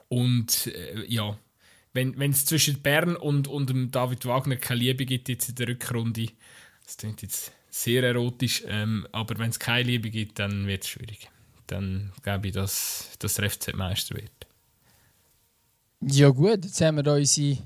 Und 0.09 0.67
äh, 0.67 1.05
ja, 1.07 1.39
wenn 1.93 2.33
es 2.33 2.45
zwischen 2.45 2.83
Bern 2.83 3.17
und, 3.17 3.49
und 3.49 3.71
dem 3.71 3.91
David 3.91 4.27
Wagner 4.27 4.57
keine 4.57 4.81
Liebe 4.81 5.07
gibt 5.07 5.29
jetzt 5.29 5.49
in 5.49 5.55
der 5.57 5.69
Rückrunde, 5.69 6.29
das 6.85 6.97
klingt 6.97 7.23
jetzt 7.23 7.53
sehr 7.69 8.03
erotisch, 8.03 8.65
ähm, 8.67 9.07
aber 9.13 9.39
wenn 9.39 9.51
es 9.51 9.59
keine 9.59 9.85
Liebe 9.85 10.11
gibt, 10.11 10.39
dann 10.39 10.67
wird 10.67 10.83
es 10.83 10.91
schwierig. 10.91 11.29
Dann 11.71 12.13
glaube 12.23 12.49
ich, 12.49 12.53
dass, 12.53 13.11
dass 13.21 13.35
der 13.35 13.49
FCZ 13.49 13.75
Meister 13.75 14.17
wird. 14.17 14.33
Ja 16.01 16.31
gut, 16.31 16.65
jetzt 16.65 16.81
haben 16.81 16.97
wir 16.97 17.03
da 17.05 17.15
unsere, 17.15 17.59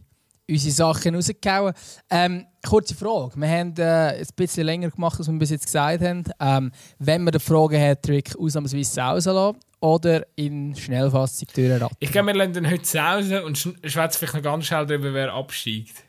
unsere 0.48 0.74
Sachen 0.74 1.14
rausgehauen. 1.14 1.72
Ähm, 2.10 2.46
kurze 2.66 2.94
Frage. 2.94 3.36
Wir 3.36 3.48
haben 3.48 3.74
äh, 3.78 4.18
ein 4.18 4.26
bisschen 4.36 4.66
länger 4.66 4.90
gemacht, 4.90 5.18
als 5.18 5.28
wir 5.28 5.38
bis 5.38 5.50
jetzt 5.50 5.66
gesagt 5.66 6.02
haben. 6.02 6.24
Ähm, 6.38 6.72
wenn 6.98 7.24
man 7.24 7.32
die 7.32 7.38
Frage 7.38 7.80
hat, 7.80 8.02
Trick 8.02 8.36
ausnahmsweise 8.36 8.92
sausen 8.92 9.56
oder 9.80 10.26
in 10.36 10.74
Schnellfassung 10.74 11.48
durchraten? 11.54 11.96
Ich 12.00 12.12
glaube, 12.12 12.26
wir 12.28 12.34
lassen 12.34 12.52
den 12.52 12.70
heute 12.70 12.84
sausen 12.84 13.42
und 13.42 13.56
schwätzen 13.56 14.18
vielleicht 14.18 14.34
noch 14.34 14.42
ganz 14.42 14.66
schnell 14.66 14.84
darüber, 14.84 15.14
wer 15.14 15.32
absteigt. 15.32 16.04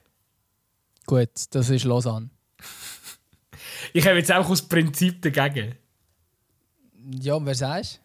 Gut, 1.06 1.30
das 1.52 1.70
ist 1.70 1.86
Lausanne. 1.86 2.30
ich 3.94 4.06
habe 4.06 4.18
jetzt 4.18 4.34
auch 4.34 4.50
aus 4.50 4.64
Prinzip 4.64 5.22
dagegen. 5.22 5.76
Ja, 7.08 7.36
und 7.36 7.46
wer 7.46 7.56
sagst 7.56 8.02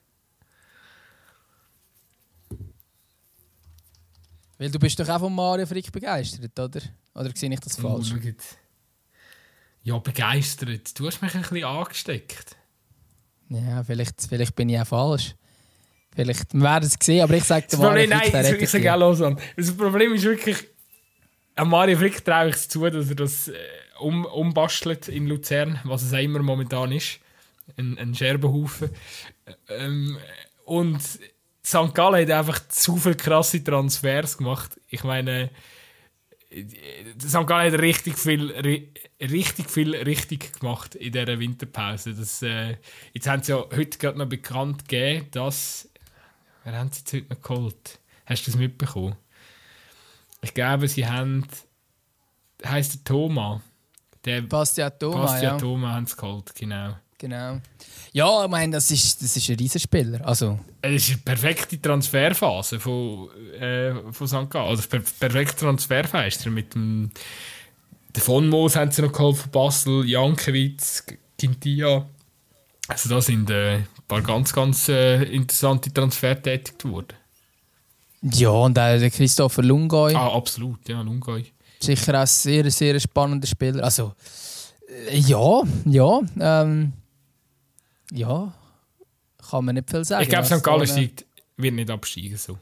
Weil 4.59 4.70
du 4.70 4.78
bist 4.78 5.01
doch 5.01 5.09
auch 5.09 5.20
von 5.20 5.34
Mario 5.34 5.64
Frick 5.64 5.90
begeistert, 5.90 6.59
oder? 6.59 6.82
Oder 7.14 7.30
sehe 7.34 7.51
ich 7.51 7.61
das 7.61 7.78
oh, 7.78 7.96
falsch? 7.96 8.12
Oh, 8.12 8.30
ja, 9.82 9.96
begeistert. 9.96 10.98
Du 10.98 11.07
hast 11.07 11.22
mich 11.22 11.34
ein 11.34 11.40
bisschen 11.40 11.64
angesteckt. 11.64 12.57
Ja, 13.48 13.82
vielleicht, 13.82 14.20
vielleicht 14.28 14.55
bin 14.55 14.68
ich 14.68 14.78
auch 14.78 14.86
falsch. 14.86 15.34
Vielleicht 16.14 16.53
wir 16.53 16.61
werden 16.61 16.84
es 16.84 16.96
sehen, 17.01 17.22
aber 17.22 17.34
ich 17.34 17.44
sage 17.44 17.68
dir 17.68 17.78
mal. 17.78 18.07
Nein, 18.07 18.57
ich 18.59 18.68
sage 18.68 18.92
auch 18.92 18.98
los 18.98 19.22
an. 19.22 19.38
Das 19.57 19.74
Problem 19.74 20.12
ist 20.12 20.24
wirklich, 20.24 20.59
an 21.57 21.68
Mario 21.68 21.96
Frick 21.96 22.22
traue 22.22 22.51
ich 22.51 22.57
es 22.57 22.68
zu, 22.68 22.88
dass 22.90 23.09
er 23.09 23.14
das 23.14 23.48
äh, 23.48 23.55
um, 24.01 24.26
umbastelt 24.26 25.09
in 25.09 25.26
Luzern, 25.26 25.80
was 25.84 26.03
es 26.03 26.12
auch 26.12 26.18
immer 26.18 26.40
momentan 26.40 26.92
ist. 26.92 27.18
Ein, 27.76 27.98
ein 27.98 28.14
Scherbenhaufen. 28.14 28.90
Ähm, 29.68 30.18
und 30.64 31.00
St. 31.64 31.94
Gallen 31.94 32.28
hat 32.28 32.30
einfach 32.30 32.68
zu 32.68 32.96
viele 32.96 33.16
krasse 33.16 33.62
Transfers 33.62 34.38
gemacht. 34.38 34.80
Ich 34.88 35.04
meine, 35.04 35.50
St. 36.50 37.46
Gallen 37.46 37.72
hat 37.72 37.80
richtig 37.80 38.18
viel, 38.18 38.50
richtig 39.20 39.70
viel 39.70 39.94
richtig 39.94 40.58
gemacht 40.58 40.94
in 40.96 41.12
dieser 41.12 41.38
Winterpause. 41.38 42.14
Das, 42.14 42.42
äh, 42.42 42.76
jetzt 43.12 43.28
haben 43.28 43.42
sie 43.42 43.52
ja 43.52 43.64
heute 43.74 43.98
gerade 43.98 44.18
noch 44.18 44.28
bekannt 44.28 44.88
gegeben, 44.88 45.28
dass. 45.30 45.88
Wer 46.64 46.78
haben 46.78 46.90
sie 46.90 47.00
jetzt 47.00 47.12
heute 47.12 47.34
noch 47.34 47.42
geholt? 47.42 47.98
Hast 48.26 48.46
du 48.46 48.50
das 48.50 48.58
mitbekommen? 48.58 49.16
Ich 50.42 50.54
glaube, 50.54 50.88
sie 50.88 51.06
haben. 51.06 51.46
Heißt 52.64 52.94
der 52.94 53.04
Thomas? 53.04 53.62
Der 54.24 54.42
Bastian 54.42 54.92
Thomas. 54.98 55.30
Bastian 55.32 55.52
ja. 55.52 55.58
Thomas 55.58 55.92
haben 55.92 56.06
sie 56.06 56.16
geholt, 56.16 56.54
genau. 56.54 56.96
Genau. 57.20 57.60
Ja, 58.12 58.44
ich 58.44 58.50
meine, 58.50 58.72
das 58.72 58.90
ist, 58.90 59.22
das 59.22 59.36
ist 59.36 59.48
ein 59.50 59.56
Riesenspieler. 59.56 60.26
Also. 60.26 60.58
Es 60.80 61.04
ist 61.04 61.10
eine 61.10 61.18
perfekte 61.18 61.80
Transferphase 61.80 62.80
von, 62.80 63.28
äh, 63.60 63.92
von 64.10 64.26
St. 64.26 64.48
Gallen. 64.48 64.68
Also 64.68 64.88
per 64.88 65.00
perfekte 65.00 65.56
Transferfenster 65.56 66.50
mit 66.50 66.74
dem 66.74 67.10
von 68.16 68.48
Moos 68.48 68.74
haben 68.74 68.90
sie 68.90 69.02
noch 69.02 69.12
geholfen, 69.12 69.50
Basel, 69.52 70.04
Jankiewicz, 70.08 71.04
Gintia. 71.36 72.08
Also 72.88 73.08
da 73.08 73.20
sind 73.20 73.50
äh, 73.50 73.76
ein 73.76 73.86
paar 74.08 74.22
ganz, 74.22 74.52
ganz 74.52 74.88
äh, 74.88 75.22
interessante 75.24 75.92
Transfer 75.92 76.40
tätig 76.42 76.74
worden. 76.84 77.14
Ja, 78.22 78.50
und 78.50 78.78
auch 78.78 78.98
der 78.98 79.10
Christopher 79.10 79.62
Lungoy. 79.62 80.14
Ah, 80.14 80.34
absolut, 80.34 80.88
ja, 80.88 81.00
Lungoy. 81.02 81.52
Sicher 81.78 82.14
auch 82.14 82.20
ein 82.22 82.26
sehr, 82.26 82.68
sehr 82.70 82.98
spannender 82.98 83.46
Spieler. 83.46 83.84
Also, 83.84 84.14
äh, 85.08 85.18
ja, 85.18 85.62
ja. 85.84 86.20
Ähm, 86.40 86.92
ja, 88.12 88.52
kann 89.50 89.64
man 89.64 89.74
nicht 89.74 89.90
viel 89.90 90.04
sagen. 90.04 90.22
Ich 90.22 90.28
glaube, 90.28 90.46
St. 90.46 90.62
Gallen 90.62 90.86
so 90.86 90.94
eine... 90.94 91.11
wird 91.56 91.74
nicht 91.74 91.90
absteigen. 91.90 92.36
So. 92.36 92.58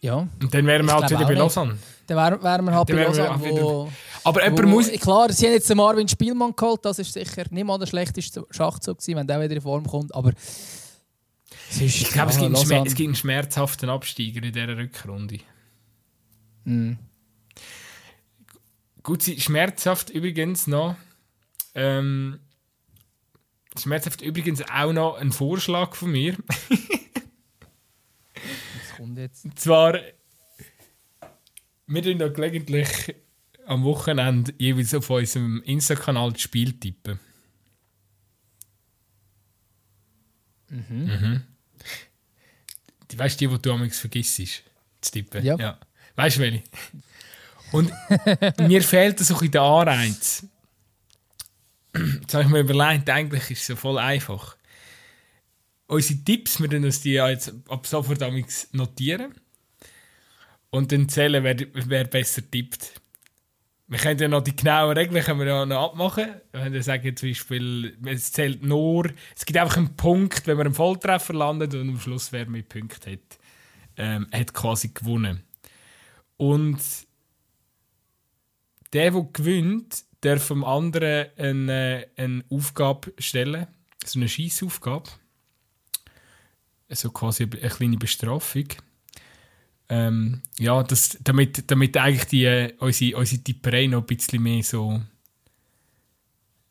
Ja. 0.00 0.16
Und 0.16 0.54
dann 0.54 0.66
wären 0.66 0.86
wir 0.86 0.94
halt 0.94 1.10
wieder 1.10 1.26
bei 1.26 1.34
Lausanne. 1.34 1.78
Dann 2.06 2.16
wären, 2.16 2.42
wären 2.42 2.64
wir 2.64 2.74
halt 2.74 2.88
bei 2.88 3.04
Lausanne, 3.04 3.40
wo, 3.40 3.90
Aber 4.24 4.44
jemand 4.44 4.68
muss... 4.68 4.90
Klar, 4.92 5.32
sie 5.32 5.46
haben 5.46 5.52
jetzt 5.54 5.68
den 5.68 5.76
Marvin 5.76 6.08
Spielmann 6.08 6.54
geholt, 6.54 6.84
das 6.84 6.98
ist 6.98 7.12
sicher 7.12 7.44
nicht 7.50 7.64
mal 7.64 7.78
der 7.78 7.86
schlechteste 7.86 8.46
Schachzug 8.50 8.98
gewesen, 8.98 9.16
wenn 9.16 9.26
der 9.26 9.40
wieder 9.40 9.56
in 9.56 9.60
Form 9.60 9.86
kommt, 9.86 10.14
aber... 10.14 10.32
ich 11.80 12.10
glaube, 12.10 12.30
es, 12.30 12.38
gibt 12.38 12.56
einen 12.56 12.86
es 12.86 12.94
gibt 12.94 13.08
einen 13.08 13.14
schmerzhaften 13.14 13.90
Absteiger 13.90 14.42
in 14.42 14.52
dieser 14.52 14.76
Rückrunde. 14.76 15.40
Mm. 16.64 16.92
Gut, 19.02 19.24
schmerzhaft 19.24 20.10
übrigens 20.10 20.66
noch 20.66 20.96
ähm, 21.74 22.40
schmerzhaft 23.76 24.22
übrigens 24.22 24.62
auch 24.68 24.92
noch 24.92 25.16
ein 25.16 25.32
Vorschlag 25.32 25.94
von 25.94 26.10
mir. 26.10 26.36
Was 28.34 28.96
kommt 28.96 29.18
jetzt? 29.18 29.44
Und 29.44 29.58
zwar, 29.58 29.98
wir 31.86 32.02
tun 32.02 32.18
ja 32.18 32.28
gelegentlich 32.28 33.14
am 33.66 33.84
Wochenende 33.84 34.52
jeweils 34.58 34.94
auf 34.94 35.10
unserem 35.10 35.62
Insta-Kanal 35.62 36.32
das 36.32 36.42
Spiel 36.42 36.72
tippen. 36.72 37.20
Mhm. 40.68 40.84
mhm. 40.90 41.42
Die, 43.10 43.18
weißt 43.18 43.40
du, 43.40 43.48
die, 43.48 43.54
die 43.54 43.62
du 43.62 43.72
amigs 43.72 44.00
vergisst, 44.00 44.36
zu 45.00 45.12
tippen? 45.12 45.42
Ja. 45.42 45.56
ja. 45.56 45.78
Weißt 46.16 46.36
du, 46.36 46.40
welche? 46.40 46.62
Und 47.72 47.90
mir 48.68 48.82
fehlt 48.82 49.18
so 49.18 49.34
ein 49.34 49.38
bisschen 49.38 49.52
der 49.52 49.62
Anreiz. 49.62 50.46
Jetzt 52.20 52.34
habe 52.34 52.44
ich 52.44 52.50
mir 52.50 52.60
überlegt, 52.60 53.08
eigentlich 53.10 53.50
ist 53.50 53.62
es 53.62 53.68
ja 53.68 53.76
voll 53.76 53.98
einfach. 53.98 54.56
Unsere 55.86 56.20
Tipps, 56.20 56.60
wir 56.60 56.70
uns 56.78 57.00
die 57.00 57.12
jetzt 57.12 57.54
ab 57.68 57.86
sofort 57.86 58.20
notieren 58.72 59.34
und 60.70 60.92
dann 60.92 61.08
zählen, 61.08 61.42
wer, 61.42 61.56
wer 61.72 62.04
besser 62.04 62.42
tippt. 62.48 63.00
Wir 63.86 63.98
können 63.98 64.20
ja 64.20 64.28
noch 64.28 64.42
die 64.42 64.54
genauen 64.54 64.96
Regeln 64.96 65.24
können 65.24 65.40
wir 65.40 65.46
ja 65.46 65.64
noch 65.64 65.92
abmachen. 65.92 66.26
Wir 66.52 66.60
können 66.60 66.74
ja 66.74 66.82
sagen, 66.82 67.16
zum 67.16 67.30
Beispiel, 67.30 67.96
es 68.04 68.32
zählt 68.32 68.62
nur, 68.62 69.10
es 69.34 69.46
gibt 69.46 69.56
einfach 69.56 69.78
einen 69.78 69.96
Punkt, 69.96 70.46
wenn 70.46 70.58
man 70.58 70.66
einen 70.66 70.74
Volltreffer 70.74 71.32
landet 71.32 71.72
und 71.74 71.88
am 71.88 72.00
Schluss, 72.00 72.32
wer 72.32 72.44
mehr 72.44 72.62
Punkte 72.62 73.12
hat, 73.12 73.38
ähm, 73.96 74.26
hat 74.30 74.52
quasi 74.52 74.88
gewonnen. 74.88 75.42
Und 76.36 76.80
der, 78.92 79.10
der 79.10 79.26
gewinnt, 79.32 80.04
darf 80.20 80.44
vom 80.44 80.64
anderen 80.64 81.26
eine, 81.36 82.06
eine 82.16 82.44
Aufgabe 82.50 83.12
stellen, 83.18 83.66
so 84.04 84.18
eine 84.18 84.28
Schießaufgabe. 84.28 85.08
Also 86.88 87.10
quasi 87.10 87.44
eine 87.44 87.68
kleine 87.70 87.96
Bestrafung. 87.96 88.66
Ähm, 89.90 90.42
ja, 90.58 90.82
das, 90.82 91.18
damit, 91.22 91.70
damit 91.70 91.96
eigentlich 91.96 92.26
die, 92.26 92.44
äh, 92.44 92.74
unsere, 92.78 93.18
unsere 93.18 93.42
Tipperei 93.42 93.86
noch 93.86 94.00
ein 94.00 94.06
bisschen 94.06 94.42
mehr 94.42 94.62
so. 94.62 95.00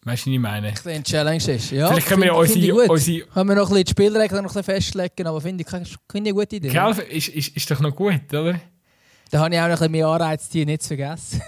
Weißt 0.04 0.26
du, 0.26 0.30
was 0.30 0.34
ich 0.34 0.40
meine? 0.40 0.74
Ein 0.86 1.04
Challenge 1.04 1.52
ist. 1.52 1.72
Ja, 1.72 1.90
Vielleicht 1.90 2.08
können 2.08 2.22
wir 2.22 2.28
ja 2.28 2.34
unsere, 2.34 2.74
unsere. 2.90 3.26
Können 3.28 3.50
wir 3.50 3.56
noch 3.56 3.70
ein 3.70 3.74
bisschen 3.74 3.86
die 3.86 3.92
Spielregeln 3.92 4.44
noch 4.44 4.56
ein 4.56 4.64
bisschen 4.64 4.64
festlegen, 4.64 5.28
aber 5.28 5.42
finde 5.42 5.64
ich 5.64 5.68
keine 5.68 5.86
eine 6.14 6.34
gute 6.34 6.56
Idee. 6.56 6.70
Kelf 6.70 7.00
ist, 7.00 7.28
ist, 7.30 7.58
ist 7.58 7.72
doch 7.72 7.80
noch 7.80 7.96
gut, 7.96 8.34
oder? 8.34 8.60
Da 9.32 9.40
habe 9.40 9.54
ich 9.54 9.60
auch 9.60 9.64
noch 9.64 9.70
ein 9.70 9.72
bisschen 9.72 9.92
mehr 9.92 10.08
Anreiz, 10.08 10.48
die 10.50 10.66
nicht 10.66 10.84
zu 10.84 10.90
vergessen. 10.90 11.42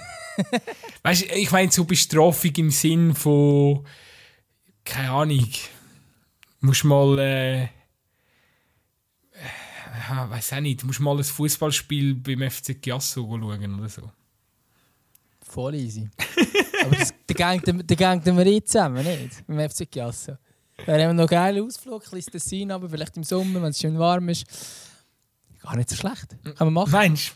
weißt 1.03 1.21
du, 1.21 1.35
ich 1.35 1.51
meine 1.51 1.71
so 1.71 1.83
Bestrafung 1.85 2.51
im 2.55 2.71
Sinn 2.71 3.13
von. 3.13 3.85
Keine 4.83 5.11
Ahnung. 5.11 5.47
Musst 6.61 6.83
mal. 6.83 7.17
Äh, 7.19 7.61
ja, 10.09 10.29
weiß 10.29 10.53
auch 10.53 10.59
nicht. 10.59 10.83
Musst 10.83 10.99
mal 10.99 11.17
ein 11.17 11.23
Fußballspiel 11.23 12.15
beim 12.15 12.49
FC 12.49 12.81
Chiasso 12.81 13.27
schauen 13.29 13.79
oder 13.79 13.89
so. 13.89 14.11
Voll 15.41 15.75
easy. 15.75 16.09
Aber 16.85 16.95
das, 16.95 17.13
da 17.27 17.33
gehen 17.33 18.37
wir 18.37 18.45
eh 18.45 18.63
zusammen, 18.63 19.03
nicht? 19.05 19.45
Beim 19.47 19.69
FC. 19.69 19.89
Da 20.85 20.93
haben 20.93 20.99
wir 20.99 21.13
noch 21.13 21.27
geilen 21.27 21.65
Ausflug, 21.65 22.03
ein 22.05 22.09
bisschen 22.11 22.31
Tessin, 22.31 22.71
aber 22.71 22.89
vielleicht 22.89 23.17
im 23.17 23.23
Sommer, 23.23 23.61
wenn 23.61 23.69
es 23.69 23.79
schön 23.79 23.99
warm 23.99 24.29
ist. 24.29 24.45
Gar 25.61 25.75
nicht 25.75 25.89
so 25.89 25.95
schlecht. 25.95 26.37
Kann 26.43 26.67
man 26.67 26.73
machen. 26.73 26.91
Meinst 26.91 27.33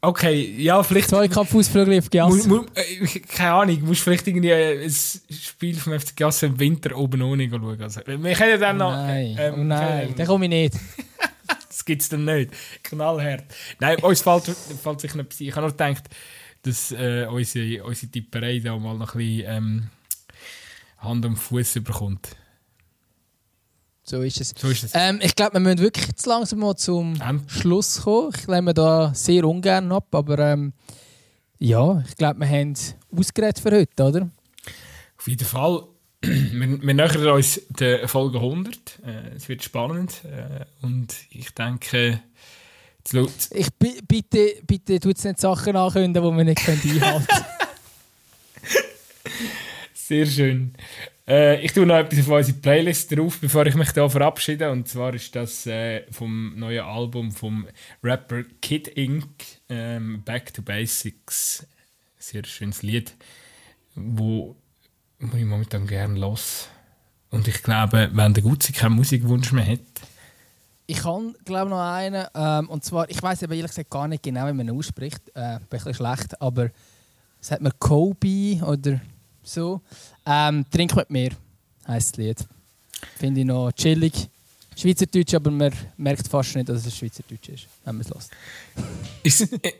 Okay, 0.00 0.54
ja, 0.58 0.82
vielleicht. 0.82 1.08
Zweikampfausflüge 1.08 1.98
auf 1.98 2.10
Giasse. 2.10 2.48
Mu, 2.48 2.56
mu, 2.56 2.64
äh, 2.74 3.06
keine 3.20 3.52
Ahnung, 3.52 3.80
musst 3.82 4.02
vielleicht 4.02 4.26
irgendwie 4.26 4.52
ein 4.52 4.90
Spiel 4.90 5.76
vom 5.76 5.98
FC 5.98 6.16
Giasse 6.16 6.46
im 6.46 6.58
Winter 6.58 6.96
oben 6.96 7.22
ohne 7.22 7.48
schauen. 7.48 7.80
Also, 7.80 8.00
wir 8.06 8.34
können 8.34 8.60
dann 8.60 8.76
oh 8.76 8.84
noch. 8.84 8.92
nein, 8.92 9.36
ähm, 9.38 9.54
oh 9.56 9.64
nein, 9.64 10.14
dann 10.16 10.26
komme 10.26 10.46
ich 10.46 10.50
nicht. 10.50 10.74
das 11.68 11.84
gibt 11.84 12.02
es 12.02 12.08
dann 12.08 12.24
nicht. 12.24 12.50
Knallhart. 12.82 13.44
Nein, 13.80 13.98
uns 14.02 14.22
fällt, 14.22 14.44
fällt 14.44 15.00
sich 15.00 15.14
nicht 15.14 15.40
Ich 15.40 15.50
habe 15.52 15.62
nur 15.62 15.70
gedacht, 15.70 16.04
dass 16.62 16.92
äh, 16.92 17.26
unsere, 17.30 17.84
unsere 17.84 18.10
Tipperei 18.10 18.58
da 18.58 18.76
mal 18.76 18.96
noch 18.96 19.14
ein 19.14 19.18
bisschen 19.18 19.44
ähm, 19.48 19.90
Hand 20.98 21.24
und 21.24 21.36
Fuß 21.36 21.80
bekommt. 21.84 22.36
So 24.08 24.22
ist 24.22 24.40
es. 24.40 24.54
So 24.56 24.68
ist 24.68 24.84
es. 24.84 24.92
Ähm, 24.94 25.18
ich 25.20 25.34
glaube, 25.34 25.54
wir 25.54 25.60
müssen 25.60 25.80
wirklich 25.80 26.06
jetzt 26.06 26.26
langsam 26.26 26.60
mal 26.60 26.76
zum 26.76 27.20
ähm. 27.20 27.42
Schluss 27.48 28.02
kommen. 28.02 28.32
Ich 28.36 28.46
lehne 28.46 28.72
da 28.72 29.12
sehr 29.12 29.44
ungern 29.44 29.90
ab, 29.90 30.14
aber 30.14 30.38
ähm, 30.38 30.72
ja, 31.58 32.04
ich 32.06 32.16
glaube, 32.16 32.40
wir 32.40 32.48
haben 32.48 32.74
ausgeredet 33.10 33.58
für 33.58 33.72
heute, 33.72 34.04
oder? 34.04 34.30
Auf 35.18 35.26
jeden 35.26 35.44
Fall. 35.44 35.82
wir, 36.20 36.82
wir 36.82 36.94
nähern 36.94 37.28
uns 37.28 37.60
der 37.68 38.06
Folge 38.06 38.38
100. 38.38 39.00
Äh, 39.04 39.36
es 39.36 39.48
wird 39.48 39.64
spannend 39.64 40.24
äh, 40.24 40.64
und 40.82 41.14
ich 41.30 41.50
denke... 41.50 42.20
Ich 43.52 43.68
bitte, 43.72 44.54
bitte 44.66 44.98
tut 44.98 45.24
nicht 45.24 45.40
Sachen 45.40 45.76
ankündigen, 45.76 46.32
die 46.32 46.36
wir 46.36 46.44
nicht 46.44 46.68
einhalten 46.68 47.00
können. 47.00 47.26
Sehr 49.94 50.26
schön. 50.26 50.74
Äh, 51.28 51.60
ich 51.60 51.72
tue 51.72 51.86
noch 51.86 51.96
etwas 51.96 52.20
auf 52.20 52.28
unsere 52.28 52.58
Playlist 52.58 53.16
drauf, 53.16 53.38
bevor 53.40 53.66
ich 53.66 53.74
mich 53.74 53.90
hier 53.90 54.08
verabschiede. 54.08 54.70
Und 54.70 54.88
zwar 54.88 55.12
ist 55.14 55.34
das 55.34 55.66
äh, 55.66 56.04
vom 56.12 56.56
neuen 56.56 56.84
Album 56.84 57.32
vom 57.32 57.66
Rapper 58.02 58.44
Kid 58.62 58.88
Inc. 58.88 59.26
Ähm, 59.68 60.22
Back 60.24 60.54
to 60.54 60.62
Basics. 60.62 61.66
Sehr 62.18 62.44
schönes 62.44 62.82
Lied, 62.82 63.14
wo, 63.94 64.56
ich 65.20 65.44
momentan 65.44 65.86
gerne 65.86 66.18
los. 66.18 66.68
Und 67.30 67.48
ich 67.48 67.62
glaube, 67.62 68.08
wenn 68.12 68.34
der 68.34 68.42
Gutzi 68.42 68.72
keinen 68.72 68.94
Musikwunsch 68.94 69.52
mehr 69.52 69.66
hat. 69.66 69.80
Ich 70.86 70.98
kann, 70.98 71.34
glaube 71.44 71.70
noch 71.70 71.80
einen. 71.80 72.26
Ähm, 72.34 72.68
und 72.68 72.84
zwar, 72.84 73.10
ich 73.10 73.20
weiß 73.20 73.42
ehrlich 73.42 73.62
gesagt 73.62 73.90
gar 73.90 74.06
nicht 74.06 74.22
genau, 74.22 74.46
wie 74.46 74.52
man 74.52 74.68
ihn 74.68 74.76
ausspricht. 74.76 75.22
Äh, 75.34 75.56
ein 75.56 75.66
bisschen 75.68 75.94
schlecht, 75.94 76.40
aber 76.40 76.70
es 77.40 77.50
hat 77.50 77.60
mir 77.60 77.72
Kobe 77.72 78.60
oder 78.64 79.00
so. 79.46 79.80
Ähm, 80.24 80.64
Trink 80.70 80.94
mit 80.96 81.10
mir 81.10 81.30
heisst 81.86 82.12
das 82.12 82.16
Lied. 82.18 82.44
Finde 83.18 83.40
ich 83.40 83.46
noch 83.46 83.72
chillig. 83.72 84.28
Schweizerdeutsch, 84.76 85.34
aber 85.34 85.50
man 85.50 85.72
merkt 85.96 86.28
fast 86.28 86.54
nicht, 86.54 86.68
dass 86.68 86.84
es 86.84 86.96
Schweizerdeutsch 86.96 87.48
ist, 87.48 87.66
wenn 87.84 87.96
man 87.96 88.06
es 88.06 88.10
lässt. 88.10 88.32
ist, 89.22 89.64
äh, 89.64 89.72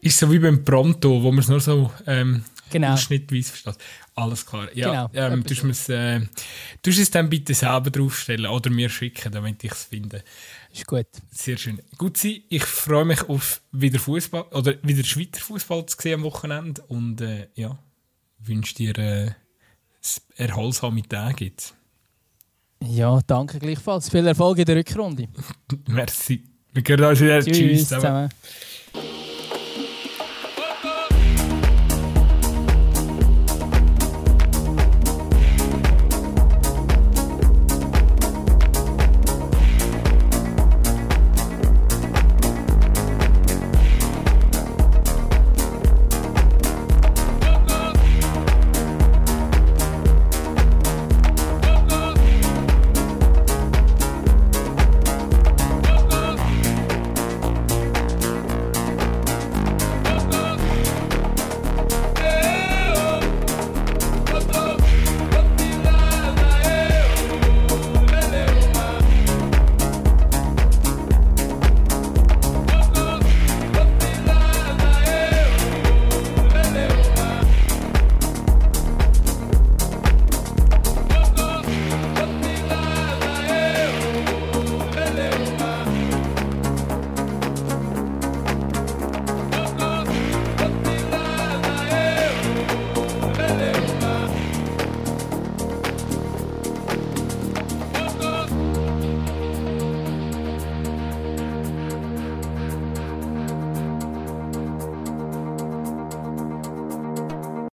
ist 0.00 0.18
so 0.18 0.30
wie 0.30 0.38
beim 0.38 0.64
Pronto, 0.64 1.20
wo 1.20 1.32
man 1.32 1.40
es 1.40 1.48
nur 1.48 1.58
so 1.58 1.90
ähm, 2.06 2.44
genau. 2.70 2.96
schnittweise 2.96 3.50
versteht. 3.50 3.84
Alles 4.14 4.46
klar. 4.46 4.68
Ja, 4.74 5.08
genau. 5.08 5.34
ähm, 5.34 5.44
du 5.44 5.66
musst 5.66 5.90
äh, 5.90 6.20
es 6.84 7.10
dann 7.10 7.28
bitte 7.28 7.54
selber 7.54 7.90
draufstellen 7.90 8.46
oder 8.46 8.70
mir 8.70 8.88
schicken, 8.88 9.32
damit 9.32 9.64
ich 9.64 9.72
es 9.72 9.84
finde. 9.84 10.22
Ist 10.72 10.86
gut. 10.86 11.06
Sehr 11.32 11.56
schön. 11.56 11.82
Gut 11.98 12.16
sein. 12.16 12.42
Ich 12.48 12.64
freue 12.64 13.04
mich 13.04 13.28
auf 13.28 13.62
wieder 13.72 13.98
Fußball 13.98 14.42
oder 14.52 14.74
wieder 14.82 15.02
Schweizer 15.02 15.40
Fußball 15.40 15.86
zu 15.86 15.96
sehen 16.00 16.14
am 16.14 16.22
Wochenende 16.22 16.82
und 16.82 17.20
äh, 17.20 17.48
ja, 17.56 17.76
wünsche 18.38 18.74
dir 18.74 18.98
äh, 18.98 19.30
erholsame 20.36 21.02
Tage 21.02 21.46
jetzt. 21.46 21.74
Ja, 22.82 23.20
danke 23.26 23.58
gleichfalls. 23.58 24.10
Viel 24.10 24.26
Erfolg 24.26 24.58
in 24.58 24.64
der 24.64 24.76
Rückrunde. 24.76 25.28
Merci. 25.88 26.44
Wir 26.72 26.82
hören 26.86 27.04
uns 27.04 27.20
wieder. 27.20 27.40
Tschüss, 27.40 27.56
Tschüss 27.56 27.88
zusammen. 27.88 28.00
zusammen. 28.00 28.28